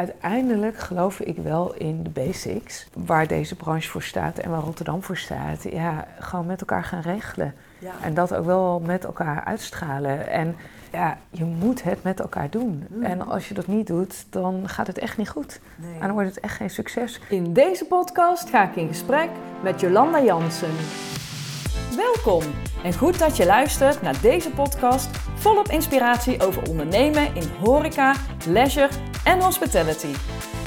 uiteindelijk 0.00 0.78
geloof 0.78 1.20
ik 1.20 1.36
wel 1.36 1.74
in 1.74 2.02
de 2.02 2.10
basics. 2.10 2.86
Waar 2.94 3.26
deze 3.26 3.56
branche 3.56 3.88
voor 3.88 4.02
staat 4.02 4.38
en 4.38 4.50
waar 4.50 4.60
Rotterdam 4.60 5.02
voor 5.02 5.16
staat. 5.16 5.62
Ja, 5.62 6.06
gewoon 6.18 6.46
met 6.46 6.60
elkaar 6.60 6.84
gaan 6.84 7.00
regelen. 7.00 7.54
Ja. 7.78 7.92
En 8.02 8.14
dat 8.14 8.34
ook 8.34 8.44
wel 8.44 8.82
met 8.86 9.04
elkaar 9.04 9.44
uitstralen. 9.44 10.28
En 10.28 10.56
ja, 10.92 11.18
je 11.30 11.44
moet 11.44 11.82
het 11.82 12.02
met 12.02 12.20
elkaar 12.20 12.50
doen. 12.50 12.84
Mhm. 12.88 13.04
En 13.04 13.26
als 13.26 13.48
je 13.48 13.54
dat 13.54 13.66
niet 13.66 13.86
doet, 13.86 14.26
dan 14.30 14.68
gaat 14.68 14.86
het 14.86 14.98
echt 14.98 15.16
niet 15.16 15.28
goed. 15.28 15.60
Nee. 15.76 15.94
En 15.94 16.00
dan 16.00 16.12
wordt 16.12 16.28
het 16.28 16.40
echt 16.40 16.56
geen 16.56 16.70
succes. 16.70 17.20
In 17.28 17.52
deze 17.52 17.84
podcast 17.84 18.50
ga 18.50 18.68
ik 18.68 18.76
in 18.76 18.88
gesprek 18.88 19.28
met 19.62 19.80
Jolanda 19.80 20.22
Jansen. 20.22 20.74
Welkom 21.96 22.42
en 22.84 22.94
goed 22.94 23.18
dat 23.18 23.36
je 23.36 23.46
luistert 23.46 24.02
naar 24.02 24.20
deze 24.20 24.50
podcast 24.50 25.16
volop 25.34 25.68
inspiratie 25.68 26.42
over 26.46 26.68
ondernemen 26.68 27.34
in 27.34 27.48
horeca, 27.60 28.14
leisure 28.46 29.09
en 29.24 29.40
hospitality. 29.40 30.14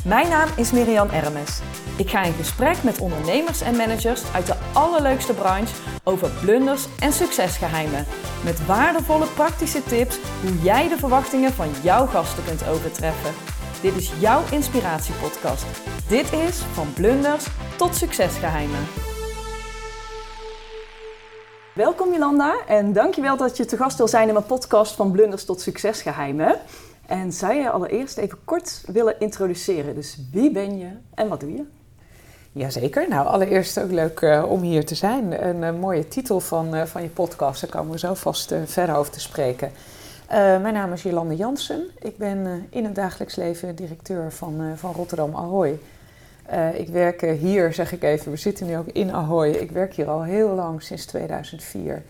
Mijn 0.05 0.29
naam 0.29 0.49
is 0.57 0.71
Miriam 0.71 1.09
Ermes. 1.09 1.59
Ik 1.97 2.09
ga 2.09 2.23
in 2.23 2.33
gesprek 2.33 2.83
met 2.83 2.99
ondernemers 2.99 3.61
en 3.61 3.75
managers 3.75 4.33
uit 4.33 4.45
de 4.45 4.55
allerleukste 4.73 5.33
branche 5.33 5.75
over 6.03 6.29
blunders 6.41 6.87
en 6.99 7.11
succesgeheimen. 7.11 8.05
Met 8.43 8.65
waardevolle 8.65 9.25
praktische 9.25 9.83
tips 9.83 10.19
hoe 10.41 10.61
jij 10.61 10.87
de 10.87 10.97
verwachtingen 10.97 11.51
van 11.51 11.67
jouw 11.83 12.05
gasten 12.05 12.43
kunt 12.43 12.67
overtreffen. 12.67 13.31
Dit 13.81 13.95
is 13.95 14.11
jouw 14.19 14.41
inspiratiepodcast. 14.51 15.65
Dit 16.07 16.33
is 16.33 16.57
van 16.57 16.93
blunders 16.93 17.45
tot 17.77 17.95
succesgeheimen. 17.95 18.87
Welkom 21.73 22.11
Jolanda 22.11 22.55
en 22.67 22.93
dankjewel 22.93 23.37
dat 23.37 23.57
je 23.57 23.65
te 23.65 23.77
gast 23.77 23.97
wil 23.97 24.07
zijn 24.07 24.27
in 24.27 24.33
mijn 24.33 24.45
podcast 24.45 24.95
van 24.95 25.11
blunders 25.11 25.45
tot 25.45 25.61
succesgeheimen. 25.61 26.59
En 27.13 27.33
zou 27.33 27.53
je 27.53 27.69
allereerst 27.69 28.17
even 28.17 28.37
kort 28.45 28.83
willen 28.85 29.19
introduceren? 29.19 29.95
Dus 29.95 30.17
wie 30.31 30.51
ben 30.51 30.77
je 30.77 30.87
en 31.13 31.27
wat 31.27 31.39
doe 31.39 31.51
je? 31.51 31.63
Jazeker. 32.51 33.07
Nou, 33.09 33.27
allereerst 33.27 33.79
ook 33.79 33.91
leuk 33.91 34.21
eh, 34.21 34.43
om 34.47 34.61
hier 34.61 34.85
te 34.85 34.95
zijn. 34.95 35.47
Een 35.47 35.63
eh, 35.63 35.79
mooie 35.79 36.07
titel 36.07 36.39
van, 36.39 36.75
eh, 36.75 36.85
van 36.85 37.01
je 37.01 37.09
podcast. 37.09 37.61
Daar 37.61 37.69
komen 37.69 37.91
we 37.91 37.99
zo 37.99 38.13
vast 38.13 38.53
verder 38.65 38.95
over 38.95 39.11
te 39.11 39.19
spreken. 39.19 39.71
Mijn 40.29 40.73
naam 40.73 40.93
is 40.93 41.03
Jolande 41.03 41.35
Jansen. 41.35 41.87
Ik 41.99 42.17
ben 42.17 42.67
in 42.69 42.83
het 42.83 42.95
dagelijks 42.95 43.35
leven 43.35 43.75
directeur 43.75 44.31
van, 44.31 44.73
van 44.75 44.93
Rotterdam 44.93 45.35
Ahoy. 45.35 45.79
Ik 46.73 46.87
werk 46.87 47.21
hier, 47.21 47.73
zeg 47.73 47.91
ik 47.91 48.03
even, 48.03 48.31
we 48.31 48.37
zitten 48.37 48.67
nu 48.67 48.77
ook 48.77 48.87
in 48.87 49.11
Ahoy. 49.11 49.49
Ik 49.49 49.71
werk 49.71 49.93
hier 49.93 50.09
al 50.09 50.23
heel 50.23 50.49
lang, 50.49 50.83
sinds 50.83 51.05
2004. 51.05 52.03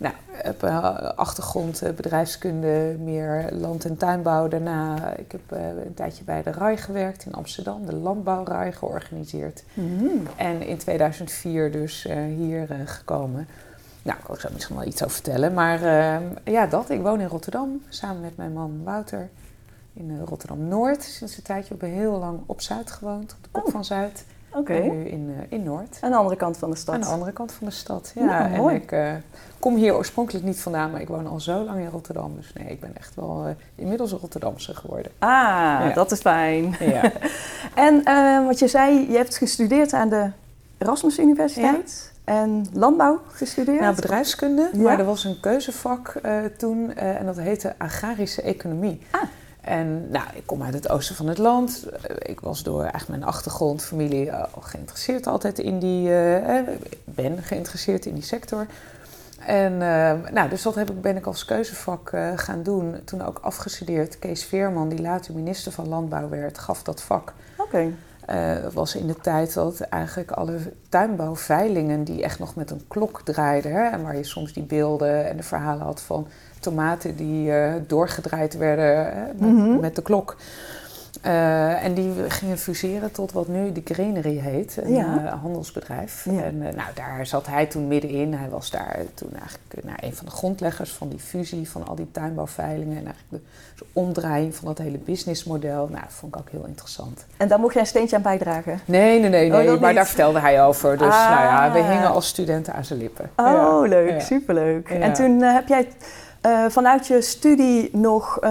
Nou, 0.00 0.14
ik 0.38 0.42
heb 0.44 0.62
eh, 0.62 0.94
achtergrond 1.16 1.82
eh, 1.82 1.92
bedrijfskunde, 1.92 2.96
meer 3.00 3.48
land- 3.52 3.84
en 3.84 3.96
tuinbouw. 3.96 4.48
Daarna, 4.48 5.12
ik 5.16 5.32
heb 5.32 5.40
eh, 5.52 5.68
een 5.68 5.94
tijdje 5.94 6.24
bij 6.24 6.42
de 6.42 6.50
RAI 6.52 6.76
gewerkt 6.76 7.24
in 7.26 7.32
Amsterdam, 7.34 7.86
de 7.86 7.94
landbouwRAI 7.96 8.72
georganiseerd. 8.72 9.64
En 10.36 10.62
in 10.62 10.76
2004 10.78 11.72
dus 11.72 12.02
hier 12.36 12.68
gekomen. 12.84 13.48
Nou, 14.02 14.18
ik 14.18 14.24
kan 14.24 14.36
zo 14.36 14.48
misschien 14.52 14.76
wel 14.76 14.86
iets 14.86 15.02
over 15.02 15.14
vertellen. 15.14 15.54
Maar 15.54 15.82
eh, 15.82 16.20
ja, 16.44 16.66
dat. 16.66 16.90
Ik 16.90 17.00
woon 17.00 17.20
in 17.20 17.26
Rotterdam 17.28 17.82
samen 17.88 18.20
met 18.20 18.36
mijn 18.36 18.52
man 18.52 18.80
Wouter. 18.84 19.28
In 19.92 20.20
Rotterdam-Noord. 20.24 21.02
Sinds 21.02 21.36
een 21.36 21.42
tijdje 21.42 21.74
heb 21.74 21.82
ik 21.82 21.92
heel 21.94 22.18
lang 22.18 22.40
op 22.46 22.60
Zuid 22.60 22.90
gewoond. 22.90 23.32
Op 23.32 23.42
de 23.44 23.48
kop 23.50 23.66
Oh. 23.66 23.72
van 23.72 23.84
Zuid. 23.84 24.24
Oké, 24.54 24.72
En 24.74 24.98
nu 24.98 25.04
in, 25.08 25.34
eh, 25.38 25.46
in 25.58 25.62
Noord. 25.62 25.98
aan 26.00 26.10
de 26.10 26.16
andere 26.16 26.36
kant 26.36 26.56
van 26.56 26.70
de 26.70 26.76
stad. 26.76 26.94
Aan 26.94 27.00
de 27.00 27.06
andere 27.06 27.32
kant 27.32 27.52
van 27.52 27.66
de 27.66 27.72
stad. 27.72 28.12
Ja, 28.14 28.44
en 28.50 28.56
mooi. 28.56 28.74
ik 28.74 28.92
eh, 28.92 29.12
kom 29.58 29.76
hier 29.76 29.94
oorspronkelijk 29.96 30.44
niet 30.44 30.60
vandaan, 30.60 30.90
maar 30.90 31.00
ik 31.00 31.08
woon 31.08 31.26
al 31.26 31.40
zo 31.40 31.64
lang 31.64 31.78
in 31.80 31.88
Rotterdam. 31.88 32.32
Dus 32.36 32.52
nee, 32.52 32.66
ik 32.70 32.80
ben 32.80 32.96
echt 32.96 33.14
wel 33.14 33.44
eh, 33.46 33.52
inmiddels 33.74 34.12
een 34.12 34.18
Rotterdamse 34.18 34.74
geworden. 34.74 35.12
Ah, 35.18 35.28
Ja. 35.28 35.90
dat 35.94 36.12
is 36.12 36.20
fijn. 36.20 36.74
Ja. 36.80 37.12
En 37.74 38.02
wat 38.46 38.58
je 38.58 38.68
zei, 38.68 39.10
je 39.10 39.16
hebt 39.16 39.36
gestudeerd 39.36 39.92
aan 39.92 40.08
de 40.08 40.30
Erasmus 40.78 41.18
Universiteit 41.18 42.12
en 42.24 42.66
landbouw 42.72 43.20
gestudeerd. 43.32 43.80
Nou, 43.80 43.94
bedrijfskunde, 43.94 44.68
Ja. 44.72 44.78
maar 44.82 44.98
er 44.98 45.04
was 45.04 45.24
een 45.24 45.40
keuzevak 45.40 46.20
toen 46.56 46.92
en 46.94 47.26
dat 47.26 47.36
heette 47.36 47.74
agrarische 47.78 48.42
economie. 48.42 49.00
Ah. 49.10 49.20
En 49.60 50.10
nou, 50.10 50.24
ik 50.34 50.46
kom 50.46 50.62
uit 50.62 50.74
het 50.74 50.88
oosten 50.88 51.14
van 51.16 51.26
het 51.28 51.38
land. 51.38 51.86
Eh, 52.02 52.16
Ik 52.30 52.40
was 52.40 52.62
door 52.62 52.80
eigenlijk 52.80 53.08
mijn 53.08 53.24
achtergrond, 53.24 53.82
familie, 53.82 54.30
eh, 54.30 54.42
geïnteresseerd 54.60 55.26
altijd 55.26 55.58
in 55.58 55.78
die... 55.78 56.14
eh, 56.14 56.68
ben 57.04 57.42
geïnteresseerd 57.42 58.06
in 58.06 58.14
die 58.14 58.22
sector. 58.22 58.66
En 59.46 59.78
nou, 60.32 60.48
dus 60.48 60.62
dat 60.62 60.74
heb 60.74 60.90
ik, 60.90 61.00
ben 61.00 61.16
ik 61.16 61.26
als 61.26 61.44
keuzevak 61.44 62.12
gaan 62.36 62.62
doen. 62.62 62.96
Toen 63.04 63.22
ook 63.26 63.38
afgestudeerd. 63.42 64.18
Kees 64.18 64.44
Veerman, 64.44 64.88
die 64.88 65.00
later 65.00 65.34
minister 65.34 65.72
van 65.72 65.88
Landbouw 65.88 66.28
werd, 66.28 66.58
gaf 66.58 66.82
dat 66.82 67.02
vak. 67.02 67.32
Oké. 67.56 67.92
Was 68.72 68.94
in 68.94 69.06
de 69.06 69.16
tijd 69.16 69.54
dat 69.54 69.80
eigenlijk 69.80 70.30
alle 70.30 70.58
tuinbouwveilingen 70.88 72.04
die 72.04 72.22
echt 72.22 72.38
nog 72.38 72.54
met 72.54 72.70
een 72.70 72.84
klok 72.88 73.20
draaiden. 73.24 73.72
Hè, 73.72 73.88
en 73.88 74.02
waar 74.02 74.16
je 74.16 74.24
soms 74.24 74.52
die 74.52 74.62
beelden 74.62 75.28
en 75.28 75.36
de 75.36 75.42
verhalen 75.42 75.84
had 75.84 76.00
van 76.00 76.26
tomaten 76.60 77.16
die 77.16 77.52
eh, 77.52 77.72
doorgedraaid 77.86 78.56
werden 78.56 78.84
hè, 79.14 79.26
met, 79.34 79.52
Mhm. 79.52 79.80
met 79.80 79.96
de 79.96 80.02
klok. 80.02 80.36
Eh, 81.22 81.84
en 81.84 81.94
die 81.94 82.12
gingen 82.30 82.58
fuseren 82.58 83.12
tot 83.12 83.32
wat 83.32 83.48
nu 83.48 83.72
de 83.72 83.80
Greenery 83.84 84.38
heet, 84.38 84.76
een 84.82 84.92
Ja. 84.94 85.24
eh, 85.26 85.40
handelsbedrijf. 85.42 86.24
Ja. 86.30 86.42
En 86.42 86.58
nou, 86.58 86.88
daar 86.94 87.26
zat 87.26 87.46
hij 87.46 87.66
toen 87.66 87.88
middenin. 87.88 88.34
Hij 88.34 88.48
was 88.48 88.70
daar 88.70 88.98
toen 89.14 89.30
eigenlijk 89.32 89.74
eh, 89.74 89.84
nou, 89.84 89.96
een 90.00 90.14
van 90.14 90.26
de 90.26 90.32
grondleggers 90.32 90.92
van 90.92 91.08
die 91.08 91.18
fusie 91.18 91.70
van 91.70 91.86
al 91.88 91.94
die 91.94 92.08
tuinbouwveilingen. 92.12 92.96
En 92.96 93.04
eigenlijk 93.04 93.44
de, 93.78 93.84
omdraaiing 93.92 94.54
van 94.54 94.66
dat 94.68 94.78
hele 94.78 94.98
businessmodel. 94.98 95.88
Nou, 95.90 96.02
dat 96.02 96.12
vond 96.12 96.34
ik 96.34 96.40
ook 96.40 96.50
heel 96.50 96.64
interessant. 96.66 97.24
En 97.36 97.48
daar 97.48 97.60
mocht 97.60 97.72
jij 97.72 97.82
een 97.82 97.88
steentje 97.88 98.16
aan 98.16 98.22
bijdragen? 98.22 98.80
Nee, 98.84 99.20
nee, 99.20 99.30
nee, 99.30 99.50
Oh, 99.52 99.56
nee. 99.56 99.66
maar 99.66 99.86
niet? 99.86 99.94
daar 99.96 100.06
vertelde 100.06 100.40
hij 100.40 100.64
over. 100.64 100.98
Dus 100.98 101.12
Ah. 101.14 101.30
nou 101.30 101.42
ja, 101.44 101.72
we 101.72 101.78
hingen 101.92 102.10
als 102.10 102.26
studenten 102.28 102.74
aan 102.74 102.84
zijn 102.84 102.98
lippen. 102.98 103.30
Oh, 103.36 103.46
Ja. 103.46 103.80
leuk. 103.80 104.20
Superleuk. 104.20 104.88
En 104.90 105.12
toen 105.12 105.40
heb 105.42 105.68
jij 105.68 105.88
eh, 106.40 106.64
vanuit 106.68 107.06
je 107.06 107.20
studie 107.20 107.88
nog 107.92 108.38
eh, 108.40 108.50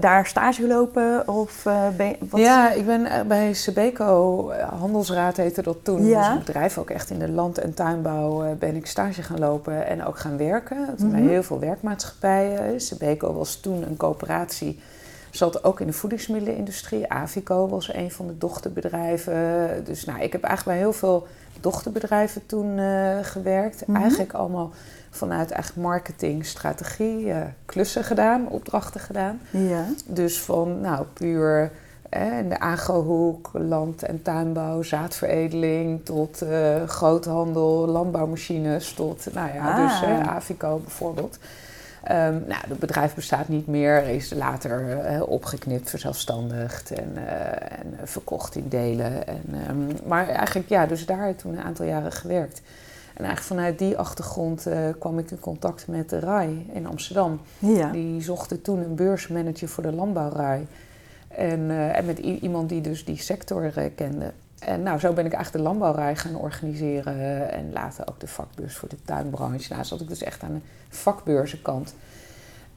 daar 0.00 0.26
stage 0.26 0.60
gelopen? 0.62 1.28
Of 1.28 1.66
eh, 1.66 1.88
ben 1.96 2.16
wat? 2.30 2.40
Ja, 2.40 2.70
ik 2.70 2.86
ben 2.86 3.28
bij 3.28 3.52
Sebeco, 3.52 4.50
Handelsraad 4.78 5.36
heette 5.36 5.62
dat 5.62 5.76
toen. 5.82 6.06
Ja. 6.06 6.22
Dat 6.28 6.30
een 6.38 6.44
bedrijf 6.44 6.78
ook 6.78 6.90
echt 6.90 7.10
in 7.10 7.18
de 7.18 7.28
land- 7.28 7.58
en 7.58 7.74
tuinbouw. 7.74 8.54
ben 8.58 8.76
ik 8.76 8.86
stage 8.86 9.22
gaan 9.22 9.38
lopen 9.38 9.86
en 9.86 10.04
ook 10.04 10.18
gaan 10.18 10.36
werken. 10.36 10.76
Toen 10.96 11.08
Mhm. 11.08 11.20
bij 11.20 11.30
heel 11.30 11.42
veel 11.42 11.58
werkmaatschappijen. 11.58 12.80
Sebeco 12.80 13.32
was 13.32 13.56
toen 13.56 13.82
een 13.82 13.96
coöperatie. 13.96 14.80
Zat 15.30 15.64
ook 15.64 15.80
in 15.80 15.86
de 15.86 15.92
voedingsmiddelenindustrie. 15.92 17.08
Avico 17.12 17.68
was 17.68 17.94
een 17.94 18.10
van 18.10 18.26
de 18.26 18.38
dochterbedrijven. 18.38 19.34
Dus 19.84 20.04
nou, 20.04 20.20
ik 20.20 20.32
heb 20.32 20.42
eigenlijk 20.42 20.78
bij 20.78 20.86
heel 20.86 20.98
veel 20.98 21.26
dochterbedrijven 21.60 22.46
toen 22.46 22.78
gewerkt. 23.22 23.86
Mhm. 23.86 24.00
Eigenlijk 24.00 24.32
allemaal 24.32 24.70
vanuit 25.10 25.50
eigenlijk 25.50 25.86
marketing, 25.88 26.46
strategie, 26.46 27.32
eh, 27.32 27.40
klussen 27.64 28.04
gedaan, 28.04 28.48
opdrachten 28.48 29.00
gedaan. 29.00 29.40
Ja. 29.50 29.84
Dus 30.06 30.40
van 30.40 30.80
nou, 30.80 31.04
puur 31.12 31.70
eh, 32.08 32.38
in 32.38 32.48
de 32.48 32.60
agrohoek, 32.60 33.50
land- 33.52 34.02
en 34.02 34.22
tuinbouw, 34.22 34.82
zaadveredeling, 34.82 36.04
tot 36.04 36.42
eh, 36.42 36.82
groothandel, 36.86 37.86
landbouwmachines, 37.86 38.92
tot 38.92 39.26
nou 39.34 39.54
ja, 39.54 39.70
Ah. 39.70 39.76
dus 39.88 40.02
eh, 40.08 40.20
Avico 40.20 40.78
bijvoorbeeld. 40.78 41.38
Ehm, 42.04 42.32
nou, 42.46 42.60
het 42.68 42.78
bedrijf 42.78 43.14
bestaat 43.14 43.48
niet 43.48 43.66
meer, 43.66 44.02
is 44.08 44.32
later 44.34 44.98
opgeknipt, 45.26 45.90
verzelfstandigd 45.90 46.90
en, 46.90 47.16
en 47.70 47.94
verkocht 48.08 48.54
in 48.56 48.68
delen. 48.68 49.26
En, 49.26 49.42
ehm, 49.66 50.08
maar 50.08 50.28
eigenlijk, 50.28 50.68
ja, 50.68 50.86
dus 50.86 51.06
daar 51.06 51.36
toen 51.36 51.52
een 51.52 51.62
aantal 51.64 51.86
jaren 51.86 52.12
gewerkt. 52.12 52.60
En 53.20 53.26
eigenlijk 53.26 53.60
vanuit 53.60 53.78
die 53.78 53.98
achtergrond 53.98 54.66
eh, 54.66 54.78
kwam 54.98 55.18
ik 55.18 55.30
in 55.30 55.40
contact 55.40 55.86
met 55.86 56.10
de 56.10 56.18
RAI 56.18 56.66
in 56.72 56.86
Amsterdam. 56.86 57.40
Ja. 57.58 57.90
Die 57.90 58.22
zochten 58.22 58.62
toen 58.62 58.78
een 58.78 58.94
beursmanager 58.94 59.68
voor 59.68 59.82
de 59.82 59.92
landbouwrij. 59.92 60.66
En, 61.28 61.70
eh, 61.70 61.96
en 61.98 62.04
met 62.04 62.18
iemand 62.18 62.68
die 62.68 62.80
dus 62.80 63.04
die 63.04 63.16
sector 63.16 63.76
eh, 63.76 63.90
kende. 63.94 64.32
En 64.58 64.82
nou, 64.82 64.98
zo 64.98 65.12
ben 65.12 65.26
ik 65.26 65.32
eigenlijk 65.32 65.64
de 65.64 65.70
landbouwrij 65.70 66.16
gaan 66.16 66.34
organiseren. 66.34 67.50
en 67.50 67.72
later 67.72 68.08
ook 68.08 68.20
de 68.20 68.26
vakbeurs 68.26 68.76
voor 68.76 68.88
de 68.88 69.02
tuinbranche. 69.04 69.72
Nou, 69.72 69.84
zat 69.84 70.00
ik 70.00 70.08
dus 70.08 70.22
echt 70.22 70.42
aan 70.42 70.54
de 70.54 70.96
vakbeurzenkant. 70.96 71.94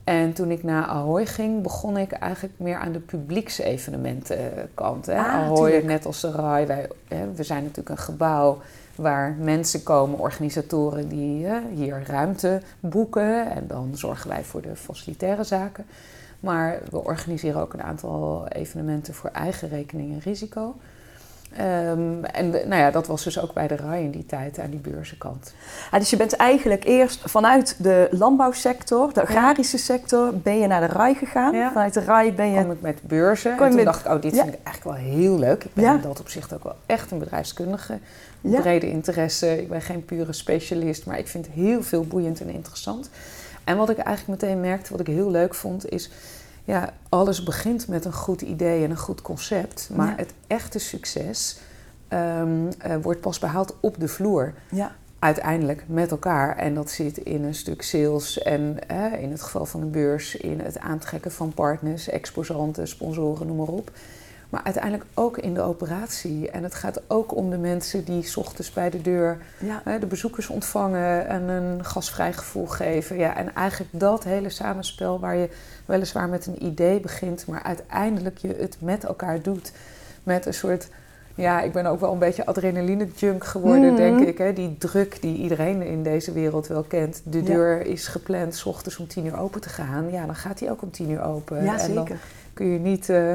En 0.04 0.34
toen 0.34 0.52
ik 0.52 0.64
naar 0.64 0.86
Ahoy 0.86 1.26
ging, 1.26 1.62
begon 1.62 1.98
ik 1.98 2.12
eigenlijk 2.12 2.54
meer 2.58 2.78
aan 2.78 2.92
de 2.92 3.00
publieksevenementenkant. 3.00 5.06
Hè. 5.06 5.18
Ah, 5.18 5.34
Ahoy, 5.34 5.70
tuurlijk. 5.70 5.86
net 5.86 6.06
als 6.06 6.22
de 6.22 6.32
RAI, 6.32 6.66
wij, 6.66 6.88
hè, 7.08 7.34
we 7.34 7.44
zijn 7.44 7.62
natuurlijk 7.62 7.90
een 7.90 7.98
gebouw 7.98 8.62
waar 8.96 9.36
mensen 9.40 9.84
komen, 9.84 10.20
organisatoren 10.20 11.08
die 11.08 11.46
hè, 11.46 11.60
hier 11.74 12.04
ruimte 12.08 12.62
boeken. 12.80 13.52
En 13.52 13.68
dan 13.68 13.90
zorgen 13.94 14.30
wij 14.30 14.44
voor 14.44 14.62
de 14.62 14.76
facilitaire 14.76 15.44
zaken. 15.44 15.86
Maar 16.40 16.80
we 16.90 17.04
organiseren 17.04 17.62
ook 17.62 17.74
een 17.74 17.84
aantal 17.84 18.48
evenementen 18.48 19.14
voor 19.14 19.30
eigen 19.30 19.70
rekening 19.70 20.14
en 20.14 20.20
risico. 20.20 20.76
Ehm, 21.58 22.24
en 22.24 22.50
nou 22.50 22.76
ja, 22.76 22.92
dat 22.92 23.08
was 23.08 23.24
dus 23.24 23.40
ook 23.40 23.54
bij 23.54 23.68
de 23.68 23.76
RAI 23.76 24.04
in 24.04 24.12
die 24.12 24.26
tijd 24.26 24.60
aan 24.60 24.70
die 24.70 24.80
beurzenkant. 24.80 25.54
Ah, 25.92 26.00
dus 26.00 26.10
je 26.10 26.18
bent 26.18 26.34
eigenlijk 26.36 26.84
eerst 26.84 27.22
vanuit 27.26 27.76
de 27.78 28.08
landbouwsector, 28.12 29.14
de 29.14 29.22
agrarische 29.22 29.78
sector, 29.78 30.38
ben 30.38 30.60
je 30.60 30.68
naar 30.68 30.88
de 30.88 30.94
RAI 30.94 31.16
gegaan. 31.16 31.54
Ja. 31.56 31.72
Vanuit 31.72 31.94
de 31.94 32.04
RAI 32.04 32.34
ben 32.34 32.48
je... 32.48 32.60
kwam 32.60 32.72
ik 32.72 32.82
met 32.82 33.00
beurzen. 33.02 33.52
Kom 33.56 33.62
En 33.62 33.68
toen 33.68 33.76
met- 33.76 33.86
dacht 33.86 34.06
ik, 34.06 34.12
oh, 34.12 34.22
dit 34.22 34.36
Ja. 34.36 34.44
vind 34.44 34.54
ik 34.56 34.60
eigenlijk 34.64 34.98
wel 34.98 35.08
heel 35.16 35.40
leuk. 35.40 35.64
Ik 35.64 35.74
ben 35.74 35.84
Ja. 35.84 35.94
in 35.96 36.02
dat 36.02 36.20
opzicht 36.20 36.54
ook 36.54 36.64
wel 36.64 36.76
echt 36.86 37.12
een 37.12 37.20
bedrijfskundige. 37.20 37.98
Ja. 38.42 38.60
Brede 38.60 38.90
interesse. 38.90 39.62
Ik 39.62 39.70
ben 39.70 39.82
geen 39.82 40.06
pure 40.06 40.34
specialist, 40.34 41.06
maar 41.06 41.18
ik 41.20 41.28
vind 41.28 41.48
heel 41.48 41.84
veel 41.84 42.04
boeiend 42.04 42.42
en 42.42 42.50
interessant. 42.50 43.10
En 43.64 43.78
wat 43.78 43.90
ik 43.90 43.98
eigenlijk 43.98 44.42
meteen 44.42 44.60
merkte, 44.62 44.92
wat 44.92 45.00
ik 45.00 45.08
heel 45.08 45.32
leuk 45.32 45.56
vond, 45.56 45.90
is... 45.92 46.10
Ja, 46.64 46.94
alles 47.10 47.44
begint 47.44 47.88
met 47.88 48.06
een 48.06 48.14
goed 48.14 48.42
idee 48.42 48.84
en 48.84 48.90
een 48.90 48.98
goed 48.98 49.22
concept. 49.22 49.90
Maar 49.96 50.08
Ja. 50.10 50.14
het 50.18 50.34
echte 50.48 50.80
succes 50.80 51.60
ehm, 52.08 52.72
eh, 52.78 52.96
wordt 53.02 53.22
pas 53.22 53.40
behaald 53.40 53.76
op 53.80 54.00
de 54.00 54.08
vloer. 54.08 54.54
Ja, 54.72 54.96
uiteindelijk 55.20 55.84
met 55.88 56.12
elkaar. 56.12 56.58
En 56.58 56.74
dat 56.74 56.90
zit 56.92 57.18
in 57.18 57.44
een 57.44 57.56
stuk 57.56 57.82
sales 57.82 58.42
en 58.42 58.78
in 59.20 59.32
het 59.32 59.42
geval 59.42 59.66
van 59.66 59.82
een 59.82 59.92
beurs, 59.92 60.36
in 60.36 60.60
het 60.60 60.80
aantrekken 60.80 61.32
van 61.32 61.54
partners, 61.54 62.10
exposanten, 62.10 62.88
sponsoren, 62.88 63.48
noem 63.48 63.58
maar 63.58 63.68
op. 63.68 63.92
Maar 64.54 64.64
uiteindelijk 64.64 65.06
ook 65.14 65.38
in 65.38 65.54
de 65.54 65.62
operatie. 65.62 66.50
En 66.52 66.64
het 66.64 66.76
gaat 66.76 67.02
ook 67.08 67.36
om 67.36 67.50
de 67.50 67.58
mensen 67.58 68.04
die 68.06 68.24
's 68.24 68.36
ochtends 68.38 68.72
bij 68.74 68.90
de 68.90 69.02
deur 69.02 69.38
ja. 69.58 69.82
eh, 69.86 70.00
de 70.00 70.06
bezoekers 70.06 70.48
ontvangen 70.48 71.28
en 71.28 71.42
een 71.50 71.86
gasvrij 71.86 72.34
gevoel 72.34 72.66
geven. 72.66 73.18
Ja, 73.18 73.36
en 73.36 73.56
eigenlijk 73.56 73.92
dat 74.00 74.24
hele 74.24 74.50
samenspel 74.50 75.20
waar 75.20 75.36
je 75.36 75.50
weliswaar 75.86 76.30
met 76.30 76.46
een 76.46 76.66
idee 76.66 77.00
begint, 77.00 77.48
maar 77.48 77.64
uiteindelijk 77.64 78.38
je 78.38 78.56
het 78.60 78.78
met 78.80 79.04
elkaar 79.04 79.42
doet. 79.42 79.72
Met 80.24 80.46
een 80.46 80.54
soort, 80.54 80.88
ja, 81.36 81.62
ik 81.62 81.72
ben 81.72 81.86
ook 81.86 82.00
wel 82.00 82.12
een 82.14 82.20
beetje 82.20 82.46
adrenaline-junk 82.46 83.44
geworden, 83.44 83.88
Mhm. 83.88 83.96
denk 83.96 84.20
ik. 84.20 84.38
Hè? 84.38 84.54
Die 84.54 84.78
druk 84.78 85.22
die 85.22 85.38
iedereen 85.38 85.82
in 85.82 86.04
deze 86.04 86.32
wereld 86.32 86.68
wel 86.68 86.84
kent. 86.84 87.22
De 87.26 87.38
Ja. 87.38 87.44
deur 87.46 87.86
is 87.86 88.08
gepland 88.08 88.56
's 88.56 88.66
ochtends 88.66 88.98
om 88.98 89.08
tien 89.08 89.26
uur 89.26 89.38
open 89.40 89.62
te 89.62 89.70
gaan. 89.70 90.12
Ja, 90.12 90.26
dan 90.26 90.36
gaat 90.36 90.58
die 90.60 90.70
ook 90.72 90.82
om 90.82 90.92
tien 90.92 91.10
uur 91.10 91.24
open. 91.24 91.64
ja 91.64 91.80
en 91.80 91.94
dan 91.94 92.08
kun 92.54 92.66
je 92.66 92.80
niet 92.80 93.10
eh, 93.10 93.34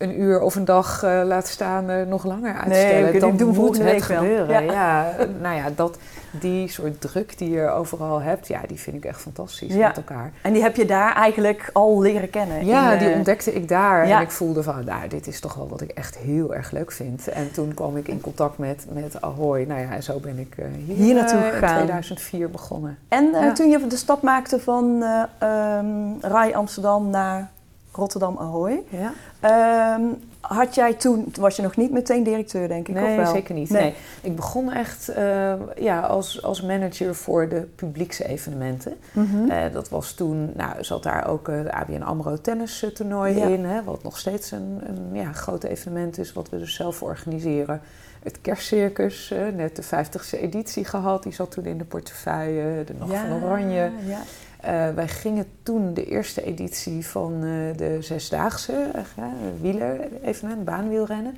een 0.00 0.20
uur 0.20 0.40
of 0.40 0.54
een 0.54 0.64
dag 0.64 1.02
eh, 1.02 1.20
laten 1.24 1.52
staan 1.52 1.90
eh, 1.90 2.06
nog 2.06 2.24
langer 2.24 2.54
uitstellen. 2.54 3.10
kunnen 3.10 3.20
dan 3.20 3.36
doen 3.36 3.54
moet 3.54 3.78
het 3.78 4.02
gebeuren. 4.02 4.64
Ja. 4.64 4.72
Ja. 4.72 5.14
nou 5.42 5.56
ja, 5.56 5.70
dat, 5.74 5.98
die 6.30 6.68
soort 6.68 7.00
druk 7.00 7.38
die 7.38 7.50
je 7.50 7.68
overal 7.68 8.20
hebt, 8.20 8.48
ja, 8.48 8.60
die 8.66 8.80
vind 8.80 8.96
ik 8.96 9.04
echt 9.04 9.20
fantastisch 9.20 9.74
Ja. 9.74 9.86
met 9.86 9.96
elkaar. 9.96 10.32
En 10.42 10.52
die 10.52 10.62
heb 10.62 10.76
je 10.76 10.84
daar 10.84 11.14
eigenlijk 11.14 11.70
al 11.72 12.00
leren 12.00 12.30
kennen? 12.30 12.66
Ja, 12.66 12.92
in, 12.92 12.98
die 12.98 13.08
eh, 13.08 13.16
ontdekte 13.16 13.54
ik 13.54 13.68
daar 13.68 14.06
ja. 14.06 14.16
en 14.16 14.22
ik 14.22 14.30
voelde 14.30 14.62
van, 14.62 14.84
nou, 14.84 15.08
dit 15.08 15.26
is 15.26 15.40
toch 15.40 15.54
wel 15.54 15.68
wat 15.68 15.80
ik 15.80 15.90
echt 15.90 16.16
heel 16.18 16.54
erg 16.54 16.70
leuk 16.70 16.92
vind. 16.92 17.28
En 17.28 17.52
toen 17.52 17.74
kwam 17.74 17.96
ik 17.96 18.08
in 18.08 18.20
contact 18.20 18.58
met, 18.58 18.86
met 18.92 19.20
Ahoy. 19.20 19.64
Nou 19.64 19.80
ja, 19.80 19.90
en 19.90 20.02
zo 20.02 20.18
ben 20.18 20.38
ik 20.38 20.54
hier, 20.86 20.96
Hier 20.96 21.14
naartoe 21.14 21.38
eh, 21.38 21.46
in 21.46 21.52
gegaan. 21.52 21.74
2004 21.74 22.50
begonnen. 22.50 22.98
En 23.08 23.54
toen 23.54 23.70
je 23.70 23.86
de 23.86 23.96
stap 23.96 24.22
maakte 24.22 24.60
van 24.60 25.02
eh 25.02 25.22
ehm, 25.38 25.86
RAI 26.20 26.54
Amsterdam 26.54 27.10
naar 27.10 27.50
Rotterdam 27.92 28.36
Ahoy, 28.38 28.82
Ja? 28.88 29.12
ehm, 29.40 30.02
had 30.40 30.74
jij 30.74 30.94
toen, 30.94 31.32
was 31.40 31.56
je 31.56 31.62
nog 31.62 31.76
niet 31.76 31.90
meteen 31.90 32.22
directeur 32.22 32.68
denk 32.68 32.88
ik, 32.88 32.94
of 32.96 33.02
Nee, 33.02 33.16
wel? 33.16 33.26
zeker 33.32 33.54
niet. 33.54 33.70
Nee. 33.70 33.82
Nee. 33.82 33.94
Ik 34.20 34.36
begon 34.36 34.72
echt 34.72 35.08
eh, 35.08 35.52
ja, 35.76 36.00
als, 36.00 36.42
als 36.42 36.62
manager 36.62 37.14
voor 37.14 37.48
de 37.48 37.60
publiekse 37.76 38.28
evenementen. 38.28 38.96
Mhm. 39.12 39.50
Eh, 39.50 39.72
dat 39.72 39.88
was 39.88 40.12
toen, 40.12 40.50
nou, 40.56 40.84
zat 40.84 41.02
daar 41.02 41.28
ook 41.28 41.48
eh, 41.48 41.62
de 41.62 41.72
ABN 41.72 42.02
AMRO 42.02 42.36
tennis 42.40 42.82
eh, 42.82 42.90
toernooi 42.90 43.36
Ja. 43.38 43.46
in. 43.46 43.64
Hè, 43.64 43.82
wat 43.84 44.02
nog 44.02 44.18
steeds 44.18 44.50
een, 44.50 44.80
een 44.86 45.08
ja, 45.12 45.32
groot 45.32 45.64
evenement 45.64 46.18
is, 46.18 46.32
wat 46.32 46.48
we 46.48 46.58
dus 46.58 46.74
zelf 46.74 47.02
organiseren. 47.02 47.80
Het 48.22 48.40
kerstcircus, 48.40 49.30
eh, 49.30 49.40
net 49.54 49.76
de 49.76 49.82
50ste 49.82 50.38
editie 50.40 50.84
gehad. 50.84 51.22
Die 51.22 51.32
zat 51.32 51.50
toen 51.50 51.64
in 51.64 51.78
de 51.78 51.84
portefeuille, 51.84 52.84
de 52.84 52.94
Nacht 52.98 53.12
van 53.28 53.42
Oranje. 53.44 53.90
Ja. 54.06 54.18
Eh, 54.62 54.88
wij 54.94 55.08
gingen 55.08 55.46
toen 55.62 55.94
de 55.94 56.04
eerste 56.04 56.42
editie 56.42 57.06
van 57.06 57.32
eh, 57.34 57.76
de 57.76 57.96
Zesdaagse, 58.00 58.90
uh, 59.18 59.24
wieler-evenement, 59.60 60.64
baanwielrennen. 60.64 61.36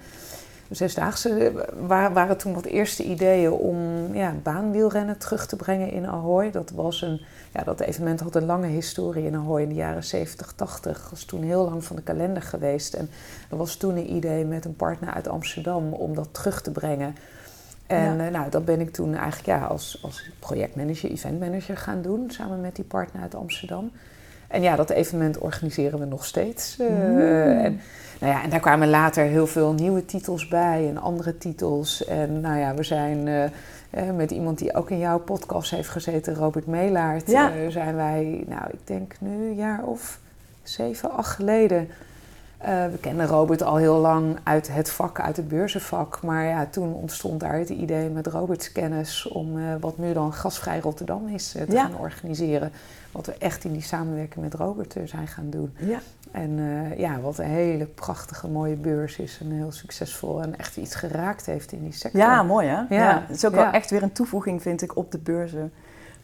De 0.69 0.75
Zesdaagse 0.75 1.29
eh, 1.49 1.65
wa- 1.87 2.13
waren 2.13 2.37
toen 2.37 2.55
wat 2.55 2.65
eerste 2.65 3.05
ideeën 3.05 3.51
om 3.51 3.79
ja, 4.15 4.35
baanwielrennen 4.43 5.19
terug 5.19 5.47
te 5.47 5.57
brengen 5.57 5.91
in 5.91 6.07
Ahoy. 6.07 6.51
Dat, 6.51 6.71
was 6.71 7.03
een, 7.03 7.21
ja, 7.55 7.63
dat 7.63 7.81
evenement 7.81 8.21
had 8.21 8.35
een 8.35 8.45
lange 8.47 8.67
historie 8.67 9.25
in 9.25 9.35
Ahoy 9.35 9.63
in 9.63 9.69
de 9.69 9.75
jaren 9.75 10.05
70, 10.05 10.53
80. 10.53 11.11
was 11.11 11.25
toen 11.25 11.43
heel 11.43 11.65
lang 11.65 11.85
van 11.85 11.97
de 11.97 12.03
kalender 12.03 12.43
geweest. 12.43 12.95
En 12.95 13.11
er 13.51 13.57
was 13.57 13.77
toen 13.77 13.97
een 13.97 14.15
idee 14.15 14.45
met 14.45 14.65
een 14.65 14.77
partner 14.77 15.13
uit 15.15 15.29
Amsterdam 15.29 15.93
om 15.93 16.15
dat 16.15 16.29
terug 16.33 16.63
te 16.63 16.71
brengen. 16.71 17.15
En 17.93 18.17
Ja. 18.17 18.25
eh, 18.27 18.33
nou, 18.33 18.51
dat 18.51 18.65
ben 18.65 18.81
ik 18.81 18.93
toen 18.93 19.15
eigenlijk 19.15 19.47
ja, 19.47 19.65
als, 19.67 19.99
als 20.03 20.31
projectmanager, 20.39 21.11
eventmanager 21.11 21.77
gaan 21.77 22.03
doen, 22.03 22.31
samen 22.31 22.61
met 22.61 22.77
die 22.77 22.85
partner 22.85 23.23
uit 23.23 23.35
Amsterdam. 23.35 23.91
En 24.49 24.63
ja, 24.63 24.77
dat 24.77 24.91
evenement 24.91 25.39
organiseren 25.39 25.99
we 25.99 26.05
nog 26.05 26.25
steeds. 26.25 26.77
Mm. 26.77 26.87
en, 27.19 27.81
nou 28.21 28.33
ja, 28.33 28.43
en 28.43 28.51
daar 28.51 28.61
kwamen 28.61 28.91
later 28.91 29.25
heel 29.25 29.47
veel 29.47 29.73
nieuwe 29.73 30.05
titels 30.05 30.49
bij 30.49 30.89
en 30.89 30.99
andere 30.99 31.39
titels. 31.39 32.05
En 32.05 32.41
nou 32.41 32.59
ja, 32.59 32.75
we 32.75 32.83
zijn 32.83 33.29
eh, 33.91 34.11
met 34.11 34.31
iemand 34.31 34.59
die 34.59 34.75
ook 34.75 34.91
in 34.91 34.99
jouw 34.99 35.19
podcast 35.19 35.71
heeft 35.71 35.89
gezeten, 35.89 36.35
Robert 36.35 36.67
Meelaert, 36.67 37.31
Ja. 37.31 37.71
zijn 37.71 37.95
wij, 37.97 38.45
nou 38.49 38.63
ik 38.73 38.79
denk 38.85 39.15
nu 39.21 39.31
een 39.31 39.55
jaar 39.55 39.85
of 39.85 40.19
zeven, 40.63 41.11
acht 41.11 41.35
geleden. 41.35 41.89
Eh, 42.63 42.87
we 42.87 42.99
kennen 43.01 43.27
Robert 43.27 43.63
al 43.63 43.77
heel 43.77 43.97
lang 43.99 44.39
uit 44.43 44.69
het 44.75 44.91
vak, 44.91 45.21
uit 45.21 45.37
het 45.37 45.49
beurzenvak. 45.49 46.23
Maar 46.23 46.45
ja, 46.45 46.67
toen 46.71 46.95
ontstond 46.95 47.41
daar 47.41 47.55
het 47.59 47.69
idee 47.69 48.09
met 48.09 48.27
Roberts 48.27 48.73
kennis 48.73 49.29
om 49.29 49.59
eh, 49.59 49.65
wat 49.81 49.99
nu 49.99 50.13
dan 50.13 50.33
Gasvrij 50.33 50.81
Rotterdam 50.81 51.29
is 51.29 51.55
eh, 51.55 51.63
te 51.63 51.73
Ja. 51.73 51.83
gaan 51.83 51.97
organiseren. 51.99 52.73
Wat 53.13 53.27
we 53.27 53.35
echt 53.39 53.65
in 53.65 53.73
die 53.73 53.83
samenwerking 53.83 54.45
met 54.45 54.55
Robert 54.55 54.97
zijn 55.05 55.27
gaan 55.27 55.51
doen. 55.51 55.75
Ja. 55.79 55.99
En 56.31 56.59
ja, 56.97 57.21
wat 57.21 57.39
een 57.39 57.45
hele 57.45 57.85
prachtige, 57.85 58.49
mooie 58.49 58.75
beurs 58.77 59.19
is. 59.19 59.39
En 59.41 59.51
heel 59.51 59.73
succesvol 59.73 60.43
en 60.43 60.59
echt 60.59 60.77
iets 60.77 60.95
geraakt 60.95 61.47
heeft 61.47 61.73
in 61.73 61.83
die 61.83 61.93
sector. 61.93 62.21
Ja, 62.21 62.43
mooi 62.43 62.69
hè? 62.69 62.95
Ja. 62.97 63.23
Het 63.27 63.37
is 63.37 63.45
ook 63.47 63.55
wel 63.55 63.71
echt 63.71 63.91
weer 63.91 64.03
een 64.03 64.13
toevoeging, 64.13 64.63
vind 64.63 64.83
ik, 64.83 64.97
op 64.97 65.11
de 65.13 65.19
beurzen 65.19 65.73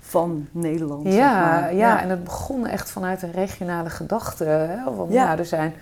van 0.00 0.46
Nederland. 0.50 1.02
zeg 1.06 1.14
Ja, 1.14 1.40
maar. 1.40 1.75
ja, 1.75 2.02
en 2.02 2.08
het 2.08 2.25
begon 2.25 2.67
echt 2.67 2.90
vanuit 2.90 3.23
een 3.23 3.32
regionale 3.32 3.90
gedachte. 3.90 4.44
Hè? 4.44 4.94
Want 4.96 5.12
Ja. 5.12 5.23
ja. 5.32 5.38
er 5.38 5.44
zijn 5.44 5.73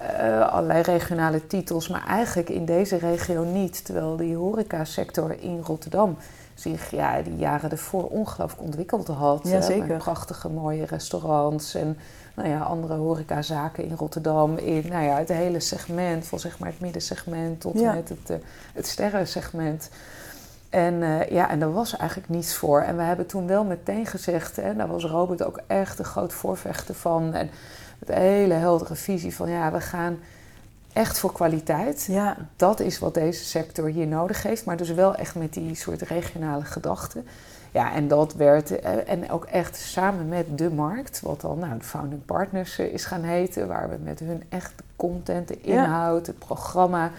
eh, 0.00 0.48
allerlei 0.48 0.82
regionale 0.82 1.46
titels, 1.46 1.88
maar 1.88 2.06
eigenlijk 2.06 2.48
in 2.48 2.64
deze 2.64 2.96
regio 2.96 3.44
niet. 3.44 3.84
Terwijl 3.84 4.16
die 4.16 4.36
horecasector 4.36 5.42
in 5.42 5.60
Rotterdam 5.64 6.16
zich 6.54 6.90
ja, 6.90 7.22
die 7.22 7.36
jaren 7.36 7.70
ervoor 7.70 8.04
ongelooflijk 8.04 8.62
ontwikkeld 8.62 9.06
had. 9.08 9.48
Ja, 9.48 9.60
zeker. 9.60 9.86
Met 9.86 9.98
prachtige 9.98 10.48
mooie 10.48 10.84
restaurants 10.84 11.74
en 11.74 11.98
nou 12.34 12.48
ja, 12.48 12.60
andere 12.60 12.94
horecazaken 12.94 13.84
in 13.84 13.94
Rotterdam. 13.94 14.56
In 14.56 14.84
nou 14.88 15.04
ja, 15.04 15.18
het 15.18 15.28
hele 15.28 15.60
segment, 15.60 16.26
van 16.26 16.38
zeg 16.38 16.58
maar 16.58 16.68
het 16.68 16.80
middensegment 16.80 17.60
tot 17.60 17.78
Ja. 17.78 17.92
met 17.92 18.08
het, 18.08 18.30
eh, 18.30 18.36
het 18.74 18.86
sterrensegment. 18.86 19.90
En 20.68 21.02
eh, 21.02 21.30
ja, 21.30 21.50
en 21.50 21.58
daar 21.58 21.72
was 21.72 21.96
eigenlijk 21.96 22.28
niets 22.28 22.54
voor. 22.54 22.80
En 22.80 22.96
we 22.96 23.02
hebben 23.02 23.26
toen 23.26 23.46
wel 23.46 23.64
meteen 23.64 24.06
gezegd, 24.06 24.58
en 24.58 24.76
daar 24.76 24.88
was 24.88 25.04
Robert 25.04 25.42
ook 25.42 25.60
echt 25.66 25.98
een 25.98 26.04
groot 26.04 26.32
voorvechter 26.32 26.94
van. 26.94 27.34
En 27.34 27.50
met 28.00 28.08
een 28.08 28.22
hele 28.22 28.54
heldere 28.54 28.94
visie 28.94 29.34
van 29.34 29.48
ja, 29.50 29.72
we 29.72 29.80
gaan 29.80 30.18
echt 30.92 31.18
voor 31.18 31.32
kwaliteit. 31.32 32.06
Ja, 32.10 32.36
Dat 32.56 32.80
is 32.80 32.98
wat 32.98 33.14
deze 33.14 33.44
sector 33.44 33.88
hier 33.88 34.06
nodig 34.06 34.42
heeft, 34.42 34.64
maar 34.64 34.76
dus 34.76 34.90
wel 34.90 35.14
echt 35.14 35.34
met 35.34 35.52
die 35.52 35.74
soort 35.74 36.02
regionale 36.02 36.64
gedachten. 36.64 37.26
Ja, 37.72 37.94
en 37.94 38.08
dat 38.08 38.34
werd, 38.34 38.80
eh, 38.80 39.10
en 39.12 39.30
ook 39.30 39.44
echt 39.44 39.76
samen 39.76 40.28
met 40.28 40.58
de 40.58 40.70
markt, 40.70 41.20
wat 41.20 41.40
dan 41.40 41.58
nou 41.58 41.78
de 41.78 41.84
Founding 41.84 42.24
Partners 42.24 42.78
eh, 42.78 42.86
is 42.92 43.04
gaan 43.04 43.22
heten, 43.22 43.68
waar 43.68 43.88
we 43.88 43.96
met 44.02 44.18
hun 44.18 44.42
echt 44.48 44.72
de 44.76 44.82
content, 44.96 45.48
de 45.48 45.58
Ja. 45.62 45.84
inhoud, 45.84 46.26
het 46.26 46.38
programma, 46.38 47.10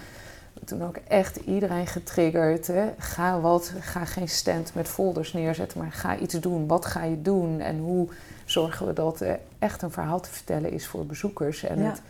toen 0.64 0.82
ook 0.84 0.96
echt 1.08 1.36
iedereen 1.36 1.86
getriggerd. 1.86 2.66
Hè. 2.66 2.84
Ga 2.98 3.40
wat, 3.40 3.72
ga 3.80 4.04
geen 4.04 4.28
stand 4.28 4.74
met 4.74 4.88
folders 4.88 5.32
neerzetten, 5.32 5.78
maar 5.78 5.92
ga 5.92 6.16
iets 6.16 6.34
doen. 6.34 6.66
Wat 6.66 6.86
ga 6.86 7.02
je 7.04 7.22
doen 7.22 7.60
en 7.60 7.78
hoe 7.78 8.08
zorgen 8.52 8.86
we 8.86 8.92
dat 8.92 9.20
er 9.20 9.38
echt 9.58 9.82
een 9.82 9.90
verhaal 9.90 10.20
te 10.20 10.30
vertellen 10.30 10.72
is 10.72 10.86
voor 10.86 11.06
bezoekers. 11.06 11.62
En 11.64 11.78
Ja. 11.82 11.88
het 11.88 12.02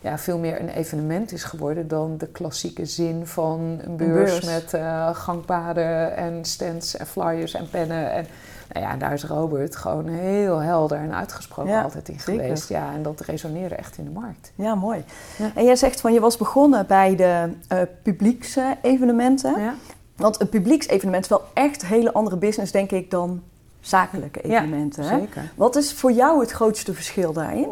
ja, 0.00 0.18
veel 0.18 0.38
meer 0.38 0.60
een 0.60 0.68
evenement 0.68 1.32
is 1.32 1.44
geworden 1.44 1.88
dan 1.88 2.18
de 2.18 2.26
klassieke 2.26 2.86
zin 2.86 3.26
van 3.26 3.78
een 3.84 3.96
beurs, 3.96 4.30
beurs. 4.40 4.44
met 4.44 4.74
eh, 4.74 5.14
gangpaden 5.14 6.16
en 6.16 6.44
stands 6.44 6.96
en 6.96 7.06
flyers 7.06 7.54
en 7.54 7.70
pennen. 7.70 8.12
En 8.12 8.26
nou 8.72 8.86
ja, 8.86 8.96
daar 8.96 9.12
is 9.12 9.24
Robert 9.24 9.76
gewoon 9.76 10.08
heel 10.08 10.58
helder 10.58 10.98
en 10.98 11.14
uitgesproken 11.14 11.72
Ja, 11.72 11.82
altijd 11.82 12.08
in 12.08 12.20
zeker. 12.20 12.42
geweest. 12.42 12.68
Ja, 12.68 12.92
en 12.94 13.02
dat 13.02 13.20
resoneerde 13.20 13.74
echt 13.74 13.98
in 13.98 14.04
de 14.04 14.10
markt. 14.10 14.52
ja 14.54 14.74
mooi. 14.74 15.04
Ja. 15.38 15.50
En 15.54 15.64
jij 15.64 15.76
zegt 15.76 16.00
van 16.00 16.12
je 16.12 16.20
was 16.20 16.36
begonnen 16.36 16.86
bij 16.86 17.16
de 17.16 17.52
eh 17.68 17.80
publieksevenementen. 18.02 19.60
Ja. 19.60 19.74
Want 20.16 20.40
een 20.40 20.48
publieksevenement 20.48 21.22
is 21.24 21.30
wel 21.30 21.42
echt 21.54 21.82
een 21.82 21.88
hele 21.88 22.12
andere 22.12 22.36
business, 22.36 22.72
denk 22.72 22.90
ik, 22.90 23.10
dan 23.10 23.42
zakelijke 23.80 24.48
Ja, 24.48 24.62
evenementen. 24.62 25.04
hè? 25.04 25.18
Zeker. 25.18 25.50
Wat 25.54 25.76
is 25.76 25.92
voor 25.92 26.12
jou 26.12 26.40
het 26.40 26.50
grootste 26.50 26.94
verschil 26.94 27.32
daarin? 27.32 27.68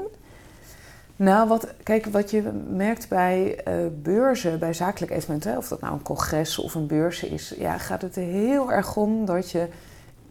Nou, 1.17 1.49
wat, 1.49 1.69
kijk, 1.83 2.07
wat 2.07 2.31
je 2.31 2.43
merkt 2.71 3.09
bij 3.09 3.61
uh, 3.69 3.75
beurzen, 4.03 4.59
bij 4.59 4.75
zakelijke 4.75 5.15
evenementen, 5.15 5.57
of 5.57 5.69
dat 5.69 5.81
nou 5.81 5.93
een 5.95 6.03
congres 6.03 6.59
of 6.59 6.75
een 6.75 6.87
beurs 6.87 7.23
is, 7.23 7.55
ja, 7.59 7.79
gaat 7.79 8.03
het 8.03 8.17
er 8.17 8.23
heel 8.23 8.73
erg 8.73 8.97
om 8.97 9.25
dat 9.25 9.51
je 9.51 9.69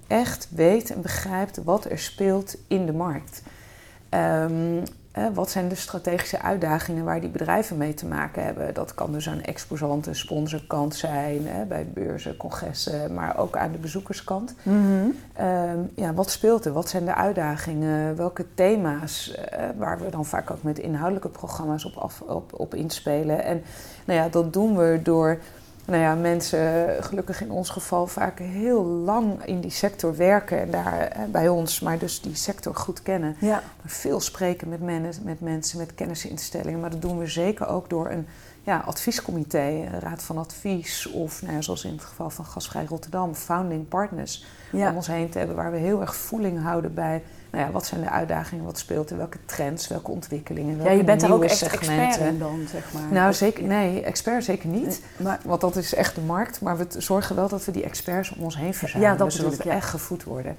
echt 0.08 0.48
weet 0.52 0.92
en 0.92 1.02
begrijpt 1.02 1.64
wat 1.64 1.86
er 1.86 2.00
speelt 2.00 2.56
in 2.68 2.86
de 2.86 2.94
markt. 2.94 3.42
Um, 4.10 4.84
wat 5.34 5.50
zijn 5.50 5.68
de 5.68 5.76
strategische 5.76 6.42
uitdagingen 6.42 7.04
waar 7.04 7.22
die 7.22 7.30
bedrijven 7.30 7.78
mee 7.78 7.94
te 7.94 8.06
maken 8.06 8.44
hebben? 8.44 8.74
Dat 8.74 8.94
kan 8.94 9.12
dus 9.12 9.30
aan 9.30 9.42
exposante 9.42 10.14
sponsorkant 10.14 10.96
zijn, 10.96 11.48
bij 11.68 11.88
beurzen, 11.94 12.38
congressen, 12.38 13.14
maar 13.14 13.38
ook 13.38 13.58
aan 13.58 13.72
de 13.72 13.78
bezoekerskant. 13.78 14.56
Mhm. 14.64 15.08
Ehm, 15.34 15.80
ja, 15.96 16.14
wat 16.14 16.32
speelt 16.32 16.66
er? 16.66 16.74
Wat 16.74 16.90
zijn 16.90 17.06
de 17.06 17.16
uitdagingen? 17.16 18.16
Welke 18.16 18.46
thema's 18.54 19.36
uh, 19.38 19.66
waar 19.78 20.00
we 20.00 20.10
dan 20.10 20.26
vaak 20.26 20.52
ook 20.52 20.64
met 20.64 20.80
inhoudelijke 20.80 21.30
programma's 21.30 21.86
op, 21.86 21.96
af, 21.96 22.22
op, 22.22 22.60
op 22.60 22.76
inspelen? 22.76 23.44
En 23.44 23.64
nou 24.06 24.20
ja, 24.20 24.30
dat 24.30 24.54
doen 24.54 24.78
we 24.78 25.00
door 25.04 25.40
nou 25.86 26.02
ja, 26.02 26.16
mensen 26.16 26.88
gelukkig 27.04 27.42
in 27.42 27.52
ons 27.52 27.70
geval 27.70 28.08
vaak 28.08 28.40
heel 28.40 28.84
lang 28.84 29.46
in 29.46 29.62
die 29.62 29.72
sector 29.72 30.16
werken 30.16 30.60
en 30.60 30.72
daar 30.72 31.18
bij 31.32 31.48
ons, 31.48 31.80
maar 31.80 31.98
dus 31.98 32.22
die 32.22 32.36
sector 32.36 32.76
goed 32.76 33.02
kennen. 33.02 33.36
Ja. 33.40 33.64
Veel 33.86 34.20
spreken 34.20 34.70
met, 34.70 34.82
men, 34.82 35.14
met 35.24 35.40
mensen, 35.40 35.78
met 35.78 35.96
kennisinstellingen, 35.96 36.80
maar 36.80 36.90
dat 36.90 37.02
doen 37.02 37.18
we 37.18 37.28
zeker 37.28 37.68
ook 37.68 37.90
door 37.90 38.10
een 38.10 38.28
ja, 38.66 38.84
adviescomité, 38.86 39.60
een 39.60 40.00
raad 40.00 40.24
van 40.24 40.38
advies 40.38 41.08
of 41.12 41.42
nou 41.42 41.54
ja, 41.54 41.62
zoals 41.62 41.84
in 41.86 41.92
het 41.92 42.04
geval 42.04 42.30
van 42.30 42.46
Gasvrij 42.46 42.86
Rotterdam, 42.86 43.36
founding 43.36 43.88
partners 43.88 44.46
Ja. 44.72 44.90
om 44.90 44.96
ons 44.96 45.08
heen 45.08 45.30
te 45.30 45.38
hebben 45.38 45.56
waar 45.56 45.72
we 45.72 45.78
heel 45.78 46.02
erg 46.02 46.16
voeling 46.16 46.62
houden 46.62 46.94
bij 46.94 47.24
nou 47.52 47.66
ja, 47.66 47.72
wat 47.72 47.86
zijn 47.86 48.02
de 48.02 48.10
uitdagingen, 48.10 48.66
wat 48.66 48.78
speelt 48.78 49.10
er, 49.10 49.18
welke 49.18 49.38
trends, 49.46 49.88
welke 49.88 50.12
ontwikkelingen, 50.12 50.76
welke 50.78 50.92
Ja, 50.92 50.98
je 50.98 51.04
bent 51.04 51.22
daar 51.22 51.32
ook 51.32 51.44
echt 51.44 51.62
expert 51.62 51.84
segmenten. 51.86 52.26
in 52.26 52.40
dan, 52.40 52.66
zeg 52.72 52.94
maar. 52.94 53.04
Nou, 53.12 53.34
zeker, 53.34 53.64
nee, 53.64 54.02
expert 54.02 54.44
zeker 54.44 54.70
niet. 54.70 55.02
Maar, 55.18 55.40
Want 55.44 55.62
dat 55.62 55.76
is 55.76 55.94
echt 55.94 56.16
de 56.16 56.22
markt. 56.22 56.62
Maar 56.62 56.78
we 56.78 56.86
zorgen 56.98 57.36
wel 57.36 57.48
dat 57.48 57.66
we 57.66 57.72
die 57.72 57.84
experts 57.84 58.36
om 58.36 58.44
ons 58.44 58.58
heen 58.58 58.74
verzamelen. 58.74 59.12
Ja, 59.12 59.18
dat 59.18 59.34
zodat 59.34 59.58
we 59.58 59.64
ja. 59.70 59.76
echt 59.76 59.90
gevoed 59.90 60.24
worden. 60.24 60.56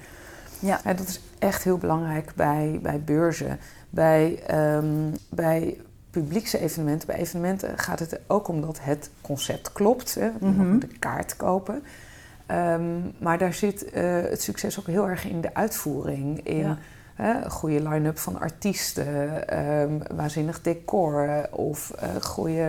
ja. 0.59 0.81
Ja, 0.85 0.95
dat 0.95 1.09
is 1.09 1.21
echt 1.39 1.63
heel 1.63 1.79
belangrijk 1.79 2.33
bij, 2.35 2.79
bij 2.83 3.01
beurzen. 3.01 3.59
Bij, 3.91 4.43
ehm, 4.47 4.87
bij 5.29 5.77
publiekse 6.21 6.59
evenementen, 6.59 7.07
bij 7.07 7.17
evenementen 7.17 7.79
gaat 7.79 7.99
het 7.99 8.21
ook 8.27 8.49
om 8.49 8.61
dat 8.61 8.79
het 8.81 9.11
concept 9.21 9.73
klopt. 9.73 10.15
Hè. 10.15 10.31
We 10.41 10.47
Mhm. 10.47 10.79
de 10.79 10.87
kaart 10.99 11.37
kopen. 11.37 11.83
Ehm, 12.47 12.83
maar 13.19 13.39
daar 13.39 13.55
zit 13.55 13.91
eh, 13.91 14.03
het 14.23 14.43
succes 14.43 14.79
ook 14.79 14.87
heel 14.87 15.09
erg 15.09 15.25
in 15.29 15.41
de 15.41 15.55
uitvoering. 15.55 16.41
In 16.47 16.57
Ja. 16.57 16.79
Een 17.17 17.51
goede 17.51 17.89
line-up 17.89 18.19
van 18.19 18.41
artiesten, 18.41 19.49
ehm, 19.49 20.17
waanzinnig 20.17 20.63
decor 20.63 21.49
of 21.51 21.91
eh, 21.91 22.09
goede, 22.23 22.63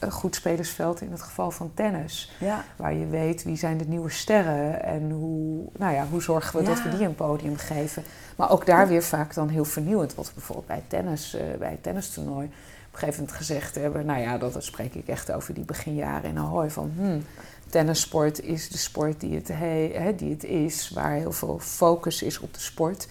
eh, 0.00 0.10
goed 0.10 0.34
spelersveld 0.34 1.00
in 1.00 1.10
het 1.10 1.22
geval 1.22 1.50
van 1.50 1.70
tennis. 1.74 2.32
ja. 2.38 2.64
Waar 2.76 2.94
je 2.94 3.06
weet 3.06 3.42
wie 3.42 3.56
zijn 3.56 3.78
de 3.78 3.84
nieuwe 3.84 4.10
sterren 4.10 4.82
en 4.84 5.10
hoe, 5.10 5.64
nou 5.78 5.94
ja, 5.94 6.06
hoe 6.10 6.22
zorgen 6.22 6.58
we 6.58 6.64
dat 6.64 6.82
we 6.82 6.96
die 6.96 7.06
een 7.06 7.14
podium 7.14 7.56
geven. 7.56 8.02
Maar 8.36 8.50
ook 8.50 8.66
daar 8.66 8.88
weer 8.88 9.02
vaak 9.02 9.34
dan 9.34 9.48
heel 9.48 9.64
vernieuwend. 9.64 10.14
Wat 10.14 10.26
we 10.26 10.32
bijvoorbeeld 10.34 10.66
bij, 10.66 10.82
tennis, 10.86 11.34
eh, 11.34 11.42
bij 11.58 11.70
het 11.70 11.82
tennistoernooi 11.82 12.46
op 12.46 12.92
een 12.92 12.98
gegeven 12.98 13.20
moment 13.20 13.38
gezegd 13.38 13.74
hebben. 13.74 14.06
Nou 14.06 14.20
ja, 14.20 14.38
dat, 14.38 14.52
dat 14.52 14.64
spreek 14.64 14.94
ik 14.94 15.08
echt 15.08 15.32
over 15.32 15.54
die 15.54 15.64
beginjaren 15.64 16.30
in 16.30 16.38
Ahoy. 16.38 16.70
Van 16.70 16.92
hmm, 16.96 17.24
tennissport 17.68 18.40
is 18.40 18.68
de 18.68 18.78
sport 18.78 19.20
die 19.20 19.34
het, 19.34 19.48
he, 19.48 20.14
die 20.16 20.30
het 20.30 20.44
is. 20.44 20.90
Waar 20.94 21.12
heel 21.12 21.32
veel 21.32 21.58
focus 21.58 22.22
is 22.22 22.40
op 22.40 22.54
de 22.54 22.60
sport. 22.60 23.08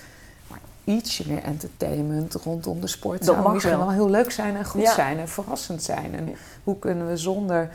Ietsje 0.96 1.24
meer 1.28 1.44
entertainment 1.44 2.34
rondom 2.34 2.82
de 2.82 2.88
sport 2.88 3.18
Dat 3.18 3.28
zou 3.28 3.42
mag 3.42 3.54
misschien 3.54 3.78
wel. 3.78 3.86
wel 3.86 3.96
heel 3.96 4.10
leuk 4.10 4.32
zijn 4.32 4.56
en 4.56 4.66
goed 4.66 4.82
Ja. 4.82 4.94
zijn 4.94 5.18
en 5.20 5.28
verrassend 5.30 5.84
zijn. 5.84 6.16
En 6.16 6.36
hoe 6.64 6.80
kunnen 6.80 7.08
we 7.08 7.18
zonder 7.18 7.70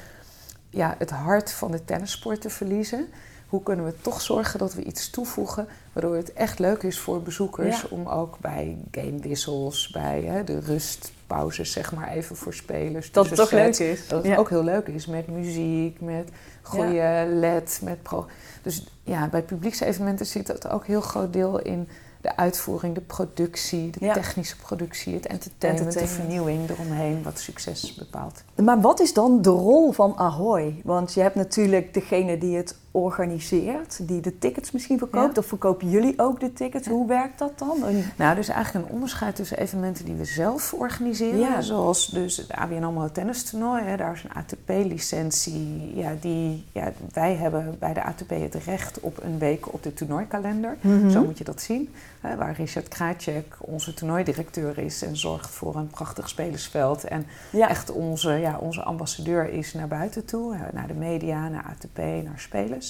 ja, 0.70 0.94
het 0.98 1.10
hart 1.10 1.52
van 1.52 1.70
de 1.70 1.84
tennissport 1.84 2.40
te 2.40 2.50
verliezen. 2.50 3.06
Hoe 3.48 3.62
kunnen 3.62 3.84
we 3.84 3.94
toch 4.00 4.20
zorgen 4.20 4.58
dat 4.58 4.74
we 4.74 4.82
iets 4.84 5.10
toevoegen 5.10 5.66
waardoor 5.92 6.16
het 6.16 6.32
echt 6.32 6.58
leuk 6.58 6.82
is 6.82 6.98
voor 6.98 7.22
bezoekers 7.22 7.80
Ja. 7.80 7.86
om 7.90 8.06
ook 8.08 8.38
bij 8.38 8.76
gamewissels, 8.90 9.88
bij 9.90 10.22
hè, 10.22 10.44
de 10.44 10.58
rustpauzes 10.60 11.72
zeg 11.72 11.92
maar 11.94 12.08
even 12.08 12.36
voor 12.36 12.54
spelers. 12.54 13.12
Dat 13.12 13.26
het 13.26 13.34
toch 13.36 13.50
leuk 13.50 13.76
is. 13.78 14.08
Dat 14.08 14.22
het 14.22 14.32
Ja. 14.32 14.38
ook 14.38 14.48
heel 14.48 14.64
leuk 14.64 14.86
is 14.86 15.06
met 15.06 15.28
muziek, 15.28 16.00
met 16.00 16.28
goede 16.62 17.26
led, 17.32 17.80
met 17.82 18.02
pro. 18.02 18.26
Dus 18.62 18.86
ja, 19.02 19.28
bij 19.28 19.42
publiekse 19.42 19.84
evenementen 19.84 20.26
zit 20.26 20.48
het 20.48 20.68
ook 20.68 20.86
heel 20.86 21.00
groot 21.00 21.32
deel 21.32 21.58
in 21.60 21.88
de 22.26 22.36
uitvoering, 22.36 22.94
de 22.94 23.00
productie, 23.00 23.90
de 23.90 24.04
Ja. 24.04 24.12
technische 24.12 24.56
productie, 24.56 25.14
het 25.14 25.26
entertainment, 25.26 25.92
de 25.92 25.98
Entertainment. 26.00 26.40
vernieuwing 26.44 26.70
eromheen, 26.70 27.22
wat 27.22 27.38
succes 27.38 27.94
bepaalt. 27.94 28.42
Maar 28.62 28.80
wat 28.80 29.00
is 29.00 29.12
dan 29.12 29.42
de 29.42 29.50
rol 29.50 29.92
van 29.92 30.16
Ahoy? 30.16 30.80
Want 30.84 31.14
je 31.14 31.20
hebt 31.20 31.34
natuurlijk 31.34 31.94
degene 31.94 32.38
die 32.38 32.56
het 32.56 32.76
organiseert, 32.96 34.08
die 34.08 34.20
de 34.20 34.38
tickets 34.38 34.70
misschien 34.70 34.98
verkoopt. 34.98 35.34
Ja. 35.34 35.40
Of 35.40 35.46
verkopen 35.46 35.90
jullie 35.90 36.14
ook 36.16 36.40
de 36.40 36.52
tickets? 36.52 36.88
Hoe 36.88 37.08
werkt 37.08 37.38
dat 37.38 37.58
dan? 37.58 37.78
Nou, 38.16 38.32
er 38.32 38.38
is 38.38 38.48
eigenlijk 38.48 38.86
een 38.86 38.92
onderscheid 38.92 39.36
tussen 39.36 39.58
evenementen 39.58 40.04
die 40.04 40.14
we 40.14 40.24
zelf 40.24 40.72
organiseren. 40.72 41.38
Ja. 41.38 41.60
Zoals 41.60 42.06
dus 42.06 42.36
het 42.36 42.52
ABN 42.52 42.82
AMRO 42.82 43.10
tennistoernooi. 43.12 43.82
Hè, 43.82 43.96
daar 43.96 44.12
is 44.12 44.24
een 44.24 44.32
ATP-licentie. 44.32 45.92
Ja, 45.94 46.14
die, 46.20 46.64
ja, 46.72 46.92
wij 47.12 47.34
hebben 47.34 47.76
bij 47.78 47.92
de 47.92 48.02
ATP 48.02 48.30
het 48.30 48.54
recht 48.54 49.00
op 49.00 49.22
een 49.22 49.38
week 49.38 49.72
op 49.72 49.82
de 49.82 49.94
toernooikalender. 49.94 50.76
Mhm. 50.80 51.10
Zo 51.10 51.24
moet 51.24 51.38
je 51.38 51.44
dat 51.44 51.60
zien. 51.60 51.94
Hè, 52.20 52.36
waar 52.36 52.54
Richard 52.54 52.88
Krajcek 52.88 53.56
onze 53.58 53.94
toernooidirecteur 53.94 54.78
is 54.78 55.02
en 55.02 55.16
zorgt 55.16 55.50
voor 55.50 55.76
een 55.76 55.86
prachtig 55.86 56.28
spelersveld. 56.28 57.04
En 57.04 57.26
echt 57.52 57.90
onze, 57.90 58.30
ja, 58.30 58.58
onze 58.58 58.82
ambassadeur 58.82 59.52
is 59.52 59.74
naar 59.74 59.88
buiten 59.88 60.24
toe. 60.24 60.56
Naar 60.72 60.86
de 60.86 60.94
media, 60.94 61.48
naar 61.48 61.64
ATP, 61.64 61.98
naar 61.98 62.38
spelers. 62.38 62.85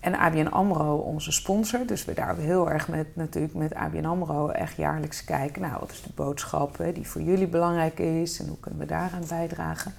En 0.00 0.14
ABN 0.18 0.46
AMRO, 0.46 0.96
onze 0.96 1.32
sponsor. 1.32 1.86
Dus 1.86 2.04
we 2.04 2.14
daar 2.14 2.36
heel 2.36 2.70
erg 2.70 2.88
met, 2.88 3.06
natuurlijk 3.16 3.54
met 3.54 3.74
ABN 3.74 4.04
AMRO 4.04 4.48
echt 4.48 4.76
jaarlijks 4.76 5.24
kijken. 5.24 5.62
Nou, 5.62 5.74
wat 5.80 5.90
is 5.90 6.02
de 6.02 6.10
boodschap 6.14 6.78
hè, 6.78 6.92
die 6.92 7.08
voor 7.08 7.22
jullie 7.22 7.46
belangrijk 7.46 7.98
is 7.98 8.40
en 8.40 8.48
hoe 8.48 8.60
kunnen 8.60 8.80
we 8.80 8.86
daaraan 8.86 9.24
bijdragen? 9.28 9.94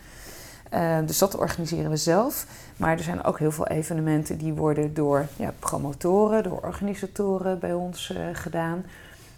Eh, 0.69 0.97
dus 1.05 1.17
dat 1.17 1.35
organiseren 1.37 1.89
we 1.89 1.97
zelf. 1.97 2.45
Maar 2.77 2.97
er 2.97 3.03
zijn 3.03 3.23
ook 3.23 3.39
heel 3.39 3.51
veel 3.51 3.67
evenementen 3.67 4.37
die 4.37 4.53
worden 4.53 4.93
door 4.93 5.25
ja, 5.35 5.53
promotoren, 5.59 6.43
door 6.43 6.59
organisatoren 6.61 7.59
bij 7.59 7.73
ons 7.73 8.09
eh, 8.15 8.23
gedaan. 8.33 8.83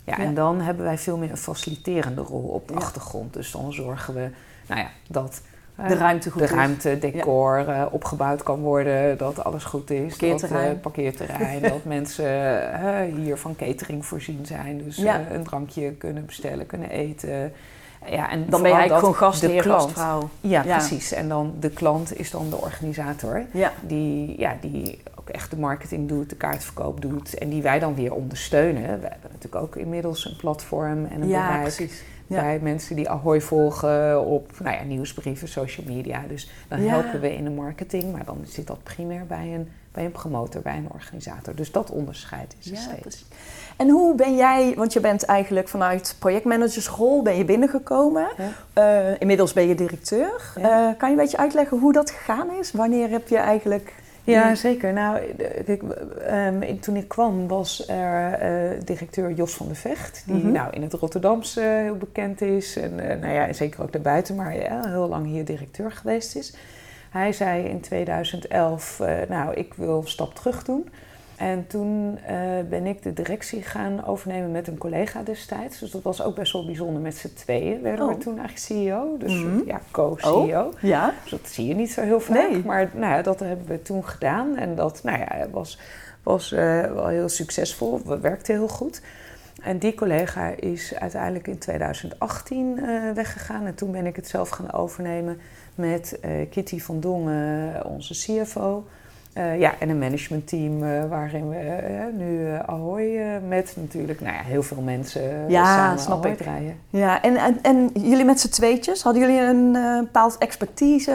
Ja, 0.03 0.15
Ja. 0.17 0.23
En 0.23 0.33
dan 0.33 0.61
hebben 0.61 0.85
wij 0.85 0.97
veel 0.97 1.17
meer 1.17 1.31
een 1.31 1.37
faciliterende 1.37 2.21
rol 2.21 2.43
op 2.47 2.67
de 2.67 2.73
Ja. 2.73 2.79
achtergrond. 2.79 3.33
Dus 3.33 3.51
dan 3.51 3.73
zorgen 3.73 4.13
we 4.13 4.29
nou 4.67 4.81
ja, 4.81 4.89
dat 5.07 5.41
De 5.87 5.95
ruimte 5.95 6.31
goed 6.31 6.41
de 6.41 6.47
is. 6.47 6.53
ruimte, 6.53 6.99
decor 6.99 7.67
eh, 7.67 7.85
opgebouwd 7.91 8.43
kan 8.43 8.59
worden, 8.59 9.17
dat 9.17 9.43
alles 9.43 9.63
goed 9.63 9.89
is. 9.91 10.09
Parkeerterrein. 10.15 10.65
Dat, 10.67 10.75
eh, 10.75 10.81
parkeerterrein, 10.81 11.61
dat 11.61 11.83
mensen 11.97 12.25
eh, 12.73 13.15
hier 13.15 13.37
van 13.37 13.55
catering 13.55 14.05
voorzien 14.05 14.45
zijn. 14.45 14.83
Dus 14.83 14.95
Ja. 14.97 15.19
eh, 15.19 15.35
een 15.35 15.43
drankje 15.43 15.91
kunnen 15.91 16.25
bestellen, 16.25 16.65
kunnen 16.65 16.89
eten. 16.89 17.51
Ja, 18.09 18.29
en 18.29 18.45
Dan 18.49 18.61
ben 18.61 18.87
dat 18.87 18.99
gewoon 18.99 19.15
gastheer, 19.15 19.61
klant. 19.61 19.81
gastvrouw. 19.81 20.29
Ja, 20.41 20.63
Ja. 20.63 20.77
precies. 20.77 21.11
En 21.13 21.27
dan 21.29 21.53
de 21.59 21.69
klant 21.69 22.19
is 22.19 22.31
dan 22.31 22.49
de 22.49 22.55
organisator. 22.61 23.41
Die, 23.81 24.39
ja, 24.39 24.55
die 24.61 25.01
ook 25.19 25.29
echt 25.29 25.49
de 25.51 25.57
marketing 25.57 26.07
doet, 26.07 26.29
de 26.29 26.35
kaartverkoop 26.35 27.01
doet. 27.01 27.37
En 27.37 27.49
die 27.49 27.61
wij 27.61 27.79
dan 27.79 27.95
weer 27.95 28.13
ondersteunen. 28.13 28.81
We 28.81 28.87
hebben 29.07 29.29
natuurlijk 29.31 29.63
ook 29.63 29.75
inmiddels 29.75 30.25
een 30.25 30.35
platform 30.35 31.05
en 31.05 31.21
een 31.21 31.27
Ja, 31.27 31.45
bereik 31.47 31.61
precies. 31.61 32.03
Ja. 32.29 32.41
bij 32.41 32.59
mensen 32.61 32.95
die 32.95 33.09
Ahoy 33.09 33.41
volgen 33.41 34.25
op 34.25 34.51
nou 34.59 34.75
ja, 34.75 34.83
nieuwsbrieven, 34.83 35.47
social 35.47 35.85
media. 35.95 36.21
Dus 36.27 36.51
dan 36.67 36.81
Ja. 36.83 36.89
helpen 36.89 37.19
we 37.21 37.35
in 37.35 37.43
de 37.43 37.49
marketing, 37.49 38.11
maar 38.11 38.25
dan 38.25 38.37
zit 38.43 38.67
dat 38.67 38.83
primair 38.83 39.25
bij 39.25 39.53
een, 39.55 39.69
bij 39.91 40.05
een 40.05 40.11
promotor, 40.11 40.61
bij 40.61 40.77
een 40.77 40.87
organisator. 40.93 41.55
Dus 41.55 41.71
dat 41.71 41.89
onderscheid 41.91 42.55
is 42.59 42.65
er 42.65 42.73
Ja, 42.73 42.79
steeds. 42.79 42.99
precies. 43.01 43.25
En 43.77 43.89
hoe 43.89 44.15
ben 44.15 44.35
jij, 44.35 44.73
want 44.75 44.93
je 44.93 44.99
bent 44.99 45.23
eigenlijk 45.25 45.67
vanuit 45.67 46.15
projectmanagersrol 46.19 47.21
ben 47.21 47.35
je 47.37 47.45
binnengekomen. 47.45 48.27
Eh, 48.73 49.19
inmiddels 49.21 49.53
ben 49.53 49.67
je 49.67 49.75
directeur. 49.75 50.53
Eh, 50.55 50.63
kan 50.97 51.09
je 51.09 51.15
een 51.15 51.15
beetje 51.15 51.37
uitleggen 51.37 51.79
hoe 51.79 51.93
dat 51.93 52.11
gegaan 52.11 52.47
is? 52.59 52.71
Wanneer 52.71 53.09
heb 53.09 53.27
je 53.27 53.37
eigenlijk... 53.37 53.93
Ja, 54.29 54.55
zeker. 54.55 54.93
Nou, 54.93 55.19
de- 55.37 55.61
kijk, 55.65 55.81
ehm, 56.27 56.79
toen 56.79 56.95
ik 56.95 57.07
kwam 57.07 57.47
was 57.47 57.87
er 57.89 58.33
eh, 58.33 58.79
directeur 58.85 59.31
Jos 59.31 59.53
van 59.53 59.65
der 59.67 59.75
Vecht, 59.75 60.23
die 60.25 60.35
Mhm. 60.35 60.51
nou, 60.51 60.73
in 60.73 60.81
het 60.81 60.93
Rotterdamse 60.93 61.61
heel 61.61 61.95
bekend 61.97 62.41
is. 62.41 62.75
En 62.77 62.99
eh, 62.99 63.19
nou 63.19 63.33
ja, 63.33 63.47
en 63.47 63.55
zeker 63.55 63.81
ook 63.83 63.91
daarbuiten, 63.91 64.35
maar 64.35 64.55
ja, 64.55 64.87
heel 64.87 65.07
lang 65.07 65.25
hier 65.25 65.45
directeur 65.45 65.91
geweest 65.91 66.35
is. 66.35 66.53
Hij 67.09 67.33
zei 67.33 67.63
in 67.63 67.79
2011, 67.81 68.99
eh, 68.99 69.15
nou, 69.29 69.53
ik 69.53 69.73
wil 69.73 69.97
een 70.01 70.07
stap 70.07 70.35
terug 70.35 70.63
doen. 70.63 70.89
En 71.39 71.67
toen 71.67 72.17
eh, 72.25 72.35
ben 72.69 72.85
ik 72.85 73.03
de 73.03 73.13
directie 73.13 73.61
gaan 73.61 74.05
overnemen 74.05 74.51
met 74.51 74.67
een 74.67 74.77
collega 74.77 75.23
destijds. 75.23 75.79
Dus 75.79 75.91
dat 75.91 76.01
was 76.01 76.23
ook 76.23 76.35
best 76.35 76.53
wel 76.53 76.65
bijzonder. 76.65 77.01
Met 77.01 77.17
z'n 77.17 77.33
tweeën 77.33 77.81
werden 77.81 78.07
we 78.07 78.13
Oh. 78.13 78.19
toen 78.19 78.37
eigenlijk 78.39 78.65
CEO. 78.65 79.17
Dus 79.17 79.33
Mhm. 79.33 79.61
ja, 79.65 79.81
co-CEO. 79.91 80.73
Ja. 80.81 81.13
Dus 81.21 81.31
dat 81.31 81.47
zie 81.49 81.67
je 81.67 81.75
niet 81.75 81.91
zo 81.91 82.01
heel 82.01 82.19
vaak. 82.19 82.49
Nee. 82.49 82.63
Maar 82.65 82.89
nou 82.93 83.13
ja, 83.13 83.21
dat 83.21 83.39
hebben 83.39 83.67
we 83.67 83.81
toen 83.81 84.05
gedaan. 84.05 84.57
En 84.57 84.75
dat 84.75 85.03
nou 85.03 85.17
ja, 85.19 85.47
was, 85.51 85.79
was 86.23 86.51
eh, 86.51 86.81
wel 86.81 87.07
heel 87.07 87.29
succesvol. 87.29 88.01
We 88.05 88.19
werkten 88.19 88.53
heel 88.55 88.67
goed. 88.67 89.01
En 89.63 89.77
die 89.77 89.95
collega 89.95 90.47
is 90.49 90.95
uiteindelijk 90.95 91.47
in 91.47 91.57
2018 91.57 92.77
uh, 92.79 93.11
weggegaan. 93.11 93.65
En 93.65 93.75
toen 93.75 93.91
ben 93.91 94.05
ik 94.05 94.15
het 94.15 94.27
zelf 94.27 94.49
gaan 94.49 94.71
overnemen 94.73 95.39
met 95.75 96.19
Kitty 96.49 96.79
van 96.79 96.99
Dongen, 96.99 97.85
onze 97.85 98.13
CFO. 98.13 98.83
Uh, 99.39 99.59
ja, 99.59 99.75
en 99.79 99.89
een 99.89 99.99
managementteam 99.99 100.83
uh, 100.83 101.05
waarin 101.09 101.49
we 101.49 101.55
uh, 101.55 102.25
nu 102.25 102.47
Ahoy 102.65 103.39
met 103.47 103.73
natuurlijk 103.75 104.21
nou 104.21 104.33
ja, 104.33 104.41
heel 104.41 104.63
veel 104.63 104.81
mensen 104.81 105.49
ja, 105.49 105.65
samen 105.65 105.99
snap 105.99 106.17
Ahoy 106.17 106.31
ik. 106.31 106.37
draaien. 106.37 106.79
Ja, 106.89 107.21
en, 107.21 107.35
en, 107.35 107.59
en 107.61 107.89
jullie 107.93 108.25
met 108.25 108.39
z'n 108.39 108.49
tweetjes, 108.49 109.01
hadden 109.01 109.21
jullie 109.21 109.41
een 109.41 109.71
bepaald 110.03 110.37
expertise? 110.37 111.11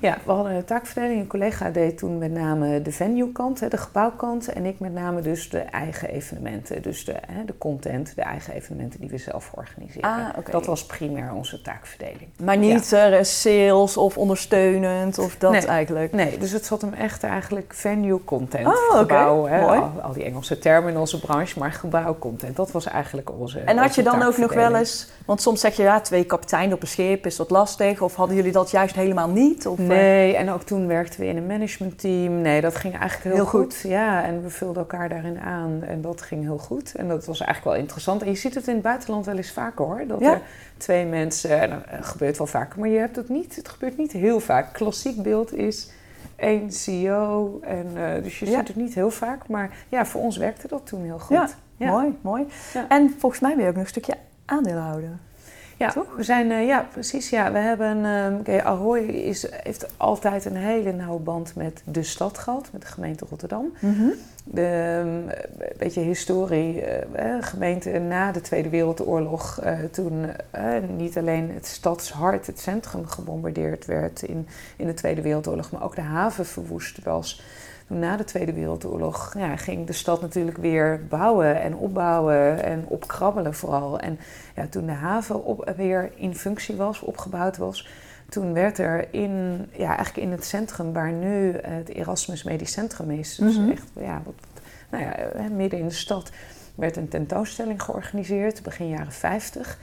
Ja, 0.00 0.18
we 0.24 0.32
hadden 0.32 0.52
een 0.52 0.64
taakverdeling. 0.64 1.20
Een 1.20 1.26
collega 1.26 1.70
deed 1.70 1.98
toen 1.98 2.18
met 2.18 2.32
name 2.32 2.82
de 2.82 2.92
venue-kant, 2.92 3.70
de 3.70 3.76
gebouwkant. 3.76 4.52
En 4.52 4.66
ik 4.66 4.80
met 4.80 4.92
name 4.92 5.20
dus 5.20 5.50
de 5.50 5.58
eigen 5.58 6.08
evenementen. 6.08 6.82
Dus 6.82 7.04
de, 7.04 7.14
de 7.46 7.58
content, 7.58 8.14
de 8.14 8.22
eigen 8.22 8.54
evenementen 8.54 9.00
die 9.00 9.08
we 9.10 9.18
zelf 9.18 9.52
organiseren. 9.54 10.10
Ah, 10.10 10.28
okay. 10.38 10.52
Dat 10.52 10.66
was 10.66 10.86
primair 10.86 11.32
onze 11.32 11.62
taakverdeling. 11.62 12.28
Maar 12.42 12.56
niet 12.56 12.88
ja. 12.88 13.22
sales 13.22 13.96
of 13.96 14.18
ondersteunend 14.18 15.18
of 15.18 15.36
dat 15.36 15.52
nee, 15.52 15.66
eigenlijk? 15.66 16.12
Nee, 16.12 16.38
dus 16.38 16.52
het 16.52 16.66
zat 16.66 16.80
hem 16.80 16.92
echt 16.92 17.24
eigenlijk 17.32 17.74
venue 17.74 18.24
content. 18.24 18.66
Oh, 18.66 18.72
okay. 18.72 18.98
gebouw, 18.98 19.46
hè, 19.46 19.60
al, 19.60 19.92
al, 20.02 20.12
die 20.12 20.24
Engelse 20.24 20.58
termen 20.58 20.90
in 20.90 20.98
onze 20.98 21.20
branche, 21.20 21.58
maar 21.58 21.72
gebouwcontent. 21.72 22.56
Dat 22.56 22.70
was 22.70 22.86
eigenlijk 22.86 23.30
onze. 23.38 23.58
En 23.58 23.76
had 23.76 23.86
onze 23.86 24.02
je 24.02 24.10
dan 24.10 24.22
ook 24.22 24.36
nog 24.36 24.52
wel 24.52 24.74
eens, 24.74 25.08
want 25.24 25.40
soms 25.40 25.60
zeg 25.60 25.76
je 25.76 25.82
ja, 25.82 26.00
twee 26.00 26.24
kapiteinen 26.24 26.74
op 26.74 26.82
een 26.82 26.88
schip 26.88 27.26
is 27.26 27.36
dat 27.36 27.50
lastig, 27.50 28.00
of 28.00 28.14
hadden 28.14 28.36
jullie 28.36 28.52
dat 28.52 28.70
juist 28.70 28.94
helemaal 28.94 29.28
niet? 29.28 29.66
Of, 29.66 29.78
Nee, 29.78 30.36
en 30.36 30.50
ook 30.50 30.62
toen 30.62 30.86
werkten 30.86 31.20
we 31.20 31.26
in 31.26 31.36
een 31.36 31.46
managementteam. 31.46 32.40
Nee, 32.40 32.60
dat 32.60 32.76
ging 32.76 32.98
eigenlijk 32.98 33.22
heel, 33.22 33.34
Heel 33.34 33.60
goed. 33.60 33.80
Ja, 33.84 34.24
en 34.24 34.42
we 34.42 34.50
vulden 34.50 34.82
elkaar 34.82 35.08
daarin 35.08 35.40
aan 35.40 35.82
en 35.86 36.00
dat 36.00 36.22
ging 36.22 36.42
heel 36.42 36.58
goed. 36.58 36.94
En 36.94 37.08
dat 37.08 37.24
was 37.24 37.40
eigenlijk 37.40 37.74
wel 37.74 37.84
interessant. 37.84 38.22
En 38.22 38.28
je 38.28 38.34
ziet 38.34 38.54
het 38.54 38.66
in 38.66 38.74
het 38.74 38.82
buitenland 38.82 39.26
wel 39.26 39.36
eens 39.36 39.52
vaker 39.52 39.84
hoor. 39.84 40.04
Dat 40.06 40.20
Ja. 40.20 40.32
er 40.32 40.40
twee 40.76 41.06
mensen, 41.06 41.60
en 41.60 41.70
dat 41.70 42.06
gebeurt 42.06 42.38
wel 42.38 42.46
vaker, 42.46 42.80
maar 42.80 42.88
je 42.88 42.98
hebt 42.98 43.16
het 43.16 43.28
niet. 43.28 43.56
Het 43.56 43.68
gebeurt 43.68 43.96
niet 43.96 44.12
heel 44.12 44.40
vaak. 44.40 44.72
Klassiek 44.72 45.22
beeld 45.22 45.54
is 45.54 45.88
één 46.42 46.72
CEO. 46.72 47.58
En, 47.60 47.86
eh, 47.96 48.22
dus 48.22 48.38
je 48.38 48.46
Ja. 48.50 48.58
ziet 48.58 48.68
het 48.68 48.76
niet 48.76 48.94
heel 48.94 49.10
vaak. 49.10 49.48
Maar 49.48 49.76
ja, 49.88 50.06
voor 50.06 50.20
ons 50.20 50.36
werkte 50.36 50.68
dat 50.68 50.86
toen 50.86 51.02
heel 51.02 51.18
goed. 51.18 51.36
Ja, 51.76 51.90
mooi, 51.90 52.18
mooi. 52.20 52.46
En 52.88 53.14
volgens 53.18 53.40
mij 53.40 53.54
ben 53.54 53.62
je 53.62 53.68
ook 53.68 53.74
nog 53.74 53.82
een 53.84 53.88
stukje 53.90 54.14
aandeelhouder. 54.44 55.18
Ja, 55.82 55.92
Toch? 55.92 56.16
we 56.16 56.22
zijn, 56.22 56.50
eh, 56.50 56.66
ja, 56.66 56.86
precies. 56.92 57.30
Ja. 57.30 57.52
We 57.52 57.58
hebben, 57.58 58.04
ehm 58.04 58.66
Ahoy 58.66 59.00
is, 59.00 59.46
heeft 59.62 59.86
altijd 59.96 60.44
een 60.44 60.56
hele 60.56 60.92
nauwe 60.92 61.20
band 61.20 61.54
met 61.54 61.82
de 61.84 62.02
stad 62.02 62.38
gehad, 62.38 62.68
met 62.72 62.80
de 62.80 62.86
gemeente 62.86 63.26
Rotterdam. 63.28 63.72
De, 64.44 64.66
ehm, 64.66 65.06
een 65.06 65.76
beetje 65.78 66.00
historie, 66.00 66.82
eh, 66.82 67.36
gemeente 67.40 67.98
na 67.98 68.32
de 68.32 68.40
Tweede 68.40 68.68
Wereldoorlog, 68.68 69.60
eh, 69.62 69.78
toen 69.90 70.26
niet 70.96 71.18
alleen 71.18 71.50
het 71.54 71.66
stadshart, 71.66 72.46
het 72.46 72.60
centrum 72.60 73.06
gebombardeerd 73.06 73.86
werd 73.86 74.22
in, 74.22 74.48
in 74.76 74.86
de 74.86 74.94
Tweede 74.94 75.22
Wereldoorlog, 75.22 75.70
maar 75.70 75.82
ook 75.82 75.94
de 75.94 76.00
haven 76.00 76.46
verwoest 76.46 77.02
was. 77.04 77.42
Na 77.98 78.16
de 78.16 78.24
Tweede 78.24 78.52
Wereldoorlog 78.52 79.34
ja, 79.38 79.56
ging 79.56 79.86
de 79.86 79.92
stad 79.92 80.20
natuurlijk 80.20 80.56
weer 80.56 81.06
bouwen 81.08 81.60
en 81.60 81.76
opbouwen 81.76 82.62
en 82.64 82.84
opkrabbelen 82.88 83.54
vooral. 83.54 83.98
En 83.98 84.18
ja, 84.56 84.66
toen 84.66 84.86
de 84.86 84.92
haven 84.92 85.44
op, 85.44 85.72
weer 85.76 86.10
in 86.14 86.34
functie 86.34 86.76
was, 86.76 87.00
opgebouwd 87.00 87.56
was, 87.56 87.88
toen 88.28 88.52
werd 88.52 88.78
er 88.78 89.06
in, 89.10 89.66
ja, 89.72 89.96
eigenlijk 89.96 90.26
in 90.26 90.30
het 90.32 90.44
centrum 90.44 90.92
waar 90.92 91.12
nu 91.12 91.56
het 91.62 91.88
Erasmus 91.88 92.42
Medisch 92.42 92.72
Centrum 92.72 93.10
is, 93.10 93.34
dus 93.36 93.58
Mhm. 93.58 93.70
echt 93.70 93.86
ja, 94.00 94.22
wat, 94.24 94.34
nou 94.90 95.04
ja, 95.04 95.16
eh, 95.16 95.50
midden 95.50 95.78
in 95.78 95.88
de 95.88 95.94
stad, 95.94 96.30
werd 96.74 96.96
een 96.96 97.08
tentoonstelling 97.08 97.82
georganiseerd, 97.82 98.62
begin 98.62 98.88
jaren 98.88 99.12
50 99.12 99.78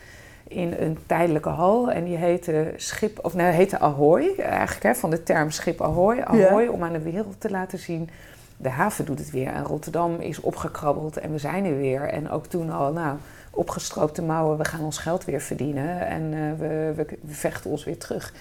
in 0.49 0.75
een 0.79 0.97
tijdelijke 1.05 1.49
hal. 1.49 1.91
En 1.91 2.03
die 2.03 2.17
heette 2.17 2.73
Schip, 2.75 3.19
of 3.21 3.33
nee, 3.33 3.51
heette 3.51 3.79
Ahoy, 3.79 4.35
eigenlijk 4.37 4.83
hè, 4.83 4.95
van 4.95 5.09
de 5.09 5.23
term 5.23 5.51
Schip 5.51 5.81
Ahoy. 5.81 6.19
Ahoy, 6.19 6.67
om 6.67 6.83
aan 6.83 6.93
de 6.93 7.01
wereld 7.01 7.41
te 7.41 7.49
laten 7.49 7.79
zien. 7.79 8.09
De 8.57 8.69
haven 8.69 9.05
doet 9.05 9.19
het 9.19 9.31
weer 9.31 9.47
en 9.47 9.63
Rotterdam 9.63 10.19
is 10.19 10.39
opgekrabbeld 10.39 11.17
en 11.17 11.31
we 11.31 11.37
zijn 11.37 11.65
er 11.65 11.77
weer. 11.77 12.01
En 12.01 12.29
ook 12.29 12.45
toen 12.45 12.69
al, 12.69 12.91
nou, 12.91 13.17
opgestroopte 13.51 14.21
mouwen, 14.21 14.57
we 14.57 14.65
gaan 14.65 14.83
ons 14.83 14.97
geld 14.97 15.25
weer 15.25 15.41
verdienen 15.41 16.07
en 16.07 16.33
eh, 16.33 16.59
we, 16.59 16.93
we, 16.95 17.05
we 17.21 17.33
vechten 17.33 17.69
ons 17.69 17.83
weer 17.83 17.97
terug. 17.97 18.33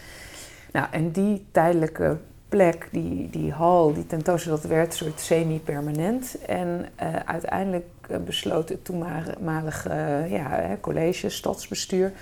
Nou, 0.72 0.86
en 0.90 1.10
die 1.10 1.46
tijdelijke 1.52 2.16
plek, 2.48 2.88
die, 2.90 3.30
die 3.30 3.52
hal, 3.52 3.92
die 3.92 4.06
tentoonstelling, 4.06 4.60
dat 4.60 4.70
werd 4.70 4.86
een 4.86 4.96
soort 4.96 5.20
semi-permanent. 5.20 6.36
En 6.46 6.86
eh, 6.94 7.14
uiteindelijk 7.24 7.86
besloot 8.24 8.68
het 8.68 8.84
toenmalige 8.84 9.88
eh, 9.88 10.30
ja, 10.30 10.76
college, 10.80 11.28
stadsbestuur, 11.28 12.12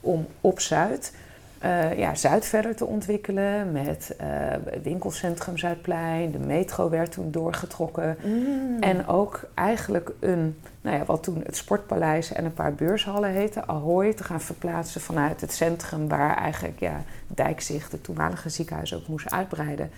om 0.00 0.26
op 0.40 0.60
Zuid, 0.60 1.12
eh, 1.64 1.98
ja, 1.98 2.14
Zuid 2.14 2.46
verder 2.46 2.76
te 2.76 2.86
ontwikkelen 2.86 3.72
met 3.72 4.14
eh, 4.18 4.26
het 4.64 4.82
winkelcentrum 4.82 5.58
Zuidplein. 5.58 6.30
De 6.30 6.38
metro 6.38 6.90
werd 6.90 7.12
toen 7.12 7.30
doorgetrokken. 7.30 8.16
Mm. 8.22 8.76
En 8.80 9.06
ook 9.06 9.44
eigenlijk 9.54 10.10
een, 10.20 10.58
nou 10.80 10.96
ja, 10.96 11.04
wat 11.04 11.22
toen 11.22 11.42
het 11.44 11.56
Sportpaleis 11.56 12.32
en 12.32 12.44
een 12.44 12.54
paar 12.54 12.74
beurshallen 12.74 13.30
heette, 13.30 13.66
Ahoy, 13.66 14.12
te 14.12 14.24
gaan 14.24 14.40
verplaatsen 14.40 15.00
vanuit 15.00 15.40
het 15.40 15.52
centrum 15.52 16.08
waar 16.08 16.36
eigenlijk 16.36 16.80
ja, 16.80 17.02
Dijkzicht, 17.26 17.92
het 17.92 18.04
toenmalige 18.04 18.48
ziekenhuis, 18.48 18.94
ook 18.94 19.06
moest 19.06 19.30
uitbreiden, 19.30 19.90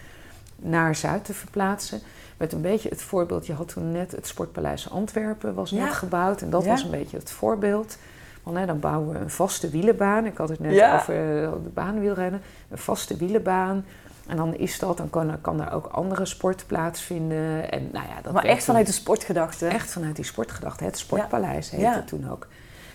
naar 0.57 0.95
Zuid 0.95 1.25
te 1.25 1.35
verplaatsen. 1.35 2.01
Met 2.37 2.53
een 2.53 2.61
beetje 2.61 2.89
het 2.89 3.03
voorbeeld, 3.03 3.47
je 3.47 3.53
had 3.53 3.69
toen 3.69 3.93
net 3.93 4.13
het 4.13 4.27
Sportpaleis 4.27 4.91
Antwerpen 4.91 5.55
was 5.55 5.71
Ja. 5.71 5.85
net 5.85 5.93
gebouwd 5.93 6.43
en 6.43 6.51
dat 6.51 6.65
Ja. 6.65 6.71
was 6.71 6.83
een 6.83 6.91
beetje 6.91 7.17
het 7.17 7.31
voorbeeld. 7.31 7.99
Want 8.43 8.57
hè, 8.59 8.67
dan 8.67 8.81
bouwen 8.81 9.13
we 9.13 9.19
een 9.19 9.31
vaste 9.31 9.69
wielenbaan. 9.71 10.27
Ik 10.27 10.37
had 10.37 10.49
het 10.49 10.61
net 10.61 10.75
Ja. 10.75 10.95
over 10.97 11.15
eh, 11.45 11.51
de 11.63 11.69
baanwielrennen. 11.75 12.41
Een 12.71 12.79
vaste 12.79 13.17
wielenbaan. 13.17 13.85
En 14.27 14.37
dan 14.37 14.55
is 14.55 14.79
dat, 14.79 14.97
dan 14.97 15.11
kan, 15.11 15.41
kan 15.41 15.57
daar 15.59 15.73
ook 15.73 15.87
andere 15.87 16.25
sport 16.27 16.65
plaatsvinden. 16.67 17.71
En, 17.71 17.89
nou 17.93 18.07
ja, 18.09 18.21
dat 18.23 18.33
maar 18.33 18.45
echt 18.45 18.65
vanuit 18.65 18.87
de 18.87 18.93
sportgedachte. 18.93 19.67
Echt 19.67 19.91
vanuit 19.91 20.17
die 20.17 20.25
sportgedachte. 20.25 20.85
Het 20.85 20.99
Sportpaleis 20.99 21.71
heette 21.71 21.87
het 21.89 22.07
toen 22.09 22.31
ook. 22.31 22.47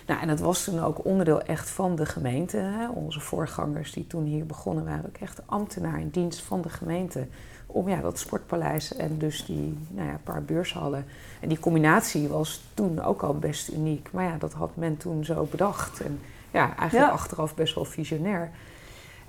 Nou, 0.06 0.20
en 0.20 0.28
dat 0.28 0.40
was 0.40 0.64
toen 0.64 0.82
ook 0.82 1.04
onderdeel 1.04 1.42
echt 1.42 1.70
van 1.70 1.96
de 1.96 2.06
gemeente. 2.06 2.56
Hè. 2.56 2.88
Onze 2.88 3.20
voorgangers 3.20 3.92
die 3.92 4.06
toen 4.06 4.24
hier 4.24 4.46
begonnen 4.46 4.84
waren 4.84 5.04
ook 5.06 5.16
echt 5.16 5.40
ambtenaar 5.46 6.00
in 6.00 6.08
dienst 6.08 6.40
van 6.40 6.60
de 6.62 6.68
gemeente. 6.68 7.26
Om 7.72 7.88
ja, 7.88 8.00
dat 8.00 8.18
sportpaleis 8.18 8.96
en 8.96 9.18
dus 9.18 9.44
die 9.44 9.78
nou 9.88 10.08
ja, 10.08 10.20
paar 10.24 10.42
beurshallen. 10.42 11.04
En 11.40 11.48
die 11.48 11.58
combinatie 11.58 12.28
was 12.28 12.62
toen 12.74 13.02
ook 13.02 13.22
al 13.22 13.34
best 13.38 13.68
uniek. 13.72 14.08
Maar 14.12 14.24
ja, 14.24 14.36
dat 14.38 14.52
had 14.52 14.76
men 14.76 14.96
toen 14.96 15.24
zo 15.24 15.48
bedacht. 15.50 16.00
En 16.00 16.20
ja, 16.50 16.76
eigenlijk 16.76 17.10
Ja. 17.10 17.14
achteraf 17.16 17.54
best 17.54 17.74
wel 17.74 17.84
visionair. 17.84 18.50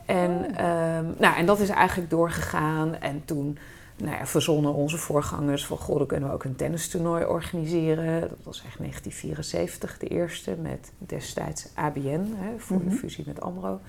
En, 0.05 0.55
ehm, 0.55 1.05
nou, 1.17 1.35
en 1.35 1.45
dat 1.45 1.59
is 1.59 1.69
eigenlijk 1.69 2.09
doorgegaan. 2.09 2.95
En 2.95 3.21
toen 3.25 3.57
nou 3.97 4.15
ja, 4.17 4.25
verzonnen 4.25 4.73
onze 4.73 4.97
voorgangers 4.97 5.65
van... 5.65 5.77
goh, 5.77 5.97
dan 5.97 6.07
kunnen 6.07 6.29
we 6.29 6.35
ook 6.35 6.43
een 6.43 6.55
tennistoernooi 6.55 7.25
organiseren. 7.25 8.19
Dat 8.21 8.37
was 8.43 8.63
echt 8.65 8.77
1974 8.77 9.97
de 9.97 10.07
eerste 10.07 10.55
met 10.61 10.91
destijds 10.97 11.67
ABN... 11.75 12.33
Hè, 12.35 12.57
voor 12.57 12.77
Mhm. 12.77 12.89
de 12.89 12.95
fusie 12.95 13.23
met 13.27 13.41
AMRO. 13.41 13.79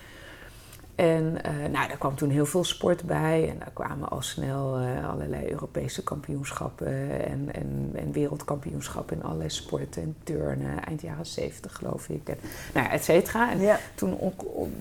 En 0.95 1.43
eh, 1.45 1.53
nou, 1.55 1.89
daar 1.89 1.97
kwam 1.99 2.15
toen 2.15 2.31
heel 2.31 2.47
veel 2.47 2.65
sport 2.65 3.05
bij. 3.05 3.49
En 3.49 3.59
daar 3.59 3.71
kwamen 3.73 4.09
al 4.09 4.23
snel 4.23 4.79
eh, 4.79 5.09
allerlei 5.11 5.51
Europese 5.51 6.03
kampioenschappen... 6.03 7.25
En, 7.27 7.49
en, 7.55 7.91
en 7.95 8.13
wereldkampioenschappen 8.13 9.17
in 9.17 9.23
allerlei 9.23 9.51
sporten 9.51 10.03
en 10.03 10.17
turnen. 10.25 10.85
Eind 10.85 11.01
jaren 11.01 11.27
70 11.27 11.77
geloof 11.77 12.09
ik. 12.09 12.29
En, 12.29 12.37
nou 12.75 12.87
ja, 12.87 12.93
et 12.93 13.05
cetera. 13.05 13.51
En 13.51 13.61
Ja. 13.61 13.79
toen 13.95 14.19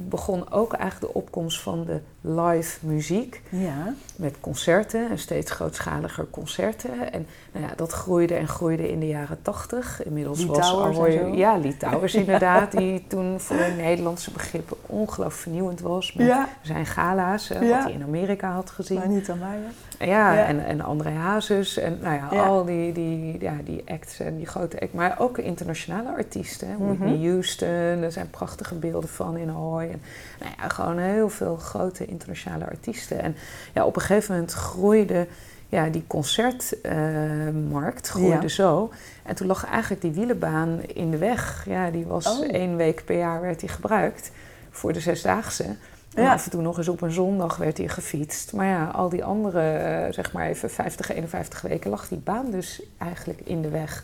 begon 0.10 0.52
ook 0.52 0.74
eigenlijk 0.74 1.14
de 1.14 1.20
opkomst 1.20 1.62
van 1.62 1.86
de 1.86 2.00
live 2.26 2.86
muziek. 2.86 3.42
ja. 3.50 3.94
Met 4.16 4.36
concerten 4.40 5.10
en 5.10 5.20
steeds 5.20 5.52
grootschaliger 5.52 6.26
concerten. 6.30 7.12
En 7.14 7.28
nou 7.52 7.66
ja, 7.66 7.72
dat 7.76 7.92
groeide 7.92 8.34
en 8.36 8.48
groeide 8.48 8.90
in 8.92 9.00
de 9.00 9.08
jaren 9.08 9.42
tachtig. 9.42 10.04
Inmiddels 10.04 10.38
Lee 10.40 10.48
was 10.48 10.60
Ahoy-. 10.60 11.36
Ja, 11.36 11.58
Lee 11.58 11.78
Towers 11.78 12.14
inderdaad. 12.24 12.72
die 12.72 13.06
toen 13.08 13.40
voor 13.40 13.58
Nederlandse 13.78 14.32
begrippen 14.32 14.78
ongelooflijk 14.86 15.42
vernieuwend 15.42 15.80
was. 15.82 16.14
Met 16.14 16.28
Ja. 16.28 16.50
zijn 16.62 16.86
gala's, 16.86 17.48
wat 17.48 17.60
hij 17.60 17.92
in 17.92 18.04
Amerika 18.04 18.52
had 18.52 18.70
gezien. 18.70 18.98
Maar 18.98 19.08
niet 19.10 19.30
aan 19.30 19.40
mij. 19.40 19.58
hè? 19.58 19.93
Ja, 20.06 20.34
Ja. 20.34 20.46
En, 20.46 20.66
en 20.66 20.82
André 20.82 21.10
Hazes 21.10 21.78
en 21.78 21.98
nou 22.02 22.16
ja, 22.16 22.28
Ja. 22.32 22.44
al 22.46 22.66
die, 22.66 22.92
die, 22.92 23.42
ja, 23.42 23.54
die 23.64 23.84
acts 23.88 24.20
en 24.20 24.38
die 24.38 24.46
grote 24.46 24.80
acts. 24.80 24.94
Maar 24.94 25.16
ook 25.20 25.38
internationale 25.38 26.10
artiesten. 26.10 26.68
hè. 26.68 26.74
Mhm. 26.74 26.86
Whitney 26.88 27.30
Houston, 27.30 27.68
er 28.04 28.12
zijn 28.12 28.30
prachtige 28.30 28.76
beelden 28.76 29.10
van 29.10 29.38
in 29.38 29.50
Ahoy. 29.50 29.84
En, 29.84 30.02
nou 30.40 30.52
ja, 30.62 30.68
gewoon 30.70 30.98
heel 30.98 31.30
veel 31.30 31.56
grote 31.56 32.06
internationale 32.06 32.66
artiesten. 32.66 33.22
En 33.22 33.36
ja, 33.74 33.86
op 33.86 33.96
een 33.96 34.02
gegeven 34.02 34.34
moment 34.34 34.54
groeide 34.54 35.28
ja, 35.70 35.90
die 35.90 36.04
concertmarkt 36.08 38.08
groeide 38.10 38.42
Ja. 38.42 38.48
zo. 38.48 38.92
En 39.24 39.36
toen 39.36 39.48
lag 39.48 39.66
eigenlijk 39.66 40.02
die 40.02 40.12
wielenbaan 40.12 40.80
in 40.94 41.12
de 41.12 41.18
weg. 41.18 41.64
Ja, 41.68 41.90
die 41.90 42.06
was 42.06 42.40
Oh. 42.40 42.48
één 42.52 42.76
week 42.76 43.06
per 43.06 43.18
jaar 43.18 43.42
werd 43.42 43.60
die 43.60 43.70
gebruikt 43.70 44.32
voor 44.70 44.94
de 44.94 45.00
zesdaagse. 45.00 45.66
En 46.16 46.24
Ja. 46.24 46.34
af 46.34 46.46
en 46.46 46.52
toe 46.52 46.62
nog 46.62 46.78
eens 46.78 46.88
op 46.88 47.02
een 47.02 47.12
zondag 47.12 47.58
werd 47.58 47.78
hij 47.78 47.88
gefietst. 47.88 48.54
Maar 48.54 48.66
ja, 48.66 48.86
al 48.86 49.10
die 49.10 49.24
andere, 49.24 49.62
eh, 49.72 50.14
zeg 50.14 50.32
maar 50.34 50.48
even 50.48 50.70
50, 50.70 51.12
51 51.12 51.62
weken, 51.62 51.90
lag 51.90 52.08
die 52.08 52.18
baan 52.18 52.52
dus 52.52 52.82
eigenlijk 52.98 53.40
in 53.44 53.62
de 53.62 53.70
weg. 53.70 54.04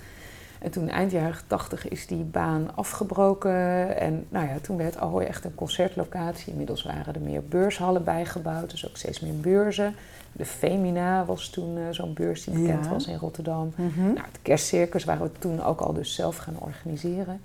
En 0.59 0.71
toen 0.71 0.89
eind 0.89 1.11
jaren 1.11 1.35
80 1.47 1.87
is 1.87 2.07
die 2.07 2.23
baan 2.23 2.69
afgebroken. 2.75 3.97
En 3.97 4.25
nou 4.29 4.47
ja, 4.47 4.55
toen 4.61 4.77
werd 4.77 4.97
Ahoy 4.97 5.23
echt 5.23 5.45
een 5.45 5.55
concertlocatie. 5.55 6.51
Inmiddels 6.51 6.83
waren 6.83 7.13
er 7.13 7.21
meer 7.21 7.43
beurshallen 7.43 8.03
bijgebouwd, 8.03 8.69
dus 8.69 8.87
ook 8.87 8.97
steeds 8.97 9.19
meer 9.19 9.35
beurzen. 9.39 9.95
De 10.31 10.45
Femina 10.45 11.25
was 11.25 11.49
toen 11.49 11.77
uh, 11.77 11.83
zo'n 11.91 12.13
beurs 12.13 12.43
die 12.43 12.59
bekend 12.59 12.85
Ja. 12.85 12.91
was 12.91 13.07
in 13.07 13.17
Rotterdam. 13.17 13.73
Mhm. 13.75 14.01
Nou, 14.03 14.25
het 14.31 14.39
kerstcircus 14.41 15.03
waren 15.03 15.23
we 15.23 15.31
toen 15.39 15.63
ook 15.63 15.79
al 15.79 15.93
dus 15.93 16.15
zelf 16.15 16.37
gaan 16.37 16.55
organiseren. 16.59 17.41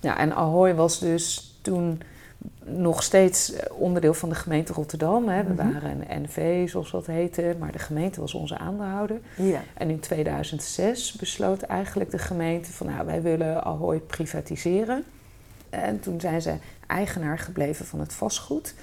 Ja, 0.00 0.18
en 0.18 0.34
Ahoy 0.34 0.74
was 0.74 0.98
dus 0.98 1.54
toen 1.62 2.00
nog 2.64 3.02
steeds 3.02 3.52
eh, 3.52 3.72
onderdeel 3.80 4.14
van 4.14 4.28
de 4.28 4.34
gemeente 4.34 4.72
Rotterdam. 4.72 5.28
Hè. 5.28 5.44
We 5.44 5.52
Mhm. 5.52 5.72
waren 5.72 5.90
een 5.90 6.22
NV, 6.22 6.68
zoals 6.68 6.90
dat 6.90 7.06
heette, 7.06 7.56
maar 7.58 7.72
de 7.72 7.78
gemeente 7.78 8.20
was 8.20 8.34
onze 8.34 8.58
aandeelhouder. 8.58 9.20
Ja. 9.36 9.60
En 9.74 9.90
in 9.90 10.00
2006 10.00 11.12
besloot 11.12 11.62
eigenlijk 11.62 12.10
de 12.10 12.18
gemeente 12.18 12.72
van 12.72 12.86
nou, 12.86 13.06
wij 13.06 13.22
willen 13.22 13.64
Ahoy 13.64 13.98
privatiseren. 13.98 15.04
En 15.70 16.00
toen 16.00 16.20
zijn 16.20 16.42
ze 16.42 16.54
eigenaar 16.86 17.38
gebleven 17.38 17.86
van 17.86 18.00
het 18.00 18.12
vastgoed. 18.12 18.74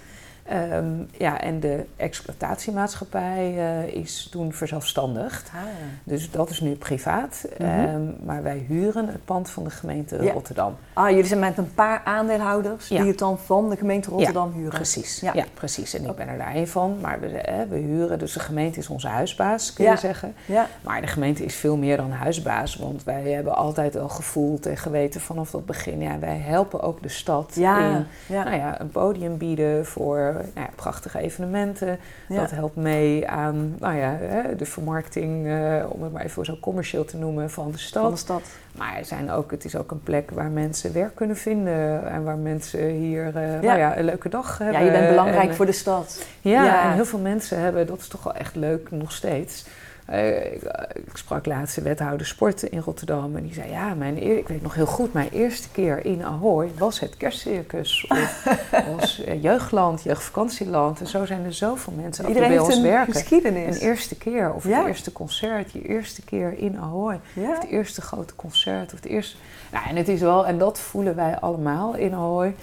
Ehm, 0.43 0.85
ja, 1.17 1.41
en 1.41 1.59
de 1.59 1.85
exploitatiemaatschappij 1.95 3.53
eh, 3.57 3.93
is 3.95 4.27
toen 4.31 4.53
verzelfstandigd. 4.53 5.49
Ah. 5.53 5.59
Dus 6.03 6.31
dat 6.31 6.49
is 6.49 6.59
nu 6.59 6.75
privaat. 6.75 7.45
Mhm. 7.57 7.69
Ehm, 7.69 8.01
maar 8.23 8.43
wij 8.43 8.65
huren 8.67 9.07
het 9.07 9.25
pand 9.25 9.49
van 9.49 9.63
de 9.63 9.69
gemeente 9.69 10.23
Ja. 10.23 10.31
Rotterdam. 10.31 10.75
Ah, 10.93 11.09
jullie 11.09 11.25
zijn 11.25 11.39
met 11.39 11.57
een 11.57 11.73
paar 11.73 12.01
aandeelhouders 12.05 12.87
Ja. 12.87 12.97
die 12.99 13.07
het 13.07 13.19
dan 13.19 13.39
van 13.39 13.69
de 13.69 13.75
gemeente 13.75 14.09
Rotterdam 14.09 14.51
huren. 14.53 14.69
Precies, 14.69 15.19
Ja. 15.19 15.33
precies. 15.53 15.93
En 15.93 16.05
ik 16.09 16.15
ben 16.15 16.27
er 16.27 16.37
daar 16.37 16.53
één 16.53 16.67
van. 16.67 16.97
Maar 17.01 17.19
we, 17.19 17.27
eh, 17.27 17.55
we 17.69 17.77
huren, 17.77 18.19
dus 18.19 18.33
de 18.33 18.39
gemeente 18.39 18.79
is 18.79 18.87
onze 18.87 19.07
huisbaas, 19.07 19.73
kun 19.73 19.85
je 19.85 19.97
zeggen. 19.97 20.33
Maar 20.81 21.01
de 21.01 21.07
gemeente 21.07 21.45
is 21.45 21.55
veel 21.55 21.77
meer 21.77 21.97
dan 21.97 22.11
huisbaas. 22.11 22.75
Want 22.75 23.03
wij 23.03 23.31
hebben 23.31 23.55
altijd 23.55 23.97
al 23.97 24.09
gevoeld 24.09 24.65
en 24.65 24.77
geweten 24.77 25.21
vanaf 25.21 25.51
dat 25.51 25.65
begin... 25.65 26.01
Ja, 26.01 26.19
wij 26.19 26.37
helpen 26.37 26.81
ook 26.81 27.01
de 27.01 27.09
stad 27.09 27.51
in 27.55 27.61
Ja. 27.61 28.05
nou 28.27 28.55
ja, 28.55 28.81
een 28.81 28.89
podium 28.89 29.37
bieden 29.37 29.85
voor 29.85 30.40
nou 30.53 30.67
ja, 30.67 30.69
prachtige 30.75 31.19
evenementen. 31.19 31.99
Ja. 32.27 32.39
Dat 32.39 32.51
helpt 32.51 32.75
mee 32.75 33.27
aan 33.27 33.75
nou 33.79 33.95
ja, 33.95 34.17
de 34.57 34.65
vermarkting, 34.65 35.47
eh, 35.47 35.85
om 35.89 36.03
het 36.03 36.11
maar 36.11 36.23
even 36.23 36.45
zo 36.45 36.57
commercieel 36.61 37.05
te 37.05 37.17
noemen, 37.17 37.49
van 37.49 37.71
de 37.71 37.77
stad. 37.77 38.01
Van 38.03 38.11
de 38.11 38.17
stad. 38.17 38.41
Maar 38.77 38.97
er 38.97 39.05
zijn 39.05 39.31
ook, 39.31 39.51
het 39.51 39.65
is 39.65 39.75
ook 39.75 39.91
een 39.91 40.03
plek 40.03 40.31
waar 40.31 40.49
mensen 40.49 40.93
werk 40.93 41.15
kunnen 41.15 41.37
vinden 41.37 42.09
en 42.09 42.23
waar 42.23 42.37
mensen 42.37 42.87
hier 42.89 43.25
eh, 43.27 43.33
Nou 43.61 43.77
ja, 43.77 43.97
een 43.97 44.05
leuke 44.05 44.29
dag 44.29 44.57
hebben. 44.57 44.79
Ja, 44.79 44.85
je 44.85 44.91
bent 44.91 45.09
belangrijk 45.09 45.49
En, 45.49 45.55
voor 45.55 45.65
de 45.65 45.71
stad. 45.71 46.25
ja, 46.41 46.63
Ja. 46.63 46.83
en 46.83 46.93
heel 46.93 47.05
veel 47.05 47.19
mensen 47.19 47.59
hebben, 47.59 47.87
dat 47.87 47.99
is 47.99 48.07
toch 48.07 48.23
wel 48.23 48.33
echt 48.35 48.55
leuk 48.55 48.91
nog 48.91 49.11
steeds. 49.11 49.65
Eh, 50.11 50.53
ik, 50.53 50.61
ik 50.93 51.17
sprak 51.17 51.45
laatst 51.45 51.75
de 51.75 51.81
wethouder 51.81 52.27
sport 52.27 52.63
in 52.63 52.79
Rotterdam 52.79 53.35
en 53.35 53.43
die 53.43 53.53
zei: 53.53 53.69
Ja, 53.69 53.93
mijn 53.93 54.23
eer, 54.23 54.37
ik 54.37 54.47
weet 54.47 54.61
nog 54.61 54.75
heel 54.75 54.85
goed, 54.85 55.13
mijn 55.13 55.29
eerste 55.31 55.69
keer 55.69 56.05
in 56.05 56.23
Ahoy 56.25 56.71
was 56.77 56.99
het 56.99 57.17
kerstcircus. 57.17 58.05
Of 58.09 58.43
was 58.97 59.23
eh, 59.23 59.43
jeugdland, 59.43 60.03
jeugdvakantieland. 60.03 60.99
En 60.99 61.07
zo 61.07 61.25
zijn 61.25 61.45
er 61.45 61.53
zoveel 61.53 61.93
mensen 61.93 62.25
die 62.25 62.33
bij 62.33 62.59
ons 62.59 62.75
een 62.75 62.81
werken. 62.83 63.13
geschiedenis. 63.13 63.75
Een 63.81 63.87
eerste 63.87 64.15
keer, 64.17 64.53
of 64.53 64.67
Ja. 64.67 64.77
het 64.77 64.87
eerste 64.87 65.11
concert, 65.11 65.71
je 65.71 65.81
eerste 65.81 66.21
keer 66.21 66.57
in 66.57 66.77
Ahoy. 66.79 67.19
ja. 67.33 67.49
Of 67.49 67.59
het 67.59 67.69
eerste 67.69 68.01
grote 68.01 68.35
concert. 68.35 68.85
Of 68.93 68.99
het 68.99 69.05
eerste... 69.09 69.35
Nou, 69.71 69.87
en 69.89 69.95
het 69.95 70.07
is 70.07 70.19
wel, 70.21 70.47
en 70.47 70.57
dat 70.57 70.79
voelen 70.79 71.15
wij 71.15 71.39
allemaal 71.39 71.95
in 71.95 72.13
Ahoy. 72.13 72.55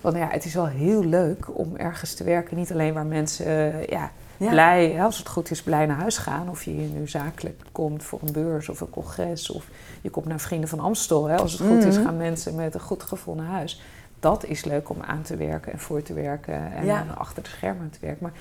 Want 0.00 0.16
ja, 0.16 0.28
het 0.30 0.44
is 0.44 0.54
wel 0.54 0.66
heel 0.66 1.04
leuk 1.04 1.58
om 1.58 1.76
ergens 1.76 2.14
te 2.14 2.24
werken. 2.24 2.56
Niet 2.56 2.72
alleen 2.72 2.94
waar 2.94 3.06
mensen 3.06 3.46
eh, 3.46 3.86
ja, 3.86 4.10
Ja. 4.36 4.50
blij, 4.50 5.02
als 5.02 5.18
het 5.18 5.28
goed 5.28 5.50
is, 5.50 5.62
blij 5.62 5.86
naar 5.86 5.96
huis 5.96 6.18
gaan. 6.18 6.48
Of 6.50 6.62
je 6.62 6.70
hier 6.70 6.88
nu 6.88 7.08
zakelijk 7.08 7.62
komt 7.72 8.02
voor 8.02 8.18
een 8.24 8.32
beurs 8.32 8.68
of 8.68 8.80
een 8.80 8.90
congres. 8.90 9.50
Of 9.50 9.64
je 10.00 10.10
komt 10.10 10.26
naar 10.26 10.40
Vrienden 10.40 10.68
van 10.68 10.80
Amstel. 10.80 11.26
Hè. 11.28 11.36
Als 11.36 11.52
het 11.52 11.60
goed 11.68 11.84
is, 11.84 11.94
Mhm. 11.96 12.04
gaan 12.04 12.16
mensen 12.16 12.54
met 12.54 12.74
een 12.74 12.80
goed 12.80 13.02
gevoel 13.02 13.34
naar 13.34 13.46
huis. 13.46 13.80
Dat 14.20 14.44
is 14.44 14.64
leuk 14.64 14.88
om 14.88 14.96
aan 15.02 15.22
te 15.22 15.36
werken 15.36 15.72
en 15.72 15.78
voor 15.78 16.02
te 16.02 16.12
werken. 16.12 16.72
En 16.72 16.84
Ja. 16.86 17.06
achter 17.18 17.42
de 17.42 17.48
schermen 17.48 17.90
te 17.90 17.98
werken. 18.00 18.22
Maar 18.22 18.32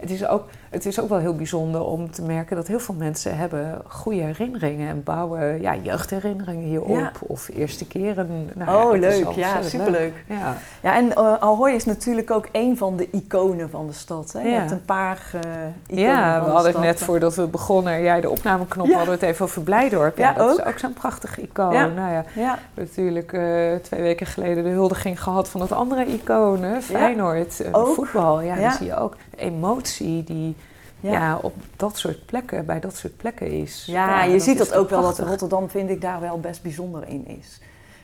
het 0.00 0.10
is, 0.10 0.26
ook, 0.26 0.48
het 0.70 0.86
is 0.86 1.00
ook 1.00 1.08
wel 1.08 1.18
heel 1.18 1.34
bijzonder 1.34 1.84
om 1.84 2.10
te 2.10 2.22
merken 2.22 2.56
dat 2.56 2.66
heel 2.66 2.80
veel 2.80 2.94
mensen 2.94 3.36
hebben 3.36 3.82
goede 3.88 4.20
herinneringen 4.20 4.88
en 4.88 5.02
bouwen 5.02 5.60
ja, 5.60 5.74
jeugdherinneringen 5.82 6.64
hierop. 6.64 6.88
Ja. 6.96 7.12
Of 7.26 7.48
eerste 7.54 7.86
keren. 7.86 8.50
Nou, 8.54 8.92
oh, 8.94 8.98
leuk. 9.00 9.30
Ja, 9.30 9.62
superleuk. 9.62 10.24
Ja. 10.26 10.56
Ja, 10.82 10.96
en 10.96 11.14
eh, 11.14 11.34
Ahoy 11.40 11.70
is 11.70 11.84
natuurlijk 11.84 12.30
ook 12.30 12.48
een 12.52 12.76
van 12.76 12.96
de 12.96 13.08
iconen 13.10 13.70
van 13.70 13.86
de 13.86 13.92
stad. 13.92 14.32
Hè? 14.32 14.40
Je 14.40 14.48
Ja. 14.48 14.58
hebt 14.58 14.70
een 14.70 14.84
paar 14.84 15.30
eh 15.32 15.40
iconen 15.86 16.04
Ja, 16.04 16.32
van 16.32 16.40
we 16.40 16.44
de 16.46 16.50
hadden 16.52 16.72
het 16.72 16.80
net 16.80 17.02
voordat 17.02 17.34
we 17.34 17.46
begonnen, 17.46 18.02
jij 18.02 18.20
de 18.20 18.30
opnameknop, 18.30 18.86
hadden 18.88 19.06
we 19.06 19.12
het 19.12 19.22
even 19.22 19.44
over 19.44 19.62
Blijdorp. 19.62 20.18
Ja, 20.18 20.32
dat 20.32 20.50
is 20.58 20.60
ook. 20.60 20.68
ook 20.68 20.78
zo'n 20.78 20.92
prachtig 20.92 21.40
icoon. 21.40 21.72
Ja. 21.72 21.86
Nou 21.86 22.24
ja, 22.34 22.58
natuurlijk 22.74 23.32
eh, 23.32 23.74
twee 23.82 24.02
weken 24.02 24.26
geleden 24.26 24.64
de 24.64 24.70
huldiging 24.70 25.22
gehad 25.22 25.48
van 25.48 25.60
het 25.60 25.72
andere 25.72 26.06
icoon, 26.06 26.64
Feyenoord. 26.82 27.60
eh, 27.60 27.68
Ook. 27.76 27.94
voetbal, 27.94 28.40
ja, 28.40 28.54
dan 28.56 28.70
zie 28.72 28.86
je 28.86 28.96
ook 28.96 29.16
de 29.30 29.36
emotie 29.36 30.24
die 30.24 30.56
ja. 31.00 31.10
ja. 31.12 31.38
op 31.42 31.54
dat 31.76 31.98
soort 31.98 32.26
plekken, 32.26 32.66
bij 32.66 32.80
dat 32.80 32.96
soort 32.96 33.16
plekken 33.16 33.50
is. 33.50 33.84
Ja, 33.86 34.22
je 34.22 34.32
dat 34.32 34.42
ziet 34.42 34.58
dat 34.58 34.74
ook 34.74 34.90
wel, 34.90 35.02
dat. 35.02 35.18
Rotterdam 35.18 35.68
vind 35.70 35.90
ik 35.90 36.00
daar 36.00 36.20
wel 36.20 36.40
best 36.40 36.62
bijzonder 36.62 37.08
in 37.08 37.26
is. 37.26 37.60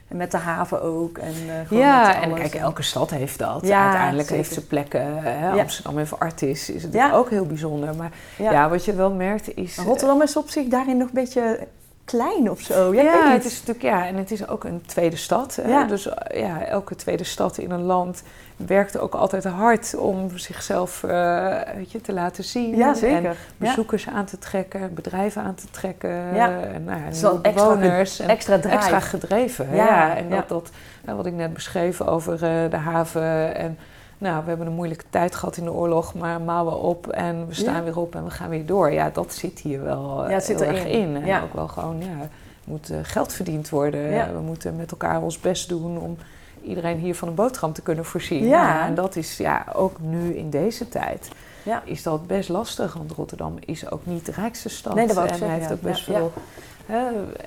En 0.07 0.17
met 0.17 0.31
de 0.31 0.37
haven 0.37 0.81
ook. 0.81 1.17
En, 1.17 1.33
eh, 1.69 1.77
Ja, 1.79 2.21
en 2.21 2.33
kijk, 2.33 2.53
elke 2.53 2.81
stad 2.81 3.09
heeft 3.09 3.39
dat. 3.39 3.67
Ja, 3.67 3.83
Uiteindelijk 3.83 4.27
zeker. 4.27 4.43
heeft 4.43 4.53
ze 4.53 4.65
plekken. 4.67 5.23
Hè? 5.23 5.53
Ja. 5.53 5.61
Amsterdam 5.61 5.97
heeft 5.97 6.19
Artis, 6.19 6.69
is 6.69 6.83
het 6.83 6.93
Ja. 6.93 7.13
ook 7.13 7.29
heel 7.29 7.45
bijzonder. 7.45 7.95
Maar 7.95 8.11
Ja. 8.37 8.69
wat 8.69 8.85
je 8.85 8.93
wel 8.93 9.11
merkt 9.13 9.55
is... 9.57 9.77
Rotterdam 9.77 10.21
is 10.21 10.37
op 10.37 10.49
zich 10.49 10.67
daarin 10.67 10.97
nog 10.97 11.07
een 11.07 11.13
beetje 11.13 11.67
klein 12.07 12.49
of 12.51 12.59
zo. 12.59 12.93
Ja, 12.93 13.31
het 13.31 13.45
is 13.45 13.53
natuurlijk, 13.53 13.81
ja, 13.81 14.07
en 14.07 14.15
het 14.15 14.31
is 14.31 14.47
ook 14.47 14.63
een 14.63 14.81
tweede 14.85 15.15
stad. 15.15 15.55
Hè? 15.61 15.69
Ja. 15.69 15.83
Dus 15.83 16.09
ja, 16.33 16.65
elke 16.65 16.95
tweede 16.95 17.23
stad 17.23 17.57
in 17.57 17.71
een 17.71 17.81
land 17.81 18.23
werkt 18.57 18.99
ook 18.99 19.13
altijd 19.13 19.43
hard 19.43 19.95
om 19.95 20.37
zichzelf 20.37 21.03
eh, 21.03 21.57
weet 21.75 21.91
je, 21.91 22.01
te 22.01 22.13
laten 22.13 22.43
zien. 22.43 22.75
Ja, 22.75 22.87
En 22.87 22.95
zeker. 22.95 23.21
Ja. 23.21 23.33
bezoekers 23.57 24.07
aan 24.07 24.25
te 24.25 24.39
trekken, 24.39 24.93
bedrijven 24.93 25.41
aan 25.41 25.55
te 25.55 25.69
trekken. 25.71 26.35
Ja. 26.35 26.61
En, 26.61 26.83
nou 26.83 27.01
extra 27.05 27.39
bewoners. 27.41 28.19
En 28.19 28.29
Extra 28.29 28.59
drive. 28.59 28.75
extra 28.75 28.99
gedreven. 28.99 29.75
Ja, 29.75 29.85
Ja, 29.85 30.15
en 30.15 30.29
dat, 30.29 30.49
dat 30.49 30.69
ja, 31.05 31.15
wat 31.15 31.25
ik 31.25 31.33
net 31.33 31.53
beschreef 31.53 32.01
over 32.01 32.33
eh, 32.33 32.69
de 32.69 32.77
haven. 32.77 33.55
En 33.55 33.77
nou, 34.17 34.41
we 34.43 34.47
hebben 34.49 34.67
een 34.67 34.73
moeilijke 34.73 35.03
tijd 35.09 35.35
gehad 35.35 35.57
in 35.57 35.63
de 35.63 35.71
oorlog, 35.71 36.13
maar 36.13 36.41
mouwen 36.41 36.79
op 36.79 37.07
en 37.07 37.47
we 37.47 37.53
staan 37.53 37.75
Ja. 37.75 37.83
weer 37.83 37.97
op 37.99 38.15
en 38.15 38.23
we 38.23 38.29
gaan 38.29 38.49
weer 38.49 38.65
door. 38.65 38.91
Ja, 38.91 39.09
dat 39.09 39.33
zit 39.33 39.59
hier 39.59 39.83
wel 39.83 40.23
eh, 40.23 40.29
Ja, 40.29 40.35
het 40.35 40.43
zit 40.43 40.59
heel 40.59 40.69
erg 40.69 40.85
in. 40.85 41.15
En 41.15 41.25
Ja. 41.25 41.41
ook 41.41 41.53
wel 41.53 41.67
gewoon, 41.67 41.99
ja, 41.99 42.21
er 42.21 42.29
moet 42.63 42.89
eh, 42.89 42.97
geld 43.03 43.33
verdiend 43.33 43.69
worden. 43.69 44.09
Ja. 44.11 44.31
We 44.33 44.39
moeten 44.39 44.75
met 44.75 44.91
elkaar 44.91 45.21
ons 45.21 45.39
best 45.39 45.69
doen 45.69 45.99
om 45.99 46.17
iedereen 46.63 46.97
hier 46.97 47.15
van 47.15 47.27
een 47.27 47.35
boterham 47.35 47.73
te 47.73 47.81
kunnen 47.81 48.05
voorzien. 48.05 48.45
Ja. 48.47 48.85
En 48.87 48.95
dat 48.95 49.15
is 49.15 49.37
ja, 49.37 49.65
ook 49.73 49.99
nu 49.99 50.33
in 50.35 50.49
deze 50.49 50.89
tijd 50.89 51.29
Ja. 51.63 51.81
is 51.85 52.03
dat 52.03 52.27
best 52.27 52.49
lastig. 52.49 52.93
Want 52.93 53.11
Rotterdam 53.11 53.55
is 53.65 53.91
ook 53.91 54.05
niet 54.05 54.25
de 54.25 54.31
rijkste 54.31 54.69
stad. 54.69 54.95
Nee, 54.95 55.07
dat 55.07 55.17
en 55.17 55.27
zeggen, 55.27 55.49
heeft 55.49 55.71
ook 55.71 55.81
best 55.81 56.03
veel... 56.03 56.31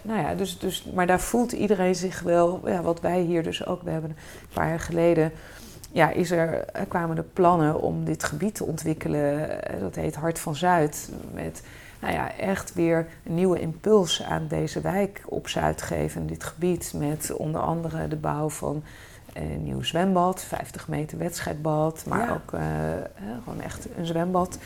nou 0.02 0.20
ja, 0.20 0.34
dus, 0.34 0.58
dus, 0.58 0.84
maar 0.94 1.06
daar 1.06 1.20
voelt 1.20 1.52
iedereen 1.52 1.94
zich 1.94 2.20
wel... 2.20 2.60
Ja, 2.64 2.82
wat 2.82 3.00
wij 3.00 3.20
hier 3.20 3.42
dus 3.42 3.66
ook... 3.66 3.82
We 3.82 3.90
hebben 3.90 4.10
een 4.10 4.48
paar 4.52 4.68
jaar 4.68 4.80
geleden... 4.80 5.32
Ja, 5.92 6.10
is 6.10 6.30
er, 6.30 6.64
kwamen 6.88 7.16
de 7.16 7.22
plannen 7.22 7.80
om 7.80 8.04
dit 8.04 8.24
gebied 8.24 8.54
te 8.54 8.64
ontwikkelen. 8.64 9.62
eh, 9.64 9.80
Dat 9.80 9.94
heet 9.94 10.14
Hart 10.14 10.38
van 10.38 10.56
Zuid. 10.56 11.10
Met 11.34 11.62
nou 12.00 12.12
ja, 12.14 12.36
echt 12.36 12.74
weer 12.74 13.06
een 13.26 13.34
nieuwe 13.34 13.60
impuls 13.60 14.22
aan 14.22 14.46
deze 14.48 14.80
wijk 14.80 15.22
op 15.26 15.48
Zuid 15.48 15.82
geven. 15.82 16.26
Dit 16.26 16.44
gebied 16.44 16.92
met 16.96 17.32
onder 17.36 17.60
andere 17.60 18.08
de 18.08 18.16
bouw 18.16 18.48
van 18.48 18.82
een 19.32 19.62
nieuw 19.64 19.82
zwembad, 19.82 20.42
50 20.42 20.88
meter 20.88 21.18
wedstrijdbad, 21.18 22.04
maar 22.06 22.26
Ja. 22.26 22.32
ook 22.32 22.52
eh, 22.52 22.92
eh, 22.96 23.02
gewoon 23.44 23.60
echt 23.60 23.86
een 23.96 24.06
zwembad, 24.06 24.58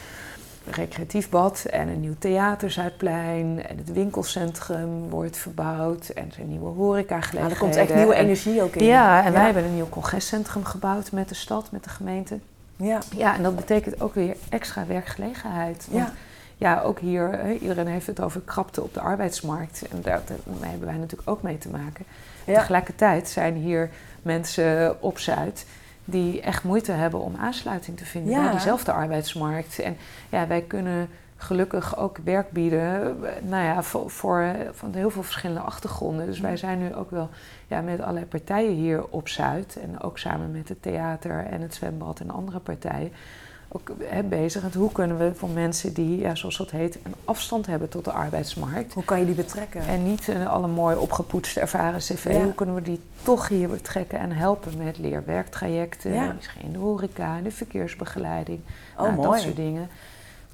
recreatief 0.71 1.29
bad 1.29 1.65
en 1.71 1.89
een 1.89 2.01
nieuw 2.01 2.15
theater 2.19 2.71
Zuidplein 2.71 3.67
en 3.69 3.77
het 3.77 3.93
winkelcentrum 3.93 5.09
wordt 5.09 5.37
verbouwd 5.37 6.09
en 6.09 6.27
er 6.27 6.33
zijn 6.33 6.49
nieuwe 6.49 6.69
horecagelegenheden. 6.69 7.51
er 7.51 7.63
komt 7.63 7.77
echt 7.77 7.95
nieuwe 7.95 8.15
En- 8.15 8.25
energie 8.25 8.63
ook 8.63 8.75
in. 8.75 8.85
Ja, 8.85 9.19
en 9.19 9.25
Ja. 9.27 9.33
wij 9.33 9.45
hebben 9.45 9.65
een 9.65 9.75
nieuw 9.75 9.89
congrescentrum 9.89 10.65
gebouwd 10.65 11.13
met 11.13 11.29
de 11.29 11.35
stad, 11.35 11.71
met 11.71 11.85
de 11.85 11.91
gemeente. 11.91 12.39
Ja. 12.77 12.99
Ja, 13.17 13.35
en 13.37 13.43
dat 13.43 13.57
betekent 13.57 14.01
ook 14.01 14.15
weer 14.15 14.37
extra 14.49 14.87
werkgelegenheid. 14.87 15.87
Want 15.91 16.05
Ja. 16.07 16.13
ja, 16.57 16.81
ook 16.83 16.99
hier, 16.99 17.53
iedereen 17.61 17.87
heeft 17.87 18.07
het 18.07 18.21
over 18.21 18.41
krapte 18.41 18.83
op 18.83 18.95
de 18.95 19.01
arbeidsmarkt. 19.01 19.83
En 19.91 19.99
daar, 20.03 20.23
daar 20.27 20.69
hebben 20.71 20.87
wij 20.89 20.97
natuurlijk 20.97 21.31
ook 21.31 21.43
mee 21.43 21.59
te 21.59 21.69
maken. 21.69 22.05
Ja. 22.45 22.59
Tegelijkertijd 22.59 23.29
zijn 23.29 23.55
hier 23.55 23.91
mensen 24.23 25.03
op 25.03 25.19
Zuid 25.19 25.67
die 26.05 26.41
echt 26.41 26.65
moeite 26.65 26.93
hebben 26.93 27.21
om 27.21 27.37
aansluiting 27.37 27.97
te 27.97 28.05
vinden 28.05 28.33
Ja. 28.33 28.43
bij 28.43 28.51
diezelfde 28.51 28.93
arbeidsmarkt. 28.93 29.79
En 29.79 29.97
ja, 30.29 30.47
wij 30.47 30.63
kunnen 30.63 31.09
gelukkig 31.37 31.97
ook 31.97 32.19
werk 32.25 32.51
bieden, 32.51 33.17
nou 33.43 33.65
ja, 33.65 33.83
voor, 33.83 34.11
voor 34.11 34.41
eh, 34.41 34.69
van 34.73 34.95
heel 34.95 35.11
veel 35.11 35.23
verschillende 35.23 35.61
achtergronden. 35.61 36.27
Dus 36.27 36.41
wij 36.41 36.57
zijn 36.57 36.79
nu 36.79 36.95
ook 36.95 37.11
wel 37.11 37.29
ja, 37.67 37.81
met 37.81 38.01
allerlei 38.01 38.27
partijen 38.27 38.73
hier 38.75 39.05
op 39.09 39.29
Zuid 39.29 39.79
en 39.83 40.01
ook 40.01 40.19
samen 40.19 40.53
met 40.53 40.69
het 40.69 40.83
theater 40.83 41.47
en 41.47 41.61
het 41.61 41.75
zwembad 41.75 42.21
en 42.21 42.31
andere 42.31 42.59
partijen 42.59 43.13
ook 43.77 43.91
hè, 44.05 44.23
bezig 44.23 44.63
met 44.63 44.75
hoe 44.75 44.93
kunnen 44.93 45.19
we 45.19 45.35
voor 45.35 45.49
mensen 45.49 45.93
die, 45.93 46.19
ja, 46.19 46.35
zoals 46.35 46.57
dat 46.57 46.71
heet, 46.71 46.99
een 47.03 47.15
afstand 47.25 47.67
hebben 47.67 47.89
tot 47.89 48.05
de 48.05 48.13
arbeidsmarkt. 48.13 48.93
Hoe 48.93 49.05
kan 49.05 49.19
je 49.19 49.27
die 49.27 49.35
betrekken? 49.35 49.81
En 49.87 50.05
niet 50.05 50.29
uh, 50.29 50.47
alle 50.53 50.67
mooi 50.67 50.97
opgepoetste 50.97 51.61
ervaren 51.61 51.99
cv. 51.99 52.25
Ja. 52.33 52.43
Hoe 52.43 52.55
kunnen 52.55 52.75
we 52.75 52.83
die 52.83 53.01
toch 53.23 53.49
hier 53.49 53.69
betrekken 53.69 54.19
en 54.19 54.33
helpen 54.33 54.73
met 54.79 54.99
leerwerktrajecten, 54.99 56.13
Ja. 56.13 56.33
misschien 56.33 56.63
in 56.63 56.73
de 56.73 56.79
horeca, 56.79 57.37
in 57.37 57.45
de 57.45 57.51
verkeersbegeleiding, 57.51 58.61
Oh, 58.99 59.03
nou, 59.03 59.23
dat 59.23 59.41
soort 59.41 59.57
dingen. 59.57 59.89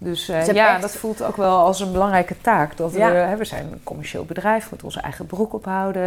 Dus 0.03 0.29
eh, 0.29 0.47
ja, 0.47 0.73
echt- 0.73 0.81
dat 0.81 0.91
voelt 0.97 1.23
ook 1.23 1.37
wel 1.37 1.59
als 1.59 1.81
een 1.81 1.93
belangrijke 1.93 2.41
taak. 2.41 2.77
Dat 2.77 2.93
Ja. 2.93 3.11
we, 3.11 3.17
hè, 3.17 3.37
we 3.37 3.45
zijn 3.45 3.65
een 3.73 3.81
commercieel 3.85 4.25
bedrijf, 4.25 4.63
we 4.63 4.67
moeten 4.69 4.87
onze 4.87 5.01
eigen 5.01 5.27
broek 5.27 5.53
ophouden. 5.53 6.03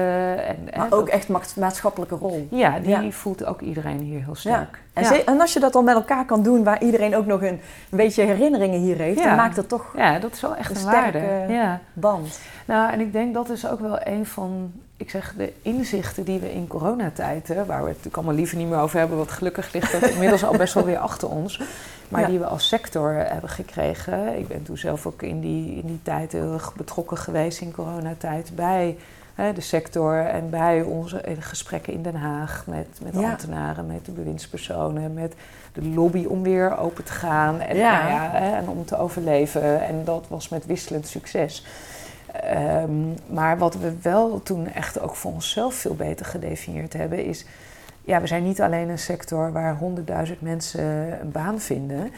En, 0.48 0.56
hè, 0.72 0.78
Maar 0.80 0.90
dat- 0.90 1.00
ook 1.00 1.08
echt 1.08 1.28
ma- 1.28 1.40
maatschappelijke 1.56 2.16
rol. 2.16 2.48
ja, 2.52 2.80
die 2.80 2.90
Ja. 2.90 3.12
voelt 3.12 3.46
ook 3.46 3.62
iedereen 3.62 4.00
hier 4.00 4.24
heel 4.24 4.36
sterk. 4.36 4.80
En, 4.94 5.04
Ja. 5.04 5.24
en 5.26 5.42
als 5.42 5.54
je 5.54 5.60
dat 5.60 5.74
dan 5.74 5.84
met 5.84 5.96
elkaar 5.96 6.26
kan 6.26 6.44
doen, 6.44 6.64
waar 6.64 6.82
iedereen 6.84 7.16
ook 7.16 7.26
nog 7.26 7.42
een, 7.42 7.48
een 7.90 7.98
beetje 7.98 8.24
herinneringen 8.24 8.80
hier 8.80 8.98
heeft, 8.98 9.24
dan 9.24 9.36
maakt 9.36 9.56
het 9.56 9.70
toch 9.70 9.94
Ja, 9.98 10.20
dat 10.20 10.34
is 10.34 10.42
wel 10.42 10.56
echt 10.56 10.70
Een 10.70 10.76
een, 10.76 10.82
sterke- 10.82 11.20
waarde. 11.20 11.54
Ja. 11.54 11.80
band. 11.94 12.40
Nou, 12.66 12.92
en 12.92 13.00
ik 13.00 13.14
denk 13.14 13.34
dat 13.34 13.50
is 13.50 13.68
ook 13.68 13.80
wel 13.80 14.00
een 14.04 14.26
van, 14.26 14.72
ik 15.04 15.10
zeg, 15.10 15.34
de 15.38 15.54
inzichten 15.62 16.24
die 16.24 16.40
we 16.40 16.54
in 16.54 16.68
coronatijd, 16.68 17.48
hè, 17.48 17.56
waar 17.66 17.66
we 17.82 17.88
het 17.88 17.88
natuurlijk 17.88 18.16
allemaal 18.16 18.36
liever 18.36 18.58
niet 18.58 18.68
meer 18.70 18.80
over 18.80 19.00
hebben, 19.00 19.18
want 19.18 19.32
gelukkig 19.32 19.74
ligt 19.74 19.92
dat 19.92 20.10
inmiddels 20.10 20.44
al 20.46 20.58
best 20.58 20.74
wel 20.74 20.86
weer 20.86 20.98
achter 20.98 21.30
ons, 21.30 21.62
maar 22.10 22.22
Ja. 22.22 22.28
die 22.28 22.40
we 22.40 22.46
als 22.46 22.68
sector 22.68 23.14
hebben 23.14 23.50
gekregen. 23.50 24.38
Ik 24.38 24.48
ben 24.48 24.64
toen 24.64 24.78
zelf 24.78 25.06
ook 25.06 25.22
in 25.22 25.40
die, 25.42 25.76
in 25.76 25.88
die 25.88 26.00
tijd 26.04 26.32
heel 26.32 26.54
erg 26.54 26.74
betrokken 26.76 27.18
geweest 27.18 27.62
in 27.62 27.72
coronatijd 27.72 28.52
bij 28.56 28.98
hè, 29.36 29.54
de 29.54 29.62
sector 29.62 30.26
en 30.26 30.50
bij 30.50 30.82
onze 30.82 31.22
gesprekken 31.40 31.94
in 31.94 32.02
Den 32.02 32.16
Haag 32.16 32.64
met, 32.68 32.88
met 33.04 33.14
Ja. 33.14 33.30
ambtenaren, 33.30 33.86
met 33.86 34.06
de 34.06 34.12
bewindspersonen, 34.12 35.14
met 35.14 35.34
de 35.74 35.84
lobby 35.86 36.26
om 36.26 36.44
weer 36.44 36.78
open 36.78 37.04
te 37.04 37.12
gaan 37.12 37.60
en, 37.60 37.78
Ja. 37.78 38.00
nou 38.02 38.12
ja, 38.14 38.30
hè, 38.32 38.56
en 38.58 38.68
om 38.70 38.86
te 38.86 38.98
overleven. 38.98 39.82
En 39.88 40.02
dat 40.06 40.26
was 40.28 40.50
met 40.50 40.66
wisselend 40.66 41.08
succes. 41.08 41.66
Ehm, 42.42 43.14
maar 43.28 43.58
wat 43.58 43.76
we 43.76 43.94
wel 44.02 44.44
toen 44.44 44.68
echt 44.68 45.00
ook 45.00 45.16
voor 45.16 45.32
onszelf 45.32 45.76
veel 45.76 45.96
beter 45.96 46.26
gedefinieerd 46.26 46.94
hebben, 46.94 47.26
is. 47.26 47.46
Ja, 48.02 48.22
we 48.22 48.28
zijn 48.28 48.44
niet 48.44 48.62
alleen 48.62 48.90
een 48.90 49.00
sector 49.00 49.52
waar 49.52 49.78
100.000 50.28 50.40
mensen 50.40 51.22
een 51.22 51.32
baan 51.32 51.60
vinden. 51.60 52.12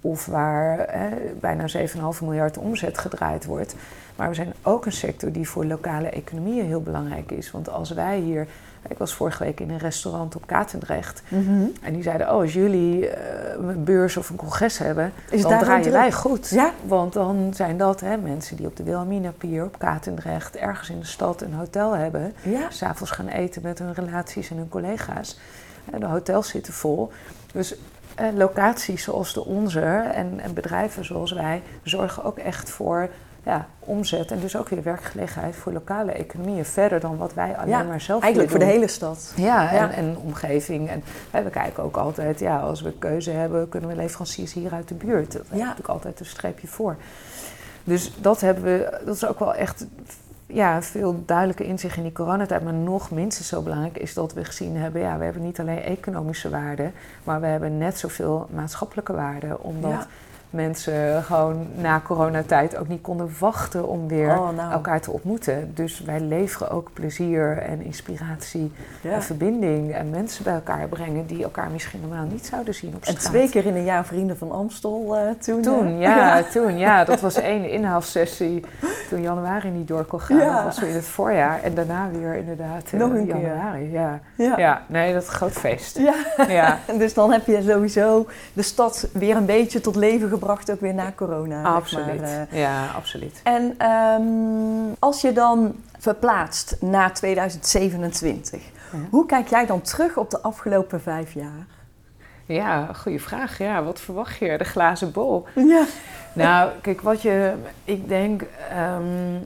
Of 0.00 0.26
waar 0.26 0.78
hè, 0.90 1.08
bijna 1.40 1.68
7,5 1.68 2.20
miljard 2.20 2.58
omzet 2.58 2.98
gedraaid 2.98 3.44
wordt. 3.44 3.74
Maar 4.16 4.28
we 4.28 4.34
zijn 4.34 4.52
ook 4.62 4.86
een 4.86 4.92
sector 4.92 5.32
die 5.32 5.48
voor 5.48 5.64
lokale 5.64 6.08
economieën 6.08 6.66
heel 6.66 6.82
belangrijk 6.82 7.30
is. 7.30 7.50
Want 7.50 7.68
als 7.68 7.90
wij 7.90 8.18
hier. 8.18 8.46
Ik 8.92 8.98
was 8.98 9.14
vorige 9.14 9.44
week 9.44 9.60
in 9.60 9.70
een 9.70 9.78
restaurant 9.78 10.36
op 10.36 10.46
Katendrecht. 10.46 11.22
En 11.82 11.92
die 11.92 12.02
zeiden: 12.02 12.26
Oh, 12.26 12.40
als 12.40 12.52
jullie 12.52 13.08
eh, 13.08 13.68
een 13.68 13.84
beurs 13.84 14.16
of 14.16 14.30
een 14.30 14.36
congres 14.36 14.78
hebben, 14.78 15.12
Is 15.30 15.42
dan 15.42 15.58
draaien 15.58 15.92
wij 15.92 16.08
druk? 16.08 16.20
goed. 16.20 16.48
Ja. 16.48 16.72
Want 16.86 17.12
dan 17.12 17.52
zijn 17.54 17.76
dat 17.76 18.00
hè, 18.00 18.16
mensen 18.16 18.56
die 18.56 18.66
op 18.66 18.76
de 18.76 18.82
Wilhelmina 18.82 19.32
Pier, 19.38 19.64
op 19.64 19.78
Katendrecht, 19.78 20.56
ergens 20.56 20.90
in 20.90 20.98
de 20.98 21.06
stad 21.06 21.42
een 21.42 21.54
hotel 21.54 21.92
hebben. 21.92 22.34
Ja. 22.42 22.70
S'avonds 22.70 23.12
gaan 23.12 23.28
eten 23.28 23.62
met 23.62 23.78
hun 23.78 23.94
relaties 23.94 24.50
en 24.50 24.56
hun 24.56 24.68
collega's. 24.68 25.38
En 25.90 26.00
de 26.00 26.06
hotels 26.06 26.48
zitten 26.48 26.72
vol. 26.72 27.12
Dus 27.52 27.76
eh, 28.14 28.26
locaties 28.34 29.02
zoals 29.02 29.34
de 29.34 29.44
onze 29.44 29.80
en, 30.14 30.40
en 30.40 30.54
bedrijven 30.54 31.04
zoals 31.04 31.32
wij 31.32 31.62
zorgen 31.82 32.24
ook 32.24 32.38
echt 32.38 32.70
voor 32.70 33.08
ja, 33.42 33.66
omzet 33.78 34.30
en 34.30 34.40
dus 34.40 34.56
ook 34.56 34.68
weer 34.68 34.82
werkgelegenheid 34.82 35.56
voor 35.56 35.72
lokale 35.72 36.12
economieën. 36.12 36.64
Verder 36.64 37.00
dan 37.00 37.16
wat 37.16 37.34
wij 37.34 37.56
alleen 37.56 37.68
Ja, 37.68 37.82
maar 37.82 38.00
zelf 38.00 38.22
Eigenlijk 38.22 38.50
voor 38.50 38.60
de 38.60 38.66
hele 38.66 38.88
stad. 38.88 39.32
Ja, 39.36 39.62
Ja. 39.62 39.70
En, 39.70 39.90
en 39.90 40.16
omgeving. 40.16 40.90
En 40.90 41.02
we 41.30 41.50
kijken 41.50 41.82
ook 41.82 41.96
altijd, 41.96 42.38
ja, 42.38 42.60
als 42.60 42.80
we 42.80 42.92
keuze 42.98 43.30
hebben, 43.30 43.68
kunnen 43.68 43.90
we 43.90 43.96
leveranciers 43.96 44.52
hier 44.52 44.72
uit 44.72 44.88
de 44.88 44.94
buurt. 44.94 45.32
Dat 45.32 45.42
Ja. 45.50 45.56
ja. 45.56 45.62
natuurlijk 45.62 45.88
altijd 45.88 46.20
een 46.20 46.26
streepje 46.26 46.66
voor. 46.66 46.96
Dus 47.84 48.12
dat 48.20 48.40
hebben 48.40 48.64
we, 48.64 49.00
dat 49.04 49.14
is 49.14 49.26
ook 49.26 49.38
wel 49.38 49.54
echt 49.54 49.86
ja, 50.46 50.82
veel 50.82 51.22
duidelijke 51.26 51.64
inzicht 51.64 51.96
in 51.96 52.02
die 52.02 52.12
coronatijd. 52.12 52.64
Maar 52.64 52.72
nog 52.72 53.10
minstens 53.10 53.48
zo 53.48 53.62
belangrijk 53.62 53.98
is 53.98 54.14
dat 54.14 54.32
we 54.32 54.44
gezien 54.44 54.76
hebben, 54.76 55.00
ja, 55.00 55.18
we 55.18 55.24
hebben 55.24 55.42
niet 55.42 55.60
alleen 55.60 55.82
economische 55.82 56.50
waarde, 56.50 56.90
maar 57.24 57.40
we 57.40 57.46
hebben 57.46 57.78
net 57.78 57.98
zoveel 57.98 58.48
maatschappelijke 58.50 59.12
waarde. 59.12 59.58
Omdat. 59.60 60.06
Mensen 60.52 61.22
gewoon 61.22 61.66
na 61.74 62.00
coronatijd 62.04 62.76
ook 62.76 62.88
niet 62.88 63.00
konden 63.00 63.30
wachten 63.38 63.88
om 63.88 64.08
weer 64.08 64.38
Oh, 64.38 64.48
nou. 64.56 64.72
elkaar 64.72 65.00
te 65.00 65.10
ontmoeten. 65.10 65.70
Dus 65.74 66.00
wij 66.00 66.20
leveren 66.20 66.70
ook 66.70 66.90
plezier 66.92 67.58
en 67.58 67.82
inspiratie 67.82 68.72
Ja. 69.00 69.10
en 69.12 69.22
verbinding 69.22 69.92
en 69.94 70.10
mensen 70.10 70.44
bij 70.44 70.54
elkaar 70.54 70.88
brengen 70.88 71.26
die 71.26 71.42
elkaar 71.42 71.70
misschien 71.70 72.00
normaal 72.00 72.24
niet 72.30 72.46
zouden 72.46 72.74
zien 72.74 72.94
op 72.94 73.04
En 73.04 73.12
straat. 73.12 73.22
twee 73.32 73.48
keer 73.50 73.66
in 73.66 73.76
een 73.76 73.84
jaar 73.84 74.04
Vrienden 74.04 74.36
van 74.38 74.52
Amstel 74.52 75.16
eh, 75.16 75.30
toen. 75.40 75.62
Toen, 75.62 75.86
hè? 75.86 75.98
ja, 76.00 76.42
toen, 76.42 76.78
ja. 76.78 77.04
Dat 77.04 77.20
was 77.20 77.34
één 77.34 77.70
inhaalsessie 77.70 78.64
toen 79.08 79.22
januari 79.22 79.68
niet 79.70 79.88
door 79.88 80.04
kon 80.04 80.20
gaan. 80.20 80.36
Ja. 80.36 80.54
Dat 80.54 80.64
was 80.64 80.78
weer 80.80 80.88
in 80.88 80.94
het 80.94 81.04
voorjaar. 81.04 81.62
En 81.62 81.74
daarna 81.74 82.08
weer 82.12 82.34
inderdaad 82.34 82.82
eh, 82.92 82.98
Nog 83.00 83.10
een 83.12 83.26
keer. 83.26 83.40
januari, 83.40 83.90
ja. 83.92 84.20
Ja. 84.36 84.58
ja. 84.58 84.82
nee, 84.86 85.12
dat 85.12 85.22
is 85.22 85.28
een 85.28 85.34
groot 85.34 85.52
feest. 85.52 85.98
Ja. 85.98 86.14
Ja, 86.48 86.78
Dus 86.98 87.14
dan 87.14 87.32
heb 87.32 87.46
je 87.46 87.62
sowieso 87.62 88.26
de 88.52 88.62
stad 88.62 89.08
weer 89.12 89.36
een 89.36 89.46
beetje 89.46 89.80
tot 89.80 89.96
leven 89.96 90.28
gebracht, 90.28 90.40
ook 90.50 90.80
weer 90.80 90.94
na 90.94 91.12
corona. 91.16 91.62
absoluut. 91.62 92.20
maar, 92.20 92.46
eh. 92.50 92.58
Ja, 92.60 92.86
absoluut. 92.96 93.40
En 93.44 93.74
ehm, 93.78 94.94
als 94.98 95.20
je 95.20 95.32
dan 95.32 95.74
verplaatst 95.98 96.76
naar 96.80 97.12
2027, 97.14 98.60
Ja. 98.92 98.98
hoe 99.10 99.26
kijk 99.26 99.48
jij 99.48 99.66
dan 99.66 99.80
terug 99.80 100.16
op 100.16 100.30
de 100.30 100.40
afgelopen 100.40 101.00
vijf 101.00 101.32
jaar? 101.34 101.66
Ja, 102.46 102.92
goede 102.92 103.18
vraag. 103.18 103.58
Ja, 103.58 103.82
wat 103.82 104.00
verwacht 104.00 104.36
je? 104.38 104.58
De 104.58 104.64
glazen 104.64 105.12
bol. 105.12 105.46
Ja. 105.54 105.84
Nou, 106.32 106.70
kijk, 106.80 107.00
wat 107.00 107.22
je, 107.22 107.54
ik 107.84 108.08
denk, 108.08 108.42
ehm, 108.70 109.40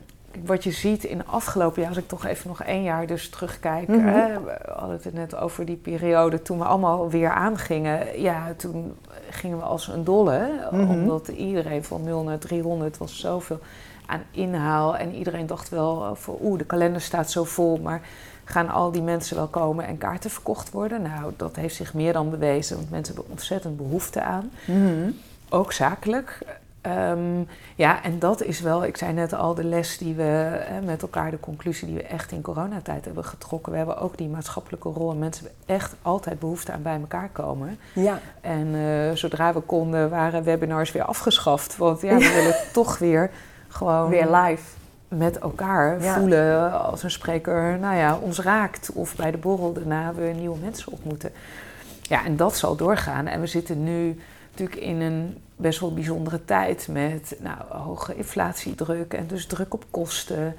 wat 0.45 0.65
je 0.65 0.71
ziet 0.71 1.05
in 1.05 1.19
het 1.19 1.27
afgelopen 1.27 1.81
jaar, 1.81 1.89
als 1.91 1.99
ik 1.99 2.09
toch 2.09 2.27
even 2.27 2.49
nog 2.49 2.63
één 2.63 2.83
jaar 2.83 3.07
dus 3.07 3.31
terugkijk. 3.31 3.89
Mhm. 3.89 4.07
hè, 4.07 4.41
we 4.43 4.57
hadden 4.75 5.01
het 5.03 5.13
net 5.15 5.37
over 5.37 5.65
die 5.65 5.77
periode 5.77 6.43
toen 6.43 6.59
we 6.59 6.65
allemaal 6.65 7.11
weer 7.11 7.31
aangingen. 7.31 8.21
Ja, 8.21 8.43
toen 8.57 8.97
gingen 9.31 9.59
we 9.59 9.65
als 9.65 9.89
een 9.89 10.05
dolle, 10.05 10.69
Mhm. 10.71 10.91
omdat 10.91 11.29
iedereen 11.29 11.85
van 11.85 12.03
0 12.05 12.23
naar 12.23 12.39
300 12.39 12.99
was 12.99 13.19
zoveel 13.21 13.59
aan 14.07 14.23
inhaal. 14.31 14.97
En 14.97 15.15
iedereen 15.15 15.47
dacht 15.47 15.69
wel 15.69 16.15
van, 16.17 16.37
oeh, 16.43 16.59
de 16.59 16.65
kalender 16.65 17.01
staat 17.01 17.31
zo 17.31 17.45
vol, 17.45 17.79
maar 17.83 18.01
gaan 18.45 18.69
al 18.69 18.91
die 18.93 19.03
mensen 19.03 19.37
wel 19.37 19.47
komen 19.47 19.87
en 19.87 19.99
kaarten 19.99 20.31
verkocht 20.31 20.71
worden? 20.71 21.03
Nou, 21.03 21.33
dat 21.37 21.57
heeft 21.57 21.75
zich 21.77 21.95
meer 21.95 22.13
dan 22.13 22.31
bewezen, 22.31 22.77
want 22.77 22.91
mensen 22.91 23.15
hebben 23.15 23.33
ontzettend 23.33 23.77
behoefte 23.77 24.23
aan 24.23 24.51
Mhm. 24.67 25.11
ook 25.49 25.73
zakelijk. 25.73 26.39
Ehm, 26.87 27.43
ja, 27.75 28.03
en 28.03 28.19
dat 28.19 28.43
is 28.43 28.61
wel, 28.61 28.85
ik 28.85 28.97
zei 28.97 29.13
net 29.13 29.33
al, 29.35 29.55
de 29.55 29.65
les 29.65 29.99
die 29.99 30.15
we 30.15 30.23
hè, 30.23 30.81
met 30.81 31.03
elkaar, 31.03 31.31
de 31.31 31.41
conclusie 31.41 31.87
die 31.87 31.97
we 31.97 32.03
echt 32.03 32.33
in 32.33 32.41
coronatijd 32.41 33.05
hebben 33.05 33.25
getrokken. 33.25 33.73
We 33.73 33.79
hebben 33.79 33.99
ook 33.99 34.17
die 34.19 34.29
maatschappelijke 34.29 34.89
rol 34.89 35.11
en 35.11 35.19
mensen 35.19 35.45
hebben 35.45 35.77
echt 35.77 35.95
altijd 36.03 36.39
behoefte 36.39 36.73
aan 36.73 36.83
bij 36.83 36.99
elkaar 37.01 37.29
komen. 37.33 37.79
Ja. 37.93 38.19
En 38.41 38.75
eh, 38.75 39.17
zodra 39.17 39.53
we 39.53 39.61
konden, 39.61 40.11
waren 40.11 40.45
webinars 40.45 40.93
weer 40.93 41.03
afgeschaft. 41.05 41.77
Want 41.77 42.01
ja, 42.01 42.17
we 42.17 42.33
willen 42.35 42.55
toch 42.73 42.99
weer 42.99 43.31
gewoon 43.69 44.09
Weer 44.09 44.31
live. 44.31 44.63
met 45.09 45.39
elkaar 45.39 46.03
Ja. 46.03 46.15
voelen 46.19 46.73
als 46.83 47.03
een 47.03 47.11
spreker 47.11 47.79
nou 47.79 47.97
ja, 47.97 48.19
ons 48.23 48.41
raakt. 48.41 48.91
Of 48.95 49.17
bij 49.17 49.31
de 49.31 49.39
borrel 49.39 49.73
daarna 49.73 50.15
we 50.15 50.33
nieuwe 50.39 50.59
mensen 50.59 50.93
ontmoeten. 50.93 51.33
Ja, 52.03 52.25
en 52.25 52.37
dat 52.37 52.57
zal 52.57 52.77
doorgaan. 52.77 53.27
En 53.27 53.41
we 53.41 53.47
zitten 53.47 53.85
nu 53.85 54.21
natuurlijk 54.51 54.81
in 54.81 55.01
een 55.01 55.37
best 55.57 55.81
wel 55.81 55.95
bijzondere 55.95 56.45
tijd 56.45 56.89
met 56.91 57.37
nou, 57.41 57.57
hoge 57.69 58.17
inflatiedruk 58.17 59.13
en 59.15 59.27
dus 59.27 59.47
druk 59.47 59.75
op 59.75 59.85
kosten. 59.91 60.55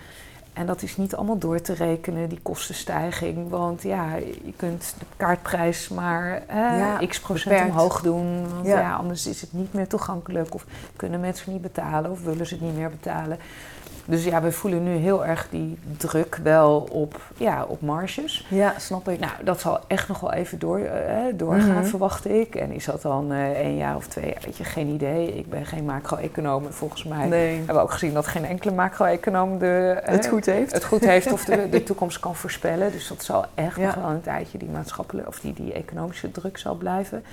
En 0.53 0.65
dat 0.65 0.81
is 0.81 0.97
niet 0.97 1.15
allemaal 1.15 1.37
door 1.37 1.61
te 1.61 1.73
rekenen, 1.73 2.29
die 2.29 2.39
kostenstijging. 2.41 3.49
Want 3.49 3.81
ja, 3.81 4.15
je 4.15 4.53
kunt 4.55 4.95
de 4.99 5.05
kaartprijs 5.17 5.87
maar 5.89 6.43
Ja, 6.55 6.97
x 7.07 7.19
procent 7.19 7.49
beperkt. 7.55 7.71
omhoog 7.71 8.01
doen. 8.01 8.49
Want 8.53 8.67
Ja. 8.67 8.79
ja. 8.79 8.95
anders 8.95 9.27
is 9.27 9.41
het 9.41 9.53
niet 9.53 9.73
meer 9.73 9.87
toegankelijk. 9.87 10.53
Of 10.53 10.65
kunnen 10.95 11.19
mensen 11.19 11.51
niet 11.51 11.61
betalen 11.61 12.11
of 12.11 12.23
willen 12.23 12.47
ze 12.47 12.53
het 12.53 12.63
niet 12.63 12.75
meer 12.75 12.89
betalen. 12.89 13.37
Dus 14.09 14.23
ja, 14.23 14.41
we 14.41 14.51
voelen 14.51 14.83
nu 14.83 14.95
heel 14.95 15.25
erg 15.25 15.47
die 15.49 15.77
druk 15.97 16.39
wel 16.43 16.87
op, 16.91 17.21
ja, 17.37 17.63
op 17.63 17.81
marges. 17.81 18.45
Ja, 18.49 18.73
snap 18.77 19.09
ik. 19.09 19.19
Nou, 19.19 19.31
dat 19.43 19.59
zal 19.59 19.79
echt 19.87 20.07
nog 20.07 20.19
wel 20.19 20.33
even 20.33 20.59
door, 20.59 20.79
eh, 20.79 21.15
doorgaan, 21.33 21.69
Mhm. 21.77 21.85
verwacht 21.85 22.27
ik. 22.29 22.55
En 22.55 22.71
is 22.71 22.85
dat 22.85 23.01
dan 23.01 23.31
eh 23.31 23.51
één 23.51 23.75
jaar 23.77 23.95
of 23.95 24.07
twee 24.07 24.25
jaar? 24.25 24.41
Weet 24.45 24.57
je, 24.57 24.63
geen 24.63 24.87
idee. 24.87 25.33
Ik 25.37 25.49
ben 25.49 25.65
geen 25.65 25.85
macro-econoom. 25.85 26.65
en 26.65 26.73
Volgens 26.73 27.03
mij 27.03 27.27
nee. 27.27 27.55
hebben 27.57 27.75
we 27.75 27.81
ook 27.81 27.91
gezien 27.91 28.13
dat 28.13 28.27
geen 28.27 28.45
enkele 28.45 28.73
macro-econoom 28.73 29.57
de, 29.57 29.99
eh, 30.03 30.11
Het 30.13 30.27
goed 30.27 30.45
heeft. 30.45 30.71
het 30.73 30.83
goed 30.83 31.05
heeft 31.05 31.31
of 31.31 31.45
de, 31.45 31.69
de 31.69 31.83
toekomst 31.83 32.19
kan 32.19 32.35
voorspellen. 32.35 32.91
Dus 32.91 33.07
dat 33.07 33.23
zal 33.23 33.45
echt 33.55 33.75
Ja. 33.75 33.85
nog 33.85 33.95
wel 33.95 34.09
een 34.09 34.21
tijdje 34.21 34.57
die 34.57 34.69
maatschappelijke 34.69 35.29
of 35.29 35.39
die, 35.39 35.53
die 35.53 35.73
economische 35.73 36.31
druk 36.31 36.57
zal 36.57 36.75
blijven. 36.75 37.23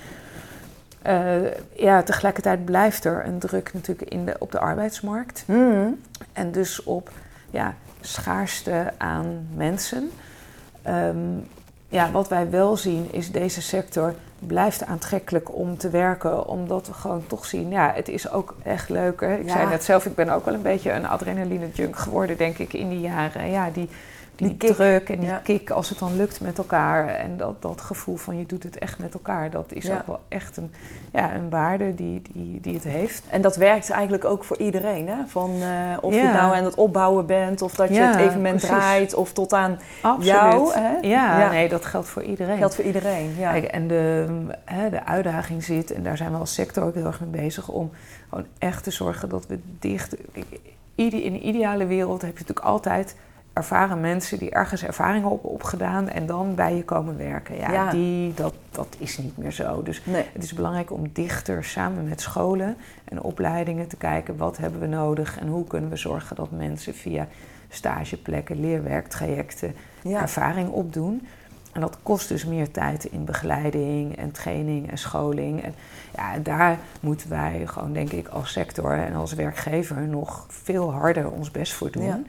Eh, 1.05 1.35
ja, 1.75 2.03
tegelijkertijd 2.03 2.65
blijft 2.65 3.05
er 3.05 3.25
een 3.25 3.39
druk 3.39 3.73
natuurlijk 3.73 4.09
in 4.09 4.25
de, 4.25 4.35
op 4.39 4.51
de 4.51 4.59
arbeidsmarkt. 4.59 5.43
Mhm. 5.47 5.87
En 6.33 6.51
dus 6.51 6.83
op 6.83 7.09
ja, 7.49 7.73
schaarste 8.01 8.91
aan 8.97 9.47
mensen. 9.55 10.11
Ehm, 10.81 11.17
ja, 11.87 12.11
wat 12.11 12.27
wij 12.29 12.49
wel 12.49 12.77
zien 12.77 13.07
is 13.11 13.31
deze 13.31 13.61
sector 13.61 14.13
blijft 14.39 14.85
aantrekkelijk 14.85 15.55
om 15.55 15.77
te 15.77 15.89
werken, 15.89 16.47
omdat 16.47 16.87
we 16.87 16.93
gewoon 16.93 17.23
toch 17.27 17.45
zien, 17.45 17.69
ja, 17.69 17.91
het 17.95 18.07
is 18.07 18.31
ook 18.31 18.55
echt 18.63 18.89
leuk. 18.89 19.19
Hè? 19.21 19.35
Ik 19.35 19.45
Ja. 19.45 19.51
zei 19.51 19.69
net 19.69 19.83
zelf, 19.83 20.05
ik 20.05 20.15
ben 20.15 20.29
ook 20.29 20.45
wel 20.45 20.53
een 20.53 20.61
beetje 20.61 20.91
een 20.91 21.07
adrenaline 21.07 21.69
junk 21.73 21.95
geworden, 21.97 22.37
denk 22.37 22.57
ik, 22.57 22.73
in 22.73 22.89
die 22.89 23.01
jaren. 23.01 23.49
Ja, 23.49 23.69
die, 23.69 23.89
die, 24.35 24.57
druk 24.57 25.09
en 25.09 25.19
die 25.19 25.29
Ja. 25.29 25.41
kick 25.43 25.69
als 25.69 25.89
het 25.89 25.99
dan 25.99 26.15
lukt 26.15 26.41
met 26.41 26.57
elkaar. 26.57 27.07
En 27.07 27.37
dat, 27.37 27.61
dat 27.61 27.81
gevoel 27.81 28.15
van 28.15 28.37
je 28.37 28.45
doet 28.45 28.63
het 28.63 28.77
echt 28.77 28.99
met 28.99 29.13
elkaar, 29.13 29.49
dat 29.49 29.71
is 29.73 29.83
Ja. 29.85 29.95
ook 29.95 30.07
wel 30.07 30.19
echt 30.27 30.57
een, 30.57 30.71
ja, 31.13 31.35
een 31.35 31.49
waarde 31.49 31.95
die, 31.95 32.21
die, 32.33 32.61
die 32.61 32.73
het 32.73 32.83
heeft. 32.83 33.23
En 33.29 33.41
dat 33.41 33.55
werkt 33.55 33.89
eigenlijk 33.89 34.25
ook 34.25 34.43
voor 34.43 34.57
iedereen, 34.57 35.07
hè? 35.07 35.15
Van, 35.27 35.51
eh, 35.61 35.97
of 36.01 36.13
je 36.13 36.19
Ja. 36.19 36.31
nou 36.33 36.55
aan 36.55 36.63
het 36.63 36.75
opbouwen 36.75 37.25
bent, 37.25 37.61
of 37.61 37.75
dat 37.75 37.89
je 37.89 38.01
het 38.01 38.15
evenement 38.15 38.55
precies. 38.57 38.77
draait, 38.77 39.13
of 39.13 39.33
tot 39.33 39.53
aan 39.53 39.79
Absoluut. 40.01 40.25
jou. 40.25 40.73
Hè? 40.73 40.97
Ja, 41.01 41.49
nee, 41.49 41.69
dat 41.69 41.85
geldt 41.85 42.07
voor 42.07 42.23
iedereen. 42.23 42.57
Geldt 42.57 42.75
voor 42.75 42.83
iedereen, 42.83 43.35
ja. 43.37 43.51
Kijk, 43.51 43.63
en 43.63 43.87
de, 43.87 44.25
hè, 44.65 44.89
de 44.89 45.05
uitdaging 45.05 45.63
zit, 45.63 45.91
en 45.91 46.03
daar 46.03 46.17
zijn 46.17 46.31
we 46.31 46.37
als 46.37 46.53
sector 46.53 46.83
ook 46.83 46.93
heel 46.95 47.05
erg 47.05 47.19
mee 47.19 47.41
bezig, 47.43 47.67
om 47.69 47.91
gewoon 48.29 48.45
echt 48.57 48.83
te 48.83 48.91
zorgen 48.91 49.29
dat 49.29 49.47
we 49.47 49.59
dicht. 49.79 50.15
In 50.95 51.09
de 51.09 51.39
ideale 51.39 51.85
wereld 51.85 52.21
heb 52.21 52.37
je 52.37 52.39
natuurlijk 52.39 52.67
altijd 52.67 53.15
ervaren 53.55 54.01
mensen 54.01 54.37
die 54.39 54.49
ergens 54.49 54.83
ervaringen 54.83 55.29
op 55.29 55.43
opgedaan 55.45 56.09
en 56.09 56.25
dan 56.25 56.55
bij 56.55 56.75
je 56.75 56.83
komen 56.83 57.17
werken. 57.17 57.57
Ja, 57.57 57.71
Ja. 57.71 57.89
Die, 57.89 58.33
dat, 58.33 58.53
dat 58.71 58.95
is 58.97 59.17
niet 59.17 59.37
meer 59.37 59.51
zo. 59.51 59.83
Dus 59.83 60.01
Nee. 60.05 60.25
het 60.33 60.43
is 60.43 60.53
belangrijk 60.53 60.91
om 60.91 61.09
dichter 61.13 61.63
samen 61.63 62.07
met 62.09 62.21
scholen 62.21 62.77
en 63.05 63.21
opleidingen 63.21 63.87
te 63.87 63.95
kijken 63.95 64.37
wat 64.37 64.57
hebben 64.57 64.79
we 64.79 64.87
nodig 64.87 65.39
en 65.39 65.47
hoe 65.47 65.67
kunnen 65.67 65.89
we 65.89 65.95
zorgen 65.95 66.35
dat 66.35 66.51
mensen 66.51 66.93
via 66.95 67.27
stageplekken, 67.69 68.59
leerwerktrajecten 68.59 69.75
Ja. 70.03 70.21
ervaring 70.21 70.69
opdoen. 70.69 71.27
En 71.73 71.81
dat 71.81 71.97
kost 72.03 72.27
dus 72.29 72.45
meer 72.45 72.71
tijd 72.71 73.03
in 73.05 73.25
begeleiding 73.25 74.17
en 74.17 74.31
training 74.31 74.91
en 74.91 74.97
scholing. 74.97 75.63
En 75.63 75.73
ja, 76.15 76.37
daar 76.37 76.77
moeten 76.99 77.29
wij 77.29 77.61
gewoon, 77.67 77.93
denk 77.93 78.11
ik, 78.11 78.27
als 78.27 78.51
sector 78.51 78.91
en 78.91 79.13
als 79.15 79.33
werkgever 79.33 80.01
nog 80.07 80.45
veel 80.49 80.91
harder 80.93 81.31
ons 81.31 81.51
best 81.51 81.73
voor 81.73 81.91
doen. 81.91 82.03
Ja. 82.03 82.19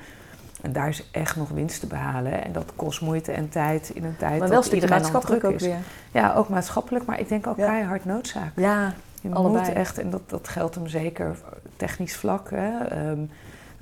En 0.66 0.72
daar 0.72 0.88
is 0.88 1.08
echt 1.10 1.36
nog 1.36 1.48
winst 1.48 1.80
te 1.80 1.86
behalen. 1.86 2.44
En 2.44 2.52
dat 2.52 2.72
kost 2.76 3.00
moeite 3.00 3.32
en 3.32 3.48
tijd 3.48 3.90
in 3.94 4.04
een 4.04 4.16
tijd 4.16 4.38
Maar 4.38 4.48
wel 4.48 4.62
dat 4.62 4.72
iedereen 4.72 4.98
maatschappelijk 4.98 5.40
druk 5.40 5.52
ook 5.54 5.60
is. 5.60 5.66
weer. 5.66 5.76
Ja, 6.12 6.34
ook 6.34 6.48
maatschappelijk, 6.48 7.04
maar 7.04 7.20
ik 7.20 7.28
denk 7.28 7.46
ook 7.46 7.56
Ja. 7.56 7.66
keihard 7.66 8.04
noodzaak. 8.04 8.52
Ja, 8.56 8.92
Je 9.20 9.30
Allebei. 9.32 9.64
moet 9.66 9.72
echt, 9.74 9.98
en 9.98 10.10
dat, 10.10 10.20
dat 10.26 10.48
geldt 10.48 10.74
hem 10.74 10.86
zeker 10.86 11.36
technisch 11.76 12.16
vlak. 12.16 12.50
Hè. 12.50 12.84
Ehm, 12.84 13.20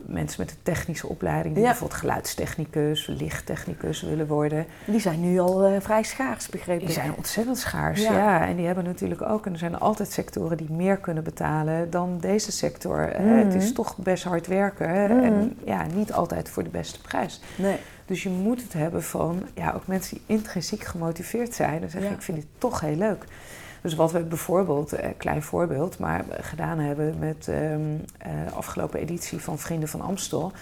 mensen 0.06 0.40
met 0.40 0.50
een 0.50 0.56
technische 0.62 1.08
opleiding, 1.08 1.54
die 1.54 1.62
Ja. 1.62 1.68
bijvoorbeeld 1.70 2.00
geluidstechnicus, 2.00 3.06
lichttechnicus 3.06 4.02
willen 4.02 4.26
worden. 4.26 4.66
die 4.84 5.00
zijn 5.00 5.20
nu 5.20 5.38
al 5.38 5.64
eh, 5.64 5.80
vrij 5.80 6.02
schaars, 6.02 6.48
begrepen. 6.48 6.84
Die 6.86 6.94
zijn 6.94 7.14
ontzettend 7.16 7.58
schaars, 7.58 8.02
Ja. 8.02 8.12
ja. 8.12 8.46
En 8.46 8.56
die 8.56 8.66
hebben 8.66 8.84
natuurlijk 8.84 9.22
ook, 9.22 9.46
en 9.46 9.52
er 9.52 9.58
zijn 9.58 9.78
altijd 9.78 10.12
sectoren 10.12 10.56
die 10.56 10.70
meer 10.72 10.96
kunnen 10.96 11.24
betalen 11.24 11.90
dan 11.90 12.18
deze 12.20 12.52
sector. 12.52 12.98
hè. 13.12 13.24
Mhm. 13.24 13.44
Het 13.44 13.54
is 13.54 13.72
toch 13.72 13.96
best 13.96 14.24
hard 14.24 14.46
werken. 14.46 15.16
Mhm. 15.16 15.24
en 15.24 15.56
ja, 15.64 15.86
niet 15.94 16.12
altijd 16.12 16.48
voor 16.48 16.62
de 16.62 16.68
beste 16.70 17.00
prijs. 17.00 17.40
Nee. 17.56 17.76
Dus 18.06 18.22
je 18.22 18.28
moet 18.28 18.62
het 18.62 18.72
hebben 18.72 19.02
van, 19.02 19.42
ja, 19.54 19.72
ook 19.74 19.86
mensen 19.86 20.16
die 20.16 20.36
intrinsiek 20.36 20.84
gemotiveerd 20.84 21.54
zijn. 21.54 21.80
Dan 21.80 21.90
zeggen, 21.90 22.10
Ja. 22.10 22.16
ik 22.16 22.22
vind 22.22 22.36
dit 22.36 22.46
toch 22.58 22.80
heel 22.80 22.96
leuk. 22.96 23.24
Dus 23.84 23.94
wat 23.94 24.12
we 24.12 24.22
bijvoorbeeld, 24.22 25.02
een 25.02 25.16
klein 25.16 25.42
voorbeeld, 25.42 25.98
maar 25.98 26.24
gedaan 26.40 26.78
hebben 26.78 27.18
met 27.18 27.48
ehm 27.48 27.80
eh, 28.18 28.52
afgelopen 28.52 29.00
editie 29.00 29.38
van 29.38 29.58
Vrienden 29.58 29.88
van 29.88 30.00
Amstel. 30.00 30.52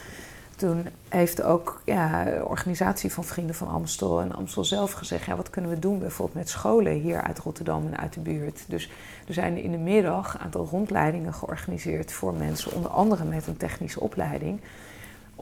Toen 0.56 0.86
heeft 1.08 1.42
ook 1.42 1.82
ja, 1.84 2.24
de 2.24 2.44
organisatie 2.46 3.12
van 3.12 3.24
Vrienden 3.24 3.54
van 3.54 3.68
Amstel 3.68 4.20
en 4.20 4.32
Amstel 4.32 4.64
zelf 4.64 4.92
gezegd: 4.92 5.26
wat 5.26 5.50
kunnen 5.50 5.70
we 5.70 5.78
doen 5.78 5.98
bijvoorbeeld 5.98 6.38
met 6.38 6.48
scholen 6.48 6.92
hier 6.92 7.22
uit 7.22 7.38
Rotterdam 7.38 7.86
en 7.86 7.98
uit 7.98 8.12
de 8.12 8.20
buurt. 8.20 8.64
Dus 8.66 8.90
er 9.26 9.34
zijn 9.34 9.56
in 9.56 9.70
de 9.70 9.78
middag 9.78 10.34
een 10.34 10.40
aantal 10.40 10.66
rondleidingen 10.70 11.34
georganiseerd 11.34 12.12
voor 12.12 12.34
mensen, 12.34 12.72
onder 12.72 12.90
andere 12.90 13.24
met 13.24 13.46
een 13.46 13.56
technische 13.56 14.00
opleiding. 14.00 14.60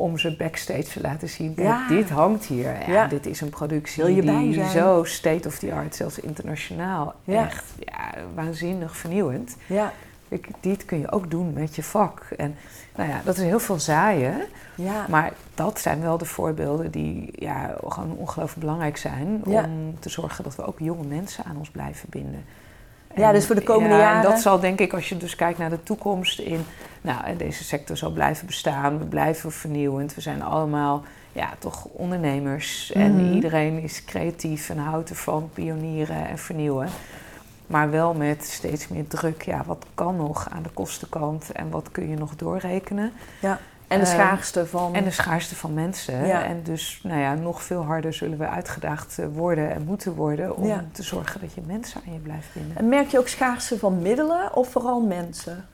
Om 0.01 0.19
ze 0.19 0.37
backstage 0.37 0.83
te 0.83 1.01
laten 1.01 1.29
zien: 1.29 1.53
Ja. 1.57 1.89
dit 1.89 2.11
hangt 2.11 2.45
hier. 2.45 2.73
Ja, 2.87 2.93
Ja. 2.93 3.07
Dit 3.07 3.27
is 3.27 3.41
een 3.41 3.51
productie 3.51 4.05
Wil 4.05 4.15
je 4.15 4.23
bij 4.23 4.39
die 4.39 4.55
zijn? 4.55 4.71
zo 4.71 5.05
state 5.05 5.49
of 5.49 5.59
the 5.59 5.73
art, 5.75 5.95
zelfs 5.95 6.19
internationaal, 6.21 7.15
Ja. 7.25 7.45
echt 7.47 7.65
ja, 7.79 8.11
waanzinnig 8.35 8.97
vernieuwend. 8.97 9.57
Ja. 9.67 9.93
Kijk, 10.29 10.49
dit 10.61 10.85
kun 10.85 10.99
je 10.99 11.13
ook 11.13 11.31
doen 11.31 11.53
met 11.53 11.75
je 11.77 11.83
vak. 11.83 12.27
En 12.37 12.55
nou 12.97 13.09
ja, 13.11 13.21
dat 13.25 13.37
is 13.37 13.43
heel 13.43 13.61
veel 13.61 13.79
zaaien. 13.79 14.37
Ja. 14.75 15.07
Maar 15.09 15.33
dat 15.55 15.81
zijn 15.81 16.01
wel 16.01 16.19
de 16.19 16.25
voorbeelden 16.25 16.91
die 16.91 17.31
ja, 17.33 17.77
gewoon 17.87 18.17
ongelooflijk 18.17 18.61
belangrijk 18.61 18.97
zijn. 18.97 19.41
Om 19.45 19.97
te 19.99 20.09
zorgen 20.09 20.45
dat 20.45 20.57
we 20.57 20.65
ook 20.67 20.79
jonge 20.79 21.07
mensen 21.07 21.45
aan 21.45 21.57
ons 21.57 21.71
blijven 21.71 22.09
binden. 22.11 22.45
Ja, 23.17 23.33
dus 23.33 23.47
voor 23.47 23.55
de 23.55 23.63
komende 23.63 23.95
ja, 23.95 24.01
jaren- 24.01 24.25
En 24.25 24.31
dat 24.31 24.41
zal 24.41 24.61
denk 24.61 24.79
ik, 24.81 24.93
als 24.93 25.09
je 25.09 25.17
dus 25.17 25.37
kijkt 25.37 25.59
naar 25.59 25.71
de 25.71 25.83
toekomst 25.83 26.39
in... 26.39 26.65
Nou, 27.01 27.37
deze 27.37 27.65
sector 27.65 27.97
zal 27.97 28.11
blijven 28.11 28.47
bestaan. 28.47 28.99
We 28.99 29.05
blijven 29.05 29.53
vernieuwend. 29.53 30.15
We 30.15 30.21
zijn 30.21 30.43
allemaal 30.43 31.03
ja, 31.33 31.51
toch 31.59 31.85
ondernemers. 31.85 32.93
En 32.93 33.17
Mhm. 33.17 33.35
iedereen 33.35 33.83
is 33.83 34.05
creatief 34.05 34.71
en 34.71 34.79
houdt 34.79 35.11
ervan 35.11 35.51
pionieren 35.53 36.29
en 36.29 36.39
vernieuwen. 36.39 36.89
Maar 37.67 37.91
wel 37.91 38.15
met 38.15 38.45
steeds 38.45 38.89
meer 38.89 39.07
druk. 39.07 39.43
Ja, 39.43 39.63
wat 39.67 39.85
kan 39.95 40.17
nog 40.17 40.49
aan 40.51 40.63
de 40.63 40.69
kostenkant 40.69 41.53
en 41.53 41.71
wat 41.71 41.89
kun 41.91 42.09
je 42.09 42.17
nog 42.17 42.37
doorrekenen? 42.37 43.13
En 43.91 43.99
de 44.01 44.07
Eh, 44.07 44.13
schaarste 44.13 44.67
van... 44.67 44.95
En 44.95 45.05
de 45.05 45.11
schaarste 45.11 45.57
van 45.57 45.75
mensen. 45.75 46.27
Ja. 46.27 46.45
En 46.45 46.63
dus 46.63 47.01
nou 47.03 47.21
ja, 47.21 47.35
nog 47.35 47.63
veel 47.63 47.85
harder 47.85 48.13
zullen 48.15 48.39
we 48.39 48.49
uitgedaagd 48.49 49.19
eh, 49.19 49.27
worden 49.33 49.71
en 49.75 49.83
moeten 49.85 50.15
worden 50.15 50.57
om 50.57 50.67
Ja. 50.67 50.85
te 50.93 51.03
zorgen 51.03 51.41
dat 51.41 51.55
je 51.55 51.61
mensen 51.67 52.01
aan 52.07 52.13
je 52.13 52.19
blijft 52.19 52.49
binden. 52.53 52.77
En 52.77 52.89
merk 52.89 53.09
je 53.09 53.19
ook 53.19 53.29
schaarste 53.29 53.79
van 53.79 54.03
middelen 54.03 54.55
of 54.57 54.69
vooral 54.71 55.01
mensen? 55.01 55.65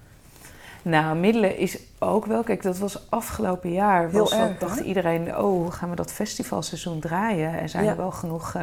Nou, 0.82 1.16
middelen 1.16 1.56
is 1.58 1.78
ook 1.98 2.26
wel. 2.26 2.42
Kijk, 2.42 2.62
dat 2.62 2.78
was 2.78 3.06
afgelopen 3.10 3.72
jaar. 3.72 4.08
Heel 4.08 4.18
Was 4.20 4.30
dat, 4.30 4.60
dacht 4.60 4.80
iedereen, 4.80 5.28
oh, 5.36 5.40
hoe 5.42 5.70
gaan 5.70 5.90
we 5.90 5.96
dat 5.96 6.12
festivalseizoen 6.12 7.00
draaien? 7.00 7.58
En 7.60 7.68
zijn 7.68 7.84
Ja. 7.84 7.90
er 7.90 7.96
wel 7.96 8.10
genoeg 8.10 8.54
eh, 8.54 8.62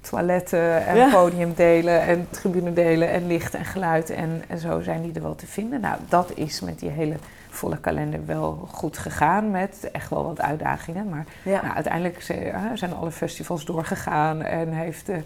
toiletten 0.00 0.86
en 0.86 0.96
Ja. 0.96 1.10
podiumdelen 1.10 2.00
en 2.02 2.26
tribunedelen 2.30 3.10
en 3.10 3.26
licht 3.26 3.54
en 3.54 3.64
geluid 3.64 4.10
en, 4.10 4.42
en 4.48 4.58
zo 4.58 4.80
zijn 4.82 5.02
die 5.02 5.12
er 5.14 5.22
wel 5.22 5.34
te 5.34 5.46
vinden. 5.46 5.80
Nou, 5.80 5.96
dat 6.08 6.32
is 6.34 6.60
met 6.60 6.78
die 6.78 6.90
hele 6.90 7.16
volle 7.48 7.76
kalender 7.78 8.26
wel 8.26 8.68
goed 8.72 8.98
gegaan 8.98 9.50
met 9.50 9.88
echt 9.92 10.10
wel 10.10 10.24
wat 10.24 10.40
uitdagingen. 10.40 11.08
Maar 11.08 11.24
Ja. 11.42 11.60
nou, 11.62 11.74
uiteindelijk 11.74 12.16
eh, 12.28 12.64
zijn 12.74 12.94
alle 12.94 13.10
festivals 13.10 13.64
doorgegaan 13.64 14.42
en 14.42 14.72
heeft, 14.72 15.08
eh, 15.08 15.16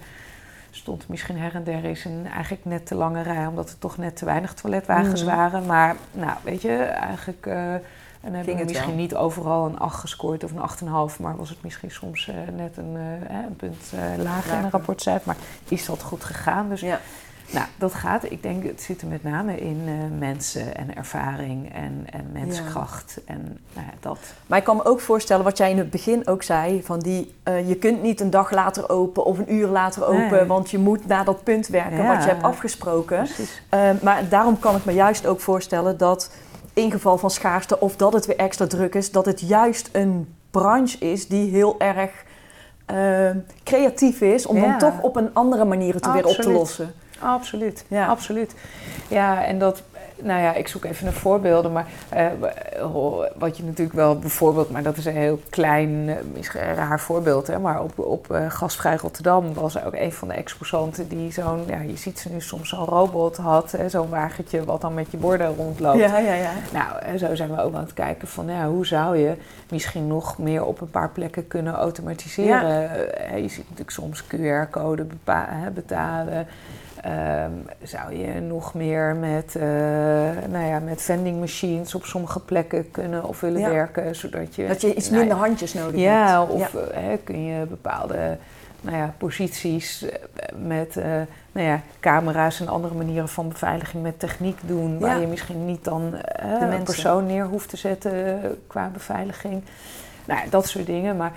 stond 0.70 1.08
misschien 1.08 1.38
her 1.38 1.54
en 1.54 1.64
der 1.64 1.84
eens 1.84 2.04
een 2.04 2.26
eigenlijk 2.32 2.64
net 2.64 2.86
te 2.86 2.94
lange 2.94 3.22
rij, 3.22 3.46
omdat 3.46 3.70
er 3.70 3.78
toch 3.78 3.96
net 3.96 4.16
te 4.16 4.24
weinig 4.24 4.54
toiletwagens 4.54 5.24
Mhm. 5.24 5.36
waren. 5.36 5.66
Maar 5.66 5.96
nou, 6.12 6.32
weet 6.44 6.62
je, 6.62 6.76
eigenlijk. 6.82 7.46
eh, 7.46 7.74
en 8.20 8.34
hebben 8.34 8.56
we 8.56 8.64
misschien 8.64 8.86
wel. 8.86 8.96
niet 8.96 9.14
overal 9.14 9.66
een 9.66 9.78
8 9.78 10.00
gescoord 10.00 10.44
of 10.44 10.50
een 10.50 10.58
8,5, 10.60 11.18
maar 11.20 11.36
was 11.36 11.48
het 11.48 11.62
misschien 11.62 11.90
soms 11.90 12.30
net 12.56 12.76
een, 12.76 12.94
een 13.46 13.56
punt 13.56 13.92
lager 14.18 14.58
in 14.58 14.64
een 14.64 14.70
rapportcijfer. 14.70 15.22
Maar 15.26 15.36
is 15.68 15.86
dat 15.86 16.02
goed 16.02 16.24
gegaan? 16.24 16.68
Dus 16.68 16.80
Ja. 16.80 17.00
Nou, 17.52 17.66
dat 17.78 17.94
gaat. 17.94 18.30
Ik 18.30 18.42
denk, 18.42 18.64
het 18.64 18.82
zit 18.82 19.00
er 19.02 19.08
met 19.08 19.22
name 19.22 19.56
in 19.56 19.80
eh, 19.86 20.18
mensen 20.18 20.76
en 20.76 20.96
ervaring 20.96 21.72
en, 21.74 22.06
en 22.10 22.26
menskracht. 22.32 23.20
En 23.24 23.58
nou 23.72 23.86
ja, 23.86 23.92
dat. 24.00 24.18
Maar 24.46 24.58
ik 24.58 24.64
kan 24.64 24.76
me 24.76 24.84
ook 24.84 25.00
voorstellen 25.00 25.44
wat 25.44 25.58
jij 25.58 25.70
in 25.70 25.78
het 25.78 25.90
begin 25.90 26.26
ook 26.28 26.42
zei: 26.42 26.82
van 26.82 26.98
die, 26.98 27.34
eh, 27.42 27.68
je 27.68 27.76
kunt 27.76 28.02
niet 28.02 28.20
een 28.20 28.30
dag 28.30 28.50
later 28.50 28.88
open 28.88 29.24
of 29.24 29.38
een 29.38 29.54
uur 29.54 29.66
later 29.66 30.06
open, 30.06 30.30
Nee. 30.30 30.44
want 30.44 30.70
je 30.70 30.78
moet 30.78 31.06
naar 31.06 31.24
dat 31.24 31.42
punt 31.42 31.66
werken 31.68 31.96
Ja. 31.96 32.14
wat 32.14 32.22
je 32.24 32.28
hebt 32.30 32.42
afgesproken. 32.42 33.16
Precies. 33.16 33.62
Eh, 33.68 33.90
maar 34.02 34.28
daarom 34.28 34.58
kan 34.58 34.76
ik 34.76 34.84
me 34.84 34.92
juist 34.92 35.26
ook 35.26 35.40
voorstellen 35.40 35.98
dat 35.98 36.30
in 36.72 36.90
geval 36.90 37.18
van 37.18 37.30
schaarste 37.30 37.80
of 37.80 37.96
dat 37.96 38.12
het 38.12 38.26
weer 38.26 38.36
extra 38.36 38.66
druk 38.66 38.94
is, 38.94 39.10
dat 39.10 39.26
het 39.26 39.40
juist 39.40 39.88
een 39.92 40.34
branche 40.50 40.98
is 40.98 41.28
die 41.28 41.50
heel 41.50 41.74
erg 41.78 42.10
eh, 42.86 43.30
creatief 43.64 44.20
is 44.20 44.46
om 44.46 44.60
dan 44.60 44.78
toch 44.78 45.00
op 45.00 45.16
een 45.16 45.30
andere 45.34 45.64
manier 45.64 45.94
het 45.94 46.12
weer 46.12 46.26
op 46.26 46.34
te 46.34 46.50
lossen. 46.50 46.94
Absoluut, 47.22 47.84
Ja. 47.88 48.06
absoluut. 48.06 48.54
Ja, 49.08 49.44
en 49.44 49.58
dat, 49.58 49.82
nou 50.16 50.40
ja, 50.40 50.54
ik 50.54 50.68
zoek 50.68 50.84
even 50.84 51.04
naar 51.04 51.14
voorbeelden, 51.14 51.72
maar 51.72 51.86
eh, 52.08 52.26
wat 53.34 53.56
je 53.56 53.64
natuurlijk 53.64 53.96
wel 53.96 54.18
bijvoorbeeld, 54.18 54.70
maar 54.70 54.82
dat 54.82 54.96
is 54.96 55.04
een 55.04 55.16
heel 55.16 55.40
klein, 55.50 56.08
eh, 56.08 56.14
misschien 56.36 56.68
een 56.68 56.74
raar 56.74 57.00
voorbeeld, 57.00 57.46
hè, 57.46 57.58
maar 57.58 57.82
op, 57.82 57.98
op 57.98 58.30
eh, 58.30 58.50
Gastvrij 58.50 58.96
Rotterdam 58.96 59.54
was 59.54 59.84
ook 59.84 59.94
een 59.94 60.12
van 60.12 60.28
de 60.28 60.34
exposanten 60.34 61.08
die 61.08 61.32
zo'n, 61.32 61.64
ja, 61.66 61.80
je 61.80 61.96
ziet 61.96 62.18
ze 62.18 62.28
nu 62.32 62.40
soms 62.40 62.68
zo'n 62.68 62.84
robot 62.84 63.36
had, 63.36 63.74
zo'n 63.86 64.08
wagentje 64.08 64.64
wat 64.64 64.80
dan 64.80 64.94
met 64.94 65.10
je 65.10 65.16
borden 65.16 65.56
rondloopt. 65.56 65.98
Ja, 65.98 66.18
ja, 66.18 66.34
ja. 66.34 66.52
Nou, 66.72 66.98
en 66.98 67.18
zo 67.18 67.34
zijn 67.34 67.54
we 67.54 67.62
ook 67.62 67.74
aan 67.74 67.80
het 67.80 67.94
kijken 67.94 68.28
van 68.28 68.46
ja, 68.46 68.68
hoe 68.68 68.86
zou 68.86 69.16
je 69.16 69.34
misschien 69.70 70.06
nog 70.06 70.38
meer 70.38 70.64
op 70.64 70.80
een 70.80 70.90
paar 70.90 71.10
plekken 71.10 71.48
kunnen 71.48 71.74
automatiseren. 71.74 72.90
Eh, 73.16 73.42
je 73.42 73.48
ziet 73.48 73.64
natuurlijk 73.64 73.90
soms 73.90 74.24
QR-code 74.24 75.06
betalen. 75.74 76.46
Ehm, 77.02 77.52
zou 77.82 78.16
je 78.16 78.40
nog 78.40 78.74
meer 78.74 79.16
met, 79.16 79.56
eh, 79.56 79.62
nou 80.50 80.64
ja, 80.64 80.78
met 80.78 81.02
vending 81.02 81.40
machines 81.40 81.94
op 81.94 82.04
sommige 82.04 82.40
plekken 82.40 82.90
kunnen 82.90 83.24
of 83.24 83.40
willen 83.40 83.60
Ja. 83.60 83.70
werken, 83.70 84.16
zodat 84.16 84.54
je... 84.54 84.66
Dat 84.66 84.80
je 84.80 84.94
iets 84.94 85.08
nou 85.08 85.18
minder 85.18 85.36
ja, 85.36 85.42
handjes 85.44 85.74
nodig 85.74 85.90
hebt. 85.90 86.02
ja, 86.04 86.42
of 86.42 86.74
eh, 86.74 87.02
kun 87.24 87.44
je 87.44 87.66
bepaalde 87.66 88.38
nou 88.80 88.96
ja, 88.96 89.14
posities 89.18 90.02
eh, 90.02 90.18
met 90.56 90.94
nou 91.52 91.66
ja, 91.66 91.80
camera's 92.00 92.60
en 92.60 92.68
andere 92.68 92.94
manieren 92.94 93.28
van 93.28 93.48
beveiliging 93.48 94.02
met 94.02 94.18
techniek 94.18 94.58
doen. 94.60 94.98
Waar 94.98 95.20
je 95.20 95.26
misschien 95.26 95.66
niet 95.66 95.84
dan 95.84 96.14
een 96.70 96.82
persoon 96.82 97.26
neer 97.26 97.44
hoeft 97.44 97.68
te 97.68 97.76
zetten 97.76 98.40
qua 98.66 98.88
beveiliging. 98.92 99.62
Nou 100.24 100.40
ja, 100.44 100.50
dat 100.50 100.68
soort 100.68 100.86
dingen. 100.86 101.16
Maar. 101.16 101.32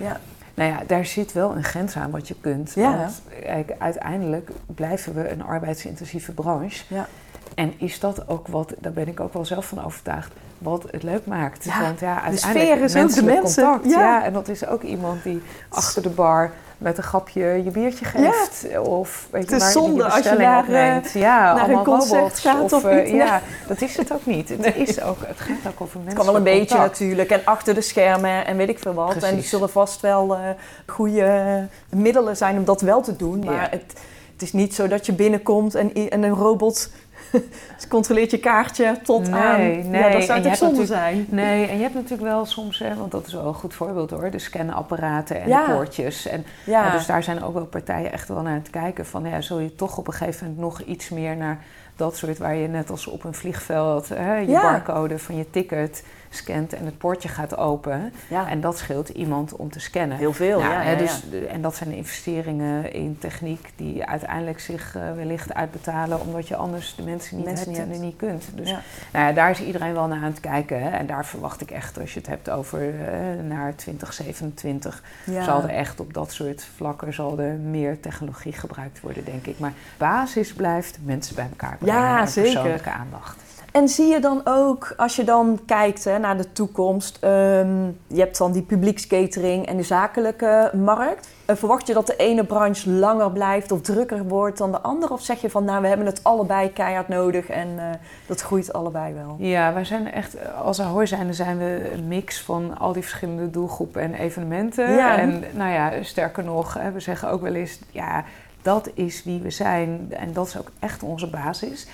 Nou 0.56 0.70
ja, 0.70 0.82
daar 0.86 1.04
zit 1.06 1.32
wel 1.32 1.56
een 1.56 1.64
grens 1.64 1.96
aan 1.96 2.10
wat 2.10 2.28
je 2.28 2.34
kunt. 2.40 2.72
Ja. 2.74 2.96
Want 2.96 3.22
kijk, 3.42 3.72
uiteindelijk 3.78 4.50
blijven 4.66 5.14
we 5.14 5.30
een 5.30 5.42
arbeidsintensieve 5.42 6.32
branche. 6.32 6.84
Ja. 6.88 7.08
En 7.54 7.72
is 7.76 8.00
dat 8.00 8.28
ook 8.28 8.48
wat, 8.48 8.74
daar 8.78 8.92
ben 8.92 9.08
ik 9.08 9.20
ook 9.20 9.32
wel 9.32 9.44
zelf 9.44 9.66
van 9.66 9.84
overtuigd, 9.84 10.32
wat 10.58 10.86
het 10.90 11.02
leuk 11.02 11.26
maakt. 11.26 11.64
Ja, 11.64 11.80
Want 11.80 12.00
ja, 12.00 12.14
de 12.14 12.20
uiteindelijk 12.20 12.66
sfeer 12.66 12.84
is 12.84 12.96
ook 12.96 13.14
de 13.14 13.22
mensen. 13.22 13.64
contact. 13.64 13.90
Ja. 13.90 14.00
Ja. 14.00 14.24
en 14.24 14.32
dat 14.32 14.48
is 14.48 14.66
ook 14.66 14.82
iemand 14.82 15.22
die 15.22 15.42
achter 15.68 16.02
de 16.02 16.08
bar 16.10 16.50
met 16.78 16.96
een 16.98 17.04
grapje 17.04 17.44
je 17.64 17.70
biertje 17.70 18.04
geeft. 18.04 18.78
Of 18.78 19.28
weet 19.30 19.40
Het 19.40 19.50
je, 19.50 19.56
is 19.56 19.62
waar 19.62 19.72
die 19.72 19.82
zonde 19.82 20.04
als 20.04 20.24
je 20.24 20.34
naar, 20.38 20.62
opneemt. 20.62 21.10
Ja, 21.10 21.54
naar 21.54 21.54
een 21.54 21.60
allemaal 21.64 21.84
concert 21.84 22.12
robots. 22.20 22.40
gaat 22.40 22.62
of, 22.62 22.72
of 22.72 22.84
eh, 22.84 23.04
niet. 23.04 23.12
Ja, 23.14 23.40
dat 23.66 23.82
is 23.82 23.96
het 23.96 24.12
ook 24.12 24.26
niet. 24.26 24.48
Het, 24.48 24.76
is 24.76 25.00
ook, 25.00 25.18
het 25.26 25.40
gaat 25.40 25.72
ook 25.72 25.80
over 25.80 26.00
mensen. 26.00 26.04
Het 26.06 26.14
kan 26.14 26.26
wel 26.26 26.36
een 26.36 26.42
beetje 26.58 26.78
natuurlijk. 26.78 27.30
En 27.30 27.40
achter 27.44 27.74
de 27.74 27.80
schermen 27.80 28.46
en 28.46 28.56
weet 28.56 28.68
ik 28.68 28.78
veel 28.78 28.94
wat. 28.94 29.22
En 29.22 29.34
die 29.34 29.44
zullen 29.44 29.70
vast 29.70 30.00
wel 30.00 30.34
eh, 30.34 30.40
goede 30.86 31.66
middelen 31.88 32.36
zijn 32.36 32.56
om 32.56 32.64
dat 32.64 32.80
wel 32.80 33.02
te 33.02 33.16
doen. 33.16 33.44
Maar 33.44 33.54
Ja. 33.54 33.68
het, 33.70 33.92
het 34.32 34.42
is 34.42 34.52
niet 34.52 34.74
zo 34.74 34.88
dat 34.88 35.06
je 35.06 35.12
binnenkomt 35.12 35.74
en 35.74 35.90
een 36.22 36.34
robot 36.34 36.90
controleert 37.88 38.30
je 38.30 38.38
kaartje 38.38 38.98
tot 39.02 39.30
Nee, 39.30 39.40
aan... 39.40 39.90
nee. 39.90 40.02
Ja, 40.02 40.10
dat 40.10 40.22
zou 40.22 40.40
toch 40.42 40.56
zonde 40.56 40.86
zijn? 40.86 41.26
Nee, 41.28 41.66
en 41.66 41.76
je 41.76 41.82
hebt 41.82 41.94
natuurlijk 41.94 42.22
wel 42.22 42.44
soms, 42.44 42.78
hè, 42.78 42.94
want 42.94 43.10
dat 43.10 43.26
is 43.26 43.32
wel 43.32 43.46
een 43.46 43.54
goed 43.54 43.74
voorbeeld 43.74 44.10
hoor, 44.10 44.30
de 44.30 44.38
scanapparaten 44.38 45.40
en 45.40 45.48
Ja. 45.48 45.66
de 45.66 45.72
poortjes. 45.72 46.26
En 46.26 46.44
Ja, 46.64 46.84
Ja, 46.86 46.92
dus 46.92 47.06
daar 47.06 47.22
zijn 47.22 47.42
ook 47.42 47.54
wel 47.54 47.66
partijen 47.66 48.12
echt 48.12 48.28
wel 48.28 48.42
naar 48.42 48.52
aan 48.52 48.58
het 48.58 48.70
kijken 48.70 49.06
van 49.06 49.24
ja, 49.24 49.40
zul 49.40 49.58
je 49.58 49.74
toch 49.74 49.98
op 49.98 50.06
een 50.06 50.12
gegeven 50.12 50.46
moment 50.46 50.62
nog 50.62 50.80
iets 50.80 51.08
meer 51.08 51.36
naar 51.36 51.58
dat 51.96 52.16
soort 52.16 52.38
waar 52.38 52.54
je 52.54 52.68
net 52.68 52.90
als 52.90 53.06
op 53.06 53.24
een 53.24 53.34
vliegveld 53.34 54.08
hè, 54.08 54.36
je 54.36 54.52
barcode 54.52 55.18
van 55.18 55.36
je 55.36 55.50
ticket 55.50 56.04
scant 56.36 56.72
en 56.72 56.84
het 56.84 56.98
poortje 56.98 57.28
gaat 57.28 57.56
open. 57.56 58.12
ja. 58.28 58.48
En 58.48 58.60
dat 58.60 58.78
scheelt 58.78 59.08
iemand 59.08 59.56
om 59.56 59.70
te 59.70 59.80
scannen. 59.80 60.16
heel 60.16 60.32
veel. 60.32 60.58
Nou, 60.58 60.72
ja, 60.72 60.80
hè, 60.82 60.90
ja, 60.90 60.96
dus, 60.98 61.22
En 61.48 61.60
dat 61.62 61.74
zijn 61.76 61.92
investeringen 61.92 62.92
in 62.92 63.16
techniek 63.18 63.70
die 63.76 64.04
uiteindelijk 64.04 64.60
zich 64.60 64.96
eh, 64.96 65.02
wellicht 65.14 65.54
uitbetalen, 65.54 66.20
omdat 66.20 66.48
je 66.48 66.56
anders 66.56 66.94
de 66.94 67.02
mensen 67.02 67.36
niet 67.36 67.46
Mensen 67.46 67.74
hebt 67.74 67.86
niet 67.88 67.96
en 67.96 68.02
niet 68.02 68.16
kunt. 68.16 68.44
Dus 68.54 68.68
nou 69.12 69.26
ja, 69.26 69.32
daar 69.32 69.50
is 69.50 69.60
iedereen 69.62 69.92
wel 69.94 70.06
naar 70.06 70.18
aan 70.18 70.24
het 70.30 70.40
kijken. 70.40 70.82
Hè. 70.82 70.88
En 70.90 71.06
daar 71.06 71.26
verwacht 71.26 71.60
ik 71.60 71.70
echt, 71.70 72.00
als 72.00 72.12
je 72.14 72.18
het 72.20 72.28
hebt 72.28 72.50
over 72.50 72.80
eh, 73.00 73.44
naar 73.48 73.74
2027, 73.74 75.02
Ja. 75.24 75.42
zal 75.44 75.62
er 75.62 75.68
echt 75.68 76.00
op 76.00 76.14
dat 76.14 76.32
soort 76.32 76.64
vlakken 76.76 77.14
zal 77.14 77.38
er 77.38 77.52
meer 77.54 78.00
technologie 78.00 78.52
gebruikt 78.52 79.00
worden, 79.00 79.24
denk 79.24 79.46
ik. 79.46 79.58
Maar 79.58 79.72
basis 79.96 80.52
blijft 80.52 80.98
mensen 81.04 81.34
bij 81.34 81.46
elkaar 81.50 81.76
brengen 81.78 82.00
Ja, 82.02 82.20
en 82.20 82.28
zeker. 82.28 82.52
persoonlijke 82.52 82.90
aandacht. 82.90 83.36
En 83.72 83.88
zie 83.88 84.06
je 84.06 84.20
dan 84.20 84.40
ook, 84.44 84.94
als 84.96 85.16
je 85.16 85.24
dan 85.24 85.60
kijkt 85.66 86.04
hè, 86.04 86.18
naar 86.18 86.36
de 86.36 86.52
toekomst, 86.52 87.18
ehm, 87.20 87.84
je 88.06 88.20
hebt 88.20 88.38
dan 88.38 88.52
die 88.52 88.62
publiekscatering 88.62 89.66
en 89.66 89.76
de 89.76 89.82
zakelijke 89.82 90.70
markt. 90.74 91.28
Eh, 91.44 91.56
verwacht 91.56 91.86
je 91.86 91.94
dat 91.94 92.06
de 92.06 92.16
ene 92.16 92.44
branche 92.44 92.90
langer 92.90 93.30
blijft 93.30 93.72
of 93.72 93.80
drukker 93.80 94.28
wordt 94.28 94.58
dan 94.58 94.72
de 94.72 94.80
andere? 94.80 95.12
Of 95.12 95.20
zeg 95.20 95.40
je 95.40 95.50
van, 95.50 95.64
nou, 95.64 95.82
we 95.82 95.88
hebben 95.88 96.06
het 96.06 96.24
allebei 96.24 96.72
keihard 96.72 97.08
nodig 97.08 97.48
en 97.48 97.68
eh, 97.78 97.84
dat 98.26 98.40
groeit 98.40 98.72
allebei 98.72 99.14
wel? 99.14 99.36
Ja, 99.38 99.72
wij 99.72 99.84
zijn 99.84 100.12
echt, 100.12 100.36
als 100.62 100.80
Ahoy 100.80 101.06
zijnde 101.06 101.32
zijn 101.32 101.58
we 101.58 101.90
een 101.92 102.08
mix 102.08 102.40
van 102.40 102.78
al 102.78 102.92
die 102.92 103.02
verschillende 103.02 103.50
doelgroepen 103.50 104.02
en 104.02 104.14
evenementen. 104.14 104.92
Ja. 104.92 105.18
En 105.18 105.44
nou 105.52 105.72
ja, 105.72 106.02
sterker 106.02 106.44
nog, 106.44 106.74
hè, 106.74 106.90
we 106.92 107.00
zeggen 107.00 107.30
ook 107.30 107.42
wel 107.42 107.54
eens, 107.54 107.78
ja, 107.90 108.24
dat 108.62 108.90
is 108.94 109.24
wie 109.24 109.40
we 109.40 109.50
zijn. 109.50 110.06
En 110.10 110.32
dat 110.32 110.46
is 110.46 110.58
ook 110.58 110.70
echt 110.78 111.02
onze 111.02 111.30
basis. 111.30 111.86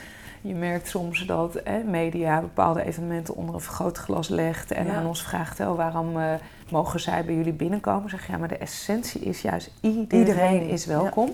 Je 0.44 0.54
merkt 0.54 0.88
soms 0.88 1.26
dat 1.26 1.60
hè, 1.64 1.82
media 1.82 2.40
bepaalde 2.40 2.84
evenementen 2.84 3.34
onder 3.34 3.54
een 3.54 3.60
vergrootglas 3.60 4.28
legt 4.28 4.72
en 4.72 4.86
Ja. 4.86 4.94
aan 4.94 5.06
ons 5.06 5.22
vraagt, 5.22 5.58
hè, 5.58 5.74
waarom 5.74 6.18
eh, 6.20 6.24
mogen 6.70 7.00
zij 7.00 7.24
bij 7.24 7.34
jullie 7.34 7.52
binnenkomen? 7.52 8.10
Zeg 8.10 8.26
ja, 8.26 8.36
maar 8.36 8.48
de 8.48 8.56
essentie 8.56 9.20
is 9.20 9.42
juist 9.42 9.70
iedereen, 9.80 10.18
Iedereen, 10.26 10.68
is 10.68 10.86
welkom. 10.86 11.30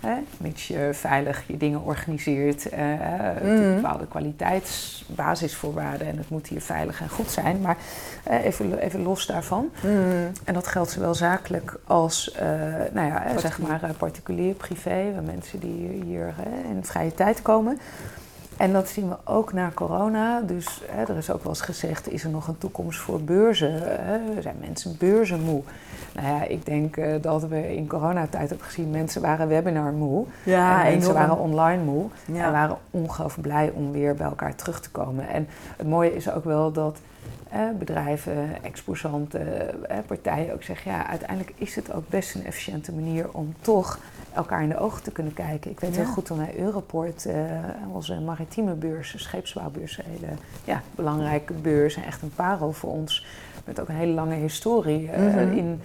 Hè, 0.00 0.14
mits 0.36 0.68
je 0.68 0.88
veilig 0.92 1.42
je 1.46 1.56
dingen 1.56 1.82
organiseert, 1.84 2.70
Mhm. 3.42 3.74
bepaalde 3.74 4.06
kwaliteitsbasisvoorwaarden 4.06 6.06
en 6.06 6.16
het 6.16 6.28
moet 6.28 6.46
hier 6.46 6.60
veilig 6.60 7.00
en 7.00 7.08
goed 7.08 7.30
zijn. 7.30 7.60
Maar 7.60 7.76
even, 8.24 8.78
even 8.78 9.02
los 9.02 9.26
daarvan. 9.26 9.70
En 10.44 10.54
dat 10.54 10.66
geldt 10.66 10.90
zowel 10.90 11.14
zakelijk 11.14 11.76
als 11.86 12.32
eh, 12.32 12.46
nou 12.92 13.06
ja, 13.06 13.22
zeg 13.28 13.34
Particulier. 13.42 13.78
maar, 13.80 13.94
particulier, 13.94 14.54
privé, 14.54 15.20
mensen 15.24 15.60
die 15.60 16.02
hier 16.04 16.34
in 16.70 16.84
vrije 16.84 17.14
tijd 17.14 17.42
komen. 17.42 17.78
En 18.60 18.72
dat 18.72 18.88
zien 18.88 19.08
we 19.08 19.16
ook 19.24 19.52
na 19.52 19.70
corona. 19.74 20.40
Dus 20.40 20.82
hè, 20.90 21.02
er 21.02 21.16
is 21.16 21.30
ook 21.30 21.42
wel 21.42 21.52
eens 21.52 21.60
gezegd, 21.60 22.12
is 22.12 22.24
er 22.24 22.30
nog 22.30 22.48
een 22.48 22.58
toekomst 22.58 22.98
voor 22.98 23.20
beurzen? 23.20 23.72
Hè? 23.82 24.42
Zijn 24.42 24.56
mensen 24.60 24.96
beurzenmoe? 24.98 25.62
Nou 26.14 26.26
ja, 26.26 26.44
ik 26.44 26.66
denk 26.66 26.96
eh, 26.96 27.22
dat 27.22 27.48
we 27.48 27.76
in 27.76 27.86
coronatijd 27.86 28.48
hebben 28.48 28.66
gezien, 28.66 28.90
mensen 28.90 29.22
waren 29.22 29.48
webinar 29.48 29.92
moe. 29.92 30.26
Ja, 30.42 30.84
en 30.84 30.90
mensen 30.90 31.10
enorm. 31.10 31.28
waren 31.28 31.44
online 31.44 31.82
moe. 31.82 32.08
Ja. 32.24 32.44
En 32.44 32.52
waren 32.52 32.76
ongelooflijk 32.90 33.48
blij 33.48 33.70
om 33.74 33.92
weer 33.92 34.14
bij 34.14 34.26
elkaar 34.26 34.54
terug 34.54 34.80
te 34.80 34.90
komen. 34.90 35.28
En 35.28 35.48
het 35.76 35.88
mooie 35.88 36.14
is 36.14 36.30
ook 36.30 36.44
wel 36.44 36.72
dat 36.72 36.98
eh, 37.50 37.60
bedrijven, 37.78 38.62
exposanten, 38.62 39.88
eh, 39.90 39.98
partijen 40.06 40.52
ook 40.52 40.62
zeggen... 40.62 40.90
ja, 40.90 41.06
uiteindelijk 41.06 41.52
is 41.56 41.74
het 41.74 41.92
ook 41.92 42.08
best 42.08 42.34
een 42.34 42.46
efficiënte 42.46 42.92
manier 42.92 43.26
om 43.32 43.54
toch 43.60 43.98
elkaar 44.34 44.62
in 44.62 44.68
de 44.68 44.78
ogen 44.78 45.02
te 45.02 45.10
kunnen 45.10 45.32
kijken. 45.34 45.70
Ik 45.70 45.80
weet 45.80 45.94
Ja. 45.94 46.02
heel 46.02 46.12
goed 46.12 46.24
toen 46.26 46.38
wij 46.38 46.58
Europort, 46.58 47.26
eh, 47.26 47.34
onze 47.92 48.20
maritieme 48.20 48.72
beurs, 48.74 49.14
scheepsbouwbeurs, 49.16 49.98
een 49.98 50.04
hele 50.10 50.32
ja, 50.64 50.82
belangrijke 50.94 51.52
beurs 51.52 51.96
en 51.96 52.04
echt 52.04 52.22
een 52.22 52.34
parel 52.34 52.72
voor 52.72 52.90
ons. 52.90 53.26
Met 53.64 53.80
ook 53.80 53.88
een 53.88 53.94
hele 53.94 54.12
lange 54.12 54.34
historie. 54.34 55.10
Eh, 55.10 55.22
Mhm. 55.22 55.38
in, 55.52 55.80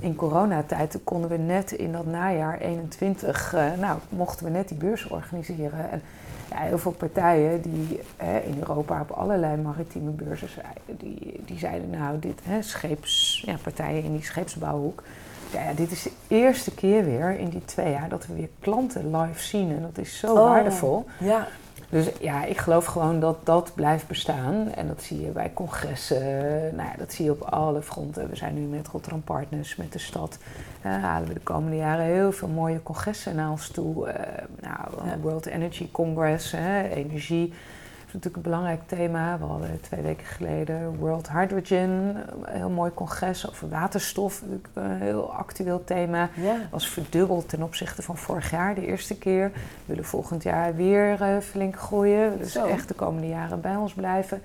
in 0.00 0.14
coronatijd 0.14 0.98
konden 1.04 1.30
we 1.30 1.36
net 1.36 1.72
in 1.72 1.92
dat 1.92 2.06
najaar 2.06 2.58
21, 2.58 3.54
eh, 3.54 3.64
nou, 3.80 3.98
mochten 4.08 4.44
we 4.46 4.52
net 4.52 4.68
die 4.68 4.76
beurs 4.78 5.08
organiseren. 5.08 5.90
En 5.90 6.02
ja, 6.50 6.56
heel 6.56 6.78
veel 6.78 6.92
partijen 6.92 7.60
die 7.62 8.00
hè, 8.16 8.38
in 8.38 8.58
Europa 8.58 9.00
op 9.00 9.10
allerlei 9.10 9.56
maritieme 9.56 10.10
beurzen 10.10 10.48
die, 10.98 11.40
die 11.46 11.58
zeiden 11.58 11.90
nou, 11.90 12.18
dit 12.18 12.40
hè, 12.44 12.62
scheeps, 12.62 13.42
ja, 13.46 13.56
partijen 13.62 14.02
in 14.04 14.12
die 14.12 14.24
scheepsbouwhoek. 14.24 15.02
Ja, 15.56 15.62
ja, 15.68 15.72
dit 15.74 15.90
is 15.90 16.02
de 16.02 16.10
eerste 16.28 16.74
keer 16.74 17.04
weer 17.04 17.38
in 17.38 17.48
die 17.48 17.64
twee 17.64 17.90
jaar 17.92 18.08
dat 18.08 18.26
we 18.26 18.34
weer 18.34 18.48
klanten 18.60 19.16
live 19.16 19.42
zien. 19.42 19.70
En 19.70 19.82
dat 19.82 19.98
is 20.04 20.18
zo 20.18 20.26
Oh. 20.26 20.34
waardevol. 20.48 21.04
Ja, 21.18 21.48
Dus 21.88 22.06
ja, 22.20 22.44
ik 22.44 22.58
geloof 22.58 22.84
gewoon 22.84 23.20
dat 23.20 23.36
dat 23.46 23.72
blijft 23.74 24.06
bestaan. 24.08 24.72
En 24.74 24.86
dat 24.88 25.02
zie 25.02 25.20
je 25.20 25.30
bij 25.30 25.50
congressen. 25.54 26.22
Nou 26.76 26.88
ja, 26.88 26.94
dat 26.98 27.12
zie 27.12 27.24
je 27.24 27.30
op 27.30 27.40
alle 27.42 27.82
fronten. 27.82 28.28
We 28.30 28.36
zijn 28.36 28.54
nu 28.54 28.60
met 28.60 28.88
Rotterdam 28.88 29.22
Partners, 29.22 29.76
met 29.76 29.92
de 29.92 29.98
stad. 29.98 30.38
halen 30.82 31.28
we 31.28 31.34
de 31.34 31.40
komende 31.40 31.76
jaren 31.76 32.04
heel 32.04 32.32
veel 32.32 32.48
mooie 32.48 32.82
congressen 32.82 33.34
naar 33.34 33.50
ons 33.50 33.68
toe. 33.68 34.08
Eh, 34.08 34.44
nou. 34.60 35.20
World 35.20 35.46
Energy 35.46 35.88
Congress, 35.90 36.52
hè, 36.52 36.88
energie. 36.88 37.52
Is 38.06 38.12
natuurlijk 38.12 38.36
een 38.36 38.50
belangrijk 38.50 38.80
thema. 38.86 39.38
We 39.38 39.44
hadden 39.44 39.80
twee 39.80 40.02
weken 40.02 40.26
geleden 40.26 40.96
World 40.96 41.30
Hydrogen, 41.30 41.80
een 41.80 42.44
heel 42.44 42.70
mooi 42.70 42.90
congres 42.94 43.48
over 43.48 43.68
waterstof. 43.68 44.40
Natuurlijk 44.40 44.68
Een 44.74 45.00
heel 45.00 45.32
actueel 45.32 45.84
thema 45.84 46.28
ja. 46.34 46.56
was 46.70 46.88
verdubbeld 46.88 47.48
ten 47.48 47.62
opzichte 47.62 48.02
van 48.02 48.16
vorig 48.16 48.50
jaar, 48.50 48.74
de 48.74 48.86
eerste 48.86 49.18
keer. 49.18 49.50
We 49.52 49.60
willen 49.84 50.04
volgend 50.04 50.42
jaar 50.42 50.76
weer 50.76 51.22
eh, 51.22 51.38
flink 51.40 51.78
groeien. 51.78 52.38
Dus 52.38 52.52
Zo. 52.52 52.66
echt 52.66 52.88
de 52.88 52.94
komende 52.94 53.28
jaren 53.28 53.60
bij 53.60 53.76
ons 53.76 53.92
blijven. 53.92 54.42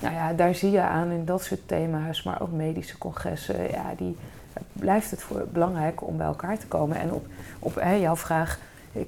Nou 0.00 0.14
ja, 0.14 0.32
daar 0.32 0.54
zie 0.54 0.70
je 0.70 0.80
aan 0.80 1.10
in 1.10 1.24
dat 1.24 1.42
soort 1.42 1.68
thema's, 1.68 2.22
maar 2.22 2.40
ook 2.40 2.52
medische 2.52 2.98
congressen. 2.98 3.70
Ja, 3.70 3.84
die 3.96 4.16
blijft 4.72 5.10
het 5.10 5.22
voor 5.22 5.46
belangrijk 5.52 6.06
om 6.06 6.16
bij 6.16 6.26
elkaar 6.26 6.58
te 6.58 6.66
komen. 6.66 6.96
En 6.96 7.12
op, 7.12 7.26
op 7.58 7.74
hè, 7.74 7.92
jouw 7.92 8.16
vraag, 8.16 8.58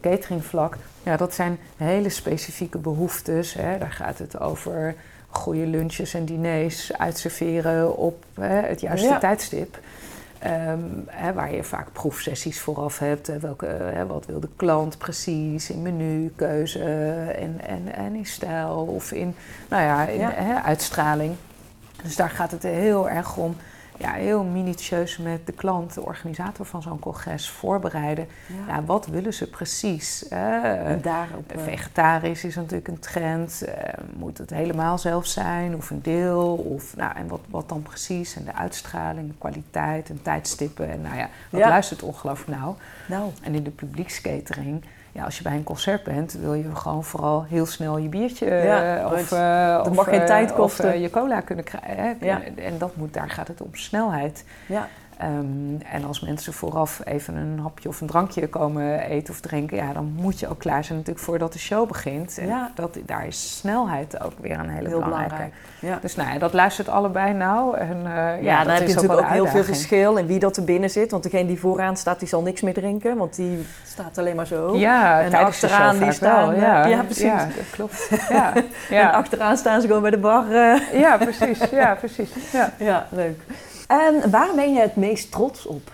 cateringvlak, 0.00 0.76
ja, 1.02 1.16
dat 1.16 1.34
zijn 1.34 1.58
hele 1.76 2.08
specifieke 2.08 2.78
behoeftes. 2.78 3.54
Hè. 3.54 3.78
Daar 3.78 3.92
gaat 3.92 4.18
het 4.18 4.40
over 4.40 4.94
goede 5.28 5.66
lunches 5.66 6.14
en 6.14 6.24
diners 6.24 6.92
uitserveren 6.96 7.96
op 7.96 8.24
hè, 8.34 8.60
het 8.66 8.80
juiste 8.80 9.08
Ja. 9.08 9.18
tijdstip. 9.18 9.78
Ehm, 10.38 10.78
hè, 11.06 11.32
waar 11.32 11.54
je 11.54 11.64
vaak 11.64 11.92
proefsessies 11.92 12.60
vooraf 12.60 12.98
hebt. 12.98 13.40
Welke, 13.40 13.66
hè, 13.66 14.06
wat 14.06 14.26
wil 14.26 14.40
de 14.40 14.48
klant 14.56 14.98
precies 14.98 15.70
in 15.70 15.82
menukeuze 15.82 16.84
en, 17.38 17.60
en, 17.66 17.94
en 17.94 18.14
in 18.14 18.26
stijl 18.26 18.76
of 18.76 19.12
in, 19.12 19.34
nou 19.68 19.82
ja, 19.82 20.06
in 20.06 20.18
Ja. 20.20 20.30
Hè, 20.34 20.54
uitstraling. 20.54 21.34
Dus 22.02 22.16
daar 22.16 22.30
gaat 22.30 22.50
het 22.50 22.62
heel 22.62 23.10
erg 23.10 23.36
om. 23.36 23.56
Ja, 23.98 24.12
heel 24.12 24.44
minutieus 24.44 25.16
met 25.18 25.46
de 25.46 25.52
klant, 25.52 25.94
de 25.94 26.02
organisator 26.02 26.66
van 26.66 26.82
zo'n 26.82 26.98
congres, 26.98 27.48
voorbereiden. 27.50 28.28
Ja. 28.66 28.84
wat 28.84 29.06
willen 29.06 29.34
ze 29.34 29.50
precies? 29.50 30.28
en 30.28 31.00
daarop, 31.02 31.56
uh... 31.56 31.62
Vegetarisch 31.62 32.44
is 32.44 32.54
natuurlijk 32.54 32.88
een 32.88 32.98
trend. 32.98 33.64
moet 34.16 34.38
het 34.38 34.50
helemaal 34.50 34.98
zelf 34.98 35.26
zijn 35.26 35.76
of 35.76 35.90
een 35.90 36.02
deel? 36.02 36.54
Of, 36.54 36.96
nou, 36.96 37.16
en 37.16 37.26
wat, 37.26 37.40
wat 37.50 37.68
dan 37.68 37.82
precies? 37.82 38.36
En 38.36 38.44
de 38.44 38.54
uitstraling, 38.54 39.28
de 39.28 39.38
kwaliteit 39.38 40.10
en 40.10 40.22
tijdstippen. 40.22 40.90
En 40.90 41.00
nou 41.00 41.16
ja, 41.16 41.28
dat 41.50 41.60
luistert 41.60 42.02
ongelooflijk 42.02 42.58
nauw. 42.58 42.76
Nou. 43.08 43.30
En 43.42 43.54
in 43.54 43.62
de 43.62 43.70
publiekskatering 43.70 44.84
ja, 45.18 45.24
als 45.24 45.36
je 45.36 45.42
bij 45.42 45.54
een 45.54 45.64
concert 45.64 46.02
bent, 46.02 46.32
wil 46.32 46.54
je 46.54 46.74
gewoon 46.74 47.04
vooral 47.04 47.44
heel 47.48 47.66
snel 47.66 47.98
je 47.98 48.08
biertje 48.08 48.46
ja, 48.46 49.10
of, 49.12 49.32
uh, 49.32 49.82
of, 49.86 49.92
mag 49.92 50.08
geen 50.08 50.26
tijd 50.26 50.52
kosten. 50.52 50.94
Of, 50.94 51.00
je 51.00 51.10
cola 51.10 51.40
kunnen 51.40 51.64
krijgen. 51.64 52.16
Ja. 52.20 52.40
En 52.56 52.78
dat 52.78 52.96
moet, 52.96 53.14
daar 53.14 53.30
gaat 53.30 53.48
het 53.48 53.60
om 53.60 53.70
snelheid. 53.72 54.44
Ja. 54.66 54.88
Um, 55.22 55.78
en 55.92 56.04
als 56.04 56.20
mensen 56.20 56.52
vooraf 56.52 57.00
even 57.04 57.36
een 57.36 57.58
hapje 57.58 57.88
of 57.88 58.00
een 58.00 58.06
drankje 58.06 58.48
komen 58.48 59.00
eten 59.00 59.34
of 59.34 59.40
drinken, 59.40 59.76
ja, 59.76 59.92
dan 59.92 60.12
moet 60.16 60.40
je 60.40 60.48
ook 60.48 60.58
klaar 60.58 60.84
zijn 60.84 60.98
natuurlijk 60.98 61.24
voordat 61.24 61.52
de 61.52 61.58
show 61.58 61.88
begint. 61.88 62.38
En 62.38 62.46
ja. 62.46 62.70
dat, 62.74 62.98
daar 63.06 63.26
is 63.26 63.56
snelheid 63.56 64.20
ook 64.20 64.32
weer 64.40 64.58
een 64.58 64.68
hele 64.68 64.88
heel 64.88 64.98
belangrijke. 64.98 65.34
Belangrijk. 65.34 65.52
Ja. 65.80 65.98
Dus 66.00 66.16
nou 66.16 66.32
ja, 66.32 66.38
dat 66.38 66.52
luistert 66.52 66.88
allebei 66.88 67.32
nou. 67.32 67.76
En, 67.76 67.96
uh, 67.96 68.04
ja, 68.04 68.36
ja, 68.36 68.64
dan 68.64 68.72
heb 68.72 68.88
je 68.88 68.94
natuurlijk 68.94 69.20
ook, 69.20 69.28
heel 69.28 69.46
veel 69.46 69.64
verschil 69.64 70.16
in 70.16 70.26
wie 70.26 70.38
dat 70.38 70.56
er 70.56 70.64
binnen 70.64 70.90
zit. 70.90 71.10
Want 71.10 71.22
degene 71.22 71.46
die 71.46 71.60
vooraan 71.60 71.96
staat, 71.96 72.18
die 72.18 72.28
zal 72.28 72.42
niks 72.42 72.60
meer 72.60 72.74
drinken, 72.74 73.16
want 73.16 73.36
die 73.36 73.66
staat 73.84 74.18
alleen 74.18 74.36
maar 74.36 74.46
zo. 74.46 74.76
Ja, 74.76 75.20
en 75.20 75.34
achteraan 75.34 75.98
die 75.98 76.12
staan. 76.12 76.48
Wel, 76.48 76.60
ja. 76.60 76.86
ja, 76.86 77.02
precies. 77.02 77.22
Ja, 77.22 77.44
dat 77.44 77.70
klopt. 77.70 78.08
Ja. 78.28 78.52
en 78.90 79.12
achteraan 79.12 79.56
staan 79.56 79.80
ze 79.80 79.86
gewoon 79.86 80.02
bij 80.02 80.10
de 80.10 80.18
bar. 80.18 80.44
Uh. 80.50 81.00
Ja, 81.00 81.16
precies. 81.16 81.70
Ja, 81.70 81.94
precies. 81.94 82.30
Ja, 82.52 82.72
ja 82.78 83.06
leuk. 83.10 83.40
En 83.88 84.30
waar 84.30 84.54
ben 84.54 84.72
je 84.72 84.80
het 84.80 84.96
meest 84.96 85.32
trots 85.32 85.66
op? 85.66 85.92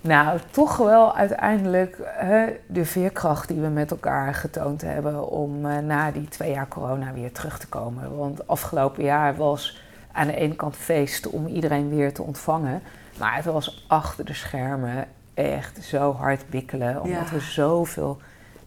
Nou, 0.00 0.38
toch 0.50 0.76
wel 0.76 1.16
uiteindelijk 1.16 1.98
hè, 2.04 2.46
de 2.66 2.84
veerkracht 2.84 3.48
die 3.48 3.60
we 3.60 3.68
met 3.68 3.90
elkaar 3.90 4.34
getoond 4.34 4.82
hebben 4.82 5.28
om 5.28 5.66
uh, 5.66 5.78
na 5.78 6.10
die 6.10 6.28
twee 6.28 6.50
jaar 6.52 6.68
corona 6.68 7.12
weer 7.12 7.32
terug 7.32 7.58
te 7.58 7.68
komen. 7.68 8.16
Want 8.16 8.46
afgelopen 8.46 9.04
jaar 9.04 9.36
was 9.36 9.82
aan 10.12 10.26
de 10.26 10.36
ene 10.36 10.54
kant 10.54 10.76
feest 10.76 11.26
om 11.26 11.46
iedereen 11.46 11.88
weer 11.88 12.12
te 12.12 12.22
ontvangen. 12.22 12.82
Maar 13.18 13.36
het 13.36 13.44
was 13.44 13.84
achter 13.88 14.24
de 14.24 14.34
schermen 14.34 15.06
echt 15.34 15.84
zo 15.84 16.12
hard 16.12 16.50
bikkelen. 16.50 17.02
Omdat 17.02 17.30
we 17.30 17.40
zoveel 17.40 18.18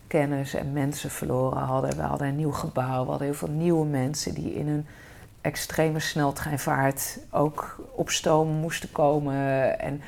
kennis 0.07 0.53
en 0.53 0.73
mensen 0.73 1.09
verloren 1.09 1.61
hadden. 1.61 1.95
We 1.95 2.01
hadden 2.01 2.27
een 2.27 2.35
nieuw 2.35 2.51
gebouw, 2.51 3.03
we 3.03 3.09
hadden 3.09 3.27
heel 3.27 3.37
veel 3.37 3.49
nieuwe 3.49 3.85
mensen 3.85 4.33
die 4.33 4.55
in 4.55 4.67
een 4.67 4.85
extreme 5.43 5.99
sneltreinvaart 5.99 7.19
ook 7.31 7.75
op 7.95 8.09
stoom 8.09 8.47
moesten 8.47 8.91
komen. 8.91 9.79
En 9.79 10.01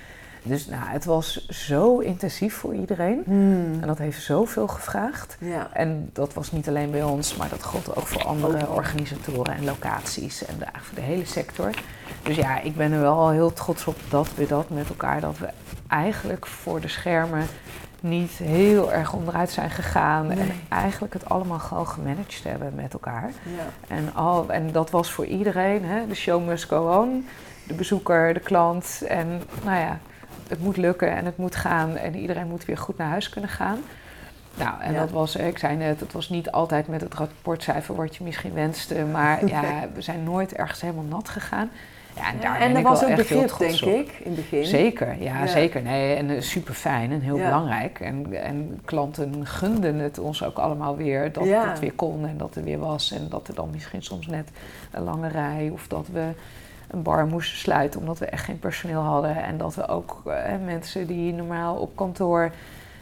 dus 0.43 0.65
nou, 0.65 0.87
het 0.87 1.05
was 1.05 1.47
zo 1.47 1.99
intensief 1.99 2.53
voor 2.53 2.73
iedereen. 2.73 3.21
Hmm. 3.25 3.81
En 3.81 3.87
dat 3.87 3.97
heeft 3.97 4.23
zoveel 4.23 4.67
gevraagd. 4.67 5.37
Ja. 5.39 5.69
En 5.73 6.09
dat 6.13 6.33
was 6.33 6.51
niet 6.51 6.67
alleen 6.67 6.91
bij 6.91 7.03
ons, 7.03 7.35
maar 7.35 7.49
dat 7.49 7.63
gold 7.63 7.95
ook 7.95 8.07
voor 8.07 8.23
andere 8.23 8.69
organisatoren 8.69 9.55
en 9.55 9.63
locaties 9.63 10.45
en 10.45 10.57
de, 10.59 10.65
de 10.93 11.01
hele 11.01 11.25
sector. 11.25 11.69
Dus 12.23 12.35
ja, 12.35 12.61
ik 12.61 12.75
ben 12.75 12.91
er 12.91 12.99
wel 12.99 13.29
heel 13.29 13.53
trots 13.53 13.87
op 13.87 13.97
dat 14.09 14.35
we 14.35 14.47
dat 14.47 14.69
met 14.69 14.89
elkaar, 14.89 15.21
dat 15.21 15.37
we 15.37 15.49
eigenlijk 15.87 16.45
voor 16.45 16.81
de 16.81 16.87
schermen 16.87 17.47
niet 18.09 18.31
heel 18.31 18.93
erg 18.93 19.13
onderuit 19.13 19.49
zijn 19.49 19.69
gegaan. 19.69 20.31
En 20.31 20.51
eigenlijk 20.69 21.13
het 21.13 21.29
allemaal 21.29 21.59
gewoon 21.59 21.87
gemanaged 21.87 22.43
hebben 22.43 22.75
met 22.75 22.93
elkaar. 22.93 23.31
Ja. 23.43 23.95
En, 23.95 24.13
al, 24.13 24.49
en 24.49 24.71
dat 24.71 24.89
was 24.89 25.11
voor 25.11 25.25
iedereen. 25.25 25.85
Hè? 25.85 26.07
De 26.07 26.15
show 26.15 26.45
must 26.45 26.63
go 26.63 27.01
on. 27.01 27.27
De 27.67 27.73
bezoeker, 27.73 28.33
de 28.33 28.39
klant. 28.39 29.03
En 29.07 29.41
nou 29.63 29.79
ja, 29.79 29.99
het 30.47 30.59
moet 30.59 30.77
lukken 30.77 31.15
en 31.15 31.25
het 31.25 31.37
moet 31.37 31.55
gaan. 31.55 31.95
En 31.95 32.15
iedereen 32.15 32.47
moet 32.47 32.65
weer 32.65 32.77
goed 32.77 32.97
naar 32.97 33.09
huis 33.09 33.29
kunnen 33.29 33.49
gaan. 33.49 33.79
Nou, 34.55 34.81
en 34.81 34.93
dat 34.93 35.11
was, 35.11 35.35
ik 35.35 35.57
zei 35.57 35.75
net, 35.77 35.99
het 35.99 36.13
was 36.13 36.29
niet 36.29 36.51
altijd 36.51 36.87
met 36.87 37.01
het 37.01 37.13
rapportcijfer 37.13 37.95
wat 37.95 38.15
je 38.15 38.23
misschien 38.23 38.53
wenste. 38.53 39.05
Maar 39.11 39.45
ja, 39.55 39.63
we 39.93 40.01
zijn 40.01 40.23
nooit 40.23 40.53
ergens 40.53 40.81
helemaal 40.81 41.03
nat 41.03 41.29
gegaan. 41.29 41.69
Ja, 42.15 42.31
en 42.31 42.39
daar 42.39 42.57
ben 42.57 42.77
ik 42.77 42.83
was 42.83 42.99
wel 42.99 43.09
ook 43.09 43.15
begrip, 43.15 43.57
denk 43.57 43.81
ik, 43.81 44.11
in 44.23 44.31
het 44.31 44.35
begin. 44.35 44.65
Zeker, 44.65 45.21
ja, 45.21 45.47
zeker. 45.47 45.81
Nee, 45.81 46.15
en 46.15 46.29
uh, 46.29 46.41
super 46.41 46.73
fijn 46.73 47.11
en 47.11 47.21
heel 47.21 47.37
belangrijk. 47.37 47.99
En, 47.99 48.43
en 48.43 48.81
klanten 48.85 49.45
gunden 49.45 49.95
het 49.95 50.19
ons 50.19 50.43
ook 50.43 50.57
allemaal 50.57 50.97
weer 50.97 51.31
dat 51.31 51.47
het 51.47 51.79
weer 51.79 51.93
kon 51.93 52.27
en 52.27 52.37
dat 52.37 52.55
er 52.55 52.63
weer 52.63 52.79
was. 52.79 53.11
En 53.11 53.27
dat 53.29 53.47
er 53.47 53.55
dan 53.55 53.69
misschien 53.71 54.03
soms 54.03 54.27
net 54.27 54.49
een 54.91 55.03
lange 55.03 55.27
rij 55.27 55.69
of 55.73 55.87
dat 55.87 56.07
we 56.11 56.29
een 56.87 57.01
bar 57.01 57.25
moesten 57.25 57.57
sluiten 57.57 57.99
omdat 57.99 58.19
we 58.19 58.25
echt 58.25 58.45
geen 58.45 58.59
personeel 58.59 59.01
hadden. 59.01 59.43
En 59.43 59.57
dat 59.57 59.75
we 59.75 59.87
ook 59.87 60.21
uh, 60.27 60.33
mensen 60.65 61.07
die 61.07 61.33
normaal 61.33 61.75
op 61.75 61.95
kantoor 61.95 62.51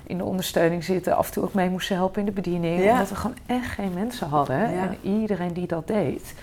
in 0.03 0.17
de 0.17 0.23
ondersteuning 0.23 0.83
zitten, 0.83 1.15
af 1.15 1.27
en 1.27 1.33
toe 1.33 1.43
ook 1.43 1.53
mee 1.53 1.69
moesten 1.69 1.95
helpen 1.95 2.19
in 2.19 2.25
de 2.25 2.31
bediening. 2.31 2.89
Omdat 2.91 3.09
we 3.09 3.15
gewoon 3.15 3.37
echt 3.45 3.71
geen 3.71 3.93
mensen 3.93 4.27
hadden. 4.27 4.65
En 4.65 4.97
iedereen 5.01 5.53
die 5.53 5.67
dat 5.67 5.87
deed 5.87 6.33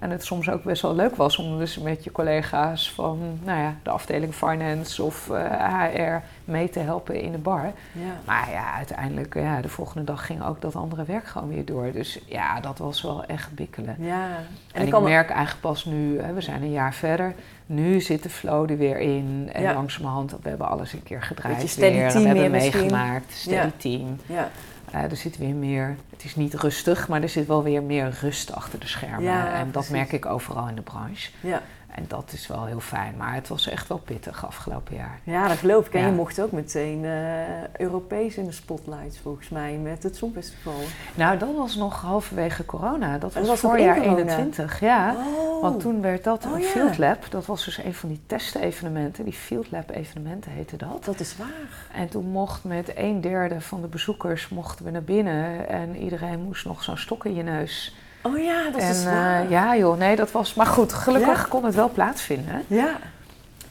en 0.00 0.10
het 0.10 0.24
soms 0.24 0.50
ook 0.50 0.62
best 0.62 0.82
wel 0.82 0.94
leuk 0.94 1.16
was 1.16 1.38
om 1.38 1.58
dus 1.58 1.78
met 1.78 2.04
je 2.04 2.12
collega's 2.12 2.92
van 2.92 3.38
nou 3.44 3.60
ja, 3.60 3.74
de 3.82 3.90
afdeling 3.90 4.34
finance 4.34 5.02
of 5.02 5.28
uh, 5.30 5.44
eh, 5.44 5.94
HR 5.94 6.24
mee 6.44 6.68
te 6.68 6.78
helpen 6.78 7.20
in 7.20 7.32
de 7.32 7.38
bar. 7.38 7.72
Ja. 7.92 8.20
Maar 8.24 8.50
ja, 8.50 8.74
uiteindelijk, 8.74 9.34
ja, 9.34 9.60
de 9.60 9.68
volgende 9.68 10.04
dag 10.04 10.26
ging 10.26 10.44
ook 10.44 10.60
dat 10.60 10.76
andere 10.76 11.04
werk 11.04 11.26
gewoon 11.26 11.48
weer 11.48 11.64
door. 11.64 11.92
Dus 11.92 12.18
ja, 12.26 12.60
dat 12.60 12.78
was 12.78 13.02
wel 13.02 13.24
echt 13.24 13.54
bikkelen. 13.54 13.96
Ja. 13.98 14.28
En, 14.72 14.86
ik 14.86 15.00
merk 15.00 15.30
eigenlijk 15.30 15.60
pas 15.60 15.84
nu, 15.84 16.20
hè, 16.20 16.32
we 16.32 16.40
zijn 16.40 16.62
een 16.62 16.70
jaar 16.70 16.94
verder, 16.94 17.34
nu 17.66 18.00
zit 18.00 18.22
de 18.22 18.30
flow 18.30 18.70
er 18.70 18.76
weer 18.76 18.98
in. 18.98 19.50
En 19.52 19.74
langzamerhand, 19.74 20.30
we 20.42 20.48
hebben 20.48 20.68
alles 20.68 20.92
een 20.92 21.02
keer 21.02 21.22
gedraaid. 21.22 21.76
Weer, 21.76 22.10
team 22.10 22.22
we 22.22 22.28
hebben 22.28 22.50
meegemaakt, 22.50 23.32
steady 23.32 23.70
team. 23.76 24.16
Ja. 24.26 24.50
Uh, 24.94 25.02
er 25.02 25.16
zit 25.16 25.38
weer 25.38 25.54
meer, 25.54 25.96
het 26.10 26.24
is 26.24 26.36
niet 26.36 26.54
rustig, 26.54 27.08
maar 27.08 27.22
er 27.22 27.28
zit 27.28 27.46
wel 27.46 27.62
weer 27.62 27.82
meer 27.82 28.18
rust 28.20 28.52
achter 28.52 28.80
de 28.80 28.86
schermen. 28.86 29.22
Ja, 29.22 29.52
en 29.54 29.72
dat 29.72 29.88
merk 29.88 30.12
ik 30.12 30.26
overal 30.26 30.68
in 30.68 30.74
de 30.74 30.82
branche. 30.82 31.30
Ja. 31.40 31.62
En 31.90 32.04
dat 32.08 32.32
is 32.32 32.46
wel 32.46 32.64
heel 32.64 32.80
fijn. 32.80 33.14
Maar 33.16 33.34
het 33.34 33.48
was 33.48 33.68
echt 33.68 33.88
wel 33.88 33.98
pittig 33.98 34.46
afgelopen 34.46 34.96
jaar. 34.96 35.20
Ja, 35.24 35.48
dat 35.48 35.56
geloof 35.56 35.86
ik. 35.86 35.94
En 35.94 36.06
je 36.06 36.12
mocht 36.12 36.40
ook 36.40 36.52
meteen 36.52 37.04
uh, 37.04 37.64
Europees 37.76 38.36
in 38.36 38.44
de 38.44 38.52
spotlights, 38.52 39.18
volgens 39.18 39.48
mij, 39.48 39.76
met 39.76 40.02
het 40.02 40.16
Songfestival. 40.16 40.80
Nou, 41.14 41.38
dat 41.38 41.54
was 41.56 41.74
nog 41.74 42.00
halverwege 42.00 42.64
corona. 42.64 43.18
Dat 43.18 43.34
was, 43.34 43.46
was 43.46 43.60
voorjaar 43.60 44.00
21, 44.00 44.80
ja. 44.80 45.14
Oh. 45.14 45.62
Want 45.62 45.80
toen 45.80 46.00
werd 46.00 46.24
dat 46.24 46.44
oh, 46.46 46.52
een 46.52 46.62
Field 46.62 46.98
Lab. 46.98 47.30
Dat 47.30 47.46
was 47.46 47.64
dus 47.64 47.78
een 47.78 47.94
van 47.94 48.08
die 48.08 48.20
testevenementen. 48.26 49.24
Die 49.24 49.32
Field 49.32 49.70
Lab 49.70 49.90
evenementen 49.90 50.50
heette 50.50 50.76
dat. 50.76 51.04
Dat 51.04 51.20
is 51.20 51.36
waar. 51.36 51.90
En 51.92 52.08
toen 52.08 52.26
mocht 52.26 52.64
met 52.64 52.92
een 52.96 53.20
derde 53.20 53.60
van 53.60 53.80
de 53.80 53.88
bezoekers 53.88 54.48
mochten 54.48 54.84
we 54.84 54.90
naar 54.90 55.02
binnen. 55.02 55.68
En 55.68 55.96
iedereen 55.96 56.40
moest 56.40 56.64
nog 56.64 56.82
zo'n 56.82 56.96
stok 56.96 57.24
in 57.24 57.34
je 57.34 57.42
neus 57.42 57.94
Oh 58.22 58.38
ja, 58.38 58.70
dat 58.70 58.80
en, 58.80 58.90
is 58.90 59.04
waar. 59.04 59.44
Uh, 59.44 59.50
ja 59.50 59.76
joh, 59.76 59.98
nee, 59.98 60.16
dat 60.16 60.32
was... 60.32 60.54
Maar 60.54 60.66
goed, 60.66 60.92
gelukkig 60.92 61.48
kon 61.48 61.64
het 61.64 61.74
wel 61.74 61.90
plaatsvinden. 61.90 62.62
Ja. 62.66 62.98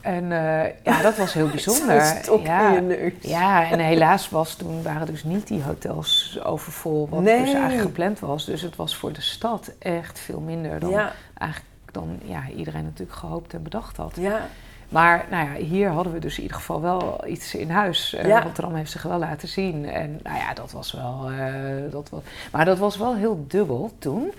En 0.06 0.24
uh, 0.24 0.64
ja, 0.82 1.02
dat 1.02 1.16
was 1.16 1.32
heel 1.32 1.48
bijzonder. 1.56 1.94
ja, 2.42 2.68
in 2.68 2.74
je 2.74 2.80
neus. 2.80 3.12
Ja, 3.20 3.70
en 3.70 3.78
helaas 3.78 4.28
was 4.28 4.54
toen 4.54 4.82
waren 4.82 5.06
dus 5.06 5.24
niet 5.24 5.46
die 5.46 5.62
hotels 5.62 6.38
overvol, 6.44 7.08
wat 7.08 7.20
nee. 7.20 7.38
dus 7.38 7.52
eigenlijk 7.52 7.82
gepland 7.82 8.20
was. 8.20 8.44
Dus 8.44 8.62
het 8.62 8.76
was 8.76 8.96
voor 8.96 9.12
de 9.12 9.20
stad 9.20 9.72
echt 9.78 10.18
veel 10.18 10.40
minder 10.40 10.80
dan 10.80 10.90
ja. 10.90 11.12
eigenlijk 11.34 11.72
dan 11.92 12.18
ja, 12.24 12.42
iedereen 12.56 12.84
natuurlijk 12.84 13.18
gehoopt 13.18 13.54
en 13.54 13.62
bedacht 13.62 13.96
had. 13.96 14.16
Ja. 14.20 14.48
Maar 14.88 15.26
nou 15.30 15.46
ja, 15.48 15.54
hier 15.64 15.88
hadden 15.88 16.12
we 16.12 16.18
dus 16.18 16.36
in 16.36 16.42
ieder 16.42 16.56
geval 16.56 16.80
wel 16.80 17.24
iets 17.26 17.54
in 17.54 17.70
huis. 17.70 18.14
Uh, 18.14 18.26
Ja. 18.26 18.42
Rotterdam 18.42 18.74
heeft 18.74 18.90
zich 18.90 19.02
wel 19.02 19.18
laten 19.18 19.48
zien. 19.48 19.88
En 19.88 20.20
nou 20.22 20.36
ja, 20.38 20.54
dat 20.54 20.72
was 20.72 20.92
wel... 20.92 21.30
eh, 21.30 21.90
dat 21.90 22.08
was, 22.10 22.22
maar 22.52 22.64
dat 22.64 22.78
was 22.78 22.96
wel 22.96 23.16
heel 23.16 23.44
dubbel 23.48 23.92
toen. 23.98 24.32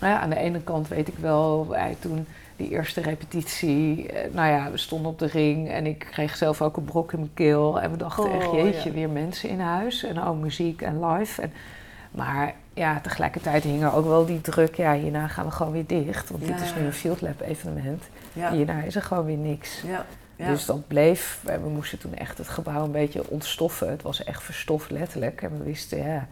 Nou 0.00 0.12
ja, 0.12 0.20
aan 0.20 0.30
de 0.30 0.36
ene 0.38 0.60
kant 0.60 0.88
weet 0.88 1.08
ik 1.08 1.18
wel, 1.18 1.66
wij 1.68 1.96
toen 2.00 2.26
die 2.56 2.70
eerste 2.70 3.00
repetitie... 3.00 4.06
eh, 4.08 4.34
nou 4.34 4.48
ja, 4.50 4.70
we 4.70 4.76
stonden 4.78 5.10
op 5.10 5.18
de 5.18 5.26
ring 5.26 5.68
en 5.70 5.86
ik 5.86 5.98
kreeg 6.10 6.36
zelf 6.36 6.62
ook 6.62 6.76
een 6.76 6.84
brok 6.84 7.12
in 7.12 7.18
mijn 7.18 7.34
keel. 7.34 7.80
En 7.80 7.90
we 7.90 7.96
dachten 7.96 8.24
Oh, 8.24 8.34
echt, 8.34 8.52
jeetje, 8.52 8.88
ja. 8.88 8.94
weer 8.94 9.08
mensen 9.10 9.48
in 9.48 9.60
huis. 9.60 10.04
En 10.04 10.22
ook 10.22 10.36
muziek 10.36 10.82
en 10.82 11.06
live. 11.06 11.42
En, 11.42 11.52
maar 12.10 12.54
ja, 12.74 13.00
tegelijkertijd 13.00 13.62
hing 13.62 13.82
er 13.82 13.94
ook 13.94 14.06
wel 14.06 14.26
die 14.26 14.40
druk. 14.40 14.74
Ja, 14.74 14.94
hierna 14.94 15.28
gaan 15.28 15.44
we 15.44 15.50
gewoon 15.50 15.72
weer 15.72 15.86
dicht. 15.86 16.30
Want 16.30 16.46
dit 16.46 16.60
is 16.60 16.74
nu 16.74 16.84
een 16.84 16.92
Field 16.92 17.20
Lab 17.20 17.40
evenement. 17.40 18.02
Ja. 18.32 18.50
Hierna 18.50 18.82
is 18.82 18.96
er 18.96 19.02
gewoon 19.02 19.24
weer 19.24 19.36
niks. 19.36 19.82
Ja. 19.86 20.06
Dus 20.46 20.64
dat 20.64 20.86
bleef, 20.86 21.40
we 21.62 21.68
moesten 21.68 21.98
toen 21.98 22.14
echt 22.14 22.38
het 22.38 22.48
gebouw 22.48 22.84
een 22.84 22.90
beetje 22.92 23.22
ontstoffen. 23.30 23.90
Het 23.90 24.02
was 24.02 24.24
echt 24.24 24.42
verstoft 24.42 24.90
letterlijk. 24.90 25.42
En 25.42 25.58
we 25.58 25.64
wisten, 25.64 25.98
ja, 25.98 26.26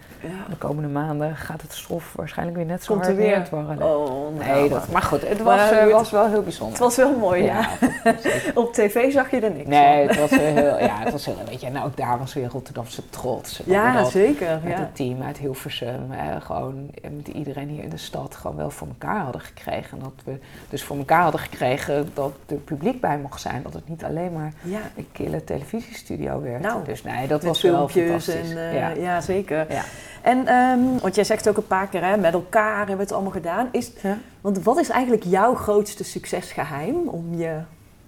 de 0.48 0.56
komende 0.58 0.88
maanden 0.88 1.36
gaat 1.36 1.62
het 1.62 1.72
stof 1.72 2.12
waarschijnlijk 2.16 2.56
weer 2.58 2.66
net 2.66 2.84
zo 2.84 2.92
Komt 2.92 3.04
hard 3.06 3.16
er 3.16 3.22
weer. 3.22 3.36
neertwarrelen. 3.36 3.86
Oh, 3.96 4.38
nee, 4.38 4.68
dat, 4.68 4.88
maar 4.90 5.02
goed, 5.02 5.28
het 5.28 5.38
was, 5.42 5.56
Maar 5.56 5.72
eh, 5.72 5.82
goed. 5.82 5.92
was 5.92 6.10
wel 6.10 6.28
heel 6.28 6.42
bijzonder. 6.42 6.72
Het 6.74 6.82
was 6.84 6.96
wel 6.96 7.16
mooi, 7.18 7.42
ja. 7.42 7.68
Op 8.54 8.72
tv 8.72 9.12
zag 9.12 9.30
je 9.30 9.40
er 9.40 9.50
niks 9.52 9.68
Nee, 9.68 10.06
van. 10.08 10.16
het 10.16 10.30
was 10.30 10.30
weer 10.40 10.52
heel, 10.62 10.78
ja, 10.78 10.98
het 10.98 11.12
was 11.12 11.24
heel, 11.26 11.36
weet 11.48 11.60
je, 11.60 11.66
en 11.66 11.82
ook 11.82 11.96
daar 11.96 12.18
was 12.18 12.34
weer 12.34 12.48
Rotterdamse 12.48 13.08
trots. 13.10 13.60
Ja, 13.64 13.92
Dat- 14.02 14.10
zeker. 14.10 14.60
Met 14.64 14.72
Ja. 14.72 14.78
het 14.78 14.96
team 14.96 15.22
uit 15.22 15.38
Hilversum, 15.38 16.12
eh, 16.12 16.40
gewoon 16.40 16.88
eh, 17.02 17.10
met 17.10 17.28
iedereen 17.28 17.68
hier 17.68 17.82
in 17.82 17.88
de 17.90 17.96
stad 17.96 18.34
gewoon 18.36 18.56
wel 18.56 18.70
voor 18.70 18.88
elkaar 18.88 19.20
hadden 19.22 19.40
gekregen. 19.40 19.98
En 19.98 20.04
dat 20.04 20.12
we 20.24 20.38
dus 20.68 20.84
voor 20.84 20.96
elkaar 20.96 21.22
hadden 21.22 21.40
gekregen 21.40 22.10
dat 22.14 22.32
er 22.46 22.56
publiek 22.56 23.00
bij 23.00 23.18
mocht 23.18 23.40
zijn. 23.40 23.62
Dat 23.62 23.72
het 23.72 23.88
niet 23.88 23.99
alleen 24.04 24.32
maar 24.32 24.52
ja. 24.62 24.80
een 24.96 25.08
kille 25.12 25.44
televisiestudio 25.44 26.40
werd. 26.40 26.62
Nou, 26.62 26.84
dus 26.84 27.02
nee, 27.02 27.26
dat 27.28 27.42
was 27.42 27.62
wel 27.62 27.88
fantastisch. 27.88 28.34
en 28.34 28.70
eh, 28.70 28.74
ja. 28.74 28.88
ja. 28.88 29.20
zeker. 29.20 29.72
Ja. 29.72 29.82
En, 30.22 30.46
ehm, 30.46 30.98
want 31.00 31.14
jij 31.14 31.24
zegt 31.24 31.48
ook 31.48 31.56
een 31.56 31.66
paar 31.66 31.88
keer, 31.88 32.04
hè, 32.04 32.16
met 32.16 32.32
elkaar 32.32 32.76
hebben 32.76 32.96
we 32.96 33.02
het 33.02 33.12
allemaal 33.12 33.32
gedaan. 33.32 33.68
Is, 33.72 33.92
want 34.40 34.62
wat 34.62 34.78
is 34.78 34.88
eigenlijk 34.88 35.24
jouw 35.24 35.54
grootste 35.54 36.04
succesgeheim 36.04 37.08
om 37.08 37.34
je... 37.34 37.58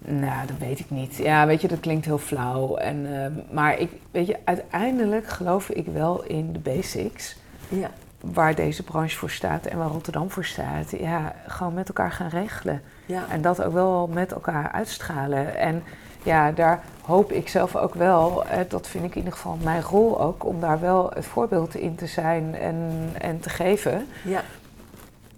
Nou, 0.05 0.47
dat 0.47 0.59
weet 0.59 0.79
ik 0.79 0.91
niet. 0.91 1.17
Ja, 1.17 1.47
weet 1.47 1.61
je, 1.61 1.69
dat 1.69 1.81
klinkt 1.81 2.05
heel 2.05 2.19
flauw. 2.19 2.77
En, 2.77 3.23
eh, 3.23 3.55
maar 3.55 3.79
ik, 3.79 3.91
weet 4.11 4.27
je, 4.27 4.37
uiteindelijk 4.45 5.27
geloof 5.27 5.69
ik 5.69 5.87
wel 5.87 6.25
in 6.25 6.53
de 6.53 6.59
basics. 6.59 7.37
Ja, 7.69 7.91
Waar 8.21 8.55
deze 8.55 8.83
branche 8.83 9.17
voor 9.17 9.31
staat 9.31 9.67
en 9.67 9.79
waar 9.79 9.89
Rotterdam 9.89 10.31
voor 10.31 10.45
staat. 10.45 10.91
Ja, 10.91 11.35
gewoon 11.47 11.75
met 11.75 11.89
elkaar 11.89 12.13
gaan 12.13 12.29
regelen. 12.29 12.83
Ja. 13.13 13.25
En 13.31 13.43
dat 13.43 13.63
ook 13.63 13.73
wel 13.73 14.07
met 14.13 14.33
elkaar 14.33 14.73
uitstralen. 14.73 15.57
En 15.57 15.83
ja, 16.23 16.53
daar 16.53 16.83
hoop 17.05 17.33
ik 17.33 17.49
zelf 17.49 17.77
ook 17.77 17.95
wel, 17.95 18.45
eh, 18.47 18.59
dat 18.69 18.89
vind 18.89 19.05
ik 19.05 19.11
in 19.11 19.17
ieder 19.17 19.33
geval 19.33 19.59
mijn 19.63 19.83
rol 19.83 20.21
ook, 20.21 20.45
om 20.45 20.61
daar 20.61 20.81
wel 20.81 21.11
het 21.15 21.25
voorbeeld 21.25 21.75
in 21.75 21.95
te 21.95 22.07
zijn 22.07 22.55
en, 22.55 23.11
en 23.19 23.41
te 23.41 23.51
geven. 23.51 24.07
ja. 24.25 24.43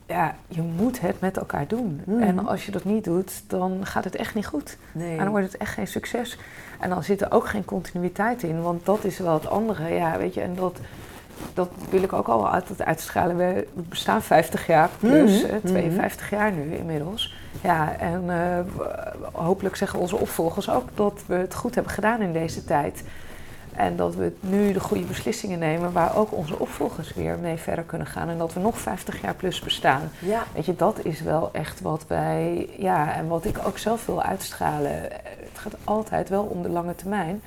Ja, 0.07 0.35
je 0.49 0.63
moet 0.63 1.01
het 1.01 1.21
met 1.21 1.37
elkaar 1.37 1.67
doen. 1.67 2.03
Mhm. 2.05 2.23
En 2.23 2.47
als 2.47 2.67
je 2.67 2.73
dat 2.73 2.85
niet 2.85 3.05
doet, 3.05 3.43
dan 3.47 3.87
gaat 3.87 4.05
het 4.05 4.17
echt 4.17 4.35
niet 4.35 4.47
goed. 4.47 4.77
Nee. 4.93 5.11
En 5.11 5.19
dan 5.19 5.29
wordt 5.29 5.53
het 5.53 5.57
echt 5.57 5.75
geen 5.75 5.87
succes. 5.87 6.39
En 6.81 6.91
dan 6.91 7.03
zit 7.03 7.21
er 7.21 7.33
ook 7.33 7.49
geen 7.49 7.65
continuïteit 7.65 8.43
in, 8.43 8.63
want 8.63 8.87
dat 8.87 9.05
is 9.05 9.19
wel 9.19 9.35
het 9.35 9.47
andere. 9.47 9.95
Ja, 9.95 10.19
weet 10.19 10.35
je, 10.35 10.41
en 10.41 10.55
dat, 10.55 10.79
dat 11.55 11.69
wil 11.91 12.03
ik 12.03 12.13
ook 12.13 12.29
al 12.29 12.49
altijd 12.49 12.83
uitstralen. 12.83 13.37
We 13.37 13.67
bestaan 13.75 14.23
50 14.23 14.67
jaar 14.67 14.89
plus, 14.99 15.43
Mhm, 15.43 15.53
eh, 15.53 15.59
52 15.65 16.31
jaar 16.31 16.53
nu 16.53 16.75
inmiddels. 16.77 17.35
Ja, 17.63 17.97
en 17.99 18.25
eh, 18.31 18.59
hopelijk 19.33 19.77
zeggen 19.77 19.99
onze 19.99 20.17
opvolgers 20.17 20.71
ook 20.71 20.89
dat 20.95 21.23
we 21.27 21.35
het 21.35 21.55
goed 21.55 21.75
hebben 21.75 21.93
gedaan 21.93 22.21
in 22.21 22.33
deze 22.33 22.65
tijd. 22.65 23.03
En 23.77 23.97
dat 23.97 24.15
we 24.15 24.33
nu 24.41 24.73
de 24.73 24.81
goede 24.81 25.05
beslissingen 25.05 25.59
nemen 25.59 25.93
waar 25.93 26.17
ook 26.17 26.33
onze 26.33 26.59
opvolgers 26.59 27.15
weer 27.15 27.39
mee 27.39 27.57
verder 27.57 27.85
kunnen 27.85 28.07
gaan. 28.07 28.29
En 28.29 28.39
dat 28.39 28.53
we 28.53 28.61
nog 28.61 28.79
50 28.79 29.21
jaar 29.21 29.35
plus 29.35 29.61
bestaan. 29.61 30.11
Ja, 30.19 30.43
Weet 30.55 30.65
je, 30.67 30.77
dat 30.77 30.99
is 31.03 31.21
wel 31.21 31.49
echt 31.53 31.81
wat 31.81 32.05
wij, 32.09 32.69
ja, 32.79 33.15
en 33.15 33.29
wat 33.29 33.45
ik 33.45 33.59
ook 33.67 33.79
zelf 33.79 34.07
wil 34.07 34.23
uitstralen. 34.23 34.93
Het 34.93 35.59
gaat 35.59 35.75
altijd 35.85 36.29
wel 36.29 36.43
om 36.43 36.63
de 36.63 36.69
lange 36.69 36.95
termijn. 36.95 37.43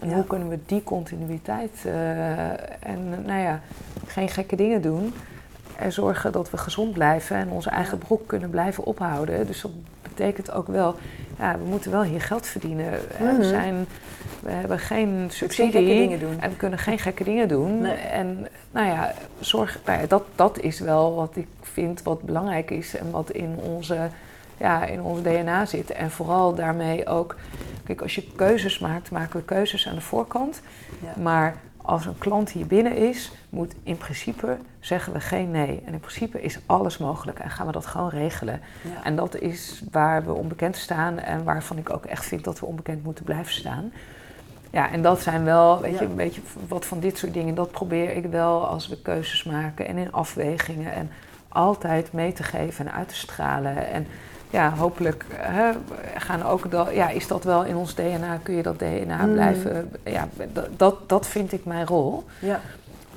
En 0.00 0.08
Ja. 0.08 0.14
hoe 0.14 0.24
kunnen 0.26 0.48
we 0.48 0.58
die 0.66 0.82
continuïteit 0.84 1.82
eh, 1.84 2.48
en, 2.90 3.08
nou 3.26 3.40
ja, 3.40 3.60
geen 4.06 4.28
gekke 4.28 4.56
dingen 4.56 4.82
doen. 4.82 5.14
En 5.78 5.92
zorgen 5.92 6.32
dat 6.32 6.50
we 6.50 6.56
gezond 6.56 6.92
blijven 6.92 7.36
en 7.36 7.50
onze 7.50 7.70
eigen 7.70 7.98
broek 7.98 8.26
kunnen 8.26 8.50
blijven 8.50 8.84
ophouden. 8.84 9.46
Dus 9.46 9.60
dat 9.60 9.70
betekent 10.02 10.52
ook 10.52 10.66
wel, 10.66 10.94
ja, 11.38 11.58
we 11.58 11.64
moeten 11.64 11.90
wel 11.90 12.02
hier 12.02 12.20
geld 12.20 12.46
verdienen. 12.46 12.86
hè. 13.12 13.24
Mhm. 13.24 13.36
We, 13.36 13.44
zijn, 13.44 13.86
we 14.42 14.50
hebben 14.50 14.78
geen 14.78 15.08
geen 15.08 15.30
subsidie. 15.30 15.72
gekke 15.72 15.86
dingen 15.88 16.18
doen. 16.20 16.40
En 16.40 16.50
we 16.50 16.56
kunnen 16.56 16.78
geen 16.78 16.98
gekke 16.98 17.24
dingen 17.24 17.48
doen. 17.48 17.80
Nee. 17.80 17.92
En 17.94 18.46
nou 18.70 18.86
ja, 18.86 19.12
zorg, 19.40 19.78
nou 19.84 20.00
ja, 20.00 20.06
dat, 20.06 20.22
dat 20.34 20.60
is 20.60 20.80
wel 20.80 21.14
wat 21.14 21.36
ik 21.36 21.46
vind 21.62 22.02
wat 22.02 22.22
belangrijk 22.22 22.70
is 22.70 22.96
en 22.96 23.10
wat 23.10 23.30
in 23.30 23.56
onze, 23.62 24.08
ja, 24.56 24.84
in 24.84 25.02
ons 25.02 25.22
DNA 25.22 25.66
zit. 25.66 25.90
En 25.90 26.10
vooral 26.10 26.54
daarmee 26.54 27.06
ook, 27.06 27.36
kijk, 27.84 28.02
als 28.02 28.14
je 28.14 28.26
keuzes 28.36 28.78
maakt, 28.78 29.10
maken 29.10 29.38
we 29.40 29.44
keuzes 29.44 29.88
aan 29.88 29.94
de 29.94 30.00
voorkant. 30.00 30.60
Ja. 31.02 31.22
Maar 31.22 31.56
als 31.76 32.06
een 32.06 32.18
klant 32.18 32.50
hier 32.50 32.66
binnen 32.66 32.96
is, 32.96 33.32
moet 33.48 33.74
in 33.82 33.96
principe 33.96 34.56
zeggen 34.80 35.12
we 35.12 35.20
geen 35.20 35.50
nee. 35.50 35.82
En 35.86 35.92
in 35.92 36.00
principe 36.00 36.42
is 36.42 36.58
alles 36.66 36.98
mogelijk 36.98 37.38
en 37.38 37.50
gaan 37.50 37.66
we 37.66 37.72
dat 37.72 37.86
gewoon 37.86 38.08
regelen. 38.08 38.60
Ja. 38.82 39.04
En 39.04 39.16
dat 39.16 39.36
is 39.36 39.82
waar 39.90 40.24
we 40.24 40.32
onbekend 40.32 40.76
staan 40.76 41.18
en 41.18 41.44
waarvan 41.44 41.78
ik 41.78 41.90
ook 41.90 42.04
echt 42.04 42.24
vind 42.24 42.44
dat 42.44 42.60
we 42.60 42.66
onbekend 42.66 43.04
moeten 43.04 43.24
blijven 43.24 43.52
staan. 43.52 43.92
Ja, 44.70 44.90
en 44.90 45.02
dat 45.02 45.20
zijn 45.20 45.44
wel, 45.44 45.80
weet 45.80 45.92
Ja. 45.92 46.00
je, 46.00 46.06
een 46.06 46.14
beetje 46.16 46.40
wat 46.68 46.84
van 46.84 47.00
dit 47.00 47.18
soort 47.18 47.32
dingen. 47.32 47.54
Dat 47.54 47.70
probeer 47.70 48.16
ik 48.16 48.26
wel 48.26 48.66
als 48.66 48.88
we 48.88 49.02
keuzes 49.02 49.44
maken 49.44 49.86
en 49.86 49.96
in 49.96 50.12
afwegingen. 50.12 50.92
En 50.92 51.10
altijd 51.48 52.12
mee 52.12 52.32
te 52.32 52.42
geven 52.42 52.86
en 52.86 52.92
uit 52.92 53.08
te 53.08 53.14
stralen. 53.14 53.88
En 53.88 54.06
ja, 54.56 54.72
hopelijk 54.76 55.24
hè, 55.34 55.70
gaan 56.16 56.42
ook 56.44 56.70
dat, 56.70 56.88
ja, 56.92 57.08
is 57.08 57.26
dat 57.26 57.44
wel 57.44 57.64
in 57.64 57.76
ons 57.76 57.94
DNA, 57.94 58.38
kun 58.42 58.54
je 58.54 58.62
dat 58.62 58.78
DNA 58.78 59.24
Mm. 59.24 59.32
blijven. 59.32 59.90
Ja, 60.04 60.28
dat, 60.76 61.08
dat, 61.08 61.26
vind 61.26 61.52
ik 61.52 61.64
mijn 61.64 61.86
rol. 61.86 62.24
ja. 62.38 62.60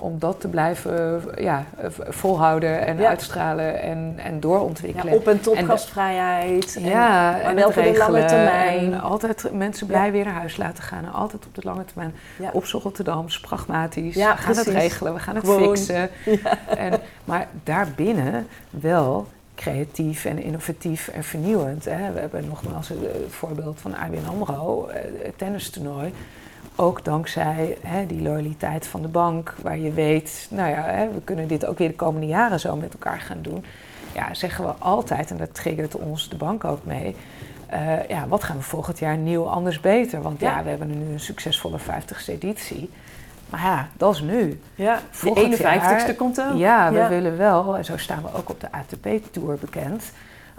Om 0.02 0.20
dat 0.20 0.40
te 0.42 0.48
blijven 0.48 1.22
ja, 1.38 1.64
volhouden 2.10 2.86
en 2.88 2.98
Ja. 2.98 3.08
uitstralen 3.10 3.82
en, 3.82 4.14
en 4.18 4.34
ja, 4.34 4.40
doorontwikkelen. 4.40 5.14
op- 5.14 5.28
en 5.28 5.40
top 5.42 5.56
En 5.56 5.66
gastvrijheid. 5.66 6.76
En- 6.76 6.84
Ja, 6.86 7.32
maar 7.32 7.42
en 7.42 7.56
wel 7.56 7.66
het 7.66 7.74
voor 7.74 7.84
de 7.84 7.98
lange 7.98 8.26
termijn. 8.26 8.94
En 8.94 9.02
altijd 9.02 9.50
mensen 9.54 9.88
blij 9.88 10.12
weer 10.12 10.26
naar 10.26 10.34
huis 10.34 10.58
laten 10.58 10.84
gaan. 10.84 11.04
En 11.06 11.12
altijd 11.14 11.46
op 11.46 11.56
de 11.56 11.62
lange 11.64 11.86
termijn. 11.86 12.14
Op 12.54 12.64
Rotterdams, 12.64 13.40
pragmatisch. 13.40 14.16
Ja, 14.16 14.36
we 14.36 14.42
gaan 14.42 14.56
het 14.58 14.68
regelen, 14.68 15.14
we 15.14 15.20
gaan 15.20 15.36
het 15.36 15.46
Gewoon. 15.46 15.78
fixen. 15.78 16.10
En, 16.78 16.94
maar 17.26 17.48
daarbinnen 17.64 18.48
wel 18.70 19.28
creatief 19.60 20.26
en 20.26 20.44
innovatief 20.44 21.08
en 21.08 21.24
vernieuwend. 21.24 21.86
Hè. 21.86 22.12
We 22.14 22.20
hebben 22.20 22.48
nogmaals 22.48 22.88
het 22.90 22.98
voorbeeld 23.30 23.80
van 23.82 23.96
ABN 23.96 24.26
AMRO, 24.28 24.88
eh, 24.88 25.02
het 25.24 25.38
tennistoernooi. 25.38 26.14
Ook 26.76 27.04
dankzij 27.06 27.78
hè, 27.82 28.06
die 28.06 28.22
loyaliteit 28.22 28.88
van 28.88 29.02
de 29.02 29.08
bank, 29.08 29.56
waar 29.62 29.78
je 29.78 29.92
weet, 29.94 30.48
nou 30.50 30.70
ja, 30.70 30.84
hè, 30.84 31.12
we 31.14 31.22
kunnen 31.24 31.48
dit 31.48 31.66
ook 31.66 31.78
weer 31.78 31.88
de 31.88 31.96
komende 31.96 32.28
jaren 32.28 32.60
zo 32.60 32.76
met 32.76 32.94
elkaar 32.94 33.20
gaan 33.20 33.42
doen. 33.42 33.66
Ja, 34.16 34.34
zeggen 34.34 34.66
we 34.66 34.72
altijd, 34.72 35.32
en 35.32 35.38
dat 35.38 35.54
triggert 35.54 35.96
ons 35.96 36.30
de 36.30 36.36
bank 36.36 36.64
ook 36.64 36.84
mee. 36.86 37.16
eh, 37.68 38.08
ja, 38.08 38.28
wat 38.28 38.44
gaan 38.44 38.58
we 38.58 38.64
volgend 38.64 39.00
jaar 39.00 39.18
nieuw, 39.18 39.46
anders, 39.48 39.80
beter? 39.80 40.22
Want 40.22 40.40
ja, 40.40 40.58
Ja. 40.58 40.64
we 40.64 40.70
hebben 40.70 40.88
nu 41.00 41.14
een 41.14 41.20
succesvolle 41.20 41.80
50ste 41.80 42.32
editie. 42.34 42.90
Maar 43.50 43.62
ja, 43.62 43.88
dat 43.98 44.14
is 44.16 44.22
nu. 44.22 44.60
Ja, 44.76 44.96
de 44.96 45.02
Volgend 45.10 45.54
51ste 45.60 45.62
jaar- 45.62 46.14
komt 46.14 46.42
ook. 46.42 46.58
Ja, 46.58 46.92
we 46.92 46.98
Ja. 46.98 47.10
willen 47.10 47.38
wel, 47.38 47.78
en 47.78 47.86
zo 47.86 47.98
staan 47.98 48.22
we 48.22 48.34
ook 48.34 48.50
op 48.50 48.60
de 48.60 48.72
ATP-tour 48.72 49.58
bekend, 49.58 50.12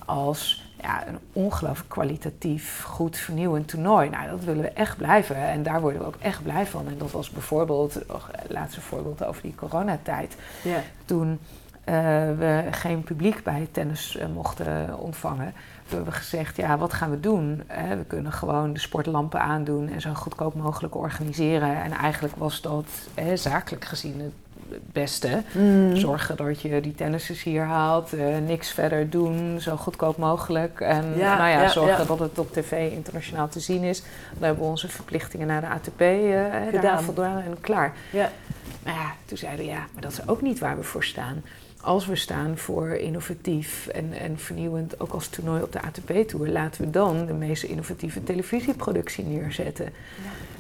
als 0.05 0.68
ja, 0.82 1.07
een 1.07 1.18
ongelooflijk 1.32 1.88
kwalitatief, 1.88 2.82
goed, 2.82 3.16
vernieuwend 3.16 3.68
toernooi. 3.68 4.09
Nou, 4.11 4.30
dat 4.30 4.45
willen 4.45 4.62
we 4.62 4.70
echt 4.70 4.97
blijven 4.97 5.36
en 5.36 5.62
daar 5.62 5.80
worden 5.80 6.01
we 6.01 6.07
ook 6.07 6.16
echt 6.20 6.43
blij 6.43 6.66
van. 6.66 6.86
En 6.88 6.99
dat 6.99 7.11
was 7.11 7.30
bijvoorbeeld, 7.30 7.95
het 7.95 8.05
laatste 8.49 8.80
voorbeeld 8.80 9.24
over 9.24 9.43
die 9.43 9.55
coronatijd, 9.55 10.36
Ja. 10.62 10.78
toen 11.05 11.38
eh, 11.84 11.95
we 12.38 12.62
geen 12.70 13.03
publiek 13.03 13.43
bij 13.43 13.68
tennis 13.72 14.16
eh, 14.16 14.26
mochten 14.34 14.99
ontvangen. 14.99 15.53
Toen 15.91 15.99
hebben 15.99 16.18
we 16.18 16.24
gezegd, 16.24 16.57
ja, 16.57 16.78
wat 16.78 16.93
gaan 16.93 17.11
we 17.11 17.20
doen? 17.20 17.62
Eh, 17.66 17.88
we 17.88 18.05
kunnen 18.07 18.32
gewoon 18.32 18.72
de 18.72 18.80
sportlampen 18.80 19.41
aandoen 19.41 19.88
en 19.88 20.01
zo 20.01 20.14
goedkoop 20.14 20.55
mogelijk 20.55 20.97
organiseren. 20.97 21.82
En 21.82 21.93
eigenlijk 21.93 22.36
was 22.36 22.61
dat 22.61 22.86
eh, 23.14 23.26
zakelijk 23.34 23.84
gezien 23.84 24.20
het 24.20 24.93
beste. 24.93 25.43
Mm. 25.53 25.97
Zorgen 25.97 26.36
dat 26.36 26.61
je 26.61 26.80
die 26.80 26.95
tennissers 26.95 27.43
hier 27.43 27.64
haalt, 27.64 28.12
eh, 28.12 28.38
niks 28.47 28.70
verder 28.70 29.11
doen, 29.11 29.61
zo 29.61 29.76
goedkoop 29.76 30.16
mogelijk. 30.16 30.80
En 30.80 31.05
Ja, 31.16 31.36
nou 31.36 31.51
ja, 31.51 31.62
ja, 31.62 31.68
zorgen 31.68 31.99
ja. 31.99 32.05
dat 32.05 32.18
het 32.18 32.38
op 32.38 32.53
tv 32.53 32.93
internationaal 32.93 33.49
te 33.49 33.61
zien 33.61 33.82
is. 33.82 34.01
Dan 34.32 34.43
hebben 34.43 34.64
we 34.64 34.70
onze 34.70 34.88
verplichtingen 34.88 35.47
naar 35.47 35.61
de 35.61 35.68
ATP 35.68 36.03
gedaan, 36.70 37.03
voldaan 37.03 37.38
en 37.38 37.61
klaar. 37.61 37.93
Ja. 38.12 38.30
Maar 38.82 38.95
ja, 38.95 39.12
toen 39.24 39.38
zeiden 39.38 39.64
we 39.64 39.70
ja, 39.70 39.86
maar 39.93 40.03
dat 40.03 40.12
is 40.12 40.28
ook 40.28 40.43
niet 40.43 40.59
waar 40.59 40.76
we 40.76 40.82
voor 40.82 41.05
staan. 41.05 41.43
Als 41.83 42.07
we 42.07 42.16
staan 42.16 42.57
voor 42.57 42.89
innovatief 42.89 43.87
en, 43.87 44.12
en 44.20 44.39
vernieuwend, 44.39 45.01
ook 45.01 45.12
als 45.12 45.28
toernooi 45.28 45.62
op 45.62 45.72
de 45.72 45.81
ATP-tour, 45.83 46.49
laten 46.49 46.85
we 46.85 46.91
dan 46.91 47.26
de 47.26 47.33
meest 47.33 47.62
innovatieve 47.62 48.22
televisieproductie 48.22 49.24
neerzetten. 49.24 49.89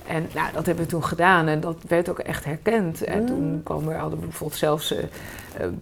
En 0.06 0.28
nou, 0.34 0.52
dat 0.52 0.66
hebben 0.66 0.84
we 0.84 0.90
toen 0.90 1.04
gedaan 1.04 1.46
en 1.48 1.60
dat 1.60 1.76
werd 1.88 2.08
ook 2.10 2.18
echt 2.18 2.44
herkend. 2.44 3.02
En 3.04 3.20
Mm. 3.20 3.26
toen 3.26 3.60
kwam 3.64 3.88
er, 3.88 3.96
hadden 3.96 4.20
bijvoorbeeld 4.20 4.58
zelfs 4.58 4.92
eh, 4.94 5.04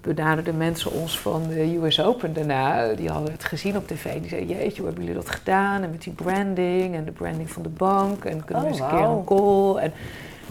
benaderden 0.01 0.57
mensen 0.57 0.91
ons 0.93 1.19
van 1.21 1.49
de 1.49 1.77
US 1.83 2.01
Open 2.01 2.33
daarna. 2.35 2.93
Die 2.95 3.09
hadden 3.11 3.33
het 3.33 3.45
gezien 3.45 3.77
op 3.77 3.87
tv. 3.89 4.21
Die 4.21 4.29
zeiden, 4.29 4.57
jeetje, 4.57 4.77
hoe 4.77 4.87
hebben 4.87 5.05
jullie 5.05 5.21
dat 5.23 5.31
gedaan? 5.31 5.83
En 5.83 5.91
met 5.91 6.03
die 6.03 6.13
branding 6.13 6.95
en 6.95 7.05
de 7.05 7.13
branding 7.13 7.51
van 7.51 7.63
de 7.63 7.69
bank. 7.69 8.25
En 8.25 8.45
kunnen 8.45 8.65
we 8.65 8.71
Oh, 8.71 8.77
eens 8.77 8.81
een 8.81 8.89
keer 8.99 9.07
een 9.09 9.25
call. 9.25 9.77
En 9.77 9.93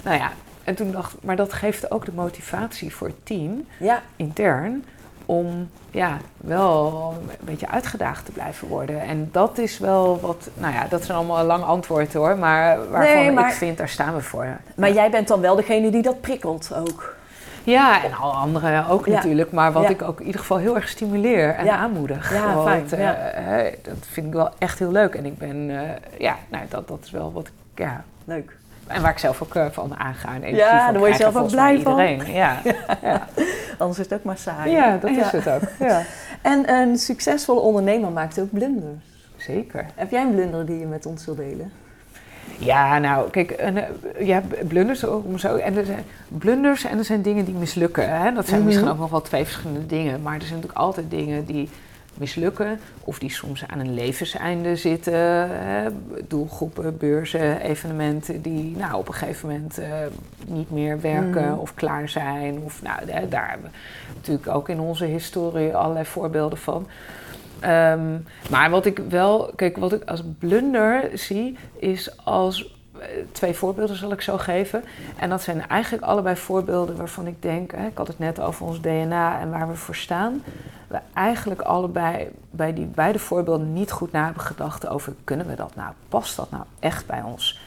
nou 0.03 0.17
ja, 0.17 0.31
en 0.68 0.76
toen 0.76 0.91
dacht 0.91 1.13
ik, 1.13 1.20
maar 1.24 1.36
dat 1.36 1.53
geeft 1.53 1.91
ook 1.91 2.05
de 2.05 2.11
motivatie 2.15 2.95
voor 2.95 3.07
het 3.07 3.26
team 3.26 3.65
Ja. 3.80 4.01
intern 4.15 4.86
om 5.26 5.70
ja, 5.91 6.18
wel 6.38 7.13
een 7.22 7.45
beetje 7.45 7.70
uitgedaagd 7.70 8.26
te 8.26 8.32
blijven 8.32 8.68
worden. 8.68 9.01
En 9.01 9.30
dat 9.32 9.57
is 9.57 9.78
wel 9.80 10.20
wat, 10.20 10.49
nou 10.53 10.74
ja, 10.74 10.86
dat 10.89 11.03
zijn 11.03 11.18
allemaal 11.18 11.39
een 11.39 11.45
lang 11.45 11.63
antwoord 11.63 12.13
hoor, 12.13 12.38
maar 12.38 12.89
waarvan 12.89 13.15
Nee, 13.15 13.32
maar- 13.32 13.47
ik 13.49 13.53
vind, 13.55 13.78
daar 13.78 13.89
staan 13.89 14.13
we 14.15 14.22
voor. 14.22 14.47
Maar 14.76 14.91
jij 14.93 15.09
bent 15.09 15.28
dan 15.28 15.41
wel 15.41 15.55
degene 15.55 15.89
die 15.91 16.01
dat 16.01 16.22
prikkelt 16.22 16.74
ook. 16.76 17.15
Ja, 17.63 18.03
en 18.03 18.13
alle 18.13 18.34
anderen 18.34 18.88
ook 18.88 19.05
Ja. 19.05 19.13
natuurlijk, 19.13 19.51
maar 19.51 19.72
wat 19.72 19.84
Ja. 19.84 19.89
ik 19.89 20.01
ook 20.01 20.20
in 20.20 20.26
ieder 20.26 20.41
geval 20.41 20.57
heel 20.57 20.76
erg 20.76 20.88
stimuleer 20.89 21.55
en 21.55 21.70
aanmoedig. 21.70 22.34
Ja, 22.34 22.53
Want, 22.53 22.68
fijn, 22.89 23.01
eh, 23.01 23.74
dat 23.84 23.97
vind 24.11 24.28
ik 24.28 24.34
wel 24.34 24.49
echt 24.57 24.80
heel 24.80 24.91
leuk. 24.91 25.15
En 25.15 25.26
ik 25.26 25.38
ben, 25.38 25.70
eh, 25.70 26.20
ja, 26.20 26.36
nou, 26.49 26.63
dat, 26.70 26.88
dat 26.88 26.99
is 27.03 27.11
wel 27.11 27.32
wat 27.34 27.47
ik, 27.47 27.53
ja, 27.76 28.03
Leuk. 28.26 28.57
En 28.88 29.01
waar 29.01 29.11
ik 29.11 29.17
zelf 29.17 29.41
ook 29.41 29.55
eh, 29.55 29.65
van 29.71 29.97
aanga. 29.97 30.27
En 30.29 30.35
energie 30.35 30.57
Ja, 30.57 30.91
daar 30.91 30.99
word 30.99 31.11
je 31.11 31.17
zelf 31.17 31.35
ook 31.35 31.51
blij 31.51 31.79
van. 31.81 31.99
Iedereen. 31.99 32.33
Ja, 32.43 32.61
ja. 33.01 33.27
Anders 33.77 33.99
is 33.99 34.05
het 34.05 34.13
ook 34.13 34.23
maar 34.23 34.38
saai. 34.38 34.71
ja, 34.71 34.97
dat 34.97 35.09
is 35.09 35.31
het 35.31 35.49
ook. 35.49 35.61
Ja. 35.79 36.01
En 36.41 36.69
een 36.73 36.97
succesvolle 36.97 37.59
ondernemer 37.59 38.11
maakt 38.11 38.39
ook 38.39 38.51
blunders. 38.51 39.03
Zeker. 39.38 39.85
Heb 39.95 40.11
jij 40.11 40.21
een 40.21 40.31
blunder 40.35 40.65
die 40.65 40.79
je 40.79 40.85
met 40.85 41.05
ons 41.05 41.25
wil 41.25 41.35
delen? 41.35 41.71
Ja, 42.57 42.97
nou, 42.99 43.29
kijk, 43.29 43.51
en, 43.51 43.77
eh, 43.77 44.27
ja, 44.27 44.41
blunders, 44.67 45.03
om 45.03 45.38
zo, 45.38 45.55
en 45.55 45.77
er 45.77 45.85
zijn 45.85 46.03
blunders 46.27 46.83
en 46.85 46.97
er 46.97 47.03
zijn 47.05 47.21
dingen 47.21 47.45
die 47.45 47.53
mislukken. 47.55 48.09
Hè? 48.21 48.33
Dat 48.33 48.45
zijn 48.47 48.57
Mhm. 48.59 48.67
misschien 48.67 48.89
ook 48.89 48.97
nog 48.99 49.09
wel 49.09 49.21
twee 49.21 49.43
verschillende 49.43 49.85
dingen, 49.85 50.21
maar 50.21 50.33
er 50.35 50.41
zijn 50.41 50.53
natuurlijk 50.53 50.79
altijd 50.79 51.09
dingen 51.09 51.45
die 51.45 51.69
mislukken 52.20 52.80
of 53.03 53.20
die 53.20 53.30
soms 53.32 53.68
aan 53.68 53.80
een 53.80 53.93
levenseinde 53.93 54.76
zitten. 54.76 55.13
Hè? 55.49 55.88
Doelgroepen, 56.28 56.97
beurzen, 56.97 57.61
evenementen 57.61 58.41
die 58.41 58.78
nou, 58.78 58.93
op 58.95 59.07
een 59.07 59.13
gegeven 59.13 59.49
moment 59.49 59.78
eh, 59.78 59.89
niet 60.47 60.72
meer 60.72 61.01
werken 61.01 61.49
Mhm. 61.49 61.59
of 61.59 61.74
klaar 61.74 62.09
zijn. 62.09 62.59
Of, 62.59 62.82
nou, 62.82 62.99
hè, 63.09 63.28
daar 63.28 63.49
hebben 63.49 63.72
we 63.72 64.13
natuurlijk 64.15 64.47
ook 64.47 64.70
in 64.70 64.80
onze 64.80 65.05
historie 65.05 65.76
allerlei 65.76 66.05
voorbeelden 66.05 66.57
van. 66.57 66.88
Ehm, 67.59 68.18
maar 68.49 68.70
wat 68.70 68.86
ik 68.86 68.99
wel, 69.09 69.51
kijk, 69.55 69.78
wat 69.78 69.93
ik 69.93 70.03
als 70.03 70.24
blunder 70.39 71.09
zie, 71.13 71.57
is 71.80 72.18
als. 72.24 72.76
eh, 72.99 73.07
Twee 73.32 73.53
voorbeelden 73.53 73.95
zal 73.97 74.11
ik 74.11 74.22
zo 74.22 74.38
geven. 74.38 74.84
En 75.20 75.30
dat 75.30 75.41
zijn 75.41 75.68
eigenlijk 75.68 76.03
allebei 76.03 76.36
voorbeelden 76.36 76.95
waarvan 76.97 77.28
ik 77.28 77.41
denk, 77.41 77.72
hè, 77.76 77.86
ik 77.88 77.97
had 77.97 78.07
het 78.07 78.20
net 78.20 78.39
over 78.41 78.65
ons 78.65 78.82
DNA 78.82 79.39
en 79.39 79.49
waar 79.49 79.68
we 79.68 79.76
voor 79.76 79.95
staan. 79.95 80.43
We 80.88 80.99
eigenlijk 81.13 81.61
allebei 81.61 82.29
bij 82.49 82.73
die 82.73 82.85
beide 82.85 83.19
voorbeelden 83.19 83.73
niet 83.73 83.91
goed 83.91 84.11
na 84.11 84.23
hebben 84.25 84.43
gedacht 84.43 84.88
over 84.88 85.13
kunnen 85.23 85.47
we 85.47 85.55
dat 85.55 85.75
nou, 85.75 85.93
past 86.09 86.35
dat 86.35 86.51
nou 86.51 86.63
echt 86.79 87.05
bij 87.05 87.21
ons? 87.21 87.59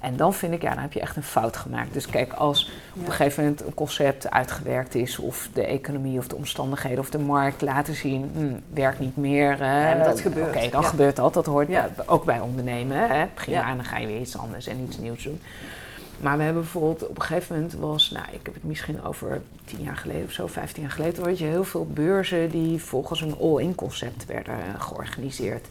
En 0.00 0.16
dan 0.16 0.34
vind 0.34 0.52
ik, 0.54 0.62
ja, 0.62 0.70
dan 0.74 0.82
heb 0.82 0.92
je 0.92 1.00
echt 1.00 1.16
een 1.16 1.22
fout 1.22 1.56
gemaakt. 1.56 1.92
Dus 1.92 2.06
kijk, 2.06 2.32
als 2.32 2.70
op 2.94 3.06
een 3.06 3.12
gegeven 3.12 3.42
moment 3.42 3.64
een 3.66 3.74
concept 3.74 4.30
uitgewerkt 4.30 4.94
is, 4.94 5.18
of 5.18 5.48
de 5.52 5.66
economie 5.66 6.18
of 6.18 6.28
de 6.28 6.34
omstandigheden 6.36 6.98
of 6.98 7.10
de 7.10 7.18
markt 7.18 7.62
laten 7.62 7.94
zien, 7.94 8.30
hm, 8.34 8.74
werkt 8.74 8.98
niet 8.98 9.16
meer. 9.16 9.58
hè, 9.58 9.90
Ja, 9.90 9.96
maar 9.96 10.04
dat 10.04 10.20
gebeurt. 10.20 10.56
Oké, 10.56 10.68
dan 10.70 10.82
Ja. 10.82 10.88
gebeurt 10.88 11.16
dat. 11.16 11.34
Dat 11.34 11.46
hoort 11.46 11.68
ook 12.06 12.24
bij 12.24 12.40
ondernemen. 12.40 13.08
Hè? 13.08 13.26
Prima, 13.34 13.58
Ja. 13.58 13.68
en 13.70 13.76
dan 13.76 13.84
ga 13.84 13.98
je 13.98 14.06
weer 14.06 14.20
iets 14.20 14.38
anders 14.38 14.66
en 14.66 14.80
iets 14.80 14.98
nieuws 14.98 15.22
doen. 15.22 15.40
Maar 16.20 16.36
we 16.36 16.42
hebben 16.42 16.62
bijvoorbeeld 16.62 17.08
op 17.08 17.16
een 17.16 17.22
gegeven 17.22 17.54
moment 17.54 17.74
was, 17.74 18.10
nou, 18.10 18.24
ik 18.32 18.40
heb 18.42 18.54
het 18.54 18.64
misschien 18.64 19.04
over 19.04 19.42
tien 19.64 19.82
jaar 19.82 19.96
geleden 19.96 20.24
of 20.24 20.32
zo, 20.32 20.46
vijftien 20.46 20.82
jaar 20.82 20.92
geleden, 20.92 21.22
hoor 21.22 21.38
je 21.38 21.44
heel 21.44 21.64
veel 21.64 21.86
beurzen 21.86 22.50
die 22.50 22.82
volgens 22.82 23.20
een 23.20 23.36
all-in 23.40 23.74
concept 23.74 24.26
werden 24.26 24.56
georganiseerd. 24.78 25.66